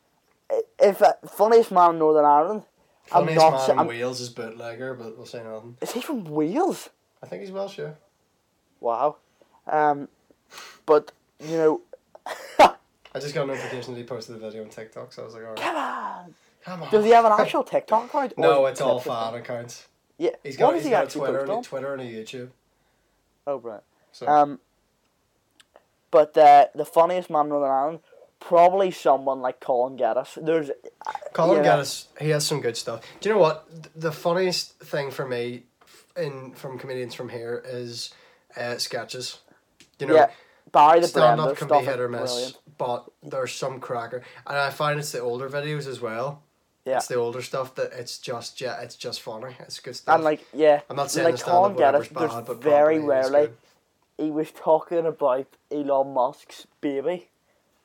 If 0.80 1.02
uh, 1.02 1.14
funniest 1.32 1.72
man 1.72 1.91
in 1.91 1.99
Northern 1.99 2.26
Ireland, 2.26 2.64
I'm 3.12 3.26
Funniest 3.26 3.38
not. 3.38 3.52
man 3.68 3.72
in 3.72 3.80
I'm, 3.80 3.88
Wales 3.88 4.20
is 4.22 4.30
bootlegger, 4.30 4.93
but 4.93 5.18
we'll 5.18 5.26
say 5.26 5.43
nothing. 5.43 5.78
is 5.82 5.91
he 5.91 6.02
from 6.02 6.26
Wales? 6.26 6.89
I 7.24 7.28
think 7.28 7.41
he's 7.41 7.52
Welsh, 7.52 7.78
yeah. 7.80 7.91
Wow. 8.82 9.18
Um, 9.68 10.08
but 10.86 11.12
you 11.39 11.56
know, 11.58 11.82
I 12.60 13.20
just 13.20 13.34
got 13.34 13.43
a 13.43 13.47
notification 13.47 13.93
that 13.93 13.99
he 13.99 14.06
posted 14.06 14.36
the 14.36 14.39
video 14.39 14.64
on 14.64 14.70
TikTok, 14.70 15.14
so 15.14 15.22
I 15.22 15.26
was 15.26 15.34
like, 15.34 15.43
alright. 15.43 15.58
come 15.60 15.76
on. 15.76 16.34
Come 16.64 16.84
on. 16.84 16.91
Does 16.91 17.05
he 17.05 17.12
have 17.12 17.26
an 17.26 17.34
actual 17.38 17.64
TikTok 17.64 18.05
account? 18.05 18.34
No, 18.38 18.66
it's 18.68 18.82
all 18.82 18.99
fan 18.99 19.34
accounts. 19.36 19.88
Yeah. 20.18 20.32
He's 20.43 20.57
what 20.57 20.59
got, 20.59 20.72
does 20.72 20.82
he's 20.82 20.86
he 20.86 20.91
got 20.91 21.07
a 21.07 21.20
Twitter, 21.20 21.39
and 21.39 21.49
a? 21.49 21.62
Twitter 21.62 21.93
and 21.93 22.01
a 22.01 22.05
YouTube. 22.05 22.49
Oh, 23.47 23.57
right. 23.57 23.82
So 24.12 24.28
Um, 24.28 24.59
but 26.12 26.38
uh, 26.38 26.68
the 26.76 26.86
funniest 26.86 27.30
man 27.30 27.45
in 27.45 27.49
Northern 27.49 27.72
Ireland, 27.72 27.99
probably 28.39 28.91
someone 28.91 29.41
like 29.41 29.59
Colin 29.59 29.95
Geddes. 29.95 30.38
There's 30.41 30.70
Colin 31.34 31.64
yeah. 31.64 31.76
Geddes, 31.78 32.07
he 32.20 32.30
has 32.30 32.45
some 32.45 32.62
good 32.62 32.78
stuff. 32.78 33.01
Do 33.22 33.30
you 33.30 33.36
know 33.36 33.41
what? 33.41 33.68
The 33.95 34.12
funniest 34.12 34.78
thing 34.80 35.09
for 35.09 35.26
me 35.28 35.64
in 36.18 36.51
from 36.53 36.78
comedians 36.78 37.14
from 37.14 37.30
here 37.30 37.64
is 37.66 38.14
uh, 38.57 38.78
sketches. 38.78 39.39
You 39.99 40.07
know, 40.07 40.16
yeah, 40.16 40.32
Barry 40.72 40.99
the 40.99 41.07
stand 41.07 41.39
up 41.39 41.55
can 41.55 41.68
be 41.68 41.78
hit 41.80 41.99
or 41.99 42.09
miss, 42.09 42.32
brilliant. 42.32 42.57
but 42.78 43.05
there's 43.24 43.53
some 43.53 43.80
cracker, 43.80 44.24
and 44.45 44.57
I 44.57 44.70
find 44.70 44.99
it's 44.99 45.12
the 45.12 45.20
older 45.20 45.49
videos 45.49 45.88
as 45.88 46.01
well. 46.01 46.43
Yeah. 46.86 46.97
It's 46.97 47.07
the 47.07 47.15
older 47.15 47.41
stuff 47.41 47.75
that 47.75 47.93
it's 47.93 48.17
just 48.17 48.59
yeah, 48.59 48.82
it's 48.82 48.95
just 48.95 49.21
funny. 49.21 49.55
It's 49.59 49.79
good 49.79 49.95
stuff. 49.95 50.15
And 50.15 50.23
like 50.23 50.45
yeah, 50.53 50.82
I'm 50.89 50.95
not 50.95 51.11
saying 51.11 51.25
like 51.25 51.36
the 51.36 51.38
stand 51.39 51.55
up 51.55 51.77
Colin 51.77 51.77
Geddes, 51.77 52.07
bad, 52.09 52.45
but 52.45 52.61
very 52.61 52.99
rarely 52.99 53.49
he 54.17 54.32
was 54.32 54.51
talking 54.51 55.05
about 55.05 55.47
Elon 55.71 56.13
Musk's 56.13 56.65
baby 56.82 57.29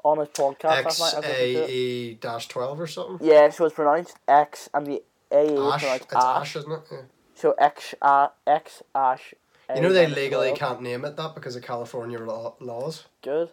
on 0.02 0.18
his 0.18 0.28
podcast 0.28 0.84
X 0.86 1.00
last 1.00 1.14
night. 1.16 1.24
I 1.24 1.28
A. 1.28 1.68
E 1.70 2.14
dash 2.20 2.48
twelve 2.48 2.80
or 2.80 2.86
something. 2.86 3.26
Yeah, 3.26 3.50
so 3.50 3.66
it's 3.66 3.74
pronounced 3.74 4.16
X 4.26 4.68
and 4.72 4.86
the 4.86 5.02
A 5.30 5.42
is 5.42 5.60
Ash, 5.60 5.80
pronounced 5.82 6.04
it's 6.04 6.14
Ash. 6.14 6.40
Ash, 6.40 6.56
isn't 6.56 6.72
it? 6.72 6.80
Yeah. 6.90 6.98
So 7.34 7.54
X 7.58 7.94
uh, 8.00 8.28
X 8.46 8.82
Ash. 8.94 9.34
You 9.74 9.82
know 9.82 9.92
they 9.92 10.06
legally 10.06 10.52
can't 10.52 10.80
name 10.80 11.04
it 11.04 11.16
that 11.16 11.34
because 11.34 11.56
of 11.56 11.62
California 11.62 12.18
law- 12.20 12.54
laws. 12.60 13.04
good. 13.22 13.50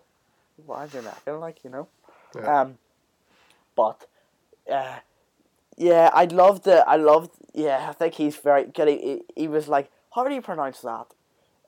Why 0.66 0.86
do 0.86 1.00
you 1.00 1.04
reckon? 1.04 1.40
Like 1.40 1.64
you 1.64 1.70
know. 1.72 1.88
Yeah. 2.36 2.62
Um, 2.62 2.78
but, 3.76 4.08
uh, 4.72 5.00
yeah, 5.78 6.10
I 6.14 6.26
loved 6.26 6.68
it. 6.68 6.84
I 6.88 6.96
loved. 6.98 7.32
Yeah, 7.54 7.88
I 7.90 7.94
think 7.94 8.16
he's 8.16 8.36
very 8.36 8.66
good. 8.66 8.88
He, 8.88 8.98
he, 8.98 9.22
he 9.42 9.48
was 9.48 9.68
like, 9.68 9.92
"How 10.16 10.24
do 10.28 10.34
you 10.34 10.42
pronounce 10.42 10.82
that? 10.82 11.08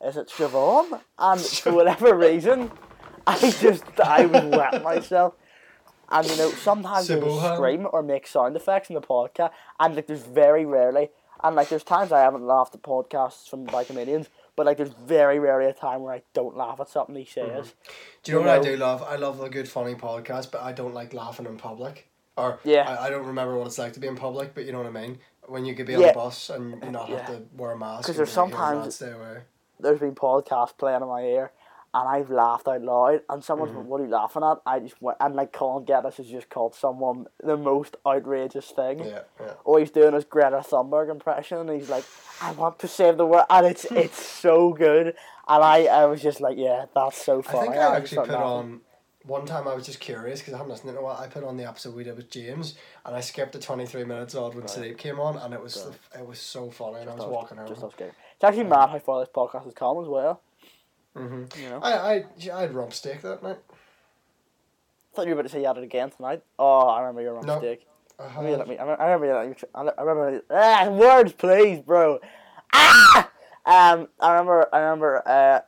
Is 0.03 0.17
it 0.17 0.29
Siobhan?" 0.29 1.01
And 1.17 1.41
for 1.41 1.73
whatever 1.73 2.15
reason, 2.15 2.71
I 3.27 3.37
just 3.39 3.83
I 3.99 4.25
was 4.25 4.43
wetting 4.45 4.83
myself. 4.93 5.35
And 6.09 6.27
you 6.27 6.37
know, 6.37 6.49
sometimes 6.51 7.07
they 7.07 7.15
Siobhan? 7.15 7.55
scream 7.55 7.87
or 7.91 8.03
make 8.03 8.27
sound 8.27 8.55
effects 8.55 8.89
in 8.89 8.95
the 8.95 9.01
podcast, 9.01 9.51
and 9.79 9.95
like 9.95 10.07
there's 10.07 10.21
very 10.21 10.65
rarely, 10.65 11.09
and 11.43 11.55
like 11.55 11.69
there's 11.69 11.83
times 11.83 12.11
I 12.11 12.21
haven't 12.21 12.45
laughed 12.45 12.75
at 12.75 12.83
podcasts 12.83 13.49
from 13.49 13.65
by 13.65 13.83
comedians, 13.83 14.29
but 14.55 14.67
like 14.67 14.77
there's 14.77 14.93
very 14.93 15.39
rarely 15.39 15.65
a 15.65 15.73
time 15.73 16.01
where 16.01 16.13
I 16.13 16.21
don't 16.33 16.55
laugh 16.55 16.79
at 16.79 16.89
something 16.89 17.15
he 17.15 17.25
says. 17.25 17.67
Mm-hmm. 17.67 17.91
Do 18.23 18.31
you 18.31 18.37
know 18.37 18.41
You 18.43 18.47
what 18.47 18.59
I 18.59 18.71
do 18.71 18.77
love? 18.77 19.03
I 19.03 19.15
love 19.15 19.41
a 19.41 19.49
good 19.49 19.67
funny 19.67 19.95
podcast, 19.95 20.51
but 20.51 20.61
I 20.61 20.71
don't 20.73 20.93
like 20.93 21.13
laughing 21.13 21.47
in 21.47 21.57
public. 21.57 22.07
Or 22.37 22.59
Yeah. 22.63 22.89
I, 22.89 23.05
I 23.05 23.09
don't 23.09 23.25
remember 23.25 23.57
what 23.57 23.67
it's 23.67 23.77
like 23.77 23.93
to 23.93 23.99
be 23.99 24.07
in 24.07 24.15
public, 24.15 24.53
but 24.53 24.65
you 24.65 24.71
know 24.71 24.79
what 24.79 24.87
I 24.87 24.91
mean. 24.91 25.19
When 25.47 25.63
you 25.65 25.75
could 25.75 25.85
be 25.85 25.95
on 25.95 26.03
a 26.03 26.13
bus 26.13 26.49
and 26.49 26.83
you 26.83 26.91
not 26.91 27.07
have 27.09 27.27
to 27.27 27.43
wear 27.55 27.71
a 27.71 27.77
mask. 27.77 28.03
Because 28.03 28.17
there's 28.17 28.33
be 28.33 28.41
like, 28.41 28.47
"Here, 28.49 28.57
sometimes- 28.57 28.83
lad, 28.85 28.93
stay 28.93 29.11
away. 29.11 29.41
there's 29.79 29.99
been 29.99 30.15
podcasts 30.15 30.75
playing 30.77 31.01
in 31.01 31.07
my 31.07 31.21
ear, 31.21 31.51
and 31.93 32.09
I've 32.09 32.31
laughed 32.31 32.67
out 32.67 32.81
loud, 32.81 33.21
and 33.29 33.43
someone's 33.43 33.69
Mm-hmm. 33.71 33.79
like, 33.81 33.87
"What 33.87 34.01
are 34.01 34.05
you 34.05 34.09
laughing 34.09 34.43
at?" 34.43 34.57
I 34.65 34.79
just 34.79 34.99
went, 35.01 35.17
and 35.21 35.35
like 35.35 35.53
Colin 35.53 35.85
Geddes 35.85 36.17
has 36.17 36.27
just 36.27 36.49
called 36.49 36.73
someone 36.73 37.27
the 37.43 37.57
most 37.57 37.95
outrageous 38.07 38.71
thing. 38.71 38.99
Yeah, 38.99 39.19
yeah. 39.39 39.53
Or 39.63 39.79
he's 39.79 39.91
doing 39.91 40.13
his 40.15 40.25
Greta 40.25 40.57
Thunberg 40.67 41.11
impression, 41.11 41.59
and 41.59 41.69
he's 41.69 41.89
like, 41.89 42.05
"I 42.41 42.51
want 42.53 42.79
to 42.79 42.87
save 42.87 43.17
the 43.17 43.25
world," 43.27 43.45
and 43.49 43.67
it's 43.67 43.85
it's 43.91 44.19
so 44.25 44.73
good, 44.73 45.07
and 45.47 45.63
I 45.63 45.85
I 45.85 46.05
was 46.05 46.21
just 46.23 46.41
like, 46.41 46.57
"Yeah, 46.57 46.85
that's 46.95 47.23
so 47.23 47.41
funny." 47.43 47.59
I 47.59 47.61
funny." 47.65 47.71
think 47.77 47.83
I 47.83 47.93
I 47.93 47.97
actually 47.97 48.17
put 48.25 48.29
laughing. 48.29 48.41
on. 48.47 48.81
One 49.27 49.45
time 49.47 49.67
I 49.67 49.73
was 49.73 49.85
just 49.87 49.99
curious 49.99 50.39
because 50.39 50.53
I 50.53 50.57
haven't 50.57 50.71
listened 50.71 50.93
to 50.93 50.99
in. 50.99 51.05
I 51.05 51.27
put 51.27 51.43
on 51.43 51.57
the 51.57 51.67
episode 51.67 51.95
we 51.95 52.03
did 52.03 52.15
with 52.15 52.29
James, 52.29 52.75
and 53.05 53.15
I 53.15 53.21
skipped 53.21 53.53
the 53.53 53.59
twenty 53.59 53.85
three 53.87 54.03
minutes 54.03 54.35
odd 54.35 54.53
when 54.53 54.67
sleep 54.67 54.97
came 54.99 55.19
on, 55.19 55.37
and 55.37 55.53
it 55.53 55.61
was 55.61 55.73
the, 55.83 56.19
it 56.19 56.27
was 56.27 56.39
so 56.39 56.69
funny, 56.69 56.99
and 56.99 57.09
I 57.09 57.13
was 57.13 57.23
Just 57.23 57.31
walking 57.31 57.57
around. 57.57 57.67
Just 57.69 57.83
us 57.83 57.93
getting- 57.97 58.13
It's 58.35 58.43
actually 58.43 58.65
mad 58.65 58.89
how 58.89 58.99
far 58.99 59.19
this 59.21 59.29
podcast 59.33 59.63
has 59.65 59.73
come 59.73 59.99
as 60.01 60.07
well. 60.07 60.41
Mm-hmm. 61.15 61.59
You 61.63 61.69
know, 61.69 61.79
I 61.81 61.91
I 61.93 62.25
I 62.53 62.61
had 62.61 62.73
rump 62.75 62.93
steak 62.93 63.21
that 63.23 63.41
night. 63.41 63.57
I 63.67 65.15
thought 65.15 65.27
you 65.27 65.33
were 65.33 65.39
about 65.39 65.43
to 65.43 65.49
say 65.49 65.61
you 65.61 65.67
had 65.67 65.77
it 65.77 65.83
again 65.83 66.11
tonight. 66.11 66.43
Oh, 66.59 66.87
I 66.89 66.99
remember 67.01 67.21
your 67.21 67.41
No. 67.41 67.55
mistake. 67.55 67.87
I 68.19 68.23
I 68.23 68.27
remember, 68.37 68.57
let 68.57 68.67
me, 68.67 68.77
I 68.77 68.83
remember, 68.83 69.27
let 69.73 69.95
I 69.97 70.01
remember, 70.03 70.41
ah, 70.51 70.89
words, 70.89 71.33
please, 71.33 71.79
bro. 71.79 72.19
Ah! 72.73 73.29
Um, 73.65 74.07
I 74.19 74.31
remember, 74.33 74.67
I 74.73 74.79
remember, 74.79 75.27
uh, 75.27 75.61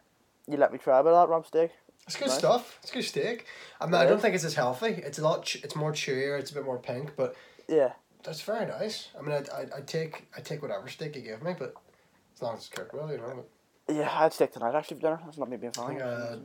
you 0.47 0.57
let 0.57 0.71
me 0.71 0.77
try 0.77 0.99
a 0.99 1.03
bit 1.03 1.11
of 1.13 1.27
that 1.27 1.31
rump 1.31 1.47
steak. 1.47 1.71
It's 2.07 2.15
good 2.15 2.29
Nice. 2.29 2.37
stuff. 2.39 2.79
It's 2.81 2.91
good 2.91 3.03
steak. 3.03 3.45
I 3.81 3.85
mean, 3.85 3.95
I 3.95 4.05
don't 4.05 4.21
think 4.21 4.33
it's 4.33 4.45
as 4.45 4.53
healthy. 4.55 4.87
It's 5.05 5.19
a 5.19 5.21
lot. 5.23 5.43
Ch- 5.43 5.57
it's 5.63 5.75
more 5.75 5.91
chewier. 5.91 6.39
It's 6.39 6.51
a 6.51 6.53
bit 6.53 6.63
more 6.65 6.77
pink, 6.79 7.15
but 7.17 7.35
Yeah. 7.67 7.93
that's 8.23 8.41
very 8.41 8.65
nice. 8.65 9.09
I 9.17 9.21
mean, 9.21 9.33
I 9.53 9.65
I 9.77 9.81
take 9.81 10.27
I 10.35 10.39
take 10.41 10.61
whatever 10.61 10.87
steak 10.87 11.15
you 11.17 11.21
give 11.21 11.43
me, 11.43 11.53
but 11.59 11.73
as 12.35 12.41
long 12.41 12.53
as 12.53 12.59
it's 12.61 12.69
cooked 12.69 12.93
well, 12.93 13.11
you 13.11 13.17
know. 13.17 13.43
But 13.85 13.95
Yeah, 13.95 14.03
I 14.03 14.23
had 14.23 14.33
steak 14.33 14.53
tonight 14.53 14.73
actually 14.73 14.95
for 14.97 15.01
dinner. 15.03 15.19
That's 15.25 15.37
not 15.37 15.49
me 15.49 15.57
being 15.57 15.73
funny. 15.73 16.01
uh, 16.01 16.37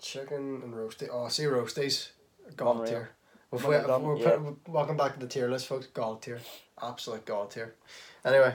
chicken 0.00 0.62
and 0.62 0.72
roasty. 0.74 1.08
Oh, 1.12 1.28
see 1.28 1.44
roasties, 1.44 2.10
god 2.56 2.86
tier. 2.86 3.10
We've, 3.50 3.62
we, 3.64 3.70
we're 3.70 4.16
yeah. 4.18 4.36
put, 4.36 4.68
welcome 4.68 4.96
back 4.96 5.14
to 5.14 5.20
the 5.20 5.26
tier 5.26 5.48
list, 5.50 5.66
folks. 5.66 5.86
God 5.86 6.20
tier, 6.22 6.40
absolute 6.82 7.24
god 7.24 7.50
tier. 7.50 7.74
Anyway, 8.24 8.54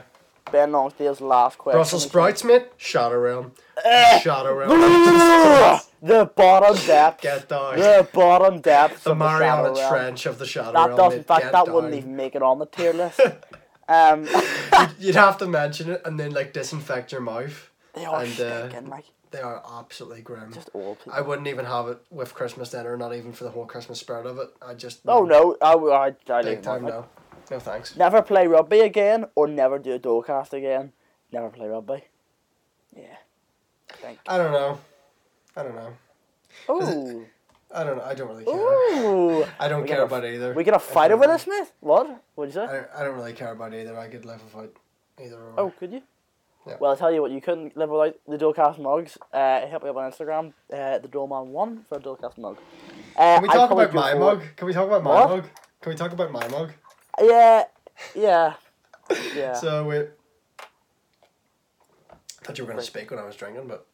Ben 0.52 0.70
Longsdale's 0.72 1.20
last 1.20 1.58
question. 1.58 1.78
Brussels 1.78 2.04
sprouts, 2.04 2.44
mate. 2.44 2.66
Shadow 2.76 3.18
realm. 3.18 3.52
Eh. 3.84 4.18
Shadow 4.20 4.54
realm. 4.54 5.80
the 6.04 6.30
bottom 6.36 6.76
depth. 6.86 7.22
Get 7.22 7.48
down. 7.48 7.76
The 7.78 8.06
bottom 8.12 8.60
depth. 8.60 9.04
The 9.04 9.12
of 9.12 9.18
the 9.18 9.24
Mariana 9.24 9.72
Realm. 9.72 9.88
Trench 9.90 10.26
of 10.26 10.38
the 10.38 10.46
Shadow 10.46 10.72
That 10.72 10.88
realm. 10.88 10.96
does, 10.98 11.14
in 11.14 11.24
fact, 11.24 11.52
that 11.52 11.72
wouldn't 11.72 11.94
even 11.94 12.14
make 12.16 12.34
it 12.34 12.42
on 12.42 12.58
the 12.58 12.66
tier 12.66 12.92
list. 12.92 13.20
um, 13.88 14.24
You'd- 14.26 14.94
You'd 14.98 15.14
have 15.14 15.38
to 15.38 15.46
mention 15.46 15.90
it 15.90 16.02
and 16.04 16.18
then 16.20 16.32
like 16.32 16.52
disinfect 16.52 17.12
your 17.12 17.20
mouth. 17.20 17.70
they 17.94 18.04
are 18.04 18.22
And, 18.22 18.40
uh, 18.40 18.68
stinking, 18.68 18.90
like 18.90 19.04
They 19.30 19.40
are 19.40 19.62
absolutely 19.78 20.22
grim. 20.22 20.52
just 20.52 20.70
old 20.74 20.98
people. 20.98 21.12
I 21.12 21.20
wouldn't 21.20 21.48
even 21.48 21.64
have 21.64 21.88
it 21.88 21.98
with 22.10 22.34
Christmas 22.34 22.70
dinner, 22.70 22.96
not 22.96 23.14
even 23.14 23.32
for 23.32 23.44
the 23.44 23.50
whole 23.50 23.66
Christmas 23.66 23.98
spirit 24.00 24.26
of 24.26 24.38
it. 24.38 24.50
I 24.60 24.74
just 24.74 25.00
oh 25.06 25.24
no, 25.24 25.56
I, 25.62 25.72
I, 25.74 26.32
I 26.32 26.42
big 26.42 26.62
time 26.62 26.84
no, 26.84 27.06
no 27.50 27.58
thanks. 27.58 27.96
Never 27.96 28.20
play 28.22 28.46
rugby 28.46 28.80
again, 28.80 29.26
or 29.34 29.46
never 29.48 29.78
do 29.78 29.92
a 29.92 29.98
Dolecast 29.98 30.52
again. 30.52 30.92
Never 31.32 31.48
play 31.48 31.66
rugby. 31.66 32.04
Yeah. 32.96 33.16
I. 34.04 34.16
I 34.28 34.38
don't 34.38 34.52
know, 34.52 34.78
I 35.56 35.62
don't 35.62 35.74
know, 35.74 35.92
Ooh. 36.70 37.26
I 37.74 37.82
don't 37.84 37.96
know. 37.98 38.04
I 38.04 38.14
don't 38.14 38.28
really 38.28 38.44
care. 38.44 38.54
Ooh. 38.54 39.44
I 39.58 39.68
don't 39.68 39.82
We 39.82 39.88
care 39.88 39.96
gonna- 39.98 40.06
about 40.06 40.24
either. 40.24 40.52
We 40.54 40.62
gonna 40.64 40.78
fight 40.78 41.10
over 41.10 41.26
this, 41.26 41.42
Smith? 41.42 41.72
What? 41.80 42.22
What'd 42.34 42.54
you 42.54 42.62
I 42.62 42.66
say? 42.66 42.72
don't, 42.72 42.88
I 42.96 43.04
don't 43.04 43.16
really 43.16 43.32
care 43.32 43.52
about 43.52 43.74
either. 43.74 43.98
I 43.98 44.08
could 44.08 44.24
live 44.24 44.42
without 44.44 44.72
either 45.20 45.36
or. 45.38 45.54
Oh, 45.58 45.70
could 45.78 45.92
you? 45.92 46.02
Yeah. 46.66 46.76
Well, 46.80 46.92
I'll 46.92 46.96
tell 46.96 47.12
you 47.12 47.20
what, 47.20 47.30
you 47.30 47.40
couldn't 47.42 47.76
live 47.76 47.90
without 47.90 48.14
the 48.26 48.38
Dolecast 48.38 48.78
mugs. 48.78 49.18
Uh, 49.32 49.66
hit 49.66 49.82
me 49.82 49.90
up 49.90 49.96
on 49.96 50.10
Instagram, 50.10 50.52
uh, 50.72 50.98
the 50.98 51.08
Doleman1 51.08 51.84
for 51.86 51.98
a 51.98 52.00
Dolecast 52.00 52.38
mug. 52.38 52.56
Uh, 53.16 53.34
Can 53.34 53.42
we 53.42 53.48
talk 53.48 53.70
about 53.70 53.92
my 53.92 54.14
mug? 54.14 54.42
Can 54.56 54.66
we 54.66 54.72
talk 54.72 54.86
about 54.86 55.02
my 55.02 55.10
What? 55.14 55.28
mug? 55.28 55.44
Can 55.82 55.90
we 55.92 55.96
talk 55.96 56.12
about 56.12 56.32
my 56.32 56.46
mug? 56.48 56.72
Yeah, 57.20 57.64
yeah, 58.14 58.54
yeah. 59.36 59.52
So 59.52 59.84
we. 59.84 59.98
I 59.98 60.06
thought 62.46 62.56
you 62.58 62.64
were 62.64 62.68
going 62.70 62.80
to 62.80 62.86
speak 62.86 63.10
when 63.10 63.18
I 63.20 63.24
was 63.24 63.36
drinking, 63.36 63.66
but 63.68 63.86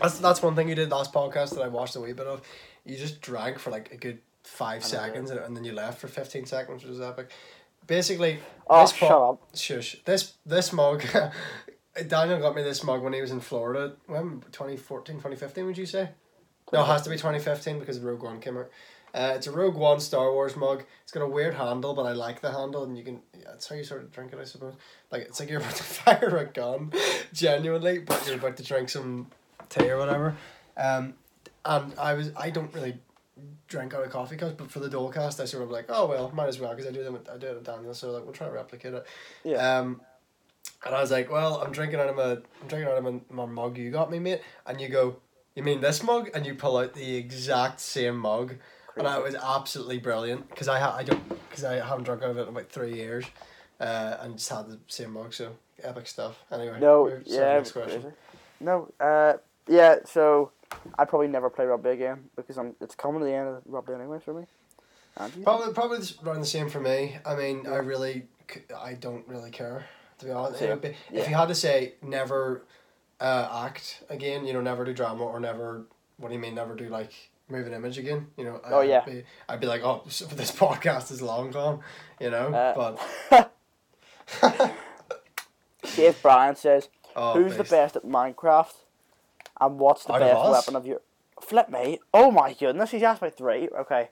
that's 0.00 0.18
that's 0.18 0.42
one 0.42 0.54
thing 0.54 0.68
you 0.68 0.74
did 0.74 0.90
last 0.90 1.12
podcast 1.12 1.54
that 1.54 1.62
I 1.62 1.68
watched 1.68 1.96
a 1.96 2.00
wee 2.00 2.12
bit 2.12 2.26
of. 2.26 2.42
You 2.84 2.96
just 2.96 3.20
drank 3.20 3.58
for 3.58 3.70
like 3.70 3.92
a 3.92 3.96
good 3.96 4.18
five 4.42 4.84
seconds 4.84 5.30
and, 5.30 5.40
and 5.40 5.56
then 5.56 5.64
you 5.64 5.72
left 5.72 6.00
for 6.00 6.08
fifteen 6.08 6.46
seconds, 6.46 6.82
which 6.82 6.90
was 6.90 7.00
epic. 7.00 7.30
Basically, 7.86 8.38
oh, 8.68 8.82
this 8.82 8.92
shut 8.92 9.08
po- 9.08 9.30
up. 9.30 9.56
Shush. 9.56 9.96
This 10.04 10.34
this 10.46 10.72
mug. 10.72 11.04
Daniel 12.08 12.40
got 12.40 12.56
me 12.56 12.62
this 12.62 12.82
mug 12.82 13.02
when 13.02 13.12
he 13.12 13.20
was 13.20 13.30
in 13.30 13.40
Florida. 13.40 13.94
When 14.06 14.40
2014, 14.50 15.16
2015, 15.16 15.66
would 15.66 15.78
you 15.78 15.86
say? 15.86 16.10
No, 16.72 16.82
it 16.82 16.86
has 16.86 17.02
to 17.02 17.10
be 17.10 17.16
2015 17.16 17.78
because 17.78 18.00
Rogue 18.00 18.22
One 18.22 18.40
came 18.40 18.56
out. 18.56 18.68
Uh, 19.14 19.34
it's 19.36 19.46
a 19.46 19.52
Rogue 19.52 19.76
One 19.76 20.00
Star 20.00 20.32
Wars 20.32 20.56
mug. 20.56 20.82
It's 21.04 21.12
got 21.12 21.22
a 21.22 21.28
weird 21.28 21.54
handle, 21.54 21.94
but 21.94 22.02
I 22.02 22.12
like 22.12 22.40
the 22.40 22.50
handle, 22.50 22.82
and 22.82 22.98
you 22.98 23.04
can. 23.04 23.20
Yeah, 23.32 23.44
that's 23.46 23.68
how 23.68 23.76
you 23.76 23.84
sort 23.84 24.02
of 24.02 24.10
drink 24.10 24.32
it, 24.32 24.40
I 24.40 24.44
suppose. 24.44 24.74
Like 25.12 25.22
it's 25.22 25.38
like 25.38 25.48
you're 25.48 25.60
about 25.60 25.76
to 25.76 25.82
fire 25.84 26.36
a 26.36 26.46
gun, 26.46 26.92
genuinely, 27.32 28.00
but 28.00 28.26
you're 28.26 28.38
about 28.38 28.56
to 28.56 28.64
drink 28.64 28.88
some 28.88 29.28
tea 29.74 29.90
or 29.90 29.98
whatever. 29.98 30.36
Um, 30.76 31.14
and 31.64 31.92
I 31.98 32.14
was 32.14 32.30
I 32.36 32.50
don't 32.50 32.72
really 32.74 32.98
drink 33.68 33.94
out 33.94 34.04
of 34.04 34.10
coffee 34.10 34.36
cups, 34.36 34.54
but 34.56 34.70
for 34.70 34.80
the 34.80 34.88
Dolecast, 34.88 35.40
I 35.40 35.44
sort 35.46 35.62
of 35.62 35.70
like, 35.70 35.86
oh 35.88 36.06
well, 36.06 36.30
might 36.34 36.48
as 36.48 36.60
well 36.60 36.70
because 36.70 36.86
I 36.86 36.92
do 36.92 37.02
them. 37.02 37.16
At, 37.16 37.28
I 37.34 37.38
do 37.38 37.46
it 37.48 37.56
at 37.56 37.64
Daniel, 37.64 37.94
so 37.94 38.10
like 38.12 38.24
we'll 38.24 38.32
try 38.32 38.46
to 38.46 38.52
replicate 38.52 38.94
it. 38.94 39.06
Yeah. 39.44 39.78
Um, 39.78 40.00
and 40.86 40.94
I 40.94 41.00
was 41.00 41.10
like, 41.10 41.30
well, 41.30 41.62
I'm 41.64 41.72
drinking 41.72 41.98
out 42.00 42.08
of 42.08 42.16
my, 42.16 42.32
I'm 42.32 42.68
drinking 42.68 42.88
out 42.90 42.98
of 42.98 43.04
my, 43.04 43.20
my 43.30 43.46
mug 43.46 43.78
you 43.78 43.90
got 43.90 44.10
me, 44.10 44.18
mate. 44.18 44.40
And 44.66 44.80
you 44.80 44.88
go, 44.88 45.16
you 45.54 45.62
mean 45.62 45.80
this 45.80 46.02
mug? 46.02 46.30
And 46.34 46.44
you 46.44 46.54
pull 46.54 46.76
out 46.76 46.92
the 46.94 47.16
exact 47.16 47.80
same 47.80 48.18
mug. 48.18 48.56
And 48.96 49.06
it 49.06 49.22
was 49.22 49.34
absolutely 49.34 49.98
brilliant 49.98 50.48
because 50.50 50.68
I 50.68 50.78
ha- 50.78 50.94
I 50.96 51.02
don't 51.02 51.26
because 51.48 51.64
I 51.64 51.76
haven't 51.76 52.04
drunk 52.04 52.22
out 52.22 52.30
of 52.30 52.38
it 52.38 52.42
in 52.42 52.48
about 52.48 52.68
three 52.70 52.94
years. 52.94 53.24
uh, 53.80 54.16
and 54.20 54.36
just 54.38 54.50
had 54.50 54.68
the 54.68 54.78
same 54.88 55.12
mug. 55.12 55.32
So 55.34 55.52
epic 55.82 56.06
stuff. 56.06 56.38
Anyway, 56.52 56.78
No, 56.80 57.10
yeah, 57.26 57.54
Next 57.56 57.72
question. 57.72 58.12
no, 58.60 58.88
uh, 59.00 59.34
yeah. 59.68 59.96
So 60.04 60.52
I'd 60.98 61.08
probably 61.08 61.28
never 61.28 61.50
play 61.50 61.64
rugby 61.66 61.90
again 61.90 62.24
because 62.36 62.56
I'm. 62.58 62.74
It's 62.80 62.94
coming 62.94 63.20
to 63.20 63.26
the 63.26 63.32
end 63.32 63.48
of 63.48 63.62
rugby 63.66 63.92
anyway 63.94 64.18
for 64.24 64.34
me. 64.34 64.46
And 65.16 65.34
you? 65.36 65.42
Probably 65.44 65.72
probably 65.72 65.98
around 66.24 66.40
the 66.40 66.46
same 66.46 66.68
for 66.68 66.80
me. 66.80 67.16
I 67.24 67.34
mean, 67.36 67.66
I 67.66 67.76
really 67.76 68.24
I 68.76 68.94
don't 68.94 69.26
really 69.28 69.50
care 69.50 69.86
to 70.18 70.24
be 70.26 70.30
honest. 70.32 70.56
It 70.56 70.58
Same. 70.60 70.70
would 70.70 70.80
be- 70.82 70.96
Yeah. 71.10 71.20
If 71.22 71.28
you 71.28 71.34
had 71.34 71.48
to 71.48 71.54
say 71.54 71.94
never 72.02 72.62
uh, 73.20 73.64
act 73.66 74.02
again, 74.10 74.44
you 74.46 74.52
know, 74.52 74.60
never 74.60 74.84
do 74.84 74.92
drama 74.92 75.24
or 75.24 75.40
never. 75.40 75.86
What 76.16 76.28
do 76.28 76.34
you 76.34 76.40
mean? 76.40 76.54
Never 76.54 76.74
do 76.74 76.88
like 76.88 77.12
move 77.48 77.66
an 77.66 77.72
image 77.74 77.98
again? 77.98 78.28
You 78.36 78.44
know. 78.44 78.60
Oh, 78.64 78.80
I'd 78.80 78.88
yeah. 78.88 79.04
Be, 79.04 79.24
I'd 79.48 79.60
be 79.60 79.66
like, 79.66 79.82
oh, 79.84 80.02
this 80.04 80.22
podcast 80.52 81.10
is 81.10 81.20
long 81.22 81.50
gone. 81.50 81.80
You 82.20 82.30
know, 82.30 82.52
Uh, 82.52 82.94
but. 83.30 83.52
Dave 85.96 86.20
Bryan 86.22 86.56
says, 86.56 86.88
Oh, 87.14 87.34
"Who's 87.34 87.56
the 87.56 87.64
best 87.64 87.94
at 87.96 88.04
Minecraft? 88.04 88.72
And 89.60 89.78
what's 89.78 90.04
the 90.04 90.14
Out 90.14 90.22
of 90.22 90.28
best 90.28 90.40
us? 90.40 90.52
weapon 90.52 90.76
of 90.76 90.86
your?" 90.86 91.00
Flip 91.40 91.68
me. 91.68 92.00
Oh 92.12 92.30
my 92.30 92.52
goodness, 92.54 92.90
he's 92.92 93.02
asked 93.02 93.22
me 93.22 93.30
three. 93.30 93.68
Okay, 93.68 94.08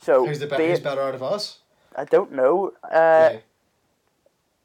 so 0.00 0.26
Who's 0.26 0.40
the 0.40 0.46
be- 0.46 0.56
who's 0.68 0.80
better 0.80 1.02
out 1.02 1.14
of 1.14 1.22
us? 1.22 1.58
I 1.96 2.04
don't 2.04 2.32
know. 2.32 2.72
Uh, 2.90 3.30
Me. 3.34 3.40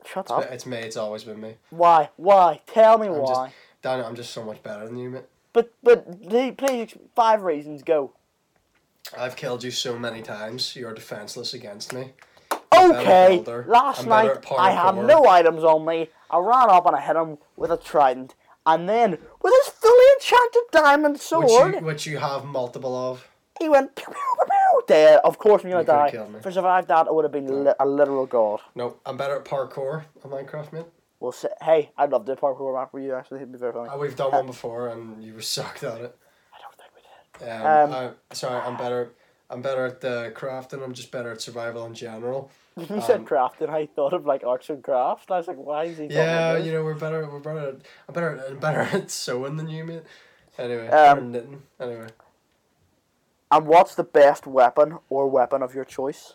shut 0.06 0.26
It's, 0.26 0.32
up. 0.32 0.40
me- 0.50 0.56
it's 0.56 0.66
me. 0.66 0.78
It's 0.78 0.98
always 0.98 1.24
been 1.24 1.40
me. 1.40 1.56
Why? 1.70 2.10
Why? 2.18 2.62
Tell 2.68 2.98
me 2.98 3.08
I'm 3.08 3.14
why. 3.18 3.46
just 3.48 3.56
Dan. 3.82 4.04
I'm 4.04 4.16
just 4.16 4.32
so 4.32 4.44
much 4.44 4.64
better 4.64 4.86
than 4.86 4.98
you, 4.98 5.10
mate. 5.10 5.26
But 5.54 5.72
but 5.84 6.28
please, 6.28 6.54
please 6.58 6.94
five 7.16 7.44
reasons. 7.44 7.84
Go. 7.84 8.14
I've 9.18 9.36
killed 9.36 9.64
you 9.64 9.72
so 9.72 9.98
many 9.98 10.22
times. 10.22 10.76
You're 10.76 10.94
defenseless 10.94 11.54
against 11.54 11.94
me. 11.94 12.14
Okay. 12.76 13.36
builder. 13.38 13.66
Last 13.68 14.02
I'm 14.04 14.10
better 14.10 14.28
night 14.36 14.52
at 14.52 14.60
I 14.60 14.72
had 14.72 14.96
no 14.96 15.26
items 15.28 15.64
on 15.64 15.86
me. 15.86 16.10
I 16.30 16.38
ran 16.38 16.70
up 16.70 16.86
and 16.86 16.96
I 16.96 17.02
hit 17.02 17.16
him 17.16 17.38
with 17.56 17.72
a 17.72 17.78
trident, 17.78 18.36
and 18.66 18.88
then 18.88 19.18
with 19.42 19.54
his 19.66 19.69
enchanted 20.24 20.62
diamond 20.72 21.20
sword, 21.20 21.46
Which 21.74 21.80
you, 21.82 21.86
which 21.86 22.06
you 22.06 22.18
have 22.18 22.46
multiple 22.46 22.96
of. 22.96 23.28
he 23.60 23.70
went 23.70 23.96
pew 23.96 24.06
pew 24.06 24.14
pew 24.14 24.46
pew. 24.46 24.84
There, 24.88 25.20
of 25.26 25.38
course, 25.38 25.64
I'm 25.64 25.70
gonna 25.70 25.82
You 25.82 25.88
die. 25.88 26.12
killed 26.12 26.32
me. 26.34 26.40
If 26.40 26.48
I 26.48 26.50
survived 26.52 26.88
that, 26.88 27.08
I 27.08 27.12
would 27.12 27.26
have 27.26 27.32
been 27.32 27.66
li- 27.66 27.74
a 27.80 27.86
literal 27.86 28.26
god. 28.26 28.60
No, 28.76 28.98
I'm 29.06 29.18
better 29.18 29.36
at 29.36 29.46
parkour 29.46 30.04
on 30.24 30.32
Minecraft, 30.32 30.74
mate. 30.74 30.86
Well, 31.20 31.36
hey, 31.62 31.92
I'd 31.98 32.12
love 32.12 32.26
to 32.26 32.36
do 32.36 32.42
parkour 32.42 32.74
map 32.74 32.92
for 32.92 33.00
you. 33.00 33.14
Actually, 33.14 33.38
it'd 33.42 33.52
be 33.52 33.58
very 33.60 33.74
funny. 33.74 33.90
Uh, 33.90 33.98
we've 33.98 34.16
done 34.16 34.32
one 34.32 34.48
before, 34.48 34.88
and 34.90 35.24
you 35.24 35.34
were 35.34 35.42
sucked 35.58 35.84
at 35.84 36.00
it. 36.02 36.16
I 36.54 36.58
don't 36.62 36.76
think 36.78 36.92
we 36.96 37.46
did. 37.46 37.52
Um, 37.52 37.94
Um, 37.94 38.16
I, 38.32 38.34
sorry, 38.36 38.60
I'm 38.62 38.78
better. 38.78 39.12
I'm 39.50 39.62
better 39.62 39.86
at 39.86 40.00
the 40.02 40.32
crafting. 40.36 40.84
I'm 40.84 40.94
just 40.94 41.12
better 41.12 41.32
at 41.32 41.42
survival 41.42 41.86
in 41.86 41.94
general. 41.94 42.50
You 42.78 43.02
said 43.02 43.20
Um, 43.22 43.26
crafting. 43.26 43.70
I 43.70 43.88
thought 43.88 44.14
of 44.14 44.26
like 44.26 44.44
arts 44.44 44.70
and 44.70 44.84
crafts. 44.84 45.26
I 45.30 45.38
was 45.38 45.48
like, 45.48 45.58
why 45.58 45.86
is 45.86 45.98
he? 45.98 46.06
Yeah, 46.06 46.58
you 46.58 46.72
know 46.72 46.84
we're 46.84 46.94
better. 46.96 47.28
We're 47.30 47.40
better. 47.40 47.78
I'm 48.08 48.14
better. 48.14 48.44
I'm 48.50 48.60
better 48.60 48.82
at 48.82 49.12
sewing 49.24 49.58
than 49.58 49.68
you, 49.70 49.84
mate. 49.84 50.04
Anyway, 50.58 50.88
Um, 50.88 51.32
knitting. 51.32 51.62
Anyway, 51.80 52.08
And 53.52 53.66
what's 53.68 53.96
the 53.96 54.04
best 54.04 54.46
weapon 54.48 55.00
or 55.10 55.28
weapon 55.28 55.62
of 55.64 55.74
your 55.74 55.86
choice? 55.86 56.34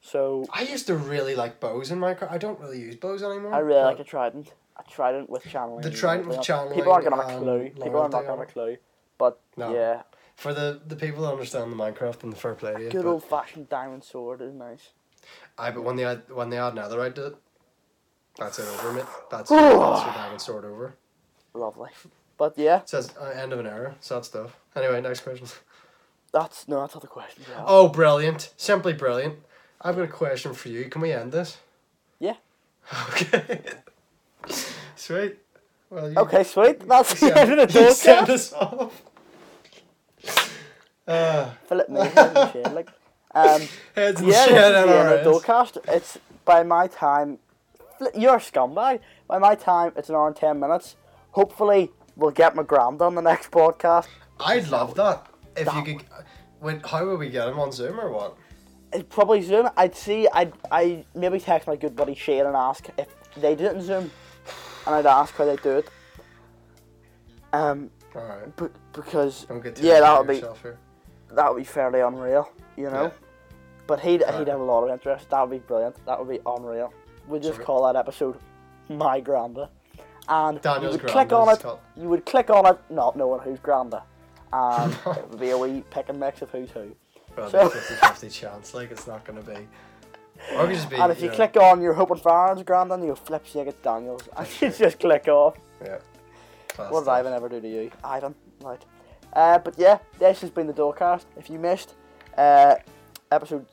So 0.00 0.46
I 0.52 0.62
used 0.62 0.86
to 0.88 0.96
really 0.96 1.34
like 1.34 1.60
bows 1.60 1.90
in 1.90 1.98
Minecraft. 1.98 2.30
I 2.30 2.38
don't 2.38 2.60
really 2.60 2.78
use 2.78 2.96
bows 2.96 3.22
anymore. 3.22 3.54
I 3.54 3.58
really 3.58 3.82
like 3.82 3.98
a 4.00 4.04
trident. 4.04 4.52
A 4.76 4.82
trident 4.90 5.30
with 5.30 5.44
channeling. 5.44 5.82
The 5.82 5.90
trident 5.90 6.28
with 6.28 6.42
channeling 6.42 6.74
People 6.74 6.92
aren't 6.92 7.08
gonna 7.08 7.22
have 7.22 7.36
a 7.36 7.38
clue. 7.38 7.70
People 7.70 8.00
are 8.00 8.08
not 8.08 8.12
gonna 8.24 8.28
have 8.28 8.40
a 8.40 8.46
clue. 8.46 8.76
But 9.18 9.38
No. 9.56 9.72
yeah, 9.72 10.02
For 10.36 10.52
the, 10.52 10.80
the 10.86 10.96
people 10.96 11.22
that 11.22 11.32
understand 11.32 11.70
the 11.72 11.76
Minecraft 11.76 12.22
and 12.24 12.32
the 12.32 12.36
fair 12.36 12.54
play 12.54 12.74
to 12.74 12.82
you. 12.82 12.90
good 12.90 13.06
old 13.06 13.24
fashioned 13.24 13.68
diamond 13.68 14.02
sword 14.04 14.40
is 14.42 14.52
nice. 14.52 14.90
Aye, 15.58 15.70
but 15.70 15.82
when 15.84 15.96
they 15.96 16.04
add 16.04 16.22
when 16.28 16.50
they 16.50 16.58
add 16.58 16.74
netherite 16.74 17.14
to 17.14 17.26
it, 17.28 17.36
that's 18.36 18.58
it 18.58 18.66
over, 18.66 18.92
mate. 18.92 19.04
That's, 19.30 19.48
that's 19.48 20.04
your 20.04 20.14
diamond 20.14 20.40
sword 20.40 20.64
over. 20.64 20.94
Lovely. 21.54 21.90
But 22.36 22.58
yeah, 22.58 22.80
It 22.80 22.88
says 22.88 23.14
uh, 23.18 23.26
end 23.26 23.52
of 23.52 23.60
an 23.60 23.66
era. 23.66 23.94
Sad 24.00 24.24
stuff. 24.24 24.56
Anyway, 24.74 25.00
next 25.00 25.20
question. 25.20 25.46
that's 26.32 26.66
no, 26.66 26.80
that's 26.80 26.94
not 26.94 27.00
the 27.00 27.06
question. 27.06 27.44
Yeah. 27.48 27.62
Oh, 27.64 27.88
brilliant! 27.88 28.52
Simply 28.56 28.92
brilliant. 28.92 29.36
I've 29.80 29.94
got 29.96 30.02
a 30.04 30.08
question 30.08 30.52
for 30.52 30.68
you. 30.68 30.86
Can 30.86 31.00
we 31.00 31.12
end 31.12 31.32
this? 31.32 31.58
Yeah. 32.18 32.34
Okay. 33.10 33.60
Sweet. 34.96 35.36
Well, 35.90 36.10
you 36.10 36.18
Okay, 36.18 36.44
sweet. 36.44 36.80
That's 36.88 37.18
the 37.20 37.38
end 37.38 37.52
of 37.60 37.72
the 37.72 37.80
you 37.80 37.92
send 37.92 38.28
us 38.30 38.52
off. 38.52 39.02
Uh, 41.06 41.50
Philip 41.68 41.88
me, 41.90 42.00
head 42.00 42.72
like, 42.72 42.88
um, 43.34 43.60
heads 43.94 44.20
and 44.20 44.28
yeah, 44.28 44.44
shit 44.46 44.54
this 44.54 44.54
the 44.54 44.54
our 44.54 44.76
end 44.76 44.76
of 44.76 44.88
the 44.88 44.94
heads. 45.16 45.26
Dolecast. 45.26 45.76
It's 45.88 46.18
by 46.44 46.62
my 46.62 46.86
time. 46.86 47.38
You're 48.14 48.36
a 48.36 48.40
scumbag. 48.40 49.00
By 49.28 49.38
my 49.38 49.54
time, 49.54 49.92
it's 49.96 50.08
an 50.08 50.14
hour 50.14 50.26
and 50.28 50.36
ten 50.36 50.58
minutes. 50.58 50.96
Hopefully, 51.32 51.90
we'll 52.16 52.30
get 52.30 52.54
my 52.56 52.62
grand 52.62 53.02
on 53.02 53.14
the 53.14 53.20
next 53.22 53.50
podcast. 53.50 54.06
I'd 54.40 54.68
love 54.68 54.94
that. 54.94 55.26
If 55.56 55.66
That 55.66 55.86
you 55.86 55.96
could. 55.96 56.06
Wait, 56.60 56.84
how 56.86 57.04
would 57.06 57.18
we 57.18 57.28
get 57.28 57.48
him 57.48 57.58
on 57.58 57.70
Zoom 57.70 58.00
or 58.00 58.10
what? 58.10 58.36
It's 58.92 59.04
probably 59.08 59.42
Zoom. 59.42 59.68
I'd 59.76 59.94
see. 59.94 60.26
I'd 60.32 60.52
I 60.70 61.04
maybe 61.14 61.38
text 61.38 61.68
my 61.68 61.76
good 61.76 61.94
buddy 61.94 62.14
Shane 62.14 62.46
and 62.46 62.56
ask 62.56 62.88
if 62.96 63.08
they 63.36 63.54
do 63.54 63.66
it 63.66 63.76
in 63.76 63.82
Zoom, 63.82 64.10
and 64.86 64.94
I'd 64.94 65.06
ask 65.06 65.34
how 65.34 65.44
they 65.44 65.56
do 65.56 65.78
it. 65.78 65.88
Um, 67.52 67.90
Alright. 68.16 68.56
but 68.56 68.72
because 68.92 69.44
Don't 69.44 69.62
get 69.62 69.76
too 69.76 69.86
yeah, 69.86 70.00
that 70.00 70.18
would 70.18 70.28
be 70.28 70.40
here. 70.40 70.78
That 71.34 71.52
would 71.52 71.58
be 71.58 71.64
fairly 71.64 72.00
unreal, 72.00 72.50
you 72.76 72.90
know. 72.90 73.04
Yeah. 73.04 73.10
But 73.86 74.00
he'd 74.00 74.22
Right. 74.22 74.34
he'd 74.38 74.48
have 74.48 74.60
a 74.60 74.64
lot 74.64 74.84
of 74.84 74.90
interest. 74.90 75.28
That 75.30 75.40
would 75.42 75.50
be 75.50 75.58
brilliant. 75.58 75.96
That 76.06 76.18
would 76.18 76.28
be 76.28 76.40
unreal. 76.46 76.92
We 77.28 77.38
just 77.38 77.60
call 77.60 77.84
that 77.84 77.96
episode 77.96 78.38
"My 78.88 79.20
Granda," 79.20 79.68
and 80.28 80.60
Daniel's 80.62 80.96
you 80.96 81.02
would 81.02 81.10
click 81.10 81.32
on 81.32 81.48
it. 81.50 81.60
called. 81.60 81.80
You 81.96 82.08
would 82.08 82.24
click 82.26 82.50
on 82.50 82.66
it, 82.66 82.78
not 82.90 83.16
knowing 83.16 83.40
who's 83.40 83.58
Granda, 83.58 84.02
and 84.52 84.92
it 85.18 85.28
would 85.30 85.40
be 85.40 85.50
a 85.50 85.58
wee 85.58 85.82
pick 85.90 86.08
and 86.08 86.18
mix 86.18 86.40
of 86.42 86.50
who's 86.50 86.70
who. 86.70 86.94
Well, 87.36 87.50
So- 87.50 87.68
so, 87.68 87.70
50 87.70 87.94
50 88.06 88.28
chance, 88.30 88.74
like 88.74 88.90
it's 88.90 89.06
not 89.06 89.24
gonna 89.24 89.42
be. 89.42 89.68
Or 90.56 90.66
just 90.66 90.88
be. 90.90 90.96
And 90.96 91.10
if 91.12 91.20
you 91.22 91.28
know, 91.28 91.34
click 91.34 91.56
on, 91.56 91.80
you're 91.80 91.94
hoping 91.94 92.16
for 92.16 92.30
Aaron's 92.32 92.62
Granda, 92.62 92.94
and 92.94 93.04
you 93.04 93.14
flip 93.14 93.46
see 93.46 93.60
it's 93.60 93.76
Daniel's, 93.82 94.28
and 94.36 94.46
you 94.60 94.70
just 94.70 94.98
click 95.00 95.28
off. 95.28 95.56
Yeah. 95.84 95.98
Class 96.68 96.90
What 96.90 97.00
did 97.00 97.04
stuff. 97.04 97.14
Ivan 97.18 97.32
ever 97.32 97.48
do 97.48 97.60
to 97.60 97.68
you? 97.68 97.90
Ivan, 98.02 98.34
right. 98.62 98.82
Uh, 99.34 99.58
but 99.58 99.74
yeah, 99.78 99.98
this 100.18 100.40
has 100.40 100.50
been 100.50 100.66
the 100.66 100.72
Dolecast. 100.72 101.24
If 101.36 101.50
you 101.50 101.58
missed 101.58 101.94
uh, 102.36 102.76
episode 103.32 103.66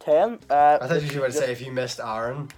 10, 0.00 0.38
uh, 0.50 0.78
I 0.80 0.86
thought 0.86 1.02
you 1.02 1.20
were 1.20 1.26
about 1.26 1.32
to 1.34 1.38
say 1.38 1.52
if 1.52 1.60
you 1.60 1.72
missed 1.72 2.00
Aaron, 2.00 2.48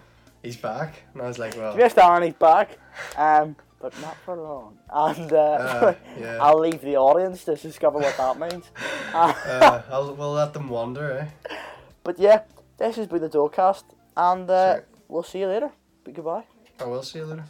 he's 0.43 0.57
back, 0.57 0.95
and 1.13 1.23
I 1.23 1.27
was 1.27 1.39
like, 1.39 1.57
well, 1.57 1.71
If 1.73 1.77
you 1.79 1.85
missed 1.85 1.99
Aaron, 1.99 2.23
he's 2.23 2.35
back, 2.35 2.79
um, 3.17 3.57
but 3.81 3.99
not 4.01 4.17
for 4.25 4.37
long. 4.37 4.79
And 4.93 5.33
uh, 5.33 5.37
Uh, 5.37 5.95
yeah. 6.21 6.39
I'll 6.43 6.59
leave 6.61 6.81
the 6.83 6.97
audience 6.97 7.45
to 7.45 7.57
discover 7.57 7.99
what 7.99 8.17
that 8.17 8.39
means. 8.39 8.65
Uh, 9.15 9.33
uh, 9.47 9.83
I'll, 9.93 10.13
we'll 10.17 10.33
let 10.33 10.53
them 10.55 10.69
wander, 10.69 11.31
eh? 11.49 11.55
but 12.03 12.19
yeah, 12.19 12.41
this 12.79 12.97
has 12.97 13.07
been 13.07 13.21
the 13.23 13.29
Dolecast, 13.29 13.85
and 14.17 14.51
uh, 14.51 14.75
Sure. 14.75 14.85
we'll 15.07 15.23
see 15.23 15.39
you 15.39 15.47
later. 15.47 15.71
But 16.03 16.15
goodbye. 16.15 16.43
I 16.81 16.85
will 16.87 17.05
see 17.05 17.21
you 17.21 17.27
later. 17.27 17.45